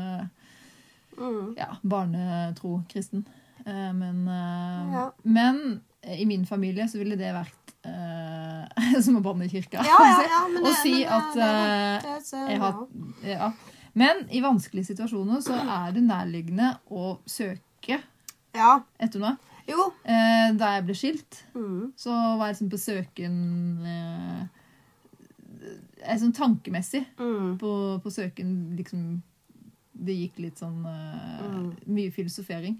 Mm. 1.17 1.55
ja, 1.57 1.77
barnetro 1.81 2.83
kristen. 2.91 3.25
Eh, 3.25 3.46
men, 3.93 4.27
eh, 4.27 4.93
Ja. 4.93 5.05
men 5.23 5.81
eh, 6.01 6.21
i 6.21 6.25
min 6.25 6.45
familie 6.45 6.87
så 6.87 6.97
ville 7.01 7.15
det 7.19 7.33
vært 7.35 7.73
uh, 7.87 8.99
som 9.05 9.17
å 9.17 9.21
banne 9.23 9.45
i 9.45 9.49
kirka. 9.51 9.83
Ja, 9.83 9.97
ja, 10.23 10.43
og 10.47 10.63
det- 10.67 10.75
si 10.81 10.93
men 11.03 11.13
at 11.13 11.37
eh, 11.37 12.07
det- 12.21 12.51
jeg 12.51 12.59
har, 12.59 12.87
ja. 13.23 13.51
Men 13.97 14.27
i 14.29 14.41
vanskelige 14.43 14.85
situasjoner 14.91 15.39
så 15.41 15.55
er 15.57 15.91
det 15.95 16.03
nærliggende 16.03 16.77
å 16.91 17.17
søke 17.25 18.01
Ja. 18.53 18.79
etter 18.99 19.19
noe. 19.19 19.37
Jo. 19.67 19.89
Uh, 20.07 20.53
da 20.55 20.75
jeg 20.77 20.85
ble 20.85 20.93
skilt, 20.95 21.43
Mm. 21.55 21.91
så 21.97 22.11
var 22.37 22.47
jeg 22.47 22.55
liksom 22.55 22.69
på 22.71 22.77
søken 22.79 23.85
eh, 23.85 24.43
eh, 26.03 26.17
Sånn 26.17 26.33
tankemessig 26.33 27.05
Mm. 27.19 27.57
på, 27.59 27.71
på 28.03 28.09
søken 28.13 28.75
liksom 28.77 29.21
Det 29.97 30.13
gikk 30.13 30.39
litt 30.39 30.59
sånn 30.61 30.85
eh, 30.85 31.41
Mm. 31.47 31.71
Mye 31.87 32.11
filosofering 32.13 32.77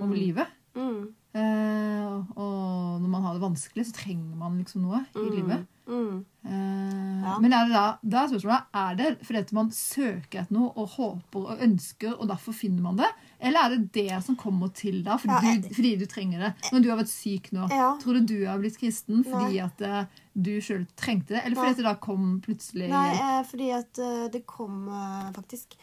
om 0.00 0.12
livet. 0.12 0.46
Mm. 0.76 1.14
Eh, 1.34 2.06
og- 2.08 2.36
og 2.36 3.00
når 3.02 3.08
man 3.08 3.22
har 3.22 3.34
det 3.34 3.42
vanskelig, 3.42 3.86
så 3.86 3.92
trenger 3.92 4.36
man 4.36 4.58
liksom 4.58 4.82
noe 4.82 5.04
i 5.14 5.18
Mm. 5.18 5.30
livet. 5.36 5.66
Mm. 5.88 6.24
Eh, 6.44 7.22
Ja. 7.28 7.38
Men 7.40 7.52
er 7.52 7.64
det 7.66 7.72
da, 7.72 7.98
da 8.08 8.24
er 8.24 8.28
spørsmålet 8.28 8.62
er 8.74 8.94
det 8.96 9.18
fordi 9.26 9.52
man 9.52 9.70
søker 9.70 10.40
etter 10.40 10.52
noe 10.52 10.72
og 10.76 10.88
håper 10.88 11.46
og 11.50 11.58
ønsker, 11.60 12.14
og 12.20 12.28
derfor 12.28 12.52
finner 12.54 12.80
man 12.82 12.96
det? 12.96 13.06
Eller 13.40 13.60
er 13.60 13.68
det 13.76 13.92
det 13.92 14.22
som 14.24 14.36
kommer 14.36 14.72
til 14.72 15.02
deg 15.02 15.18
fordi, 15.20 15.28
Ja, 15.28 15.40
jeg- 15.52 15.62
du, 15.62 15.68
fordi 15.74 15.98
du 15.98 16.06
trenger 16.06 16.38
det? 16.38 16.54
Når 16.72 16.82
du 16.82 16.88
har 16.90 16.96
vært 16.98 17.08
syk 17.08 17.50
nå, 17.52 17.68
Ja. 17.70 17.96
tror 17.98 18.14
du 18.14 18.20
du 18.26 18.46
har 18.46 18.58
blitt 18.58 18.78
kristen 18.78 19.24
fordi 19.24 19.54
Nei. 19.54 19.58
at 19.58 19.80
eh, 19.82 20.04
du 20.40 20.60
sjøl 20.60 20.86
trengte 20.96 21.28
det? 21.28 21.42
Eller 21.44 21.56
fordi 21.56 21.66
Nei. 21.66 21.70
at 21.70 21.76
det 21.76 21.84
da 21.84 21.94
kom 21.94 22.40
plutselig 22.40 22.88
Nei, 22.88 23.14
hjelp? 23.14 23.20
eh, 23.20 23.42
fordi 23.44 23.70
at 23.78 23.98
eh, 23.98 24.28
det 24.28 24.46
kom 24.46 24.88
faktisk 25.34 25.76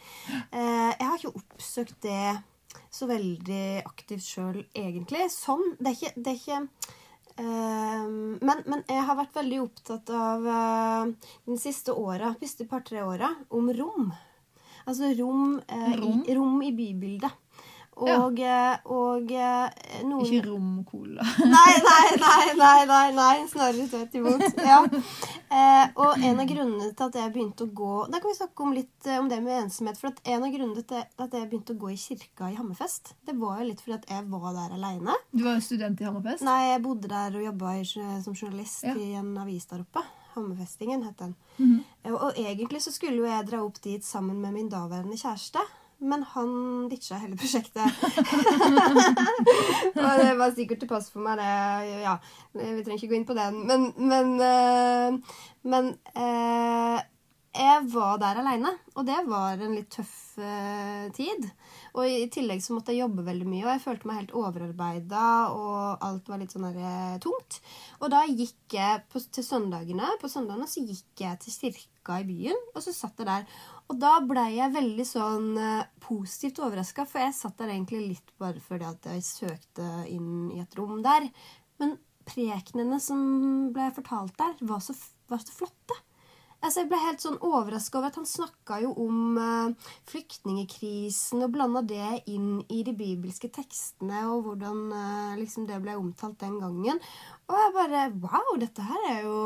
Jeg 0.52 0.96
har 1.00 1.18
ikke 1.18 1.34
oppsøkt 1.36 2.00
det 2.02 2.42
så 2.96 3.08
veldig 3.10 3.64
aktivt 3.86 4.24
sjøl, 4.24 4.62
egentlig. 4.74 5.26
Sånn. 5.32 5.74
Det 5.78 5.92
er 5.92 5.98
ikke, 5.98 6.14
det 6.16 6.32
er 6.32 6.40
ikke 6.40 6.62
Uh, 7.36 8.06
men, 8.40 8.62
men 8.64 8.80
jeg 8.88 9.02
har 9.04 9.16
vært 9.18 9.34
veldig 9.36 9.58
opptatt 9.60 10.08
av 10.16 10.46
uh, 10.48 11.32
de 11.44 11.56
siste 11.60 11.92
åra, 11.92 12.30
siste 12.40 12.64
par-tre 12.70 13.02
åra, 13.04 13.28
om 13.52 13.68
rom. 13.76 14.06
Altså 14.88 15.10
rom, 15.18 15.58
uh, 15.60 15.90
Rom? 16.00 16.22
I, 16.24 16.36
rom 16.38 16.62
i 16.64 16.72
bybildet. 16.72 17.36
Og, 17.96 18.36
ja. 18.36 18.76
og 18.92 19.30
eh, 19.32 20.02
noen 20.04 20.26
Ikke 20.26 20.50
rom-cola. 20.50 21.24
Nei, 21.48 21.76
nei, 21.80 22.08
nei, 22.20 22.50
nei, 22.58 22.80
nei, 22.90 23.06
nei. 23.16 23.36
snarere 23.48 23.86
tvert 23.88 24.18
imot. 24.20 24.44
Ja. 24.66 24.82
Eh, 25.46 25.86
og 26.02 26.18
en 26.26 26.42
av 26.42 26.48
grunnene 26.50 26.90
til 26.90 27.06
at 27.06 27.16
jeg 27.16 27.30
begynte 27.32 27.64
å 27.64 27.70
gå 27.78 27.92
Da 28.10 28.18
kan 28.18 28.32
vi 28.32 28.34
snakke 28.34 28.64
om 28.64 28.72
litt 28.74 29.06
eh, 29.06 29.16
om 29.20 29.30
det 29.30 29.38
med 29.44 29.62
ensomhet. 29.62 29.96
For 30.00 30.10
en 30.10 30.44
av 30.44 30.52
grunnene 30.52 30.84
til 30.84 31.00
at 31.06 31.36
jeg 31.38 31.48
begynte 31.48 31.76
å 31.76 31.80
gå 31.80 31.92
i 31.94 31.96
kirka 32.00 32.50
i 32.50 32.58
Hammerfest, 32.58 33.14
det 33.24 33.36
var 33.38 33.62
jo 33.62 33.70
litt 33.70 33.80
fordi 33.84 33.96
at 33.96 34.10
jeg 34.12 34.26
var 34.34 34.50
der 34.58 34.76
aleine. 34.76 35.16
Du 35.32 35.46
var 35.46 35.62
student 35.64 36.02
i 36.02 36.08
Hammerfest. 36.08 36.44
Nei, 36.44 36.58
jeg 36.72 36.84
bodde 36.84 37.12
der 37.14 37.40
og 37.40 37.48
jobba 37.48 37.78
som 37.86 38.36
journalist 38.36 38.84
Ja. 38.84 38.92
i 38.98 39.14
en 39.22 39.32
avis 39.40 39.70
der 39.70 39.86
oppe. 39.86 40.04
Hammerfestingen 40.34 41.06
het 41.06 41.18
den. 41.18 41.34
Mm 41.56 41.72
-hmm. 41.72 42.12
og, 42.12 42.20
Og 42.20 42.32
egentlig 42.36 42.82
så 42.82 42.92
skulle 42.92 43.16
jo 43.16 43.24
jeg 43.24 43.46
dra 43.46 43.62
opp 43.62 43.82
dit 43.82 44.04
sammen 44.04 44.40
med 44.40 44.52
min 44.52 44.68
daværende 44.68 45.16
kjæreste. 45.16 45.64
Men 45.98 46.22
han 46.34 46.88
ditcha 46.90 47.16
hele 47.22 47.38
prosjektet. 47.40 47.88
og 50.04 50.12
det 50.20 50.32
var 50.36 50.52
sikkert 50.56 50.82
til 50.82 50.90
pass 50.90 51.08
for 51.12 51.24
meg, 51.24 51.40
det. 51.40 52.00
Ja, 52.04 52.18
vi 52.52 52.82
trenger 52.84 52.98
ikke 53.00 53.12
gå 53.14 53.18
inn 53.20 53.28
på 53.28 53.36
den. 53.38 53.62
Men, 53.68 53.86
men, 53.96 54.34
eh, 54.44 55.38
men 55.64 55.92
eh, 56.12 56.98
jeg 57.56 57.86
var 57.88 58.18
der 58.20 58.42
aleine, 58.42 58.74
og 58.96 59.06
det 59.08 59.16
var 59.28 59.56
en 59.56 59.74
litt 59.78 59.88
tøff 59.94 60.36
eh, 60.42 61.06
tid. 61.16 61.48
Og 61.96 62.04
i 62.04 62.26
tillegg 62.32 62.60
så 62.60 62.76
måtte 62.76 62.92
jeg 62.92 63.06
jobbe 63.06 63.24
veldig 63.24 63.46
mye, 63.48 63.64
og 63.64 63.70
jeg 63.72 63.84
følte 63.86 64.08
meg 64.10 64.18
helt 64.20 64.34
overarbeida, 64.36 65.28
og 65.56 66.04
alt 66.04 66.28
var 66.28 66.42
litt 66.42 66.52
sånn 66.52 66.68
der, 66.76 67.16
tungt. 67.24 67.60
Og 68.02 68.12
da 68.12 68.26
gikk 68.28 68.76
jeg 68.76 69.06
på, 69.08 69.22
til 69.32 69.46
søndagene. 69.46 70.10
På 70.20 70.28
søndagene 70.28 70.68
så 70.68 70.84
gikk 70.84 71.24
jeg 71.24 71.40
til 71.40 71.56
kirka 71.56 72.20
i 72.20 72.28
byen, 72.28 72.60
og 72.74 72.84
så 72.84 72.92
satt 72.92 73.24
jeg 73.24 73.30
der. 73.30 73.48
Og 73.86 73.98
da 74.02 74.16
blei 74.26 74.56
jeg 74.56 74.74
veldig 74.74 75.06
sånn 75.06 75.52
eh, 75.62 75.86
positivt 76.02 76.58
overraska, 76.64 77.04
for 77.06 77.22
jeg 77.22 77.36
satt 77.36 77.60
der 77.60 77.74
egentlig 77.74 78.02
litt 78.02 78.32
bare 78.40 78.62
fordi 78.62 78.88
at 78.88 79.06
jeg 79.12 79.26
søkte 79.26 79.86
inn 80.10 80.50
i 80.56 80.62
et 80.62 80.74
rom 80.78 80.98
der. 81.04 81.28
Men 81.78 81.94
prekenene 82.26 82.98
som 83.02 83.20
ble 83.74 83.86
fortalt 83.94 84.34
der, 84.40 84.56
var 84.66 84.82
så, 84.82 84.96
var 85.30 85.42
så 85.44 85.54
flotte. 85.54 86.00
Altså, 86.66 86.82
jeg 86.82 86.88
ble 86.90 86.98
helt 86.98 87.22
sånn 87.22 87.36
overraska 87.46 88.00
over 88.00 88.10
at 88.10 88.16
han 88.18 88.26
snakka 88.26 88.80
jo 88.82 88.90
om 89.04 89.36
uh, 89.38 89.92
flyktningekrisen 90.10 91.44
og 91.46 91.52
blanda 91.54 91.84
det 91.86 92.24
inn 92.32 92.58
i 92.74 92.80
de 92.82 92.90
bibelske 92.96 93.46
tekstene, 93.54 94.24
og 94.26 94.48
hvordan 94.48 94.80
uh, 94.90 95.36
liksom 95.38 95.68
det 95.70 95.78
ble 95.84 95.94
omtalt 95.94 96.40
den 96.42 96.58
gangen. 96.58 96.98
Og 97.46 97.54
jeg 97.60 97.74
bare 97.76 98.02
Wow, 98.18 98.56
dette 98.58 98.82
her 98.82 99.06
er 99.12 99.20
jo 99.28 99.36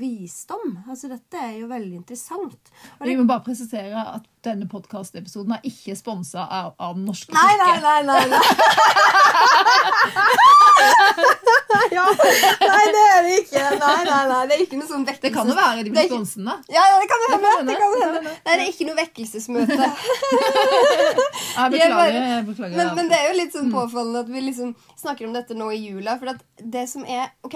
visdom. 0.00 0.78
Altså, 0.88 1.06
dette 1.12 1.38
er 1.38 1.60
jo 1.60 1.70
veldig 1.70 1.96
interessant. 2.00 2.72
Og 2.98 3.06
Vi 3.06 3.14
må 3.20 3.24
bare 3.30 3.46
presisere 3.46 3.94
at 4.16 4.26
Denne 4.44 4.66
podkastepisoden 4.68 5.54
er 5.56 5.62
ikke 5.64 5.94
sponsa 5.96 6.42
av, 6.44 6.74
av 6.76 6.98
Den 6.98 7.06
norske 7.08 7.32
Nei, 7.32 7.54
nei, 7.62 7.80
nei, 7.80 8.02
nei, 8.10 8.24
nei. 8.34 8.42
ja, 11.94 12.04
nei, 12.60 12.84
det 12.94 13.02
er 13.14 13.22
det 13.26 13.34
ikke. 13.42 13.62
Nei, 13.80 13.96
nei, 14.08 14.20
nei, 14.30 14.40
det 14.50 14.56
er 14.56 14.62
ikke 14.64 14.78
noe 14.80 14.88
sånn 14.90 15.04
vekkelse. 15.08 15.24
Det 15.26 15.32
kan 15.34 15.50
jo 15.50 15.56
være 15.58 15.84
de 15.86 15.92
blir 15.94 16.08
sponsen, 16.10 16.48
da. 16.48 16.54
Ja, 16.72 16.84
det 17.00 17.08
kan 17.10 17.24
hende. 17.28 17.52
Det 17.70 17.76
kan 17.80 17.94
Det 17.94 18.02
hende. 18.04 18.34
Nei, 18.34 18.54
det 18.54 18.64
er 18.64 18.70
ikke 18.72 18.88
noe 18.88 18.98
vekkelsesmøte. 19.00 19.78
Jeg 21.54 21.64
er 21.64 21.70
beklager. 21.70 22.20
Jeg 22.28 22.46
beklager 22.48 22.76
Men, 22.78 22.94
men 22.98 23.10
det 23.12 23.18
er 23.20 23.28
jo 23.30 23.34
litt 23.38 23.52
Mm. 23.54 23.58
sånn 23.60 23.70
påfallende 23.74 24.20
at 24.24 24.30
vi 24.34 24.40
liksom 24.42 24.70
snakker 24.98 25.28
om 25.28 25.34
dette 25.36 25.54
nå 25.54 25.68
i 25.70 25.78
jula. 25.84 26.16
For 26.18 26.32
at 26.32 26.40
det 26.58 26.88
som 26.90 27.04
er 27.06 27.28
Ok, 27.46 27.54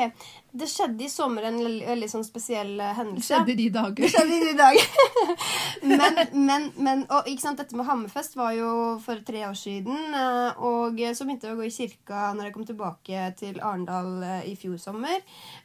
det 0.53 0.67
skjedde 0.71 1.05
i 1.05 1.09
sommer 1.13 1.43
en 1.49 1.59
veldig, 1.61 2.09
sånn 2.11 2.25
spesiell 2.25 2.79
hendelse. 2.81 3.21
Det 3.21 3.27
skjedde 3.29 3.53
i 3.53 3.57
de 3.59 3.69
Det 3.69 3.75
dager. 3.77 4.09
skjedde 4.09 4.39
i 4.51 4.57
dag. 4.57 4.79
men, 5.93 6.19
men, 6.49 6.67
men 6.79 7.03
og, 7.13 7.29
ikke 7.29 7.43
sant, 7.45 7.59
dette 7.61 7.77
med 7.77 7.87
Hammerfest 7.87 8.37
var 8.39 8.55
jo 8.57 8.71
for 9.05 9.21
tre 9.27 9.45
år 9.49 9.57
siden. 9.59 9.99
eh, 10.15 10.63
Og 10.65 10.99
så 11.15 11.27
begynte 11.29 11.49
jeg 11.51 11.57
å 11.57 11.61
gå 11.61 11.67
i 11.69 11.75
kirka 11.75 12.33
når 12.35 12.49
jeg 12.49 12.55
kom 12.57 12.67
tilbake 12.69 13.27
til 13.39 13.61
Arendal 13.61 14.11
eh, 14.25 14.49
i 14.53 14.57
fjor 14.59 14.79
sommer. 14.83 15.21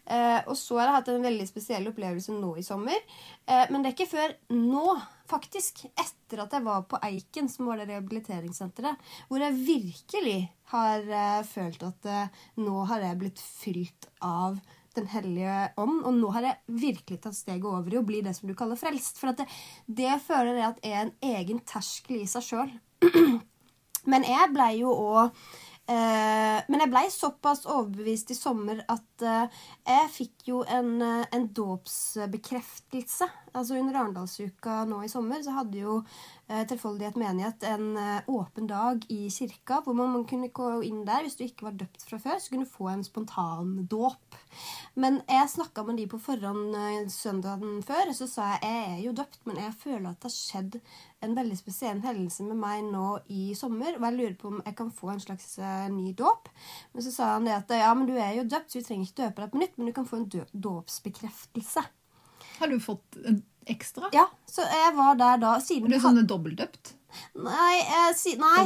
Eh, 0.06 0.42
Og 0.48 0.56
så 0.60 0.78
har 0.82 0.90
jeg 0.92 0.98
hatt 1.00 1.14
en 1.16 1.28
veldig 1.30 1.48
spesiell 1.50 1.88
opplevelse 1.94 2.36
nå 2.36 2.56
i 2.60 2.66
sommer. 2.66 3.00
Eh, 3.48 3.66
Men 3.72 3.82
det 3.84 3.94
er 3.94 3.98
ikke 3.98 4.12
før 4.18 4.36
nå, 4.52 4.98
faktisk, 5.34 5.84
etter 5.90 6.44
at 6.44 6.54
jeg 6.54 6.66
var 6.66 6.86
på 6.90 7.00
Eiken, 7.04 7.50
som 7.50 7.70
var 7.70 7.80
det 7.80 7.90
rehabiliteringssenteret, 7.90 9.02
hvor 9.30 9.44
jeg 9.44 9.58
virkelig 9.66 10.38
har 10.74 11.10
uh, 11.10 11.42
følt 11.48 11.84
at 11.88 12.08
uh, 12.10 12.46
nå 12.62 12.86
har 12.90 13.06
jeg 13.08 13.20
blitt 13.24 13.44
fylt 13.44 14.10
av 14.22 14.62
Den 14.94 15.08
hellige 15.10 15.72
ånd. 15.82 16.04
Og 16.06 16.14
nå 16.14 16.28
har 16.36 16.46
jeg 16.46 16.78
virkelig 16.84 17.16
tatt 17.24 17.34
steget 17.34 17.66
over 17.66 17.96
i 17.96 17.98
å 17.98 18.06
bli 18.06 18.20
det 18.22 18.36
som 18.38 18.46
du 18.46 18.54
kaller 18.54 18.78
frelst. 18.78 19.18
For 19.18 19.34
det, 19.34 19.48
det 19.90 20.20
føler 20.22 20.60
jeg 20.60 20.68
at 20.68 20.84
er 20.86 21.00
en 21.00 21.14
egen 21.34 21.64
terskel 21.66 22.20
i 22.22 22.30
seg 22.30 22.46
sjøl. 22.46 22.76
Men 24.14 24.28
jeg 24.28 24.52
blei 24.54 24.70
jo 24.84 24.92
òg 24.94 25.32
eh, 25.90 26.60
Men 26.68 26.84
jeg 26.84 26.92
blei 26.92 27.04
såpass 27.10 27.66
overbevist 27.66 28.36
i 28.36 28.38
sommer 28.38 28.84
at 28.86 29.26
jeg 29.26 30.14
fikk 30.14 30.46
jo 30.52 30.62
en, 30.62 31.02
en 31.02 31.50
dåpsbekreftelse. 31.58 33.32
Altså 33.54 33.78
Under 33.78 34.00
Arendalsuka 34.00 34.80
nå 34.90 35.04
i 35.06 35.12
sommer 35.12 35.44
så 35.46 35.54
hadde 35.54 35.78
jo 35.78 36.00
eh, 36.50 36.64
Trefoldighet 36.70 37.20
menighet 37.22 37.66
en 37.70 37.98
eh, 38.02 38.30
åpen 38.34 38.66
dag 38.70 39.06
i 39.14 39.28
kirka, 39.34 39.82
hvor 39.86 39.94
man, 39.98 40.10
man 40.16 40.26
kunne 40.30 40.50
gå 40.50 40.70
inn 40.88 41.04
der 41.06 41.22
hvis 41.26 41.38
du 41.38 41.46
ikke 41.46 41.68
var 41.68 41.78
døpt 41.78 42.06
fra 42.08 42.18
før, 42.24 42.42
så 42.42 42.50
kunne 42.50 42.66
du 42.66 42.74
få 42.74 42.90
en 42.90 43.06
spontandåp. 43.06 44.40
Men 44.98 45.22
jeg 45.30 45.54
snakka 45.54 45.86
med 45.86 46.02
de 46.02 46.08
på 46.10 46.22
forhånd 46.22 46.74
eh, 46.80 47.06
søndagen 47.14 47.80
før, 47.86 48.14
så 48.18 48.30
sa 48.30 48.50
jeg 48.56 48.64
jeg 48.64 48.84
er 48.90 49.00
jo 49.06 49.16
døpt, 49.22 49.42
men 49.46 49.62
jeg 49.62 49.78
føler 49.84 50.10
at 50.10 50.22
det 50.24 50.32
har 50.32 50.36
skjedd 50.36 50.78
en 51.24 51.38
veldig 51.38 51.58
spesiell 51.60 52.02
hendelse 52.04 52.46
med 52.50 52.58
meg 52.60 52.84
nå 52.90 53.08
i 53.32 53.54
sommer, 53.58 53.96
og 54.00 54.08
jeg 54.08 54.18
lurer 54.18 54.38
på 54.40 54.50
om 54.50 54.62
jeg 54.66 54.78
kan 54.80 54.94
få 54.94 55.14
en 55.14 55.24
slags 55.24 55.58
eh, 55.62 55.90
ny 55.94 56.16
dåp. 56.18 56.50
Men 56.94 57.06
så 57.06 57.14
sa 57.14 57.34
han 57.36 57.46
det 57.48 57.60
at 57.62 57.78
ja, 57.84 57.94
men 57.94 58.10
du 58.10 58.16
er 58.18 58.40
jo 58.40 58.48
døpt, 58.50 58.72
så 58.72 58.82
vi 58.82 58.88
trenger 58.88 59.10
ikke 59.10 59.22
døpe 59.28 59.46
deg 59.46 59.54
på 59.54 59.62
nytt, 59.62 59.78
men 59.78 59.90
du 59.92 59.96
kan 59.96 60.10
få 60.10 60.24
en 60.24 60.32
dåpsbekreftelse. 60.70 61.86
Har 62.60 62.72
du 62.72 62.80
fått 62.80 63.18
en 63.26 63.42
ekstra? 63.66 64.10
Ja, 64.16 64.28
så 64.50 64.66
jeg 64.68 64.92
var 64.98 65.16
der 65.20 65.40
da 65.42 65.56
siden 65.64 65.88
Er 65.88 65.96
du 65.96 66.00
de 66.00 66.04
sånn 66.04 66.28
dobbeltdøpt? 66.28 66.98
Nei, 67.38 67.80
eh, 67.82 68.12
si, 68.18 68.34
nei. 68.42 68.64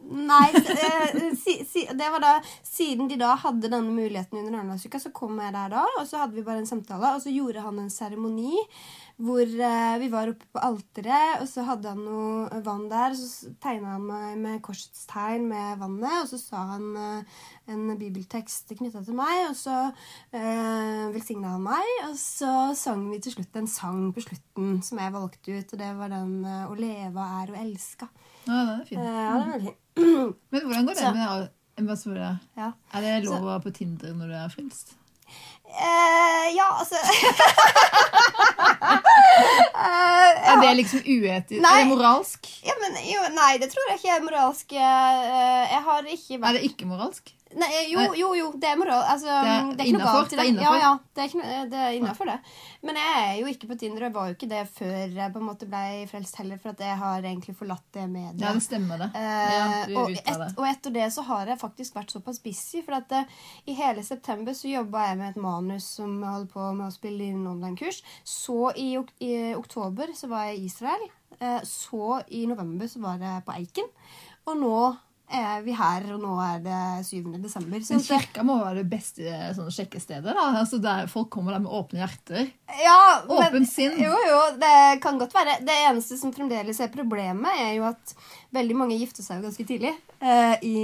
Nei, 0.00 0.48
eh, 0.54 1.34
si, 1.38 1.60
si, 1.68 1.84
det 1.94 2.08
var 2.10 2.22
da 2.22 2.32
Siden 2.66 3.08
de 3.10 3.18
da 3.20 3.34
hadde 3.38 3.70
denne 3.70 3.94
muligheten 3.94 4.40
under 4.40 4.58
Arendalsuka, 4.58 4.98
så 4.98 5.12
kom 5.14 5.38
jeg 5.42 5.54
der 5.54 5.70
da, 5.76 5.84
og 6.00 6.08
så 6.08 6.24
hadde 6.24 6.38
vi 6.38 6.46
bare 6.46 6.62
en 6.62 6.70
samtale, 6.70 7.14
og 7.14 7.22
så 7.22 7.32
gjorde 7.34 7.62
han 7.64 7.78
en 7.84 7.92
seremoni 7.92 8.64
hvor 9.22 9.42
eh, 9.46 9.98
vi 10.02 10.08
var 10.10 10.30
oppe 10.32 10.46
på 10.50 10.58
alteret, 10.66 11.40
og 11.40 11.46
så 11.46 11.62
hadde 11.68 11.92
han 11.92 12.00
noe 12.02 12.60
vann 12.66 12.88
der, 12.90 13.14
så 13.14 13.52
tegna 13.62 13.92
han 13.94 14.06
meg 14.08 14.38
med 14.42 14.62
korsets 14.66 15.04
tegn 15.06 15.46
med 15.52 15.78
vannet, 15.78 16.16
og 16.24 16.30
så 16.32 16.40
sa 16.42 16.64
han 16.72 16.88
eh, 16.98 17.36
en 17.70 17.84
bibeltekst 18.00 18.74
knytta 18.74 19.04
til 19.06 19.14
meg, 19.14 19.44
og 19.50 19.54
så 19.58 19.76
eh, 20.34 21.04
velsigna 21.14 21.54
han 21.54 21.62
meg, 21.62 21.92
og 22.08 22.16
så 22.18 22.50
sang 22.78 23.06
vi 23.12 23.20
til 23.22 23.36
slutt 23.36 23.60
en 23.60 23.70
sang 23.70 24.08
på 24.16 24.24
slutten 24.26 24.80
som 24.82 24.98
jeg 24.98 25.14
valgte 25.14 25.54
ut, 25.60 25.76
og 25.76 25.84
det 25.84 25.92
var 26.00 26.10
den 26.10 26.34
eh, 26.44 26.66
'Å 26.66 26.74
leve 26.74 27.28
er 27.42 27.54
å 27.54 27.60
elske'. 27.62 28.10
Ja, 28.48 28.58
den 28.66 28.80
er 28.80 28.84
Eh, 28.98 29.14
ja, 29.14 29.38
det 29.38 29.54
er 29.54 29.64
fin. 29.68 30.34
Men 30.50 30.60
hvordan 30.66 30.86
går 30.86 30.94
det 30.94 30.98
Så- 30.98 31.14
med 31.14 32.16
det? 32.16 32.38
Ja. 32.56 32.72
Er 32.92 33.00
det 33.00 33.24
lov 33.24 33.42
å 33.42 33.46
være 33.46 33.62
på 33.62 33.72
Tinder 33.74 34.12
når 34.14 34.26
du 34.26 34.34
er 34.34 34.48
frelst? 34.48 34.96
Eh, 35.64 36.46
ja, 36.56 36.66
altså 36.78 36.96
Eh, 39.74 40.50
Er 40.52 40.60
det 40.60 40.74
liksom 40.76 41.00
uetisk? 41.02 41.60
Nei. 41.62 41.72
Er 41.80 41.84
det 41.84 41.90
moralsk? 41.90 42.50
ja, 42.66 42.74
men, 42.82 42.98
jo, 43.08 43.22
Nei, 43.34 43.52
det 43.62 43.70
tror 43.72 43.88
jeg 43.90 43.98
ikke 44.00 44.12
er 44.16 44.26
moralsk. 44.26 44.66
Uh, 44.72 45.62
Jeg 45.72 45.82
har 45.88 46.10
ikke 46.16 46.38
Er 46.40 46.52
det 46.58 46.62
ikke 46.68 46.86
moralsk? 46.90 47.32
Nei, 47.60 47.68
Jo, 47.90 48.04
jo, 48.18 48.28
jo, 48.38 48.46
det 48.60 48.68
er 48.70 48.78
moral. 48.80 49.02
Altså, 49.12 49.26
Det 49.26 49.50
er 49.54 49.68
det 49.74 49.84
er 49.84 49.88
ikke 49.90 49.98
noe 49.98 50.04
innenfor, 50.04 50.18
galt 50.18 50.32
i 50.32 50.38
det 50.38 50.46
innenfor. 50.50 50.76
Ja, 50.76 50.82
ja, 50.84 50.92
det 51.14 51.22
er, 51.22 51.28
ikke 51.30 51.40
noe, 51.40 51.60
det 51.72 51.80
er 51.84 51.96
innafor, 51.98 52.30
det. 52.30 52.36
Men 52.84 52.98
jeg 53.00 53.14
er 53.24 53.34
jo 53.40 53.46
ikke 53.52 53.68
på 53.70 53.78
Tinder, 53.80 54.02
og 54.02 54.06
jeg 54.08 54.14
var 54.18 54.28
jo 54.30 54.36
ikke 54.36 54.50
det 54.50 54.62
før 54.74 55.16
jeg 55.18 55.32
på 55.34 55.42
en 55.42 55.46
måte 55.48 55.68
ble 55.70 55.82
frelst 56.10 56.38
heller, 56.40 56.60
for 56.62 56.74
at 56.74 56.84
jeg 56.84 56.98
har 57.04 57.28
egentlig 57.30 57.56
forlatt 57.58 57.86
det 57.96 58.06
mediet. 58.10 58.44
Ja, 58.44 58.52
det 58.52 58.64
stemmer 58.66 59.04
det. 59.04 59.10
Eh, 59.14 59.54
Ja, 59.54 59.66
og, 60.02 60.10
et, 60.10 60.24
det. 60.26 60.50
og 60.58 60.68
etter 60.68 60.94
det 60.98 61.08
så 61.14 61.24
har 61.30 61.46
jeg 61.52 61.60
faktisk 61.60 61.94
vært 61.98 62.14
såpass 62.14 62.42
busy. 62.44 62.82
For 62.84 62.98
at 62.98 63.12
uh, 63.14 63.24
i 63.70 63.76
hele 63.78 64.02
september 64.06 64.52
så 64.56 64.68
jobba 64.70 65.08
jeg 65.08 65.18
med 65.22 65.30
et 65.34 65.42
manus 65.42 65.86
som 65.98 66.14
jeg 66.20 66.30
holdt 66.30 66.52
på 66.52 66.68
med 66.74 66.88
å 66.88 66.94
spille 66.94 67.30
inn 67.30 67.46
online-kurs. 67.46 68.02
Så 68.24 68.72
i, 68.76 68.92
i 69.24 69.32
oktober 69.54 70.12
så 70.16 70.28
var 70.32 70.50
jeg 70.50 70.58
i 70.62 70.66
Israel. 70.70 71.06
Eh, 71.40 71.60
så 71.66 72.20
i 72.30 72.44
november 72.46 72.86
så 72.90 73.00
var 73.02 73.18
jeg 73.22 73.44
på 73.46 73.54
Eiken. 73.56 73.90
Og 74.50 74.58
nå 74.60 74.78
er 75.34 75.62
vi 75.66 75.74
her, 75.76 76.06
og 76.14 76.20
nå 76.22 76.34
er 76.44 76.60
det 76.64 76.78
7. 77.08 77.32
desember. 77.42 77.82
Så 77.84 77.96
Men 77.98 78.04
kirka 78.06 78.44
må 78.46 78.58
være 78.62 78.82
det 78.82 78.88
beste 78.92 79.40
sånn, 79.56 79.70
sjekkestedet. 79.74 80.30
da. 80.34 80.46
Altså, 80.60 80.80
der 80.82 81.06
Folk 81.10 81.30
kommer 81.34 81.52
der 81.56 81.64
med 81.64 81.72
åpne 81.74 82.02
hjerter. 82.04 82.48
Ja, 82.84 82.98
Åpent 83.28 83.68
sinn. 83.70 83.98
Jo, 84.00 84.14
jo, 84.28 84.40
det 84.62 85.00
kan 85.04 85.18
godt 85.20 85.34
være. 85.36 85.58
Det 85.66 85.76
eneste 85.90 86.18
som 86.20 86.32
fremdeles 86.34 86.80
er 86.80 86.92
problemet, 86.94 87.60
er 87.60 87.74
jo 87.78 87.84
at 87.90 88.14
veldig 88.54 88.76
mange 88.78 88.96
gifter 89.00 89.22
seg 89.26 89.40
jo 89.40 89.48
ganske 89.48 89.64
tidlig 89.66 89.90
eh, 90.22 90.56
i 90.62 90.74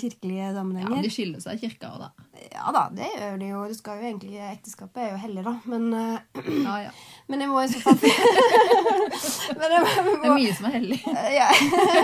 kirkelige 0.00 0.52
sammenhenger. 0.54 0.98
Ja. 0.98 1.02
De 1.06 1.10
skiller 1.12 1.40
seg 1.42 1.56
i 1.56 1.66
kirka 1.66 1.94
òg, 1.94 2.06
da. 2.06 2.12
Ja 2.52 2.68
da, 2.72 2.82
det 2.92 3.06
gjør 3.16 3.38
de 3.40 3.46
jo. 3.48 3.62
Det 3.70 3.76
skal 3.78 4.00
jo 4.02 4.08
egentlig, 4.10 4.36
Ekteskapet 4.52 5.00
er 5.06 5.14
jo 5.14 5.20
hellig, 5.22 5.44
da. 5.46 5.54
Men, 5.72 5.86
eh, 5.96 6.42
Ja, 6.66 6.76
ja. 6.88 6.90
Men 7.26 7.42
jeg 7.42 7.50
må 7.50 7.62
i 7.62 7.70
så 7.70 7.80
fall 7.82 7.96
men 9.58 9.72
jeg 9.72 9.80
må, 9.82 9.88
jeg 9.90 10.04
må, 10.06 10.12
Det 10.22 10.28
er 10.28 10.36
mye 10.36 10.54
som 10.54 10.68
er 10.68 10.74
hellig. 10.76 10.98
ja. 11.40 11.48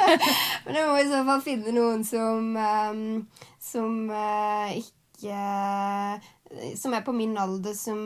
men 0.67 0.79
jeg 0.81 0.89
må 0.89 0.97
i 0.99 1.09
så 1.11 1.23
fall 1.29 1.43
finne 1.45 1.75
noen 1.77 2.03
som 2.07 2.57
ehm, 2.59 3.07
Som 3.63 4.11
eh, 4.11 4.79
ikke 4.83 5.41
som 6.77 6.93
er 6.93 7.01
på 7.01 7.15
min 7.17 7.33
alder, 7.39 7.73
som 7.79 7.97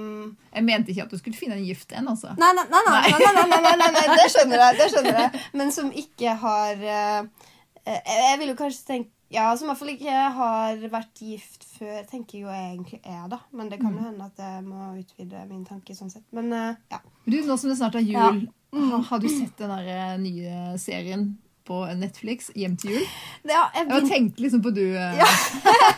Jeg 0.52 0.62
mente 0.62 0.92
ikke 0.92 1.06
at 1.06 1.10
du 1.10 1.18
skulle 1.18 1.34
finne 1.34 1.56
en 1.56 1.64
gift 1.66 1.90
en, 1.96 2.12
altså. 2.12 2.36
Nei, 2.38 2.52
nei, 2.54 2.62
nei, 2.70 2.82
nei, 2.86 3.46
nei, 3.48 3.72
nei, 3.80 3.88
nei 3.96 4.04
det 4.12 4.28
skjønner 4.30 4.60
jeg. 4.60 4.76
det 4.78 4.86
skjønner 4.92 5.18
jeg. 5.24 5.40
Men 5.58 5.72
som 5.74 5.88
ikke 6.04 6.36
har 6.44 6.84
uh, 6.84 7.48
jeg, 7.86 8.02
jeg 8.06 8.48
jo 8.50 8.56
kanskje 8.58 8.86
tenke 8.86 9.15
ja, 9.28 9.56
Som 9.56 9.66
i 9.66 9.70
hvert 9.72 9.80
fall 9.80 9.92
ikke 9.96 10.18
har 10.36 10.82
vært 10.92 11.22
gift 11.22 11.64
før, 11.76 12.04
tenker 12.06 12.38
jeg 12.38 12.44
jo 12.44 12.52
egentlig 12.52 13.00
er, 13.02 13.24
da. 13.32 13.40
Men 13.50 13.72
det 13.72 13.80
kan 13.80 13.96
jo 13.96 14.04
hende 14.04 14.28
at 14.28 14.38
jeg 14.38 14.62
må 14.66 14.92
utvide 15.00 15.42
min 15.50 15.64
tanke 15.66 15.96
sånn 15.98 16.12
sett. 16.12 16.26
Men 16.36 16.52
uh, 16.54 16.78
ja. 16.92 17.00
Du, 17.26 17.40
Nå 17.42 17.56
som 17.58 17.72
det 17.72 17.78
snart 17.80 17.98
er 17.98 18.06
jul, 18.06 18.46
har, 18.76 19.02
har 19.10 19.22
du 19.22 19.26
sett 19.30 19.58
den 19.58 19.72
der 19.72 19.90
eh, 19.96 20.14
nye 20.22 20.78
serien 20.78 21.32
på 21.66 21.80
Netflix, 21.98 22.50
'Hjem 22.54 22.76
til 22.80 22.90
jul'? 22.96 23.06
Ja 23.46 23.64
jeg, 23.74 23.86
Jeg 23.88 23.92
har 23.96 24.08
tenkt 24.08 24.40
liksom 24.40 24.62
på 24.64 24.70
du 24.74 24.82
eh, 24.94 25.16
Ja. 25.18 25.26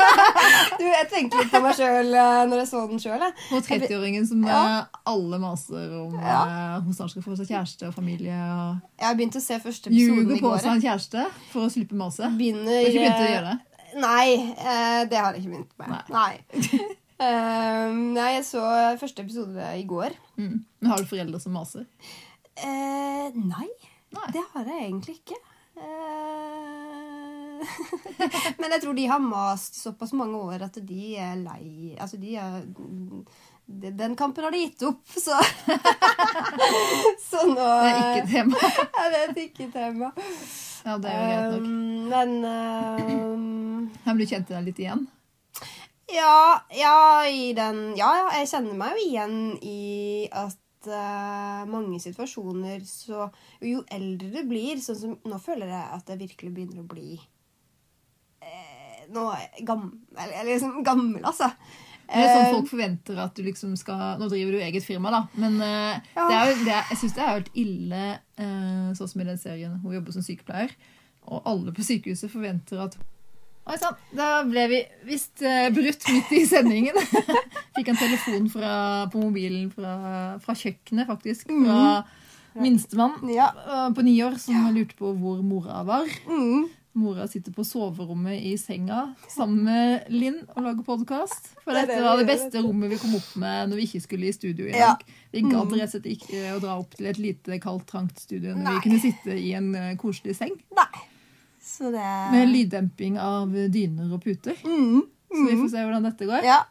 du, 0.79 0.85
jeg 0.85 1.07
tenkte 1.13 1.39
litt 1.43 1.53
på 1.53 1.61
meg 1.65 1.77
sjøl 1.79 2.11
når 2.49 2.63
jeg 2.63 2.69
så 2.71 2.83
den 2.91 2.99
sjøl. 3.03 3.25
på 3.51 3.61
30-åringen 3.69 4.27
som 4.29 4.43
Ja. 4.47 4.63
eh, 4.81 4.85
alle 5.07 5.39
maser 5.43 5.95
om 6.01 6.15
Ja. 6.21 6.41
eh, 6.77 6.83
hun 6.85 6.93
snart 6.95 7.11
skal 7.15 7.23
få 7.23 7.37
seg 7.37 7.49
kjæreste 7.53 7.89
og 7.89 7.95
familie. 7.95 8.33
og 8.35 8.81
Jeg 8.99 9.07
har 9.07 9.15
begynt 9.15 9.37
å 9.37 9.45
se 9.45 9.59
første 9.61 9.91
episoden 9.91 10.25
Ljuger 10.27 10.37
i 10.37 10.41
på 10.41 10.55
seg 10.61 10.73
en 10.75 10.83
kjæreste 10.83 11.27
for 11.53 11.61
å 11.67 11.71
slippe 11.73 11.95
maset. 11.97 12.31
Begynner 12.39 12.73
har 12.73 12.89
ikke 12.89 13.03
begynt 13.05 13.25
å 13.25 13.33
gjøre 13.33 13.51
det? 13.53 13.59
Nei, 13.99 14.55
eh, 14.59 15.05
det 15.09 15.17
har 15.19 15.33
jeg 15.35 15.43
ikke 15.45 15.53
begynt 15.57 15.79
med. 15.79 16.03
Nei. 16.11 16.39
Eh, 17.19 17.91
nei, 18.15 18.29
jeg 18.37 18.45
så 18.47 18.61
første 19.01 19.25
episode 19.25 19.59
i 19.75 19.83
går. 19.91 20.13
Mm. 20.39 20.61
Men 20.81 20.91
har 20.93 20.99
du 21.03 21.05
foreldre 21.11 21.41
som 21.43 21.51
maser? 21.53 21.83
Uh, 22.63 23.27
nei, 23.35 23.67
Nei. 24.15 24.29
det 24.31 24.43
har 24.55 24.65
jeg 24.71 24.85
egentlig 24.85 25.17
ikke. 25.19 25.35
Eh, 25.79 27.39
Men 28.61 28.75
jeg 28.75 28.83
tror 28.83 28.95
de 28.95 29.07
har 29.07 29.23
mast 29.23 29.79
såpass 29.83 30.13
mange 30.17 30.39
år 30.39 30.63
at 30.69 30.79
de 30.89 31.17
er 31.17 31.37
lei 31.41 31.97
Altså, 32.01 32.17
de 32.21 32.37
er 32.37 32.63
Den 33.67 34.17
kampen 34.17 34.45
har 34.45 34.55
de 34.55 34.65
gitt 34.65 34.83
opp, 34.89 35.05
så 35.09 35.39
Så 37.29 37.45
nå 37.51 37.57
Det 37.57 37.93
er 37.93 38.17
ikke 38.17 38.31
tema. 38.33 38.57
Ja, 38.99 39.05
det 39.13 39.19
er 39.19 39.29
et 39.29 39.43
ikke-tema. 39.45 40.11
Ja, 40.87 40.97
det 40.99 41.11
er 41.13 41.19
jo 41.19 41.29
greit 41.29 41.53
nok. 41.53 41.63
Um, 41.69 42.09
men 42.09 42.31
um, 44.07 44.19
du 44.19 44.27
kjent 44.27 44.49
deg 44.51 44.69
litt 44.71 44.81
igjen? 44.83 45.07
ja, 46.09 46.65
ja, 46.73 47.27
i 47.29 47.53
den 47.53 47.93
Ja, 47.99 48.09
ja, 48.23 48.29
jeg 48.41 48.49
kjenner 48.49 48.79
meg 48.81 48.97
jo 48.97 49.05
igjen 49.11 49.37
i 49.61 50.29
at 50.33 50.57
at 50.79 50.91
uh, 50.93 51.67
mange 51.71 51.99
situasjoner 52.03 52.85
så 52.87 53.29
Jo 53.65 53.83
eldre 53.91 54.31
du 54.31 54.49
blir 54.49 54.81
sånn 54.83 54.99
som, 54.99 55.17
Nå 55.27 55.41
føler 55.43 55.73
jeg 55.73 55.99
at 55.99 56.13
jeg 56.13 56.23
virkelig 56.23 56.55
begynner 56.55 56.85
å 56.85 56.89
bli 56.89 57.19
eh, 58.43 59.05
Nå 59.15 59.27
gammel, 59.67 59.97
eller 60.15 60.53
liksom 60.53 60.83
gammel, 60.87 61.23
altså. 61.25 61.51
Det 62.09 62.23
er 62.23 62.31
sånn 62.33 62.47
Eh, 62.47 62.55
folk 62.55 62.69
forventer 62.71 63.19
at 63.21 63.37
du 63.37 63.43
liksom 63.45 63.75
skal 63.77 64.21
Nå 64.21 64.31
driver 64.31 64.57
du 64.57 64.63
eget 64.65 64.87
firma, 64.87 65.13
da, 65.13 65.23
men 65.37 65.59
uh, 65.61 65.99
Ja. 66.17 66.29
det 66.29 66.39
er 66.39 66.65
det 66.65 66.73
er, 66.77 66.87
jeg 66.93 67.03
syns 67.03 67.19
det 67.19 67.25
er 67.25 67.35
helt 67.35 67.53
ille, 67.65 68.05
uh, 68.41 68.89
sånn 68.97 69.13
som 69.13 69.23
i 69.23 69.29
den 69.29 69.41
serien. 69.41 69.77
Hun 69.83 69.99
jobber 69.99 70.17
som 70.17 70.25
sykepleier, 70.25 70.73
og 71.29 71.45
alle 71.49 71.75
på 71.77 71.85
sykehuset 71.85 72.33
forventer 72.33 72.81
at 72.87 72.97
Oi 73.69 73.77
sann, 73.77 73.97
da 74.17 74.29
ble 74.49 74.63
vi 74.71 74.79
visst 75.05 75.43
eh, 75.45 75.67
brutt 75.75 76.07
midt 76.09 76.31
i 76.39 76.45
sendingen. 76.49 76.97
Fikk 77.77 77.91
en 77.93 77.99
telefon 78.01 78.47
fra, 78.53 78.71
på 79.13 79.21
mobilen 79.27 79.69
fra, 79.75 79.93
fra 80.41 80.55
kjøkkenet, 80.57 81.09
faktisk. 81.11 81.51
Fra 81.53 82.01
minstemann 82.59 83.29
Ja. 83.35 83.51
eh, 83.67 83.91
på 83.95 84.03
ni 84.07 84.17
år 84.25 84.39
som 84.41 84.71
lurte 84.75 84.97
på 84.99 85.13
hvor 85.21 85.43
mora 85.45 85.83
var. 85.87 86.09
Mm. 86.31 86.71
Mora 86.99 87.29
sitter 87.31 87.53
på 87.55 87.63
soverommet 87.63 88.41
i 88.43 88.55
senga 88.59 89.03
sammen 89.31 89.61
med 89.69 90.09
Linn 90.11 90.41
og 90.57 90.65
lager 90.65 90.83
podkast. 90.89 91.53
For 91.63 91.77
Det 91.77 91.85
det 91.85 91.93
dette 91.93 92.07
var 92.09 92.17
det 92.19 92.27
beste 92.33 92.65
rommet 92.65 92.91
vi 92.91 92.99
kom 92.99 93.15
opp 93.21 93.29
med 93.39 93.69
når 93.71 93.79
vi 93.83 93.87
ikke 93.87 94.01
skulle 94.09 94.27
i 94.27 94.35
studio 94.35 94.65
i 94.67 94.73
Ja. 94.73 94.97
Mm. 94.97 95.05
dag. 95.05 95.05
Vi 95.37 95.45
gadd 95.45 95.77
rett 95.77 95.85
og 95.85 95.93
slett 95.93 96.09
ikke 96.17 96.41
å 96.57 96.59
dra 96.65 96.79
opp 96.81 96.97
til 96.97 97.07
et 97.13 97.21
lite, 97.21 97.61
kaldt, 97.63 97.87
trangt 97.93 98.19
studio 98.25 98.57
når 98.57 98.65
Nei. 98.65 98.75
vi 98.81 98.85
kunne 98.89 99.05
sitte 99.05 99.37
i 99.39 99.53
en 99.61 99.71
eh, 99.77 99.93
koselig 100.01 100.35
seng. 100.41 100.57
Nei. 100.75 101.05
Så 101.79 101.93
det 101.95 102.07
Med 102.33 102.49
lyddemping 102.51 103.19
av 103.23 103.53
dyner 103.71 104.11
og 104.17 104.23
puter. 104.25 104.57
mm. 104.65 105.03
Så 105.31 105.45
vi 105.45 105.57
får 105.61 105.69
se 105.71 105.83
hvordan 105.85 106.07
dette 106.09 106.27
går. 106.27 106.43
Ja. 106.49 106.63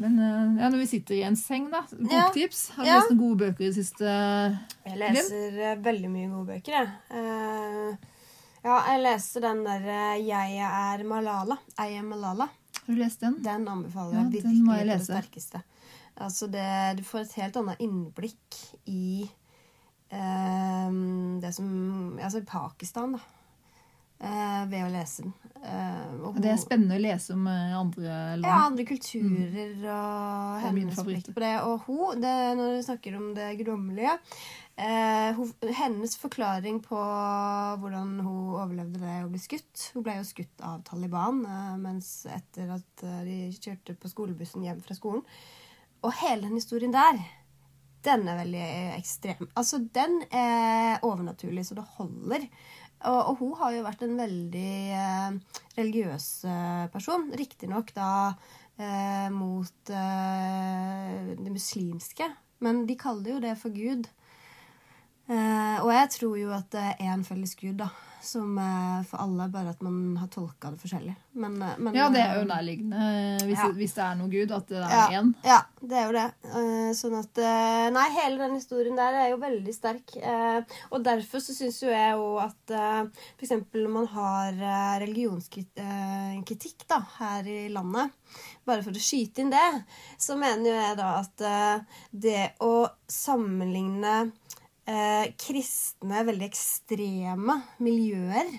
Men 0.00 0.18
eh, 0.20 0.60
ja, 0.62 0.68
når 0.70 0.78
vi 0.82 0.86
sitter 0.88 1.14
i 1.16 1.22
en 1.26 1.36
seng, 1.36 1.66
da. 1.72 1.80
Boktips. 1.90 2.70
Har 2.76 2.84
du 2.84 2.88
Ja. 2.88 2.98
lest 3.00 3.10
noen 3.10 3.18
gode 3.20 3.38
bøker 3.42 3.64
i 3.64 3.70
det 3.72 3.76
siste? 3.80 4.12
Jeg 4.86 4.96
leser 5.00 5.58
eh, 5.72 5.74
veldig 5.84 6.10
mye 6.12 6.28
gode 6.30 6.54
bøker, 6.54 6.76
jeg. 6.76 6.88
Eh, 7.10 7.96
ja, 8.64 8.76
jeg 8.92 9.02
leste 9.02 9.40
den 9.44 9.64
der 9.64 9.88
eh, 9.88 10.22
'Jeg 10.22 10.56
er 10.60 11.04
Malala'. 11.08 11.58
I 11.80 11.98
am 11.98 12.08
Malala. 12.14 12.48
Har 12.86 12.94
du 12.94 13.00
lest 13.00 13.20
den? 13.20 13.42
Den 13.42 13.66
anbefaler 13.68 14.12
Ja, 14.14 14.24
jeg 14.30 14.42
den 14.42 14.64
må 14.64 14.76
jeg 14.76 14.86
på 14.88 14.92
det 14.98 15.04
sterkeste. 15.08 15.62
Altså 16.20 16.46
det, 16.52 16.96
du 16.98 17.02
får 17.02 17.20
et 17.20 17.32
helt 17.40 17.56
annet 17.56 17.80
innblikk 17.80 18.56
i 18.86 19.28
eh, 20.12 20.90
det 21.40 21.52
som 21.54 22.18
Altså 22.22 22.38
i 22.42 22.44
Pakistan, 22.48 23.12
da. 23.12 23.18
Eh, 24.20 24.62
ved 24.70 24.84
å 24.86 24.90
lese 24.92 25.24
den. 25.24 25.34
Eh, 25.60 26.12
og 26.24 26.38
Det 26.40 26.52
er 26.54 26.60
spennende 26.60 26.96
å 26.96 27.02
lese 27.02 27.34
om 27.34 27.46
eh, 27.50 27.76
andre 27.76 28.14
land. 28.40 28.46
Ja, 28.48 28.56
andre 28.68 28.86
kulturer 28.88 29.74
og 29.82 30.64
er 30.64 30.74
mine 30.76 30.88
hennes 30.88 31.06
blikk 31.06 31.30
på 31.34 31.44
det. 31.44 31.54
Og 31.66 31.86
hun, 31.88 32.22
det, 32.22 32.34
når 32.60 32.74
vi 32.78 32.82
snakker 32.86 33.18
om 33.18 33.30
det 33.36 33.48
guddommelige 33.60 34.14
eh, 34.80 35.40
Hennes 35.80 36.16
forklaring 36.20 36.80
på 36.84 37.00
hvordan 37.82 38.14
hun 38.24 38.54
overlevde 38.56 39.02
det 39.02 39.18
å 39.26 39.30
bli 39.32 39.42
skutt 39.42 39.90
Hun 39.94 40.06
ble 40.06 40.16
jo 40.20 40.28
skutt 40.28 40.64
av 40.64 40.80
Taliban 40.88 41.42
eh, 41.44 41.74
mens 41.82 42.14
etter 42.30 42.72
at 42.78 43.04
de 43.26 43.42
kjørte 43.58 43.98
på 44.00 44.12
skolebussen 44.12 44.64
hjem 44.64 44.80
fra 44.84 44.96
skolen. 44.96 45.26
Og 46.00 46.16
hele 46.22 46.46
den 46.46 46.56
historien 46.56 46.94
der, 46.94 47.20
den 48.06 48.24
er 48.28 48.38
veldig 48.40 48.66
ekstrem. 48.96 49.50
Altså, 49.52 49.82
den 49.92 50.22
er 50.32 51.02
overnaturlig, 51.04 51.66
så 51.68 51.76
det 51.76 51.84
holder. 51.98 52.46
Og, 53.08 53.20
og 53.30 53.34
hun 53.40 53.52
har 53.60 53.74
jo 53.74 53.84
vært 53.86 54.02
en 54.04 54.16
veldig 54.18 54.72
eh, 54.92 55.58
religiøs 55.78 56.28
eh, 56.44 56.86
person. 56.92 57.30
Riktignok 57.40 57.94
da 57.96 58.12
eh, 58.76 59.28
mot 59.32 59.92
eh, 59.94 61.30
det 61.38 61.52
muslimske, 61.54 62.28
men 62.64 62.84
de 62.88 62.98
kaller 63.00 63.36
jo 63.36 63.44
det 63.46 63.56
for 63.60 63.72
Gud. 63.72 64.10
Eh, 65.30 65.76
og 65.84 65.92
jeg 65.94 66.10
tror 66.16 66.38
jo 66.40 66.50
at 66.56 66.70
det 66.74 66.86
er 66.98 67.10
en 67.14 67.20
felles 67.26 67.54
Gud, 67.58 67.76
da. 67.78 67.90
Som 68.20 68.58
eh, 68.60 68.98
for 69.08 69.22
alle, 69.22 69.46
bare 69.48 69.70
at 69.72 69.80
man 69.80 70.16
har 70.20 70.28
tolka 70.28 70.68
det 70.74 70.80
forskjellig. 70.82 71.14
Men, 71.40 71.54
eh, 71.62 71.76
men, 71.78 71.94
Ja, 71.96 72.08
det 72.12 72.20
er 72.20 72.34
jo 72.40 72.48
nærliggende, 72.50 73.04
hvis, 73.46 73.62
Ja. 73.62 73.68
hvis 73.78 73.94
det 73.96 74.02
er 74.04 74.18
noe 74.18 74.28
Gud, 74.28 74.50
at 74.52 74.66
det 74.68 74.82
er 74.82 75.14
én. 75.16 75.30
Ja, 75.46 75.60
det 75.80 75.96
er 75.96 76.04
jo 76.04 76.12
det. 76.18 76.26
Eh, 76.50 76.90
sånn 76.98 77.14
at 77.16 77.40
Nei, 77.94 78.08
hele 78.18 78.42
den 78.42 78.58
historien 78.58 78.98
der 78.98 79.14
er 79.22 79.28
jo 79.30 79.38
veldig 79.40 79.72
sterk. 79.72 80.16
eh, 80.20 80.60
og 80.90 81.04
derfor 81.06 81.38
så 81.40 81.54
syns 81.54 81.80
jo 81.80 81.88
jeg 81.88 82.12
jo 82.12 82.26
at 82.42 82.74
uh, 82.74 83.06
f.eks. 83.38 83.54
når 83.72 83.88
man 83.88 84.06
har 84.10 84.52
religionskritikk 85.00 86.84
da, 86.90 87.00
her 87.20 87.46
i 87.46 87.68
landet, 87.72 88.10
bare 88.66 88.82
for 88.82 88.90
å 88.90 89.00
skyte 89.00 89.40
inn 89.40 89.50
det, 89.54 89.84
så 90.18 90.36
mener 90.36 90.66
jo 90.68 90.76
jeg 90.76 90.96
da 91.00 91.08
at 91.22 91.86
det 92.12 92.52
å 92.60 92.88
sammenligne 93.08 94.32
eh, 94.90 95.30
kristne, 95.40 96.24
veldig 96.26 96.46
ekstreme 96.48 97.56
miljøer 97.82 98.50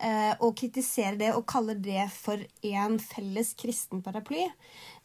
eh, 0.00 0.32
og 0.40 0.56
kritisere 0.58 1.16
det 1.20 1.32
og 1.36 1.46
kalle 1.48 1.76
det 1.82 2.06
for 2.14 2.40
en 2.70 2.98
felles 3.02 3.52
kristen 3.58 4.02
paraply, 4.04 4.46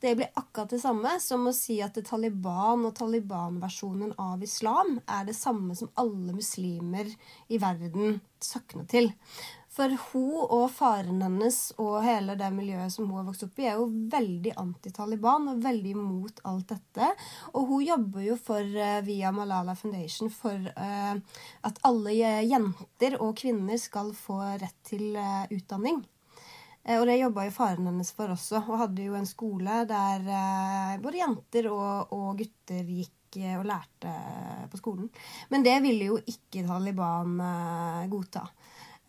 det 0.01 0.15
blir 0.17 0.31
akkurat 0.39 0.73
det 0.73 0.81
samme 0.81 1.13
som 1.23 1.47
å 1.47 1.55
si 1.55 1.79
at 1.83 1.99
Taliban 2.07 2.87
og 2.87 2.95
Taliban-versjonen 2.97 4.15
av 4.21 4.43
islam 4.45 4.99
er 5.05 5.27
det 5.29 5.37
samme 5.37 5.77
som 5.77 5.91
alle 6.01 6.35
muslimer 6.37 7.09
i 7.51 7.61
verden 7.61 8.19
sakner 8.41 8.87
til. 8.89 9.11
For 9.71 9.93
hun 10.11 10.49
og 10.51 10.65
faren 10.75 11.21
hennes 11.23 11.57
og 11.79 12.01
hele 12.03 12.33
det 12.35 12.49
miljøet 12.51 12.91
som 12.91 13.07
hun 13.07 13.21
har 13.21 13.27
vokst 13.29 13.45
opp 13.45 13.59
i, 13.61 13.69
er 13.71 13.77
jo 13.79 13.85
veldig 14.11 14.51
anti-Taliban 14.59 15.47
og 15.47 15.61
veldig 15.63 15.93
imot 15.93 16.41
alt 16.49 16.73
dette. 16.73 17.07
Og 17.55 17.69
hun 17.69 17.85
jobber 17.85 18.25
jo 18.25 18.35
for, 18.35 18.59
eh, 18.59 18.99
via 19.07 19.31
Malala 19.31 19.75
Foundation 19.79 20.31
for 20.33 20.67
eh, 20.75 21.13
at 21.69 21.79
alle 21.87 22.15
jenter 22.43 23.15
og 23.21 23.37
kvinner 23.39 23.79
skal 23.79 24.11
få 24.17 24.41
rett 24.59 24.75
til 24.89 25.15
eh, 25.15 25.47
utdanning. 25.55 26.03
Og 26.91 27.05
det 27.05 27.19
jobba 27.21 27.45
jo 27.45 27.53
faren 27.53 27.87
hennes 27.87 28.09
for 28.17 28.33
også, 28.33 28.63
og 28.65 28.79
hadde 28.81 29.03
jo 29.05 29.13
en 29.13 29.27
skole 29.29 29.83
der 29.85 30.23
både 30.97 31.19
jenter 31.19 31.67
og, 31.69 32.09
og 32.09 32.39
gutter 32.39 32.87
gikk 32.89 33.37
og 33.59 33.67
lærte 33.69 34.13
på 34.71 34.79
skolen. 34.81 35.11
Men 35.53 35.61
det 35.61 35.75
ville 35.85 36.07
jo 36.09 36.17
ikke 36.25 36.65
Taliban 36.65 37.37
godta. 38.09 38.47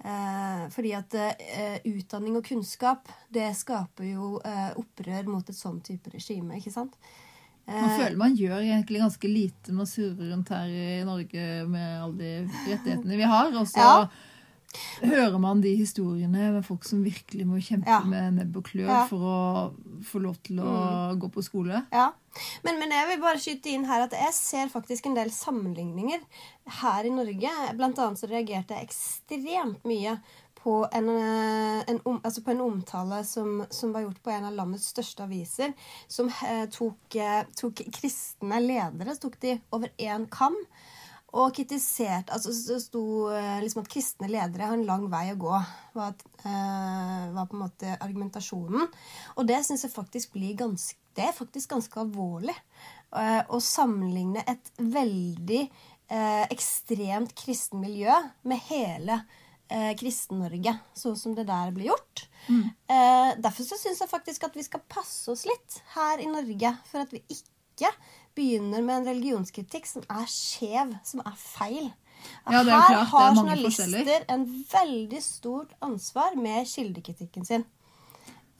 Eh, 0.02 0.62
fordi 0.74 0.92
at 0.98 1.14
eh, 1.14 1.76
utdanning 1.86 2.34
og 2.38 2.46
kunnskap, 2.46 3.10
det 3.30 3.52
skaper 3.54 4.08
jo 4.08 4.32
eh, 4.42 4.72
opprør 4.80 5.28
mot 5.30 5.46
et 5.46 5.58
sånn 5.58 5.78
type 5.84 6.10
regime, 6.10 6.58
ikke 6.58 6.74
sant? 6.74 6.96
Man 7.62 7.92
føler 7.94 8.16
man 8.18 8.32
gjør 8.34 8.58
egentlig 8.58 8.98
ganske 8.98 9.28
lite 9.30 9.70
med 9.70 9.84
å 9.84 9.86
surre 9.86 10.32
rundt 10.32 10.48
her 10.50 10.66
i 10.66 11.04
Norge 11.06 11.44
med 11.70 12.00
alle 12.02 12.16
de 12.18 12.32
rettighetene 12.72 13.18
vi 13.20 13.28
har. 13.30 13.52
Og 13.54 13.68
så 13.70 13.84
Ja. 13.84 13.92
Hører 15.02 15.38
man 15.42 15.60
de 15.64 15.74
historiene 15.76 16.50
med 16.54 16.64
folk 16.66 16.84
som 16.88 17.02
virkelig 17.04 17.46
må 17.48 17.60
kjempe 17.62 17.88
Ja. 17.90 18.00
med 18.08 18.38
nebb 18.38 18.56
og 18.56 18.64
klør 18.70 18.88
Ja. 18.88 19.06
for 19.10 19.18
å 19.18 19.74
få 20.04 20.20
lov 20.22 20.36
til 20.42 20.56
å 20.60 21.16
gå 21.18 21.30
på 21.30 21.42
skole. 21.44 21.84
Ja, 21.92 22.10
men, 22.64 22.78
men 22.80 22.90
jeg 22.90 23.08
vil 23.08 23.20
bare 23.20 23.38
skyte 23.42 23.70
inn 23.72 23.84
her 23.84 24.02
at 24.06 24.12
jeg 24.16 24.32
ser 24.34 24.68
faktisk 24.72 25.06
en 25.06 25.14
del 25.18 25.30
sammenligninger 25.30 26.20
her 26.82 27.04
i 27.04 27.10
Norge. 27.10 27.50
Blant 27.76 27.98
annet 27.98 28.18
så 28.18 28.30
reagerte 28.30 28.74
jeg 28.74 28.88
ekstremt 28.88 29.84
mye 29.84 30.18
på 30.62 30.86
en, 30.94 31.08
eh, 31.10 31.82
en, 31.90 32.00
om, 32.06 32.20
altså 32.22 32.42
på 32.46 32.52
en 32.52 32.60
omtale 32.62 33.24
som, 33.26 33.64
som 33.68 33.92
var 33.92 34.04
gjort 34.04 34.22
på 34.22 34.30
en 34.30 34.44
av 34.46 34.54
landets 34.54 34.92
største 34.94 35.24
aviser, 35.24 35.72
som 36.06 36.28
eh, 36.46 36.66
tok, 36.70 37.16
eh, 37.18 37.42
tok 37.58 37.82
kristne 37.92 38.60
ledere 38.62 39.16
tok 39.18 39.40
de 39.42 39.56
over 39.74 39.90
én 39.98 40.28
kam. 40.30 40.54
Og 41.32 41.54
kritisert 41.56 42.28
altså 42.34 42.52
Det 42.52 42.78
sto 42.84 43.04
eh, 43.32 43.60
liksom 43.64 43.82
at 43.84 43.92
kristne 43.92 44.28
ledere 44.28 44.68
har 44.68 44.76
en 44.76 44.86
lang 44.88 45.06
vei 45.12 45.26
å 45.32 45.38
gå. 45.40 45.60
Var, 45.96 46.16
eh, 46.44 47.28
var 47.36 47.48
på 47.48 47.56
en 47.56 47.64
måte 47.64 47.94
argumentasjonen. 47.98 48.90
Og 49.36 49.46
det 49.48 49.62
syns 49.64 49.86
jeg 49.86 49.94
faktisk 49.94 50.36
blir 50.36 50.58
ganske 50.58 50.98
Det 51.12 51.26
er 51.28 51.36
faktisk 51.36 51.74
ganske 51.74 52.00
alvorlig. 52.00 52.56
eh, 53.16 53.42
å 53.48 53.60
sammenligne 53.60 54.44
et 54.46 54.70
veldig 54.78 55.68
ekstremt 56.52 57.30
kristen 57.32 57.80
miljø 57.80 58.12
med 58.44 58.58
hele 58.68 59.14
eh, 59.72 59.92
Kristen-Norge, 59.98 60.74
sånn 60.98 61.16
som 61.16 61.36
det 61.36 61.46
der 61.48 61.72
blir 61.74 61.92
gjort. 61.92 62.26
Eh, 62.90 63.30
derfor 63.42 63.66
så 63.66 63.78
syns 63.78 64.02
jeg 64.02 64.10
faktisk 64.10 64.46
at 64.48 64.56
vi 64.58 64.64
skal 64.66 64.82
passe 64.90 65.30
oss 65.32 65.44
litt 65.48 65.78
her 65.94 66.22
i 66.22 66.28
Norge 66.30 66.74
for 66.88 67.04
at 67.04 67.14
vi 67.14 67.22
ikke 67.30 67.90
begynner 68.34 68.82
med 68.84 68.96
en 69.00 69.08
religionskritikk 69.12 69.86
som 69.86 70.04
er 70.10 70.26
skjev, 70.30 70.94
som 71.04 71.20
er 71.26 71.36
feil. 71.36 71.90
Ja, 72.46 72.62
det 72.62 72.70
er 72.72 72.80
Her 72.80 72.86
klart, 72.86 72.90
det 72.90 73.08
har 73.10 73.34
journalister 73.36 74.24
en 74.30 74.44
veldig 74.72 75.22
stort 75.22 75.72
ansvar 75.82 76.36
med 76.38 76.66
kildekritikken 76.70 77.44
sin. 77.48 77.64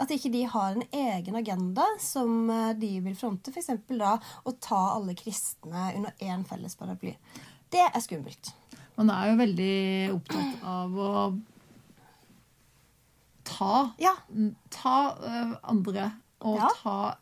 At 0.01 0.11
ikke 0.11 0.33
de 0.35 0.43
har 0.51 0.73
en 0.75 0.83
egen 0.91 1.37
agenda 1.39 1.85
som 2.03 2.51
eh, 2.51 2.73
de 2.75 2.89
vil 3.05 3.15
fronte. 3.15 3.53
F.eks. 3.55 3.69
da 3.93 4.17
å 4.49 4.55
ta 4.59 4.81
alle 4.97 5.15
kristne 5.15 5.93
under 5.95 6.13
én 6.19 6.43
felles 6.49 6.75
paraply. 6.81 7.13
Det 7.71 7.85
er 7.87 8.01
skummelt. 8.03 8.51
Man 8.97 9.13
er 9.15 9.31
jo 9.31 9.39
veldig 9.39 9.75
opptatt 10.17 10.65
av 10.69 10.99
å 10.99 11.13
ta, 13.45 13.93
Ja. 13.99 14.15
ta 14.71 14.97
eh, 15.25 15.55
andre, 15.63 16.11
og 16.41 16.59
Ja. 16.59 16.69
ta 16.83 17.17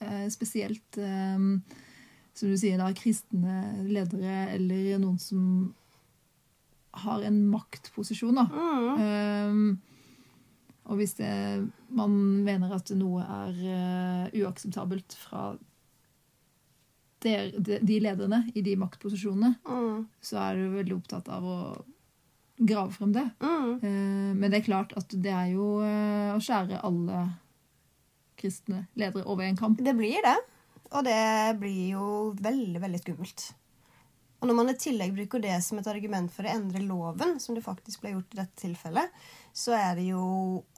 eh, 0.00 0.28
spesielt 0.30 0.98
eh, 0.98 1.38
som 2.34 2.48
du 2.52 2.56
sier, 2.56 2.78
da, 2.80 2.88
kristne 2.96 3.84
ledere 3.84 4.48
eller 4.54 4.98
noen 5.02 5.18
som 5.20 5.74
har 7.02 7.22
en 7.24 7.38
maktposisjon. 7.48 8.36
da. 8.36 8.46
Mm. 8.52 9.50
Um, 9.52 9.80
og 10.90 10.98
hvis 10.98 11.14
det, 11.20 11.30
man 11.94 12.14
mener 12.44 12.72
at 12.74 12.90
noe 12.98 13.22
er 13.22 13.60
uh, 13.62 14.40
uakseptabelt 14.42 15.14
fra 15.16 15.52
der, 17.22 17.52
de, 17.54 17.78
de 17.86 18.00
lederne 18.02 18.42
i 18.54 18.64
de 18.66 18.74
maktposisjonene, 18.80 19.54
Mm. 19.68 20.06
så 20.20 20.40
er 20.42 20.58
du 20.58 20.72
veldig 20.74 20.96
opptatt 20.96 21.28
av 21.30 21.44
å 21.46 21.58
grave 22.58 22.90
frem 22.92 23.12
det. 23.14 23.28
Mm. 23.40 23.68
Uh, 23.84 24.32
men 24.36 24.50
det 24.50 24.60
er 24.62 24.66
klart 24.68 24.92
at 24.98 25.14
det 25.14 25.32
er 25.32 25.52
jo 25.54 25.78
uh, 25.84 26.34
å 26.34 26.40
skjære 26.42 26.82
alle 26.82 27.22
kristne 28.40 28.86
ledere 28.98 29.24
over 29.28 29.46
en 29.46 29.56
kamp. 29.56 29.78
Det 29.78 29.94
blir 29.96 30.18
det. 30.24 30.36
Og 30.92 31.04
det 31.06 31.56
blir 31.60 31.94
jo 31.94 32.06
veldig, 32.42 32.80
veldig 32.82 33.00
skummelt. 33.00 33.44
Og 34.42 34.48
når 34.50 34.56
man 34.58 34.72
i 34.72 34.78
tillegg 34.78 35.14
bruker 35.14 35.42
det 35.42 35.54
som 35.62 35.78
et 35.78 35.88
argument 35.88 36.32
for 36.34 36.44
å 36.44 36.52
endre 36.52 36.82
loven, 36.82 37.36
som 37.40 37.54
det 37.54 37.64
faktisk 37.64 38.02
ble 38.02 38.16
gjort 38.16 38.34
i 38.34 38.40
dette 38.40 38.64
tilfellet, 38.64 39.12
så 39.54 39.76
er 39.78 40.00
det 40.00 40.08
jo 40.08 40.24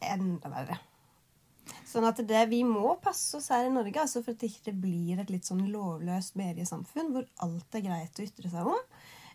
enda 0.04 0.50
verre. 0.52 0.76
Sånn 1.88 2.04
at 2.04 2.18
det, 2.28 2.42
Vi 2.50 2.60
må 2.66 2.96
passe 3.00 3.38
oss 3.38 3.48
her 3.54 3.68
i 3.68 3.72
Norge 3.72 4.02
altså 4.02 4.20
for 4.20 4.34
at 4.34 4.42
det 4.42 4.50
ikke 4.52 4.74
blir 4.76 5.22
et 5.22 5.30
litt 5.32 5.46
sånn 5.48 5.62
lovløst 5.72 6.36
mediesamfunn 6.36 7.12
hvor 7.14 7.24
alt 7.46 7.78
er 7.78 7.86
greit 7.86 8.20
å 8.20 8.26
ytre 8.26 8.50
seg 8.52 8.68
om. 8.68 8.82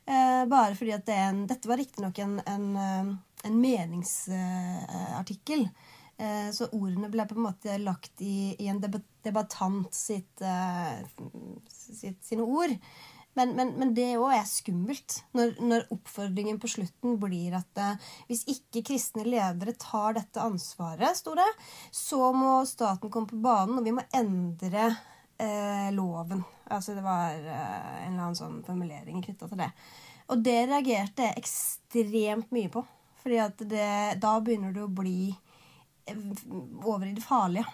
Eh, 0.05 0.43
bare 0.49 0.75
fordi 0.77 0.93
at 0.93 1.07
det 1.07 1.17
en, 1.23 1.39
Dette 1.49 1.69
var 1.69 1.81
riktignok 1.81 2.21
en, 2.21 2.35
en, 2.45 2.67
eh, 2.83 3.09
en 3.49 3.57
meningsartikkel. 3.63 5.65
Eh, 5.65 5.98
så 6.51 6.65
ordene 6.75 7.07
ble 7.11 7.23
på 7.29 7.37
en 7.37 7.45
måte 7.45 7.77
lagt 7.79 8.19
i, 8.19 8.51
i 8.59 8.67
en 8.67 8.81
debattant 8.83 9.93
sitt, 9.95 10.41
eh, 10.43 10.99
sitt, 11.71 12.19
sine 12.25 12.43
ord. 12.43 12.73
Men, 13.37 13.53
men, 13.55 13.69
men 13.79 13.93
det 13.95 14.17
òg 14.19 14.33
er 14.35 14.47
skummelt. 14.49 15.19
Når, 15.37 15.53
når 15.63 15.85
oppfordringen 15.95 16.59
på 16.59 16.71
slutten 16.71 17.15
blir 17.21 17.55
at 17.59 17.79
eh, 17.79 18.09
hvis 18.27 18.43
ikke 18.51 18.83
kristne 18.89 19.23
ledere 19.27 19.75
tar 19.79 20.17
dette 20.17 20.43
ansvaret, 20.43 21.15
sto 21.17 21.35
det, 21.37 21.47
så 21.95 22.31
må 22.35 22.57
staten 22.67 23.11
komme 23.13 23.31
på 23.31 23.39
banen, 23.43 23.79
og 23.79 23.87
vi 23.87 23.95
må 23.95 24.05
endre 24.17 24.89
eh, 24.89 25.89
loven. 25.95 26.43
Altså 26.69 26.97
det 26.97 27.05
var 27.05 27.37
eh, 27.37 28.05
en 28.07 28.13
eller 28.13 28.25
annen 28.25 28.39
sånn 28.39 28.63
formulering 28.67 29.23
knytta 29.23 29.49
til 29.51 29.61
det. 29.63 29.71
Og 30.29 30.41
det 30.45 30.59
reagerte 30.69 31.29
jeg 31.29 31.39
ekstremt 31.41 32.51
mye 32.53 32.71
på. 32.73 32.83
Fordi 33.19 33.69
da 34.19 34.33
begynner 34.43 34.75
det 34.75 34.83
å 34.83 34.91
bli 34.99 35.29
eh, 35.29 35.48
over 36.83 37.05
i 37.07 37.13
det 37.15 37.23
farlige. 37.25 37.65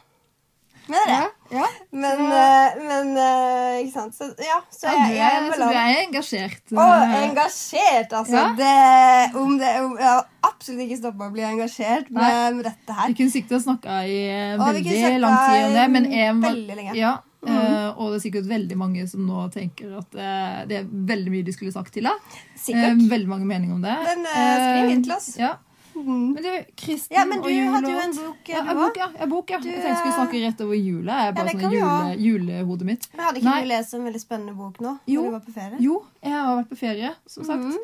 Men 0.86 1.00
det 1.02 1.14
er 1.16 1.24
det. 1.24 1.58
ja. 1.58 1.68
Men, 1.98 2.20
eh, 2.30 2.76
men 2.86 3.08
eh, 3.18 3.78
Ikke 3.82 3.94
sant. 3.96 4.14
Så 4.14 4.28
ja, 4.38 4.60
så 4.70 4.92
jeg, 4.92 5.16
jeg, 5.16 5.18
jeg 5.18 5.54
så 5.56 5.70
du 5.70 5.78
er 5.82 6.02
engasjert. 6.04 6.74
Å, 6.78 6.88
engasjert, 7.24 8.14
altså. 8.20 8.36
Ja. 8.38 8.48
Det, 8.60 9.40
om 9.42 9.56
det, 9.58 9.72
om, 9.82 9.96
jeg 9.98 10.12
har 10.12 10.28
absolutt 10.46 10.86
ikke 10.86 11.00
stoppa 11.00 11.30
å 11.30 11.34
bli 11.34 11.46
engasjert 11.48 12.12
med, 12.14 12.60
med 12.60 12.68
dette 12.70 12.98
her. 13.00 13.10
Vi 13.10 13.18
kunne 13.18 13.34
sikkert 13.34 13.66
snakka 13.66 14.04
i 14.06 14.20
eh, 14.30 14.52
Å, 14.60 14.68
veldig 14.70 15.24
lang 15.26 15.40
tid 15.42 15.64
om 15.72 15.80
det, 15.80 15.88
men 15.96 16.12
jeg, 16.14 16.36
veldig 16.46 16.78
lenge. 16.82 17.00
Ja, 17.02 17.16
Mm. 17.46 17.54
eh, 17.54 17.90
og 18.02 18.10
det 18.10 18.18
er 18.18 18.22
sikkert 18.24 18.48
veldig 18.50 18.76
mange 18.80 19.04
som 19.10 19.26
nå 19.28 19.44
tenker 19.54 19.92
at 20.00 20.16
uh, 20.18 20.64
det 20.66 20.80
er 20.80 20.88
veldig 20.90 21.30
mye 21.30 21.46
de 21.46 21.54
skulle 21.54 21.74
sagt 21.76 21.94
til 21.94 22.08
deg. 22.08 22.34
Eh, 22.74 22.88
veldig 23.12 23.30
mange 23.30 23.46
meninger 23.46 23.76
om 23.76 23.84
det. 23.86 23.94
Men, 24.08 24.26
skriv 24.26 24.94
inn 24.96 25.04
til 25.06 25.14
oss. 25.14 25.28
Ja. 25.38 25.52
Mhm. 25.96 26.34
Men 26.36 26.44
du, 26.44 26.50
Kristen 26.76 27.16
Ja, 27.18 27.26
men 27.26 27.40
du 27.42 27.48
og 27.48 27.52
jul 27.56 27.72
hadde 27.74 27.92
jo 27.92 28.00
en 28.04 28.16
bok, 28.16 28.50
Ja, 28.52 28.62
du 28.62 28.70
òg. 28.70 28.76
bok, 28.82 28.98
ja. 28.98 29.08
En 29.24 29.30
bok, 29.30 29.50
ja. 29.50 29.60
Du, 29.60 29.68
Jeg 29.70 29.82
tenkte 29.82 29.92
vi 29.92 29.98
skulle 30.02 30.18
snakke 30.20 30.42
rett 30.46 30.62
over 30.62 30.76
jula. 30.76 31.14
Jeg 31.24 31.28
er 31.28 31.34
bare 31.34 31.54
ja, 31.54 31.60
sånn 31.60 31.76
jule, 31.80 32.16
julehodet 32.28 32.86
mitt. 32.86 33.08
Men 33.16 33.26
hadde 33.26 33.40
ikke 33.40 33.50
Nei. 33.54 33.62
du 33.62 33.68
lest 33.72 33.94
en 33.94 34.04
veldig 34.10 34.22
spennende 34.22 34.56
bok 34.58 34.80
nå? 34.84 34.98
Jo. 35.08 35.22
Når 35.22 35.26
du 35.26 35.32
var 35.40 35.46
på 35.48 35.54
ferie? 35.56 35.78
Jo, 35.80 36.02
jeg 36.24 36.32
har 36.34 36.58
vært 36.64 36.70
på 36.70 36.78
ferie, 36.78 37.14
som 37.28 37.44
sagt. 37.46 37.64
Mhm. 37.64 37.78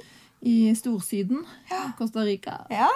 I 0.43 0.73
Storsyden. 0.73 1.43
Costa 1.99 2.23
Rica. 2.25 2.65
Ja. 2.71 2.87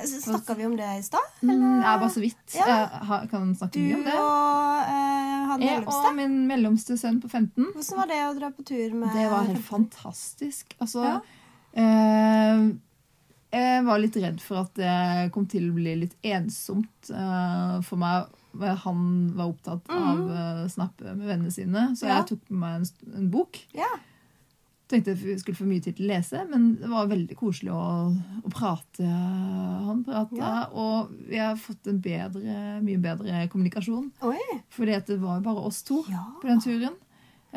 Snakka 0.00 0.54
vi 0.56 0.64
om 0.64 0.74
det 0.74 0.86
i 0.98 1.02
stad? 1.02 1.20
Mm, 1.42 1.82
ja, 1.82 1.98
bare 2.00 2.08
så 2.10 2.20
vidt. 2.22 2.54
Ja. 2.56 2.88
Jeg 3.04 3.28
kan 3.30 3.54
snakke 3.54 3.72
Du 3.74 3.80
mye 3.80 3.94
om 3.98 4.04
det. 4.04 4.14
og 4.14 4.78
eh, 4.88 5.46
han 5.50 5.60
Jeg 5.60 5.80
mellomste? 5.82 6.08
og 6.08 6.16
min 6.16 6.46
mellomste 6.48 6.96
sønn 6.96 7.20
på 7.20 7.28
15. 7.28 7.66
Hvordan 7.74 7.96
var 7.98 8.06
det 8.08 8.22
å 8.24 8.34
dra 8.40 8.48
på 8.56 8.64
tur 8.64 8.94
med 8.94 9.12
Det 9.12 9.28
var 9.30 9.44
helt 9.50 9.64
fantastisk. 9.68 10.74
Altså 10.80 11.04
Ja. 11.04 11.20
eh, 11.76 12.72
Jeg 13.52 13.84
var 13.86 13.98
litt 14.02 14.16
redd 14.20 14.40
for 14.44 14.60
at 14.66 14.74
det 14.76 15.30
kom 15.32 15.46
til 15.48 15.70
å 15.70 15.74
bli 15.78 15.94
litt 16.02 16.16
ensomt 16.22 17.10
eh, 17.10 17.78
for 17.86 17.96
meg. 18.00 18.26
Han 18.84 19.00
var 19.36 19.52
opptatt 19.52 19.88
av 19.92 20.20
å 20.26 20.68
snappe 20.72 21.14
med 21.14 21.26
vennene 21.28 21.52
sine, 21.54 21.88
så 21.96 22.06
Mhm. 22.08 22.12
Jeg 22.16 22.26
tok 22.32 22.50
med 22.50 22.58
meg 22.60 22.74
en, 22.80 23.16
en 23.22 23.30
bok. 23.30 23.58
Ja. 23.76 23.88
Tenkte 24.88 25.12
jeg 25.20 25.38
skulle 25.40 25.56
få 25.58 25.66
mye 25.68 25.82
tid 25.84 25.96
til 25.98 26.06
å 26.08 26.14
lese, 26.14 26.42
men 26.48 26.76
det 26.80 26.88
var 26.88 27.06
veldig 27.10 27.36
koselig 27.36 27.70
å, 27.76 27.82
å 28.42 28.50
prate. 28.50 29.04
Han 29.04 30.02
prata, 30.06 30.36
Ja. 30.36 30.66
og 30.72 31.10
vi 31.28 31.36
har 31.36 31.56
fått 31.60 31.86
en 31.92 32.00
bedre, 32.00 32.80
mye 32.82 32.96
bedre 32.98 33.48
kommunikasjon. 33.52 34.10
Oi. 34.24 34.38
Fordi 34.72 34.96
det 35.06 35.18
var 35.20 35.36
jo 35.38 35.44
bare 35.44 35.66
oss 35.68 35.82
to 35.82 36.04
Ja. 36.08 36.24
på 36.40 36.48
den 36.48 36.60
turen. 36.60 36.96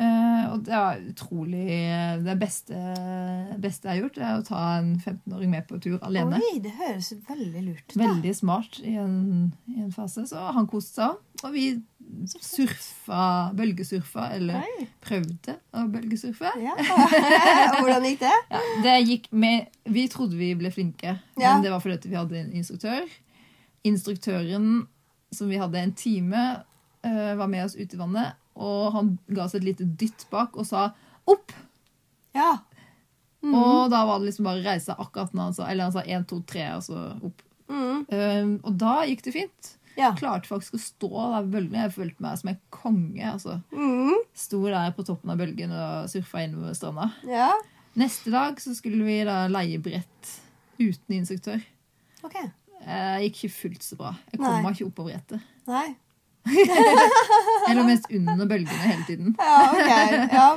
Eh, 0.02 0.44
og 0.52 0.62
det 0.66 0.72
var 0.74 0.98
utrolig 1.12 1.66
Det 2.24 2.34
beste, 2.40 2.78
beste 3.62 3.86
jeg 3.88 3.92
har 3.92 4.00
gjort, 4.02 4.18
er 4.18 4.38
å 4.40 4.44
ta 4.46 4.62
en 4.80 4.94
15-åring 4.98 5.50
med 5.52 5.66
på 5.68 5.78
tur 5.84 5.98
alene. 6.02 6.40
Oi, 6.42 6.58
det 6.64 6.72
høres 6.80 7.12
veldig 7.28 7.62
lurt 7.68 7.84
ut. 7.92 7.96
Veldig 8.00 8.34
smart 8.38 8.80
i 8.82 8.96
en, 8.98 9.52
i 9.70 9.78
en 9.84 9.92
fase. 9.94 10.24
Så 10.30 10.42
han 10.56 10.66
koste 10.70 10.98
seg. 11.02 11.20
Og 11.42 11.54
vi 11.54 11.66
surfa, 12.28 13.50
bølgesurfa, 13.56 14.28
eller 14.36 14.60
Oi. 14.62 14.86
prøvde 15.04 15.56
å 15.78 15.84
bølgesurfe. 15.92 16.50
Ja. 16.62 16.74
Og 17.78 17.82
Hvordan 17.86 18.06
gikk 18.10 18.20
det? 18.24 18.34
Ja, 18.52 18.60
det 18.84 18.96
gikk 19.08 19.28
med 19.32 19.70
Vi 19.94 20.04
trodde 20.12 20.38
vi 20.38 20.52
ble 20.58 20.70
flinke, 20.74 21.16
Ja. 21.40 21.54
men 21.54 21.64
det 21.64 21.72
var 21.72 21.82
fordi 21.84 22.10
vi 22.12 22.18
hadde 22.18 22.38
en 22.42 22.52
instruktør. 22.58 23.06
Instruktøren, 23.88 24.86
som 25.34 25.48
vi 25.50 25.58
hadde 25.60 25.80
en 25.80 25.94
time, 25.98 26.42
eh, 27.02 27.34
var 27.38 27.48
med 27.50 27.64
oss 27.64 27.74
ut 27.76 27.94
i 27.94 27.98
vannet, 27.98 28.36
og 28.56 28.92
han 28.96 29.14
ga 29.28 29.46
oss 29.46 29.56
et 29.58 29.64
lite 29.66 29.86
dytt 29.98 30.26
bak 30.30 30.56
og 30.56 30.66
sa 30.68 30.90
'opp'. 31.26 31.54
Ja. 32.36 32.58
Mm. 33.42 33.54
Og 33.58 33.90
da 33.90 34.04
var 34.06 34.20
det 34.20 34.30
liksom 34.30 34.46
bare 34.46 34.62
å 34.62 34.66
reise 34.66 34.94
akkurat 34.94 35.32
når 35.34 35.42
han 35.42 35.54
sa 35.56 35.64
Eller 35.66 35.88
han 35.88 35.92
sa 35.92 36.02
1, 36.06 36.26
2, 36.30 36.42
3, 36.46 36.66
og 36.76 36.82
så 36.86 36.98
opp. 37.26 37.42
Mm. 37.68 38.04
Um, 38.06 38.52
og 38.62 38.76
da 38.78 38.94
gikk 39.08 39.24
det 39.26 39.34
fint. 39.34 39.72
Ja. 39.98 40.12
Klarte 40.16 40.48
faktisk 40.48 40.76
å 40.76 40.80
stå 40.80 41.10
der 41.10 41.42
på 41.42 41.52
bølgene. 41.56 41.82
Jeg 41.84 41.94
følte 41.96 42.24
meg 42.24 42.38
som 42.40 42.52
en 42.52 42.60
konge. 42.70 43.32
altså. 43.32 43.58
Mm. 43.72 44.22
Sto 44.34 44.62
der 44.68 44.94
på 44.96 45.04
toppen 45.04 45.34
av 45.34 45.42
bølgen 45.42 45.74
og 45.74 46.08
surfa 46.12 46.46
innover 46.46 46.74
stranda. 46.78 47.12
ja. 47.28 47.52
Neste 47.92 48.30
dag 48.32 48.56
så 48.56 48.72
skulle 48.72 49.04
vi 49.04 49.18
da 49.28 49.42
leie 49.52 49.76
brett 49.76 50.30
uten 50.78 51.12
instruktør. 51.12 51.60
Ok. 52.24 52.38
Jeg 52.86 53.26
gikk 53.26 53.42
ikke 53.42 53.50
fullt 53.52 53.84
så 53.84 53.98
bra. 54.00 54.14
Jeg 54.32 54.40
kom 54.40 54.64
meg 54.64 54.72
ikke 54.78 54.86
opp 54.88 54.94
på 54.96 55.04
brettet. 55.10 55.50
Nei. 55.68 55.90
Lå 57.76 57.82
mest 57.86 58.06
under 58.10 58.46
bølgene 58.50 58.78
hele 58.88 59.04
tiden. 59.06 59.34
Ja, 59.38 59.58
ok. 59.72 60.32
Ja. 60.32 60.48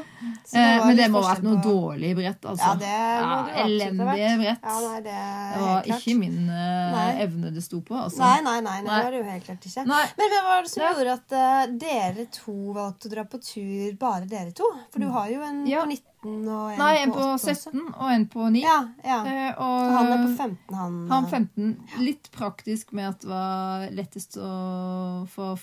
Så 0.45 0.57
Eh, 0.57 0.85
Men 0.85 0.97
det 0.97 1.05
må 1.11 1.21
ha 1.21 1.33
vært 1.35 1.43
noe 1.45 1.57
på- 1.61 1.69
dårlig 1.69 2.11
brett. 2.17 2.45
altså. 2.45 2.65
Ja, 2.65 2.73
det 2.81 3.25
må 3.25 3.35
det 3.45 3.53
absolutt 3.53 3.81
Elendige 3.81 4.37
brett. 4.39 4.63
Ja, 4.65 4.75
nei, 4.85 4.99
det, 5.05 5.17
Det 5.53 5.61
var 5.61 5.89
ikke 5.95 6.15
min 6.19 6.49
uh, 6.49 6.91
Nei. 6.95 7.05
evne 7.25 7.51
det 7.53 7.63
sto 7.65 7.81
på. 7.81 7.95
altså. 7.97 8.19
Nei, 8.21 8.41
nei, 8.41 8.59
nei, 8.61 8.81
nei, 8.81 8.95
det 8.97 9.03
var 9.05 9.11
det 9.11 9.19
jo 9.19 9.27
helt 9.29 9.45
klart 9.45 9.65
ikke. 9.69 9.85
Nei. 9.89 10.03
Men 10.17 10.33
hva 10.33 10.41
var 10.47 10.61
det 10.65 10.71
som 10.71 10.83
Ja. 10.83 10.91
gjorde 10.93 11.13
at 11.13 11.35
uh, 11.37 11.77
dere 11.85 12.25
to 12.31 12.55
valgte 12.77 13.09
å 13.09 13.13
dra 13.15 13.23
på 13.25 13.41
tur, 13.41 13.95
bare 14.01 14.25
dere 14.29 14.51
to? 14.57 14.69
For 14.91 14.99
du 14.99 15.09
har 15.09 15.29
jo 15.29 15.41
en 15.41 15.65
Ja. 15.67 15.81
på 15.85 15.87
19 15.89 16.47
og 16.49 16.71
en 16.73 16.77
Nei, 16.79 16.95
en 17.03 17.11
på 17.11 17.17
på 17.21 17.37
17 17.37 17.53
også. 17.53 17.71
17 17.71 17.93
og 17.99 18.11
en 18.11 18.25
på 18.27 18.49
9. 18.51 18.61
Ja, 18.65 18.79
ja. 19.05 19.19
Og, 19.57 19.65
og 19.65 19.91
han 19.97 20.11
er 20.13 20.17
på 20.25 20.37
15, 20.37 20.75
han. 20.75 21.07
han 21.09 21.25
eh, 21.25 21.29
15. 21.29 21.77
Litt 22.05 22.31
praktisk 22.31 22.93
med 22.93 23.09
at 23.09 23.19
det 23.21 23.29
var 23.29 23.89
lettest 23.93 24.37
å 24.37 25.27
få 25.29 25.57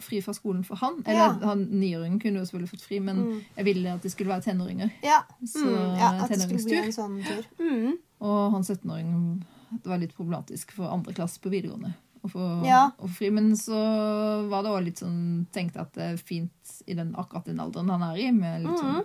fri 0.00 0.20
fra 0.20 0.32
skolen 0.34 0.64
for 0.64 0.76
han. 0.76 1.02
Eller 1.06 1.18
Ja. 1.40 1.46
han 1.48 1.66
niåringen 1.70 2.20
kunne 2.20 2.38
jo 2.38 2.44
selvfølgelig 2.44 2.70
fått 2.70 2.82
fri, 2.86 3.00
men 3.00 3.16
Mm. 3.16 3.40
jeg 3.56 3.64
ville 3.64 3.94
at 3.94 4.02
de 4.02 4.10
skulle 4.10 4.28
være 4.30 4.42
tenåringer. 4.42 4.90
Ja. 5.02 5.22
Så 5.44 5.64
Mm, 5.64 5.96
ja, 5.98 6.10
at 6.22 6.28
det 6.28 6.40
skulle 6.40 6.54
bli 6.62 6.64
tenåringstur. 6.64 6.84
en 6.84 6.92
sånn 6.92 7.24
tur. 7.24 7.44
Mm. 7.60 7.92
Og 8.20 8.52
han 8.52 8.62
17-åringen 8.62 9.44
Det 9.70 9.84
var 9.86 9.98
litt 9.98 10.16
problematisk 10.16 10.70
for 10.70 10.88
andre 10.88 11.12
klasse 11.12 11.38
på 11.40 11.50
videregående 11.50 11.94
å 12.24 12.28
få, 12.30 12.64
Ja. 12.66 12.90
fri. 13.06 13.28
Men 13.30 13.52
så 13.54 14.48
var 14.48 14.62
det 14.62 14.70
òg 14.70 14.84
litt 14.84 14.96
sånn 14.96 15.46
tenkt 15.52 15.76
at 15.76 15.92
det 15.92 16.02
er 16.02 16.16
fint 16.16 16.50
i 16.86 16.94
den, 16.94 17.14
akkurat 17.14 17.44
den 17.44 17.58
alderen 17.60 17.90
han 17.90 18.02
er 18.02 18.16
i. 18.16 18.30
Med 18.32 18.62
litt 18.64 18.78
sånn, 18.78 19.04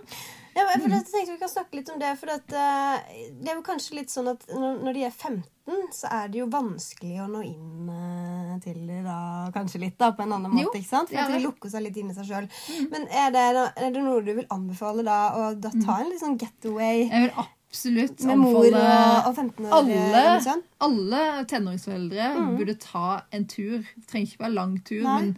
Ja, 0.54 0.64
for 0.68 0.84
jeg 0.86 1.02
tenkte 1.08 1.32
Vi 1.32 1.40
kan 1.40 1.50
snakke 1.50 1.78
litt 1.78 1.88
om 1.90 1.98
det. 2.00 2.12
For 2.20 2.30
at, 2.34 2.52
eh, 2.54 3.14
det 3.40 3.50
er 3.50 3.58
jo 3.58 3.64
kanskje 3.66 3.98
litt 3.98 4.12
sånn 4.12 4.30
at 4.30 4.44
når, 4.52 4.92
de 4.94 5.06
er 5.08 5.14
15, 5.14 5.88
så 5.96 6.10
er 6.12 6.30
det 6.30 6.40
jo 6.40 6.46
vanskelig 6.52 7.16
å 7.24 7.26
nå 7.30 7.42
inn 7.48 7.90
eh, 7.90 8.52
til 8.64 8.84
da, 9.06 9.18
kanskje 9.54 9.82
litt 9.86 9.98
da, 10.00 10.12
på 10.14 10.24
en 10.24 10.36
annen 10.36 10.54
Jo, 10.54 10.68
måte. 10.68 10.78
ikke 10.80 10.90
sant? 10.90 11.10
For 11.10 11.18
ja 11.18 11.26
at 11.26 11.34
de 11.34 11.42
lukker 11.42 11.72
seg 11.72 11.86
litt 11.86 11.98
inn 12.00 12.12
i 12.12 12.16
seg 12.16 12.30
sjøl. 12.30 12.48
Men 12.92 13.08
er 13.10 13.34
det, 13.34 13.44
er 13.74 13.90
det 13.96 14.04
noe 14.04 14.22
du 14.24 14.32
vil 14.36 14.48
anbefale 14.54 15.06
da? 15.06 15.18
Å 15.34 15.50
da 15.58 15.74
ta 15.74 15.98
en 16.02 16.12
litt 16.12 16.22
sånn 16.22 16.38
getaway 16.40 17.08
Jeg 17.08 17.26
vil 17.26 17.44
absolutt 17.74 18.24
med 18.28 18.38
mor 18.38 18.60
og, 18.62 18.78
og 18.78 19.32
15 19.34 19.66
år 19.66 19.74
alle, 19.74 20.56
alle 20.86 21.22
tenåringsforeldre 21.50 22.28
mm. 22.36 22.52
burde 22.60 22.76
ta 22.78 23.08
en 23.34 23.48
tur. 23.50 23.80
Det 23.96 24.06
trenger 24.10 24.30
ikke 24.30 24.44
være 24.44 24.58
lang 24.60 24.76
tur, 24.86 25.02
Nei. 25.02 25.16
men 25.18 25.34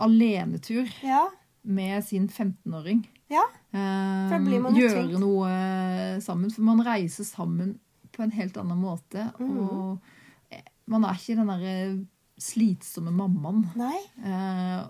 alenetur. 0.00 0.90
Ja. 1.04 1.28
med 1.62 2.04
sin 2.04 2.28
15-åring. 2.28 3.02
Ja. 3.28 3.44
Eh, 3.70 4.32
gjøre 4.74 5.20
noe 5.22 5.50
sammen. 6.24 6.50
For 6.50 6.66
man 6.66 6.82
reiser 6.86 7.28
sammen 7.28 7.76
på 8.14 8.24
en 8.24 8.32
helt 8.34 8.56
annen 8.60 8.80
måte. 8.80 9.28
Mm. 9.38 9.52
Og 9.64 10.54
eh, 10.54 10.64
man 10.90 11.06
er 11.06 11.18
ikke 11.18 11.38
den 11.38 11.52
derre 11.52 11.76
slitsomme 12.40 13.12
mammaen. 13.14 13.66
Nei. 13.78 13.98
Eh, 14.24 14.80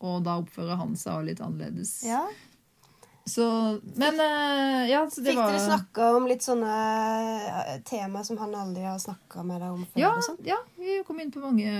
og 0.00 0.22
da 0.24 0.38
oppfører 0.40 0.80
han 0.80 0.94
seg 0.96 1.26
litt 1.28 1.42
annerledes. 1.44 2.00
Ja. 2.08 2.22
Så 3.28 3.44
Men 4.00 4.16
eh, 4.20 4.90
ja, 4.90 5.04
så 5.10 5.20
det 5.20 5.34
Fikk 5.34 5.38
var 5.38 5.52
dere 5.52 5.66
snakka 5.66 6.06
om 6.16 6.26
litt 6.26 6.42
sånne 6.42 6.76
eh, 7.36 7.76
tema 7.86 8.24
som 8.26 8.40
han 8.40 8.56
aldri 8.56 8.86
har 8.88 8.98
snakka 8.98 9.44
med 9.46 9.60
deg 9.60 9.76
om 9.76 9.84
før? 9.84 10.00
Ja, 10.02 10.14
sånn? 10.24 10.40
ja, 10.46 10.56
vi 10.80 11.02
kom 11.06 11.20
inn 11.22 11.30
på 11.34 11.42
mange, 11.44 11.76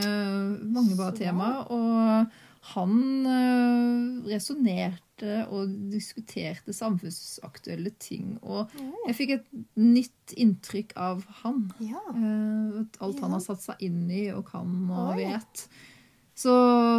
mange 0.63 0.99
bra. 0.99 1.11
temaer. 1.17 1.65
Og 1.73 2.39
han 2.61 3.27
øh, 3.27 4.27
resonnerte 4.29 5.47
og 5.53 5.73
diskuterte 5.93 6.73
samfunnsaktuelle 6.77 7.93
ting. 8.01 8.39
Og 8.43 8.73
jeg 9.07 9.17
fikk 9.17 9.33
et 9.39 9.47
nytt 9.81 10.35
inntrykk 10.37 10.93
av 11.01 11.25
han. 11.43 11.71
Ja. 11.85 12.03
Eh, 12.13 12.83
alt 13.01 13.23
han 13.25 13.37
har 13.37 13.45
satt 13.45 13.65
seg 13.65 13.81
inn 13.85 14.05
i 14.13 14.29
og 14.35 14.47
kan 14.53 14.69
og 14.93 15.17
vet. 15.21 15.65
Så, 16.41 16.53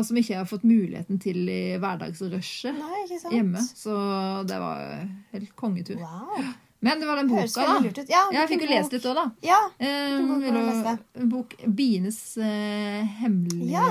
som 0.05 0.17
ikke 0.17 0.35
jeg 0.35 0.41
har 0.43 0.49
fått 0.49 0.65
muligheten 0.69 1.17
til 1.21 1.47
i 1.49 1.77
hverdagsrushet 1.81 2.77
hjemme. 3.33 3.61
Så 3.61 3.95
det 4.49 4.59
var 4.61 5.07
helt 5.31 5.55
kongetur. 5.57 5.97
Wow. 6.01 6.51
Men 6.81 7.01
det 7.01 7.09
var 7.09 7.21
den 7.21 7.29
boka, 7.29 7.61
da. 7.61 7.77
Ja, 7.85 8.03
Ja, 8.09 8.21
jeg 8.39 8.49
fikk 8.49 8.63
jo 8.65 8.69
lest 8.71 8.93
litt 8.93 9.05
òg, 9.05 9.17
da. 9.17 9.25
Ja. 9.45 9.59
Eh, 9.77 10.17
Hvilken 10.17 10.29
bok 10.29 10.85
var 10.85 10.97
det 10.97 11.27
bok 11.29 11.53
'Bienes 11.61 12.21
uh, 12.41 13.01
hemmelige 13.21 13.83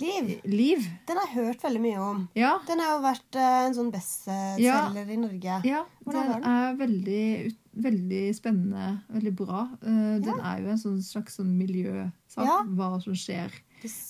Liv. 0.00 0.40
liv'. 0.44 0.86
Den 1.06 1.16
har 1.16 1.26
jeg 1.26 1.34
hørt 1.44 1.62
veldig 1.62 1.80
mye 1.80 1.98
om. 2.00 2.28
Ja, 2.34 2.58
Den 2.66 2.78
har 2.80 2.96
jo 2.96 3.02
vært 3.04 3.36
eh, 3.36 3.66
en 3.66 3.74
sånn 3.74 3.90
bestselger 3.92 5.10
i 5.10 5.16
Norge. 5.16 5.60
ja 5.64 5.84
Hvordan 6.04 6.32
den 6.32 6.44
er 6.44 6.74
veldig, 6.76 7.54
veldig 7.74 8.34
spennende. 8.34 9.02
Veldig 9.12 9.34
bra. 9.36 9.68
Den 9.82 10.22
den 10.22 10.40
er 10.40 10.60
jo 10.62 10.68
en 10.70 10.78
sånn 10.78 11.02
slags 11.02 11.36
sånn 11.38 11.52
miljøsak. 11.58 12.44
Ja. 12.46 12.62
Hva 12.64 13.00
som 13.02 13.14
skjer. 13.14 13.50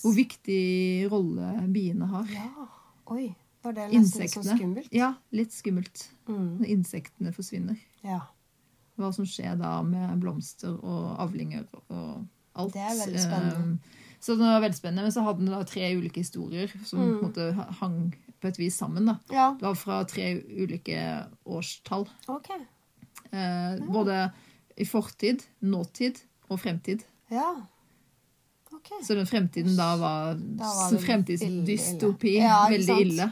Hvor 0.01 0.13
viktig 0.15 1.09
rolle 1.11 1.67
biene 1.71 2.05
har. 2.07 2.25
Ja. 2.31 2.67
Oi. 3.07 3.35
Var 3.63 3.73
det 3.73 3.91
nesten 3.91 4.01
Insektene. 4.01 4.43
sånn 4.43 4.57
skummelt? 4.57 4.87
Ja, 4.91 5.13
litt 5.31 5.51
skummelt 5.53 6.07
Mm. 6.27 6.57
når 6.59 6.67
insektene 6.67 7.31
forsvinner. 7.33 7.77
Ja. 8.03 8.21
Hva 8.97 9.13
som 9.13 9.25
skjer 9.25 9.57
da 9.57 9.81
med 9.83 10.19
blomster 10.19 10.73
og 10.83 11.17
avlinger 11.19 11.65
og 11.89 12.25
alt. 12.55 12.73
Det 12.73 12.81
er 12.81 13.05
veldig 13.05 13.19
spennende. 13.19 13.73
Eh, 13.73 14.00
Så 14.21 14.35
det 14.37 14.45
var 14.45 14.61
veldig 14.61 14.77
spennende. 14.77 15.01
Men 15.07 15.11
så 15.15 15.23
hadde 15.25 15.41
den 15.41 15.51
da 15.55 15.63
tre 15.65 15.87
ulike 15.97 16.21
historier 16.21 16.69
som 16.85 16.99
Mm. 16.99 17.07
på 17.19 17.25
en 17.25 17.31
måte 17.31 17.75
hang 17.79 18.15
på 18.41 18.47
et 18.47 18.57
vis 18.59 18.75
sammen. 18.77 19.05
da. 19.05 19.15
ja. 19.31 19.47
Det 19.59 19.65
var 19.65 19.75
fra 19.75 20.03
tre 20.05 20.27
ulike 20.61 21.25
årstall. 21.45 22.07
OK. 22.27 22.49
Eh, 23.31 23.79
både 23.91 24.31
i 24.77 24.85
fortid, 24.85 25.43
nåtid 25.61 26.21
og 26.49 26.59
fremtid. 26.59 27.03
Ja. 27.31 27.55
OK. 28.73 28.89
Så 29.03 29.15
den 29.15 29.25
fremtiden 29.27 29.75
da 29.77 29.95
var, 29.97 30.33
Da 30.35 30.65
var 30.65 30.97
fremtidsdystopi. 31.01 32.35
ille. 32.37 32.43
Ja, 32.47 32.67
veldig 32.69 32.85
sant? 32.85 32.99
ille. 33.01 33.31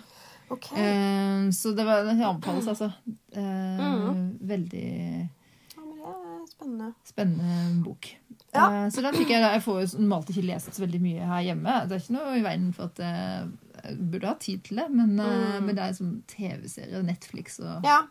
Ok. 0.49 0.71
Eh, 0.73 1.49
så 1.53 1.75
det 1.75 1.85
var 1.85 2.03
den 2.05 2.21
anbefales, 2.21 2.67
altså. 2.67 2.91
Eh, 3.31 3.79
Mm. 3.79 4.37
Veldig 4.41 5.29
Ja, 5.75 5.81
men 5.85 5.95
det 5.95 6.05
er 6.05 6.38
spennende. 6.51 6.93
spennende 7.07 7.83
bok. 7.85 8.09
Ja. 8.53 8.65
Eh, 8.85 8.89
så 8.89 9.01
den 9.05 9.13
fikk 9.13 9.29
jeg, 9.29 9.41
jeg 9.45 9.61
får 9.65 9.81
jo 9.83 9.99
normalt 10.01 10.29
ikke 10.33 10.45
lest 10.47 10.73
så 10.73 10.81
veldig 10.85 11.01
mye 11.03 11.27
her 11.29 11.43
hjemme. 11.49 11.75
Det 11.87 11.95
er 11.97 12.03
ikke 12.03 12.15
noe 12.17 12.37
i 12.39 12.43
veien 12.45 12.69
for 12.73 12.89
at 12.89 13.01
jeg, 13.03 13.49
jeg 13.83 13.97
burde 14.11 14.27
ha 14.31 14.35
tid 14.41 14.63
til 14.65 14.81
det, 14.81 14.87
men, 14.91 15.19
eh, 15.19 15.35
Mm. 15.59 15.65
men 15.65 15.75
det 15.75 15.83
er 15.83 15.91
liksom 15.93 16.23
TV-serier, 16.27 17.03
Netflix 17.05 17.59
og 17.59 17.83
Ja. 17.85 18.01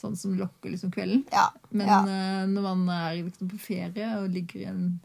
sånn 0.00 0.16
som 0.16 0.34
lokker 0.38 0.70
liksom 0.72 0.90
kvelden. 0.90 1.24
Ja. 1.32 1.50
Men 1.70 1.88
eh, 2.08 2.46
når 2.46 2.62
man 2.62 2.88
er 2.88 3.22
liksom 3.22 3.48
på 3.52 3.58
ferie 3.60 4.08
og 4.18 4.30
ligger, 4.30 4.60
i 4.60 4.64
en, 4.72 5.00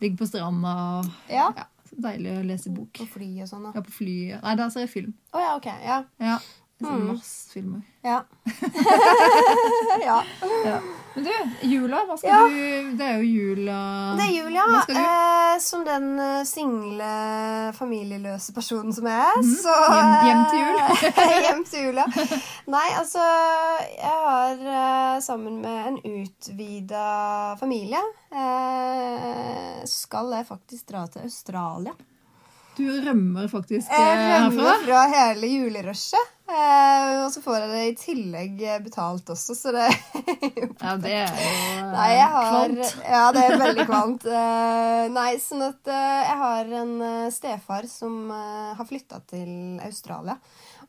ligger 0.00 0.16
på 0.18 0.26
stranda 0.28 0.74
og 1.00 1.10
ja. 1.30 1.52
ja, 1.56 1.64
Deilig 1.98 2.34
å 2.38 2.44
lese 2.44 2.68
bok. 2.70 2.92
På 2.92 3.06
fly 3.08 3.40
og 3.42 3.48
sånn, 3.48 3.62
da. 3.64 3.72
Ja, 3.74 3.80
på 3.80 3.90
fly. 3.90 4.16
Nei, 4.42 4.54
da 4.56 4.66
ser 4.68 4.80
jeg 4.84 4.90
film. 4.90 5.14
Å 5.32 5.40
ja, 5.40 5.54
OK. 5.56 5.66
Ja. 6.20 6.38
Ja, 6.80 6.86
ser 6.86 6.94
Mm. 6.94 7.06
masse 7.08 7.50
filmer. 7.52 7.80
Ja. 8.04 8.22
ja. 10.04 10.22
Men 11.14 11.24
du, 11.24 11.30
jula, 11.66 12.04
hva 12.06 12.16
skal 12.18 12.30
Ja. 12.30 12.42
du 12.48 12.96
Det 12.96 13.06
er 13.06 13.16
jo 13.18 13.26
jula 13.26 13.78
Det 14.18 14.24
er 14.28 14.32
jul, 14.36 14.52
ja. 14.54 14.66
Eh, 14.88 15.58
som 15.60 15.82
den 15.84 16.06
eh, 16.22 16.44
single, 16.46 17.72
familieløse 17.74 18.52
personen 18.54 18.92
som 18.94 19.06
jeg 19.10 19.18
er, 19.18 19.42
så 19.42 19.74
Mhm. 19.88 19.94
Hjem- 19.98 20.28
hjem 20.28 20.44
til 20.50 20.58
jul. 20.62 20.76
hjem 21.48 21.64
til 21.64 21.84
jul, 21.88 21.94
ja. 21.98 22.06
Nei, 22.66 22.88
altså 23.00 23.24
Jeg 23.98 24.18
har 24.28 24.62
eh, 24.76 25.20
sammen 25.20 25.60
med 25.62 25.86
en 25.88 25.98
utvida 26.22 27.56
familie 27.58 28.02
eh, 28.32 29.82
Skal 29.86 30.30
jeg 30.36 30.46
faktisk 30.46 30.86
dra 30.92 31.06
til 31.06 31.22
Australia. 31.26 31.92
Du 32.78 32.86
rømmer 33.02 33.48
faktisk 33.50 33.90
herfra? 33.90 34.02
Jeg 34.06 34.18
eh, 34.18 34.44
rømmer 34.44 34.68
herfra. 34.68 34.82
fra 34.84 34.98
hele 35.10 35.48
julerushet. 35.50 36.34
Eh, 36.48 37.16
og 37.24 37.32
så 37.34 37.42
får 37.44 37.56
jeg 37.58 37.70
det 37.72 37.80
i 37.88 37.96
tillegg 38.00 38.62
eh, 38.62 38.78
betalt 38.84 39.32
også, 39.34 39.56
så 39.58 39.72
det 39.74 39.88
Ja, 40.84 40.94
det 41.02 41.10
er 41.12 41.32
jo 41.34 41.88
Nei, 41.90 42.06
jeg 42.14 42.28
har 42.36 42.46
kvant. 42.52 42.94
Ja, 43.02 43.24
det 43.34 43.42
er 43.48 43.58
veldig 43.64 43.86
kvant. 43.90 44.28
Nei, 45.18 45.28
sånn 45.42 45.66
at 45.66 45.90
jeg 45.90 46.38
har 46.44 46.72
en 46.84 46.94
stefar 47.34 47.90
som 47.90 48.30
har 48.30 48.86
flytta 48.88 49.20
til 49.26 49.82
Australia. 49.82 50.38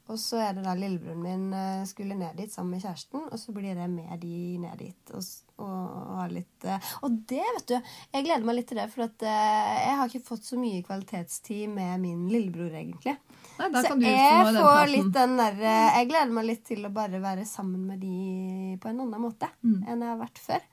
Og 0.10 0.18
så 0.18 0.40
er 0.41 0.56
det 0.57 0.64
da 0.65 0.73
lillebroren 0.73 1.22
min 1.22 1.53
eh, 1.53 1.84
skulle 1.86 2.15
ned 2.18 2.38
dit 2.40 2.49
sammen 2.53 2.72
med 2.76 2.81
kjæresten, 2.81 3.27
og 3.30 3.38
så 3.38 3.53
blir 3.53 3.77
jeg 3.77 3.90
med 3.94 4.15
de 4.23 4.57
ned 4.64 4.80
dit. 4.81 5.11
Og, 5.14 5.22
og, 5.61 5.84
og 6.15 6.34
litt 6.34 6.65
eh, 6.65 6.90
Og 7.06 7.19
det, 7.30 7.44
vet 7.57 7.68
du, 7.69 7.76
jeg 8.15 8.26
gleder 8.26 8.48
meg 8.48 8.57
litt 8.57 8.69
til 8.72 8.81
det, 8.81 8.88
for 8.94 9.06
at 9.06 9.26
eh, 9.30 9.76
jeg 9.86 9.99
har 10.02 10.10
ikke 10.10 10.26
fått 10.31 10.49
så 10.49 10.57
mye 10.57 10.81
kvalitetstid 10.88 11.69
med 11.76 12.02
min 12.02 12.26
lillebror, 12.31 12.73
egentlig. 12.81 13.15
Nei, 13.60 13.69
Så 13.84 13.95
jeg 14.02 14.53
får 14.56 14.86
litt 14.88 15.10
den 15.14 15.34
der 15.36 15.57
eh, 15.60 15.98
Jeg 15.99 16.07
gleder 16.14 16.31
meg 16.38 16.45
litt 16.48 16.61
til 16.69 16.86
å 16.88 16.94
bare 16.95 17.19
være 17.22 17.44
sammen 17.45 17.86
med 17.91 17.99
de 17.99 18.77
på 18.81 18.90
en 18.91 19.02
annen 19.06 19.22
måte 19.30 19.49
Mm. 19.61 19.81
enn 19.86 20.02
jeg 20.06 20.10
har 20.10 20.19
vært 20.22 20.40
før. 20.40 20.64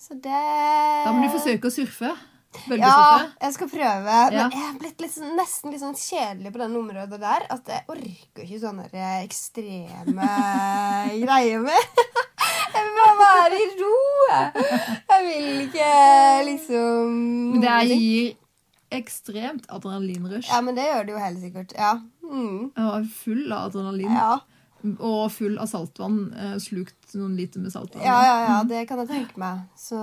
Så 0.00 0.14
det 0.16 0.40
Da 1.04 1.12
må 1.12 1.22
du 1.22 1.32
forsøke 1.32 1.68
å 1.68 1.72
surfe. 1.74 2.10
Ja, 2.80 3.28
jeg 3.40 3.54
skal 3.54 3.68
prøve. 3.70 4.14
Ja. 4.34 4.48
Men 4.48 4.54
jeg 4.56 4.64
er 4.66 4.78
blitt 4.80 5.00
litt, 5.04 5.12
sånn- 5.14 5.36
nesten 5.38 5.70
litt 5.70 5.80
sånn 5.82 5.94
kjedelig 5.98 6.50
på 6.54 6.58
den 6.62 6.74
området 6.80 7.20
der. 7.22 7.46
At 7.54 7.70
jeg 7.70 7.84
orker 7.88 8.42
ikke 8.46 8.60
sånne 8.64 8.88
ekstreme 9.22 10.30
greier 11.24 11.62
med. 11.64 11.80
Jeg 12.70 12.84
vil 12.86 12.92
bare 12.94 13.16
være 13.18 13.56
i 13.58 13.64
ro. 13.80 13.96
jeg. 14.30 15.24
Vil 15.24 15.48
ikke 15.64 15.88
liksom 16.46 17.16
Men 17.56 17.64
det 17.64 17.96
gir 17.98 18.28
ekstremt 18.94 19.66
adrenalinrush. 19.74 20.46
Ja, 20.52 20.60
men 20.62 20.78
det 20.78 20.84
gjør 20.86 21.06
det 21.08 21.12
jo 21.16 21.18
helt 21.22 21.40
sikkert. 21.42 21.74
Ja. 21.74 21.90
Mm. 22.22 22.70
Jeg 22.76 22.86
var 22.86 23.08
full 23.24 23.52
av 23.52 23.66
adrenalin. 23.72 24.14
Ja. 24.14 24.38
Og 24.98 25.26
full 25.32 25.58
av 25.60 25.66
saltvann. 25.68 26.32
eh, 26.32 26.54
Slukt 26.62 27.12
noen 27.18 27.34
liter 27.36 27.60
med 27.60 27.72
saltvann. 27.74 28.00
Ja, 28.06 28.16
ja, 28.24 28.36
ja, 28.46 28.56
det 28.64 28.86
kan 28.88 28.98
jeg 29.02 29.08
tenke 29.10 29.36
meg. 29.42 29.58
Så, 29.76 29.98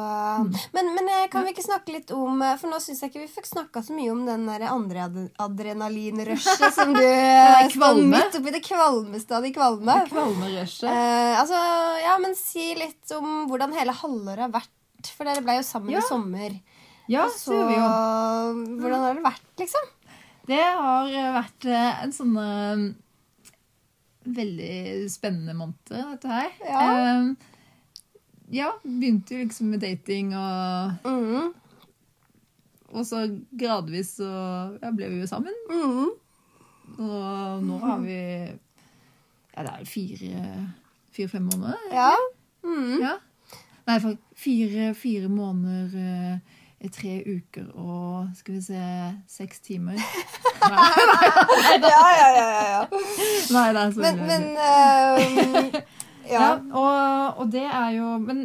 men, 0.74 0.91
men 0.94 1.08
eh, 1.10 1.24
kan 1.34 1.45
vi 1.48 1.54
ikke 1.56 1.64
snakke 1.66 1.95
litt 1.95 2.12
om 2.14 2.41
eh, 2.45 2.54
For 2.62 2.70
nå 2.70 2.78
syns 2.84 3.02
jeg 3.02 3.10
ikke 3.10 3.24
vi 3.24 3.32
fikk 3.40 3.48
snakka 3.49 3.82
så 3.88 3.95
mye 3.98 4.12
om 4.14 4.22
den 4.28 4.45
der 4.45 4.68
andre 4.70 5.08
ad 5.08 5.18
adrenalinrushet 5.48 6.74
som 6.76 6.94
du 6.94 7.02
står 7.74 8.02
midt 8.06 8.38
oppi 8.38 8.54
det 8.54 8.62
kvalmeste 8.68 9.38
av 9.40 9.48
de 9.48 9.54
kvalme. 9.56 9.98
Kvalmerushet. 10.12 10.90
Eh, 10.91 11.34
altså, 11.41 11.62
ja, 12.04 12.18
men 12.22 12.36
si 12.38 12.70
litt 12.78 13.16
om 13.18 13.48
hvordan 13.49 13.74
hele 13.78 13.95
halvåret 13.98 14.45
har 14.45 14.54
vært. 14.60 14.74
For 15.18 15.26
dere 15.30 15.41
ble 15.45 15.58
jo 15.60 15.66
sammen 15.66 15.94
Ja. 15.95 16.02
i 16.04 16.10
sommer. 16.10 16.60
Ja, 17.08 17.26
Og 17.26 17.36
så 17.40 17.56
vi 17.70 17.76
jo. 17.78 17.90
hvordan 18.82 18.99
har 19.06 19.14
det 19.16 19.24
vært, 19.24 19.45
liksom? 19.62 19.86
Det 20.48 20.60
har 20.64 21.08
vært 21.38 21.66
en 21.72 22.12
sånn 22.16 22.34
veldig 24.36 25.08
spennende 25.12 25.54
måned, 25.58 25.78
dette 25.91 26.28
her. 26.32 26.49
Ja. 26.68 27.20
Um, 27.20 27.38
ja, 28.54 28.70
begynte 28.84 29.36
jo 29.36 29.44
liksom 29.45 29.70
med 29.74 29.82
dating, 29.84 30.34
og, 30.36 30.91
Mm. 31.04 31.54
og 32.90 33.06
så 33.06 33.26
gradvis 33.60 34.14
så 34.22 34.30
ja, 34.82 34.91
ble 34.91 35.10
vi 35.12 35.20
jo 35.22 35.28
sammen. 35.28 35.54
Mm. 35.70 36.12
Og 36.98 37.64
nå 37.68 37.80
har 37.84 37.99
vi 37.99 38.20
Ja, 39.58 39.64
det 39.64 39.72
er 39.74 39.86
fire 39.90 40.74
fire-fem 41.18 41.48
måneder. 41.49 41.78
Ja. 41.91 42.12
Mm. 42.64 42.99
Ja. 43.02 43.16
Nei, 43.88 43.99
fire, 44.36 44.94
fire 44.95 45.28
måneder, 45.32 45.88
eh, 45.98 46.40
tre 46.94 47.24
uker 47.26 47.72
og 47.74 48.28
skal 48.38 48.54
vi 48.54 48.62
se 48.62 48.82
seks 49.28 49.60
timer. 49.66 49.98
Nei, 50.68 51.80
ja, 51.82 52.04
ja, 52.18 52.28
ja, 52.36 52.45
ja, 52.52 52.64
ja. 52.74 52.82
nei 53.54 53.66
det 53.74 53.82
er 53.82 53.91
så 53.95 54.02
Men, 54.04 54.18
men 54.28 54.45
uh, 54.58 55.82
Ja, 56.28 56.38
Ja. 56.38 56.48
og, 56.76 57.38
og 57.41 57.52
det 57.54 57.64
er 57.66 57.90
jo 57.95 58.18
Men 58.20 58.41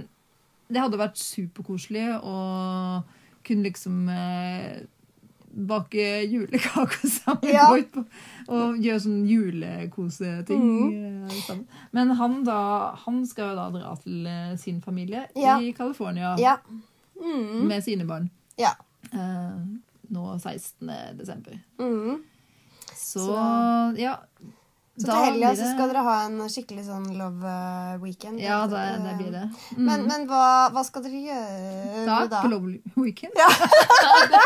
det 0.73 0.81
hadde 0.81 1.01
vært 1.01 1.19
superkoselig 1.21 2.05
å 2.25 2.37
kunne 3.45 3.67
liksom 3.67 4.07
eh, 4.09 4.85
bake 5.53 6.05
julekaker 6.31 7.09
sammen. 7.19 7.51
Ja. 7.53 7.67
på, 7.93 8.05
og 8.49 8.79
gjøre 8.81 9.03
sånn 9.05 9.19
julekoseting. 9.29 10.63
Mhm. 10.63 11.27
eh, 11.27 11.35
sammen. 11.45 11.67
Men 11.93 12.15
han 12.17 12.39
da, 12.47 12.61
han 13.03 13.19
skal 13.29 13.51
jo 13.51 13.59
da 13.59 13.67
dra 13.75 13.93
til 14.01 14.25
eh, 14.31 14.55
sin 14.63 14.79
familie 14.81 15.27
Ja. 15.37 15.59
i 15.61 15.75
California 15.77 16.37
Ja. 16.41 16.57
Mm. 17.23 17.69
med 17.69 17.85
sine 17.85 18.05
barn. 18.05 18.31
Ja. 18.57 18.77
Eh, 19.13 19.65
nå 20.03 20.39
16. 20.39 20.91
desember. 21.19 21.59
Mm. 21.79 22.23
Så, 22.95 23.19
Så- 23.27 23.95
ja. 24.03 24.21
Så 24.93 25.07
da 25.09 25.13
til 25.17 25.25
helga 25.25 25.51
det... 25.51 25.57
så 25.57 25.69
skal 25.73 25.89
dere 25.89 26.03
ha 26.05 26.15
en 26.27 26.35
skikkelig 26.53 26.83
sånn 26.85 27.07
love 27.17 27.49
eh, 27.49 27.95
weekend? 28.03 28.37
Ja, 28.45 28.59
det, 28.69 28.83
det 29.01 29.15
blir 29.23 29.31
det. 29.33 29.45
Mm. 29.73 29.87
Men, 29.89 30.03
men 30.11 30.27
hva, 30.29 30.43
hva 30.75 30.83
skal 30.85 31.07
dere 31.07 31.23
gjøre 31.31 32.03
da, 32.05 32.19
da? 32.29 32.43
på 32.45 32.51
Love 32.53 32.75
Weekend? 33.01 33.33
Ja. 33.41 33.49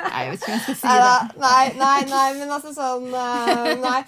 Nei, 0.00 0.22
jeg 0.22 0.30
vet 0.30 0.38
ikke 0.38 0.46
om 0.46 0.54
jeg 0.54 0.62
skal 0.62 0.78
si 0.78 0.86
Nei, 0.86 0.94
det. 1.02 1.40
nei, 1.42 1.64
nei, 1.80 1.98
nei, 2.12 2.28
men 2.38 2.54
altså 2.56 2.72
sånn 2.76 3.08
eh, 3.10 3.74
Nei. 3.82 3.98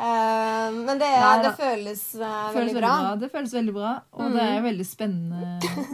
Eh, 0.00 0.66
men 0.82 1.00
det, 1.00 1.08
Nei, 1.14 1.32
det 1.46 1.54
føles 1.58 2.02
eh, 2.18 2.36
føles 2.50 2.58
veldig 2.58 2.76
bra. 2.80 2.92
Mm. 3.06 3.22
Det 3.22 3.30
føles 3.34 3.54
veldig 3.60 3.74
bra, 3.78 3.94
og 4.18 4.36
det 4.36 4.44
er 4.56 4.62
veldig 4.66 4.86
spennende 4.90 5.38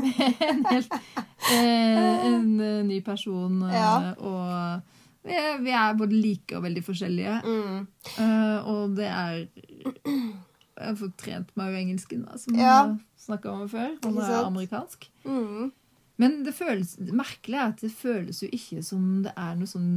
med 0.01 0.43
en 0.49 0.61
helt 0.73 0.99
eh, 1.53 2.27
en 2.33 2.51
eh, 2.61 2.83
ny 2.89 3.01
person. 3.07 3.63
eh, 3.69 3.77
Ja. 3.77 3.95
Og 4.17 4.96
vi 5.27 5.35
er, 5.37 5.59
vi 5.63 5.71
er 5.75 5.95
både 5.99 6.17
like 6.23 6.57
og 6.57 6.63
veldig 6.65 6.83
forskjellige. 6.87 7.37
Mm. 7.45 7.87
Uh, 8.19 8.69
og 8.71 8.97
det 8.97 9.09
er 9.11 9.49
Jeg 10.77 10.91
har 10.91 10.97
fått 11.01 11.17
trent 11.17 11.51
meg 11.57 11.73
jo 11.73 11.79
engelsken, 11.81 12.25
da, 12.27 12.37
som 12.39 12.55
Ja. 12.59 12.75
vi 12.93 13.01
snakka 13.27 13.49
om 13.55 13.69
før. 13.69 13.95
Han 14.05 14.19
er 14.19 14.45
amerikansk. 14.45 15.09
Mm. 15.25 15.73
Men 16.19 16.43
det 16.45 16.55
føles, 16.55 16.95
det 16.97 17.13
merkelige 17.17 17.61
er 17.61 17.73
at 17.73 17.81
det 17.81 17.93
føles 17.93 18.43
jo 18.43 18.49
ikke 18.53 18.83
som 18.85 19.23
det 19.25 19.33
er 19.37 19.55
noe 19.57 19.67
sånn 19.69 19.91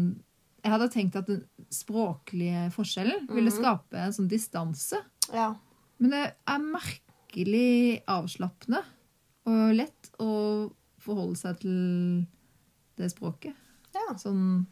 Jeg 0.64 0.72
hadde 0.73 0.89
tenkt 0.91 1.15
at 1.15 1.27
den 1.30 1.43
språklige 1.72 2.65
forskjellen 2.76 3.30
ville 3.31 3.49
Mhm. 3.49 3.60
skape 3.61 3.93
en 3.95 4.11
sånn 4.11 4.27
distanse. 4.27 4.97
Ja. 5.34 5.53
Men 5.99 6.10
det 6.11 6.34
er 6.47 6.60
merkelig 6.60 8.01
avslappende 8.07 8.81
og 9.47 9.76
lett 9.76 10.10
å 10.19 10.69
forholde 10.99 11.38
seg 11.38 11.60
til 11.61 12.26
det 12.97 13.10
språket. 13.14 13.53
Ja. 13.95 14.14
Sånn. 14.18 14.65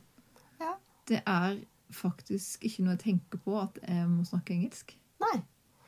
Det 1.08 1.22
er 1.26 1.58
faktisk 1.96 2.66
ikke 2.68 2.84
noe 2.84 2.96
jeg 2.98 3.04
tenker 3.06 3.40
på 3.46 3.56
at 3.62 3.78
jeg 3.88 4.08
må 4.12 4.26
snakke 4.28 4.54
engelsk. 4.58 4.94
Nei. 5.24 5.38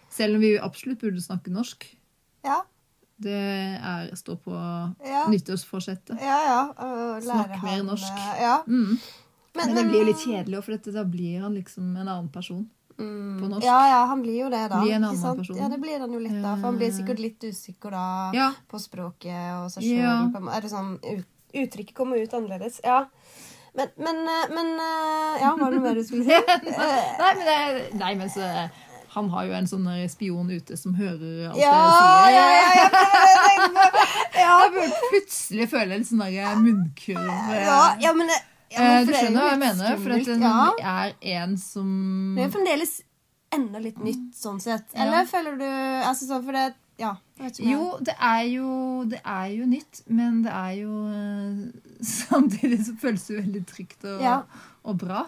Selv 0.10 0.36
om 0.40 0.42
vi 0.42 0.54
absolutt 0.58 1.02
burde 1.04 1.22
snakke 1.22 1.52
norsk. 1.54 1.86
Ja. 2.48 2.62
Det 3.20 3.36
er, 3.36 4.14
står 4.16 4.38
på 4.46 4.54
Ja. 5.06 5.26
nyttårsforsettet. 5.28 6.16
Ja, 6.24 6.38
ja. 6.48 6.62
Snakk 7.22 7.50
mer 7.62 7.76
han, 7.76 7.86
norsk. 7.92 8.14
eh, 8.16 8.42
Ja. 8.42 8.64
Mm. 8.68 8.98
Men, 9.56 9.66
Men 9.66 9.76
det 9.76 9.84
blir 9.90 10.00
jo 10.00 10.06
litt 10.06 10.22
kjedelig, 10.24 10.56
også, 10.58 10.64
for 10.66 10.72
dette, 10.78 10.92
da 10.94 11.04
blir 11.04 11.42
han 11.42 11.56
liksom 11.56 11.96
en 11.98 12.08
annen 12.08 12.30
person. 12.32 12.70
mm, 12.98 13.40
på 13.42 13.48
norsk. 13.50 13.64
Ja, 13.66 13.80
ja, 13.88 14.06
han 14.08 14.22
blir 14.22 14.40
jo 14.44 14.50
det, 14.50 14.70
da. 14.70 14.82
Blir 14.82 14.94
en 14.94 15.04
annen 15.04 15.18
sant? 15.18 15.38
person. 15.40 15.56
Ja, 15.58 15.68
det 15.70 15.80
blir 15.82 16.00
han 16.00 16.12
jo 16.12 16.20
litt, 16.20 16.42
da. 16.42 16.56
For 16.56 16.68
han 16.68 16.78
blir 16.78 16.92
sikkert 16.92 17.20
litt 17.20 17.40
usikker 17.44 17.92
da 17.92 18.32
Ja, 18.34 18.54
på 18.70 18.80
språket 18.80 19.54
og 19.64 19.70
seg 19.72 19.84
sjøl. 19.84 20.00
Ja. 20.00 20.62
Sånn 20.70 20.96
ut, 21.04 21.26
Uttrykket 21.52 21.96
kommer 21.96 22.22
ut 22.22 22.30
annerledes. 22.32 22.80
Ja. 22.84 23.08
Men, 23.78 23.90
men, 23.98 24.20
eh, 24.28 24.46
men 24.56 24.70
eh, 24.80 25.42
Ja, 25.44 25.56
var 25.60 25.70
det 25.72 25.78
noe 25.80 25.86
mer 25.86 25.96
du 26.00 26.04
skulle 26.04 26.26
si? 26.26 26.34
Eh, 26.34 26.64
Nei, 27.22 27.34
men, 27.38 27.46
det, 27.46 27.58
nei, 28.00 28.14
men 28.20 28.30
så, 28.34 28.48
han 29.14 29.30
har 29.34 29.46
jo 29.50 29.54
en 29.58 29.68
sånn 29.70 29.88
spion 30.10 30.50
ute 30.54 30.78
som 30.78 30.94
hører 30.98 31.50
alt 31.50 31.58
Ja, 31.58 31.74
jeg 31.74 31.92
sier. 31.96 32.36
ja, 32.36 32.46
ja, 32.54 32.70
ja. 32.78 32.90
Jeg 34.40 34.72
burde 34.76 35.00
plutselig 35.14 35.68
føle 35.72 35.98
en 36.00 36.06
sånn 36.06 36.24
munnkurv. 36.64 37.30
Ja, 37.56 37.80
ja, 38.04 38.14
men, 38.14 38.28
det- 38.30 38.42
ja, 38.70 38.82
men 38.84 39.00
Eh, 39.00 39.06
du 39.06 39.12
det 39.12 39.16
er 39.16 39.24
skjønner 39.24 39.42
hva 39.42 39.50
jeg 39.50 39.60
mener? 39.64 39.78
mener? 39.80 39.98
For 39.98 40.10
skummelt, 40.24 40.78
det 40.78 40.86
er 40.86 41.40
en 41.42 41.56
som 41.58 41.88
Det 42.36 42.44
er 42.44 42.50
jo 42.50 42.54
fremdeles 42.58 42.92
enda 43.58 43.80
litt 43.82 43.98
nytt, 44.06 44.28
sånn 44.38 44.60
sett. 44.62 44.86
Eller 44.94 45.26
føler 45.26 45.56
du 45.58 45.66
altså 46.06 46.28
sånn 46.30 46.44
for 46.46 46.54
det 46.54 46.68
Ja. 47.00 47.14
Jo, 47.64 47.94
det 48.04 48.14
er 48.20 48.42
jo, 48.52 48.70
det 49.08 49.22
er 49.24 49.46
jo 49.56 49.66
nytt, 49.72 50.02
men 50.12 50.42
det 50.44 50.52
er 50.52 50.74
jo 50.82 50.96
eh, 51.08 51.60
Samtidig 52.14 52.82
så 52.86 52.96
føles 53.00 53.28
det 53.30 53.38
veldig 53.42 53.62
trygt 53.70 54.04
og, 54.10 54.22
Ja. 54.24 54.42
og 54.84 54.98
bra. 55.00 55.22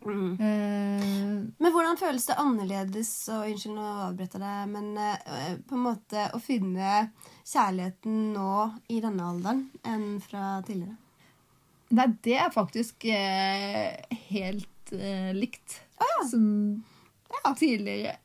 Mm. 0.00 0.30
Eh, 0.40 1.02
Men 1.60 1.72
hvordan 1.74 1.98
føles 2.00 2.24
det 2.30 2.38
annerledes 2.40 3.10
og 3.34 3.50
Unnskyld, 3.50 3.74
nå 3.76 3.84
avbrøt 4.06 4.32
jeg 4.38 4.40
deg, 4.40 4.70
men 4.72 4.86
eh, 4.96 5.50
på 5.68 5.76
en 5.76 5.82
måte 5.84 6.22
å 6.32 6.40
finne 6.40 7.10
kjærligheten 7.44 8.32
nå 8.32 8.54
i 8.88 9.02
denne 9.04 9.26
alderen 9.34 9.66
enn 9.84 10.06
fra 10.24 10.62
tidligere? 10.64 10.96
nei, 11.90 12.06
det 12.22 12.36
er 12.38 12.52
faktisk 12.54 13.04
eh, 13.10 13.98
helt 14.30 14.92
eh, 14.94 15.32
likt 15.36 15.80
som 16.30 16.44
Ja. 17.44 17.52
tidligere. 17.58 18.16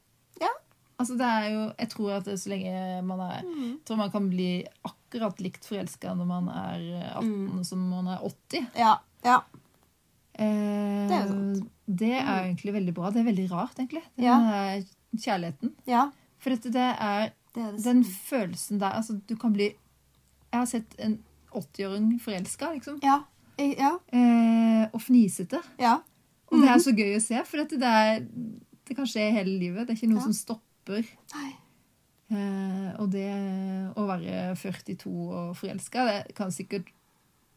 Altså, 0.98 1.18
det 1.20 1.28
er 1.28 1.46
jo 1.52 1.62
Jeg 1.80 1.90
tror 1.92 2.12
at 2.18 2.26
så 2.40 2.50
lenge 2.50 3.02
man 3.04 3.20
er 3.20 3.42
Mm. 3.44 3.80
Tror 3.86 3.98
man 3.98 4.12
kan 4.12 4.30
bli 4.30 4.64
akkurat 4.86 5.40
likt 5.44 5.66
forelska 5.68 6.14
når 6.16 6.26
man 6.28 6.48
er 6.50 6.80
eh, 7.02 7.18
18 7.18 7.50
Mm. 7.52 7.64
som 7.66 7.80
man 7.90 8.08
er 8.08 8.20
80. 8.24 8.68
Ja. 8.78 8.96
ja. 9.24 9.42
Eh, 10.38 11.08
Det 11.08 11.16
er 11.16 11.26
jo 11.26 11.32
sant. 11.34 11.70
det 11.88 12.12
er 12.14 12.44
egentlig 12.46 12.74
veldig 12.74 12.94
bra. 12.94 13.10
Det 13.12 13.20
er 13.22 13.30
veldig 13.32 13.52
rart, 13.52 13.76
egentlig. 13.80 14.04
Den 14.18 14.26
Ja. 14.26 14.82
kjærligheten. 15.18 15.74
ja. 15.88 16.10
For 16.40 16.50
dette, 16.52 16.72
det 16.72 16.96
er 17.00 17.32
Det 17.56 17.64
er 17.64 17.72
det 17.72 17.84
den 17.84 18.04
følelsen 18.04 18.80
der 18.80 18.92
Altså, 18.92 19.20
du 19.28 19.36
kan 19.36 19.54
bli 19.54 19.70
Jeg 20.52 20.60
har 20.60 20.66
sett 20.66 20.96
en 21.00 21.20
80-åring 21.54 22.20
forelska, 22.22 22.72
liksom. 22.74 23.00
Ja. 23.04 23.22
Ja. 23.60 23.98
Eh, 24.12 24.88
og 24.94 25.02
fnisete. 25.02 25.60
Ja. 25.80 25.98
Og 26.52 26.60
det 26.62 26.70
er 26.70 26.78
så 26.80 26.92
gøy 26.96 27.16
å 27.16 27.22
se, 27.22 27.42
for 27.46 27.58
dette, 27.58 27.78
det, 27.80 27.88
er, 27.88 28.20
det 28.88 28.96
kan 28.96 29.06
skje 29.06 29.32
hele 29.32 29.58
livet. 29.60 29.88
Det 29.88 29.92
er 29.96 29.96
ikke 30.02 30.10
noe 30.10 30.20
Ja. 30.20 30.24
som 30.24 30.34
stopper. 30.34 30.62
Nei. 31.36 31.52
Eh, 32.32 32.90
og 33.00 33.10
det 33.14 33.28
å 33.96 34.06
være 34.10 34.56
42 34.58 35.12
og 35.30 35.56
forelska, 35.60 36.06
det 36.10 36.36
kan 36.36 36.52
sikkert 36.52 36.88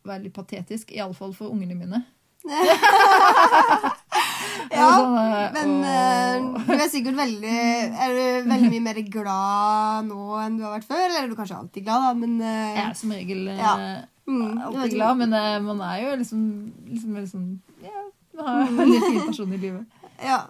være 0.04 0.22
litt 0.26 0.34
patetisk. 0.36 0.92
Iallfall 0.96 1.32
for 1.36 1.50
ungene 1.52 1.74
mine. 1.78 2.04
Ja, 4.68 4.86
sånn, 4.98 5.14
men 5.54 5.70
og- 5.80 6.58
eh, 6.58 6.66
du 6.66 6.72
er 6.74 6.88
sikkert 6.92 7.16
veldig 7.16 7.52
Er 8.04 8.12
du 8.14 8.48
veldig 8.50 8.70
mye 8.72 8.82
mer 8.84 8.98
glad 9.08 10.06
nå 10.08 10.18
enn 10.42 10.58
du 10.58 10.64
har 10.66 10.74
vært 10.78 10.88
før? 10.88 11.04
Eller 11.06 11.22
er 11.24 11.28
du 11.30 11.36
kanskje 11.38 11.56
alltid 11.58 11.84
glad, 11.86 12.02
da, 12.04 12.12
men 12.18 12.34
eh, 12.40 12.74
Jeg 12.76 12.84
er 12.90 12.94
som 12.98 13.10
regel 13.14 13.48
eh, 13.48 13.58
Ja. 13.62 13.72
mm, 14.28 14.58
alltid 14.68 14.94
glad, 14.96 15.16
men 15.22 15.30
man 15.64 15.80
er 15.88 16.02
jo 16.04 16.16
liksom, 16.20 16.42
liksom, 16.90 17.14
liksom 17.16 17.46
Ja, 17.82 18.04
man 18.36 18.46
har 18.50 18.60
en 18.66 18.76
veldig 18.82 19.00
fin 19.06 19.20
person 19.26 19.52
i 19.52 19.56
livet. 19.62 19.86
Ja. 20.28 20.40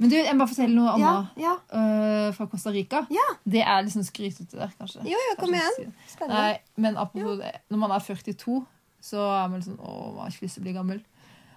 Men 0.00 0.10
du, 0.10 0.16
jeg 0.16 0.34
må 0.34 0.42
bare 0.42 0.50
fortelle 0.50 0.74
noe 0.74 0.92
Ja, 0.98 1.10
annet 1.12 1.42
ja. 1.42 1.52
eh, 1.78 2.28
fra 2.34 2.46
Costa 2.50 2.72
Rica. 2.74 3.04
ja. 3.12 3.26
Det 3.44 3.62
er 3.62 3.82
liksom 3.84 4.04
skrytete 4.06 4.58
der, 4.58 4.72
kanskje. 4.78 5.04
Jo, 5.06 5.18
jo, 5.28 5.34
kom 5.38 5.54
igjen. 5.54 5.92
Nei, 6.30 6.52
men 6.80 6.98
apropos 6.98 7.38
det, 7.38 7.52
når 7.70 7.82
man 7.84 7.94
er 7.94 8.04
42, 8.06 8.58
så 9.02 9.26
er 9.36 9.48
man 9.50 9.60
liksom 9.60 9.78
Å, 9.78 9.96
man 10.14 10.24
har 10.24 10.34
ikke 10.34 10.46
lyst 10.46 10.58
til 10.58 10.64
å 10.64 10.66
bli 10.66 10.76
gammel. 10.76 11.02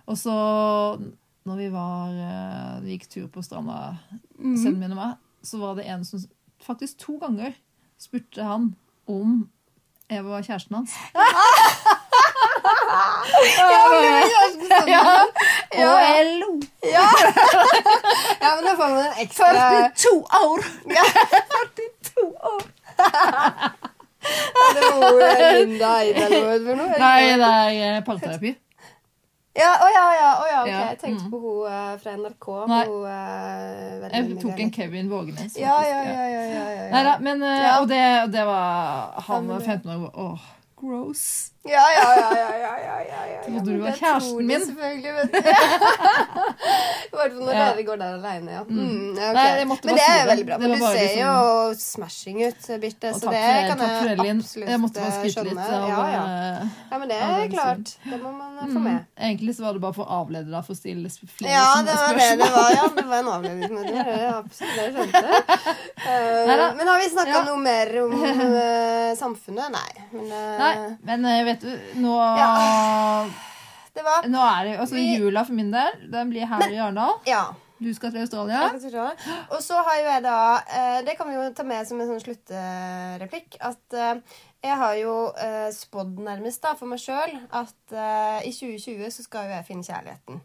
Og 0.06 0.20
så, 0.22 0.36
når 1.50 1.62
vi 1.64 1.68
var 1.74 2.14
uh, 2.14 2.84
Vi 2.84 2.98
gikk 2.98 3.08
tur 3.10 3.28
på 3.34 3.42
stranda, 3.46 3.96
mm. 4.38 4.56
sønnen 4.62 4.82
min 4.84 4.94
og 4.94 5.02
meg, 5.02 5.18
så 5.46 5.62
var 5.62 5.78
det 5.80 5.88
en 5.90 6.06
som 6.06 6.22
faktisk 6.66 7.00
to 7.02 7.18
ganger 7.22 7.58
spurte 8.02 8.46
han 8.46 8.74
om 9.10 9.44
jeg 10.10 10.22
var 10.26 10.46
kjæresten 10.46 10.76
hans. 10.78 10.94
Ja, 11.16 11.26
men 11.26 11.34
det 11.34 11.42
var 11.42 11.74
kjæresten 11.74 12.34
sammen. 12.38 12.55
Ja, 13.56 13.82
Ja, 14.88 15.02
og 15.72 15.80
ja. 15.80 15.94
jeg 16.06 16.38
lo. 16.40 16.52
Ja. 16.84 17.08
ja, 18.42 18.50
men 18.56 18.64
da 18.68 18.74
får 18.76 18.90
man 18.90 19.00
en 19.06 19.24
ekstra 19.24 19.46
42 19.54 20.14
år! 20.42 20.66
ja. 20.98 21.06
42 21.56 22.28
år! 22.54 22.62
Det 24.76 24.82
var 24.82 25.58
Linda 25.60 25.90
Eide 26.02 26.26
eller 26.26 26.46
var 26.46 26.62
for 26.68 26.80
noe. 26.82 27.00
Nei, 27.00 27.18
det 27.42 27.50
er 27.56 27.98
eh, 27.98 28.06
parterapi. 28.06 28.56
Ja, 29.56 29.70
å 29.80 29.88
ja, 29.88 30.06
ja, 30.12 30.30
å 30.36 30.48
ja, 30.50 30.62
ok. 30.64 30.70
Jeg 30.72 30.98
tenkte 31.00 31.28
mm. 31.28 31.30
på 31.32 31.38
hun 31.40 31.68
uh, 31.72 31.92
fra 32.02 32.16
NRK. 32.20 32.48
Nei. 32.68 32.80
Hun, 32.90 33.06
uh, 33.08 34.10
Jeg 34.12 34.40
tok 34.42 34.60
en. 34.66 34.72
Kevin 34.76 35.12
Vågenes. 35.12 35.56
Ja, 35.56 35.78
faktisk, 35.78 35.94
ja, 35.94 36.02
ja. 36.04 36.26
ja, 36.28 36.42
ja, 36.44 36.66
ja, 36.76 36.88
Nei 36.92 37.04
ja. 37.04 37.06
da, 37.08 37.14
men 37.24 37.46
uh, 37.46 37.54
Ja. 37.54 37.78
Og 37.80 37.88
det, 37.88 38.02
det 38.34 38.44
var 38.50 39.24
Han 39.30 39.48
var 39.54 39.64
15 39.64 39.94
år 39.96 40.20
Åh, 40.26 40.50
gross. 40.90 41.52
Ja, 41.66 41.82
ja, 41.96 42.02
ja, 42.14 42.26
ja, 42.38 42.50
ja, 42.62 42.74
ja, 42.78 42.98
ja, 43.10 43.22
ja. 43.32 43.38
Trodde 43.46 43.72
du 43.74 43.80
var 43.82 43.90
det 43.90 43.98
kjæresten 43.98 44.46
min? 44.46 44.66
Selvfølgelig, 44.68 45.14
vet 45.16 45.32
du. 45.34 45.38
I 45.40 47.16
hvert 47.16 47.32
fall 47.34 47.46
når 47.48 47.54
Ja. 47.56 47.64
dere 47.74 47.84
går 47.88 47.98
der 48.02 48.12
alene, 48.20 48.52
ja. 48.54 48.60
Mm, 48.70 49.16
ja, 49.18 49.30
ok. 49.30 49.38
Nei, 49.38 49.46
jeg 49.60 49.68
måtte 49.72 49.86
men 49.90 49.96
det 49.98 50.04
er 50.06 50.20
det. 50.20 50.28
veldig 50.30 50.46
bra. 50.46 50.58
Det 50.58 50.62
Men 50.62 50.72
du 50.72 50.86
ser 50.86 50.94
liksom- 51.02 51.26
jo 51.26 51.74
smashing 51.80 52.38
ut, 52.48 52.62
Birte, 52.84 53.08
så 53.10 53.20
det 53.20 53.22
for 53.26 53.32
det, 53.32 53.68
kan 53.70 53.78
for 53.78 53.86
det, 53.86 54.10
jeg 54.10 54.20
Linn. 54.20 54.40
absolutt 54.46 54.70
Jeg 54.70 54.80
måtte 54.84 54.94
bare 55.02 55.10
eh, 55.10 55.18
skryte 55.26 55.44
litt. 55.50 55.58
Av, 55.58 55.90
Ja, 55.90 56.06
ja. 56.16 56.24
eh, 56.26 56.68
ja, 56.92 56.98
men 57.00 57.08
det 57.10 57.18
er 57.18 57.48
klart. 57.56 57.88
Det 58.06 58.22
må 58.22 58.32
man 58.38 58.58
eh, 58.58 58.66
få 58.70 58.78
mm, 58.80 58.84
med. 58.84 59.06
Egentlig 59.18 59.56
så 59.56 59.62
var 59.66 59.74
det 59.74 59.82
bare 59.82 59.94
for 59.98 60.06
å 60.06 60.10
avlede 60.22 60.50
deg 60.52 60.66
for 60.66 60.74
å 60.74 60.78
stille 60.78 61.10
flere 61.10 61.50
Ja, 61.50 61.82
det 61.82 61.94
var 61.98 62.14
det 62.14 62.22
spørsmål. 62.22 62.46
det 62.46 62.52
var. 62.54 62.70
Ja, 62.78 62.88
det 62.96 63.06
var 63.10 63.18
en 63.18 63.32
avledning 63.36 63.74
det. 63.82 63.88
det 63.90 64.22
er 64.22 64.34
Absolutt, 64.38 64.76
det 64.76 64.94
skjønte 64.94 65.24
jeg. 65.26 65.44
Eh. 66.06 66.74
Men 66.78 66.88
har 66.88 67.00
vi 67.02 67.10
snakka 67.10 67.46
noe 67.48 67.58
mer 67.58 67.90
om 68.04 68.12
uh, 68.14 69.16
samfunnet? 69.24 69.72
Nei. 69.74 69.92
Men, 70.12 70.26
uh, 70.30 70.60
Nei, 70.60 70.75
men 71.04 71.26
eh, 71.26 71.44
vet 71.48 71.62
du, 71.62 71.72
nå 72.04 72.16
Ja. 72.38 73.26
det 73.96 74.04
hva? 74.04 74.16
Nå 74.28 74.42
er 74.48 74.64
det 74.70 74.80
altså 74.80 74.96
Vi- 74.96 75.18
jula 75.20 75.44
for 75.48 75.54
min 75.54 75.72
del. 75.72 75.94
Den 76.12 76.30
blir 76.34 76.46
her 76.50 76.66
i 76.72 76.78
Arendal. 76.78 77.20
Ja. 77.26 77.46
Du 77.78 77.90
skal 77.94 78.12
til 78.12 78.22
Australia. 78.24 78.70
Det. 78.72 78.92
Og 79.52 79.60
så 79.62 79.76
har 79.84 79.98
jo 80.00 80.04
jeg 80.08 80.22
da 80.24 80.36
eh, 80.64 81.02
Det 81.04 81.18
kan 81.18 81.28
vi 81.28 81.36
jo 81.36 81.50
ta 81.54 81.64
med 81.68 81.84
som 81.88 82.00
en 82.00 82.08
sånn 82.08 82.22
sluttreplikk. 82.24 83.58
At 83.60 83.94
eh, 84.00 84.22
jeg 84.64 84.78
har 84.80 84.94
jo 84.98 85.16
eh, 85.38 85.68
spådd 85.76 86.20
nærmest 86.24 86.64
da 86.64 86.72
for 86.80 86.88
meg 86.90 87.00
sjøl 87.04 87.36
at 87.52 87.76
eh, 87.94 88.48
i 88.48 88.54
2020 88.56 89.12
så 89.12 89.26
skal 89.28 89.50
jo 89.50 89.58
jeg 89.58 89.68
finne 89.68 89.84
kjærligheten. 89.86 90.40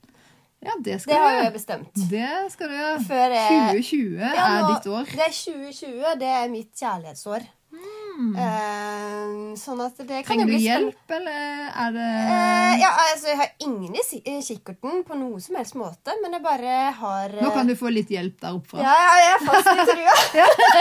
Ja, 0.61 0.75
det 0.77 0.85
Det 0.93 0.99
skal 1.07 1.17
har 1.23 1.31
du 1.31 1.37
jo 1.39 1.45
jeg 1.47 1.53
bestemt. 1.55 2.03
Det 2.11 2.33
skal 2.53 2.69
du 2.69 2.75
gjøre. 2.77 2.99
Før 3.09 3.33
jeg 3.39 3.55
2020 3.79 4.19
Ja, 4.21 4.49
er 4.59 4.67
ditt 4.75 4.91
år. 4.93 5.07
Det 5.15 5.25
er 5.25 5.37
2020. 5.39 6.19
Det 6.21 6.33
er 6.35 6.51
mitt 6.53 6.73
kjærlighetsår. 6.83 7.47
Eh, 8.37 9.55
sånn 9.61 9.81
at 9.85 9.97
det 9.99 10.21
kan 10.27 10.29
Trenger 10.31 10.45
jo 10.45 10.49
du 10.49 10.53
bli 10.53 10.61
spennende. 10.63 10.91
hjelp, 10.91 11.15
eller 11.17 11.39
er 11.85 11.95
det 11.97 12.09
uh, 12.31 12.73
ja, 12.83 12.91
altså, 13.05 13.27
jeg 13.31 13.39
har 13.41 13.51
ingen 13.67 13.95
i 13.97 14.05
si- 14.07 14.23
kikkerten 14.47 15.03
på 15.09 15.19
noe 15.21 15.41
som 15.43 15.57
helst 15.59 15.77
måte, 15.79 16.15
men 16.23 16.37
jeg 16.37 16.43
bare 16.45 16.75
har 17.01 17.35
Nå 17.39 17.49
eh, 17.49 17.55
kan 17.57 17.67
du 17.71 17.75
få 17.79 17.93
litt 17.93 18.11
hjelp 18.13 18.37
der 18.43 18.59
oppe 18.59 18.75
fra. 18.75 18.85
Ja, 18.85 18.97
ja, 19.05 19.15
jeg 19.25 19.33
er 19.35 19.47
fast 19.47 19.71
i 19.73 19.87
trua. 19.91 20.17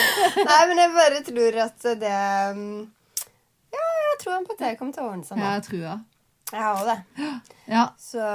Nei, 0.50 0.60
men 0.70 0.82
jeg 0.84 0.94
bare 0.96 1.22
tror 1.30 1.60
at 1.66 1.88
det 2.04 2.16
um... 2.54 2.64
Ja, 3.70 3.84
jeg 4.10 4.16
tror 4.24 4.46
på 4.48 4.56
at 4.56 4.62
det 4.64 4.72
kommer 4.80 4.96
til 4.96 5.04
å 5.04 5.10
ordne 5.12 5.26
seg 5.28 5.38
nå. 5.38 5.44
Ja, 5.44 5.50
jeg 5.58 5.66
tror 5.68 5.82
jeg. 5.84 5.98
Jeg 6.50 6.62
har 6.66 6.80
òg 6.80 6.88
det. 6.90 7.28
Ja. 7.70 7.84
Så 8.02 8.30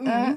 mm, 0.00 0.06
Eh, 0.08 0.30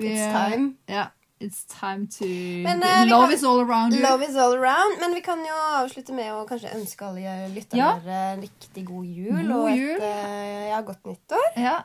It's 0.00 0.30
time. 0.32 0.70
Ja. 0.88 1.10
It's 1.40 1.64
time 1.64 2.06
to 2.18 2.24
Men, 2.26 2.82
uh, 2.82 3.06
Love 3.08 3.28
kan- 3.28 3.32
is 3.34 3.44
all 3.44 3.60
around 3.60 3.94
you. 3.94 4.02
Love 4.02 4.22
is 4.28 4.36
all 4.36 4.52
around. 4.54 4.98
Men 5.00 5.14
vi 5.14 5.20
kan 5.22 5.38
jo 5.38 5.54
avslutte 5.80 6.12
med 6.12 6.30
å 6.34 6.46
kanskje 6.46 6.74
ønske 6.76 7.06
alle 7.06 7.48
lytterne 7.54 7.78
Ja. 7.78 8.32
en 8.34 8.42
riktig 8.42 8.84
god 8.84 9.06
jul. 9.06 9.46
God 9.46 9.56
og 9.56 9.70
et 9.70 9.78
jul. 9.78 10.00
eh, 10.02 10.68
ja, 10.68 10.82
godt 10.82 11.02
nyttår. 11.04 11.46
Ja. 11.56 11.78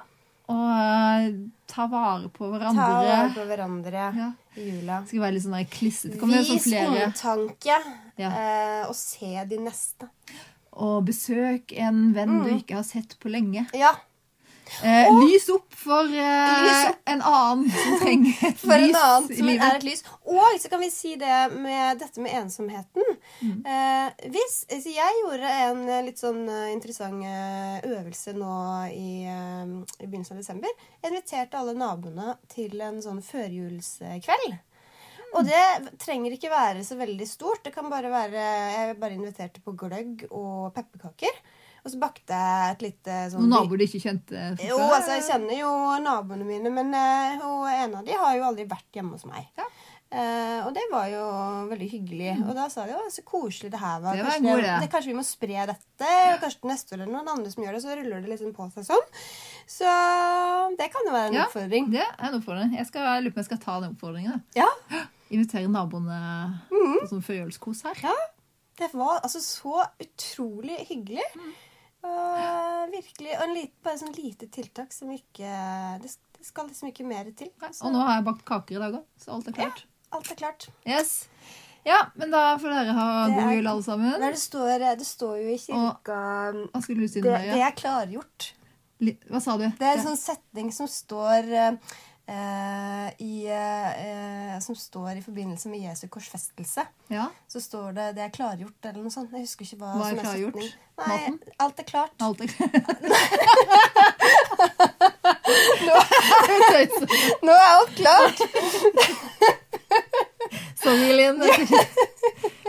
Og 0.48 0.58
uh, 0.58 1.50
ta 1.68 1.88
vare 1.88 2.28
på 2.30 2.52
Ta 2.52 2.58
hverandre. 2.58 3.08
vare 3.08 3.30
på 3.34 3.46
hverandre 3.48 3.94
Ja. 3.94 4.32
i 4.58 4.66
jula. 4.82 5.00
Skal 5.08 5.20
være 5.24 5.34
litt 5.34 5.44
sånn 5.44 5.70
klissete. 5.70 6.20
Sånn 6.20 6.36
Vis 6.36 6.68
omtanke, 6.68 7.80
Ja. 8.18 8.30
eh, 8.30 8.86
og 8.90 8.94
se 8.96 9.46
de 9.46 9.58
neste. 9.58 10.10
Og 10.74 11.06
besøk 11.06 11.72
en 11.80 12.14
venn 12.14 12.44
du 12.44 12.50
Mm. 12.52 12.60
ikke 12.62 12.76
har 12.76 12.84
sett 12.84 13.16
på 13.22 13.32
lenge. 13.32 13.68
Ja, 13.74 13.94
Eh, 14.84 15.10
lys 15.22 15.48
opp 15.54 15.76
for 15.76 16.10
eh, 16.10 16.90
opp. 16.90 17.00
en 17.06 17.22
annen 17.22 17.70
som 17.72 17.98
trenger 18.02 18.42
et 18.50 18.60
For 18.60 18.76
en 18.76 18.88
lys 18.88 18.98
annen 19.00 19.32
i 19.32 19.38
som 19.40 19.52
er 19.54 19.66
et 19.70 19.88
lys. 19.88 20.04
Og 20.26 20.60
så 20.62 20.72
kan 20.72 20.84
vi 20.84 20.92
si 20.94 21.16
det 21.22 21.40
med 21.54 22.02
dette 22.02 22.24
med 22.24 22.36
ensomheten. 22.42 23.16
Mm. 23.40 23.58
Eh, 23.76 24.30
hvis, 24.36 24.60
så 24.70 24.94
jeg 24.96 25.22
gjorde 25.22 25.56
en 25.70 25.84
litt 26.08 26.22
sånn 26.22 26.44
eh, 26.50 26.70
interessant 26.74 27.24
eh, 27.26 27.90
øvelse 27.96 28.36
nå 28.36 28.54
i, 28.92 29.10
eh, 29.30 29.76
i 30.02 30.08
begynnelsen 30.08 30.38
av 30.38 30.44
desember. 30.44 30.78
Jeg 31.02 31.14
inviterte 31.14 31.60
alle 31.62 31.76
naboene 31.78 32.38
til 32.52 32.82
en 32.84 33.02
sånn 33.04 33.22
førjulskveld. 33.26 34.58
Og 35.36 35.44
det 35.44 35.98
trenger 36.00 36.36
ikke 36.36 36.52
være 36.52 36.84
så 36.88 36.96
veldig 37.00 37.28
stort. 37.28 37.66
Det 37.66 37.74
kan 37.76 37.90
bare 37.92 38.12
være 38.14 38.44
Jeg 38.72 38.98
bare 39.02 39.18
inviterte 39.18 39.64
på 39.64 39.74
gløgg 39.76 40.28
og 40.30 40.72
pepperkaker. 40.76 41.42
Og 41.86 41.92
så 41.94 42.00
bakte 42.02 42.34
jeg 42.34 42.74
et 42.74 42.84
lite 42.88 43.16
sånn 43.30 43.44
Noen 43.46 43.52
naboer 43.54 43.78
du 43.78 43.86
ikke 43.86 44.02
kjente 44.02 44.34
før? 44.58 44.64
jo, 44.72 44.78
altså 44.82 45.20
jeg 45.20 45.26
kjenner 45.28 45.60
jo 45.60 45.72
naboene 46.02 46.48
mine, 46.48 46.72
men 46.74 46.90
eh, 46.98 47.36
hun, 47.44 47.68
en 47.70 48.00
av 48.00 48.08
de 48.08 48.16
har 48.18 48.38
jo 48.40 48.48
aldri 48.48 48.66
vært 48.72 48.98
hjemme 48.98 49.14
hos 49.14 49.28
meg. 49.30 49.46
Ja. 49.60 49.68
Uh, 50.16 50.68
og 50.68 50.72
det 50.76 50.84
var 50.92 51.08
jo 51.10 51.22
veldig 51.68 51.88
hyggelig. 51.92 52.36
Og 52.46 52.52
da 52.56 52.68
sa 52.72 52.86
de 52.88 52.94
å, 52.96 53.02
så 53.12 53.24
koselig 53.26 53.72
det 53.74 53.80
her 53.82 53.98
var. 54.04 54.16
Det 54.16 54.24
var 54.24 54.38
kanskje, 54.38 54.54
god 54.54 54.68
ja. 54.68 54.76
det, 54.80 54.90
kanskje 54.94 55.12
vi 55.12 55.16
må 55.18 55.24
spre 55.28 55.66
dette, 55.72 56.12
og 56.30 56.38
kanskje 56.44 56.70
neste 56.70 56.96
år 56.96 57.02
er 57.02 57.10
det 57.10 57.16
noen 57.16 57.32
andre 57.34 57.52
som 57.52 57.66
gjør 57.66 57.76
det, 57.76 57.82
så 57.84 57.98
ruller 57.98 58.22
det 58.24 58.32
liksom 58.32 58.54
på 58.56 58.68
seg 58.78 58.88
sånn. 58.88 59.10
Så 59.76 59.96
det 60.80 60.88
kan 60.94 61.10
jo 61.10 61.16
være 61.16 61.34
en 61.34 61.38
Ja. 61.42 61.48
oppfordring. 61.50 61.90
Det 61.92 62.06
er 62.06 62.30
en 62.30 62.38
oppfordring. 62.40 62.78
Jeg, 62.78 62.88
skal, 62.92 63.10
jeg 63.10 63.26
lurer 63.26 63.34
på 63.36 63.42
om 63.42 63.44
jeg 63.44 63.50
skal 63.50 63.62
ta 63.66 63.78
den 63.82 63.98
oppfordringen. 63.98 64.42
Ja, 64.56 64.70
Invitere 65.36 65.68
naboene 65.74 66.22
på 66.70 67.10
sånn 67.12 67.26
førjulskos 67.26 67.82
her. 67.90 68.02
Ja. 68.06 68.16
det 68.78 68.92
var 68.94 69.24
altså 69.26 69.42
så 69.42 69.82
utrolig 70.00 70.78
hyggelig. 70.86 71.26
Mm. 71.34 71.54
Og 72.06 72.94
virkelig, 72.94 73.34
og 73.36 73.44
en 73.48 73.54
lite, 73.58 73.74
bare 73.86 74.00
sånn 74.00 74.16
lite 74.16 74.50
tiltak 74.54 74.94
som 74.94 75.12
ikke 75.14 75.52
Det, 76.04 76.12
skal 76.46 76.68
liksom 76.70 76.92
ikke 76.92 77.06
mer 77.08 77.30
til. 77.38 77.50
Så 77.74 77.88
Og 77.88 77.96
nå 77.96 78.02
har 78.06 78.20
jeg 78.20 78.26
bakt 78.28 78.44
kaker 78.46 78.78
i 78.78 78.82
dag 78.84 79.00
òg, 79.00 79.06
så 79.18 79.32
alt 79.34 79.48
er 79.50 79.56
klart. 79.58 79.86
Ja, 79.86 80.18
alt 80.18 80.32
er 80.32 80.38
klart. 80.42 80.68
Yes. 80.86 81.14
Ja, 81.86 82.00
men 82.18 82.32
da 82.34 82.44
får 82.62 82.74
dere 82.74 82.94
ha 82.98 83.08
god 83.30 83.52
jul, 83.54 83.68
alle 83.70 83.86
sammen. 83.86 84.14
Nei, 84.22 84.30
det, 84.34 84.42
står, 84.42 84.86
det 85.02 85.06
står 85.06 85.36
jo 85.42 85.50
i 85.54 85.58
kirka 85.62 86.20
Hva 86.72 86.82
skulle 86.82 87.06
du 87.06 87.12
si 87.12 87.22
det, 87.22 87.34
det 87.52 87.62
er 87.62 87.76
klargjort. 87.78 88.52
Hva 89.30 89.42
sa 89.44 89.58
du? 89.60 89.66
Det 89.78 89.86
er 89.86 90.00
en 90.00 90.06
sånn 90.08 90.20
setning 90.20 90.72
som 90.74 90.90
står 90.90 91.50
eh, 91.52 91.98
i 92.28 93.48
eh, 93.48 94.60
Som 94.60 94.76
står 94.76 95.10
i 95.18 95.22
forbindelse 95.22 95.70
med 95.70 95.80
Jesu 95.84 96.08
korsfestelse. 96.08 96.82
Ja, 97.10 97.26
Så 97.48 97.60
står 97.62 97.92
det 97.94 98.16
'det 98.16 98.24
er 98.24 98.30
klargjort' 98.34 98.86
eller 98.90 99.02
noe 99.04 99.12
sånt. 99.12 99.32
Jeg 99.32 99.40
husker 99.42 99.66
ikke 99.66 99.78
hva, 99.78 99.86
Hva 99.94 100.06
er 100.06 100.10
som 100.10 100.18
er 100.18 100.22
klargjort? 100.24 100.54
setning. 100.54 100.72
Nei, 100.98 101.08
Maten? 101.08 101.40
alt 101.60 101.80
er 101.80 101.84
klart. 101.84 102.12
alt 102.20 102.42
er 102.42 102.48
Nå 107.46 107.52
er 107.52 107.68
alt 107.78 107.96
klart! 107.96 108.38
Skal 110.76 110.94
ikke- 110.98 111.16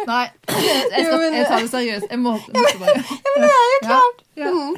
Nei, 0.06 0.26
jeg, 0.48 1.06
skal, 1.06 1.20
jeg 1.34 1.46
tar 1.46 1.58
det 1.60 1.70
seriøst. 1.70 2.06
Jeg 2.10 2.18
må, 2.18 2.30
måtte 2.32 2.78
bare 2.78 2.90
Ja, 2.96 3.02
men 3.32 3.42
det 3.42 3.50
er 3.50 3.54
jo 3.72 3.78
klart! 3.86 4.18
Ja. 4.36 4.50
Mhm. 4.50 4.76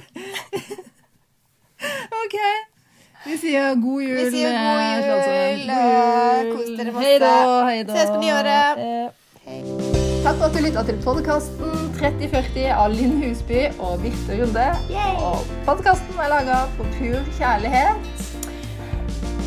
OK. 2.24 2.36
Vi 3.26 3.36
sier 3.38 3.74
god 3.82 4.02
jul. 4.02 4.18
Vi 4.18 4.30
sier 4.30 4.52
god 4.54 5.22
eh, 5.26 5.58
jul, 5.58 5.70
og 5.74 6.52
kos 6.54 6.68
dere 6.78 6.92
masse. 6.94 7.06
Hei 7.06 7.16
da. 7.22 7.32
Hei 7.66 7.80
da. 7.88 7.96
Ses 7.96 8.12
på 8.14 8.20
nyåret. 8.22 8.82
Eh, 8.84 9.08
Hei. 9.48 9.62
Takk 10.22 10.36
for 10.36 10.46
at 10.48 10.54
du 10.54 10.60
lytta 10.62 10.84
til 10.86 11.00
podkasten 11.02 11.90
3040 11.98 12.68
av 12.74 12.94
Linn 12.94 13.16
Husby 13.22 13.64
og 13.78 14.02
Birte 14.04 14.38
Runde. 14.38 14.68
Yay. 14.92 15.16
Og 15.24 15.50
podkasten 15.66 16.22
er 16.22 16.30
laga 16.30 16.60
for 16.76 16.94
pur 16.98 17.18
kjærlighet. 17.38 18.14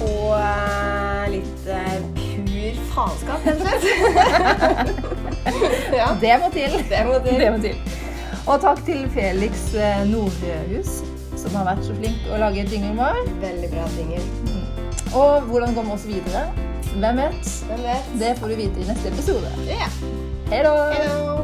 Og 0.01 0.31
uh, 0.33 1.25
litt 1.29 1.67
uh, 1.69 1.97
pur 2.17 2.79
faenskap, 2.91 3.45
rett 3.45 3.61
og 3.61 3.67
slett. 3.69 5.01
ja. 6.01 6.11
Det 6.19 6.37
må 6.41 6.51
til. 6.55 6.79
Det 6.91 7.03
må 7.07 7.19
til. 7.23 7.39
Det 7.39 7.51
må 7.55 7.61
til. 7.67 7.99
Og 8.49 8.57
takk 8.63 8.79
til 8.87 9.03
Felix 9.13 9.67
eh, 9.77 10.01
Nordhus, 10.09 10.95
som 11.41 11.55
har 11.57 11.71
vært 11.71 11.85
så 11.87 11.95
flink 11.97 12.27
å 12.29 12.39
lage 12.41 12.65
jinglen 12.69 12.99
vår. 12.99 13.23
Veldig 13.41 13.71
bra 13.73 13.87
ting. 13.95 14.13
Mm. 14.47 14.61
Og 15.17 15.49
hvordan 15.49 15.73
går 15.75 15.87
vi 15.89 15.95
oss 15.95 16.05
videre? 16.07 16.45
Hvem 16.91 17.23
vet? 17.23 17.55
Hvem 17.67 17.83
vet? 17.87 18.13
Det 18.19 18.35
får 18.39 18.53
du 18.53 18.55
vite 18.55 18.83
i 18.83 18.87
neste 18.87 19.11
episode. 19.11 19.51
Ja. 19.67 19.89
Hei 20.51 20.63
da! 20.67 21.41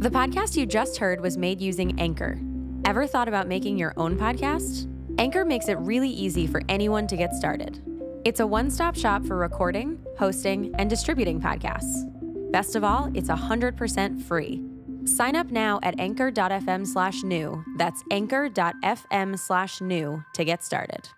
The 0.00 0.10
podcast 0.10 0.56
you 0.56 0.64
just 0.64 0.96
heard 0.96 1.20
was 1.20 1.36
made 1.36 1.60
using 1.60 2.00
Anchor. 2.00 2.40
Ever 2.86 3.06
thought 3.06 3.28
about 3.28 3.48
making 3.48 3.76
your 3.76 3.92
own 3.98 4.16
podcast? 4.16 4.88
Anchor 5.18 5.44
makes 5.44 5.68
it 5.68 5.76
really 5.78 6.08
easy 6.08 6.46
for 6.46 6.62
anyone 6.70 7.06
to 7.06 7.16
get 7.16 7.34
started. 7.34 7.89
It's 8.22 8.40
a 8.40 8.46
one 8.46 8.70
stop 8.70 8.96
shop 8.96 9.24
for 9.24 9.36
recording, 9.36 9.98
hosting, 10.18 10.74
and 10.78 10.90
distributing 10.90 11.40
podcasts. 11.40 12.04
Best 12.52 12.76
of 12.76 12.84
all, 12.84 13.10
it's 13.14 13.30
100% 13.30 14.22
free. 14.22 14.62
Sign 15.06 15.36
up 15.36 15.50
now 15.50 15.80
at 15.82 15.98
anchor.fm 15.98 16.86
slash 16.86 17.22
new. 17.22 17.64
That's 17.78 18.02
anchor.fm 18.10 19.38
slash 19.38 19.80
new 19.80 20.22
to 20.34 20.44
get 20.44 20.62
started. 20.62 21.08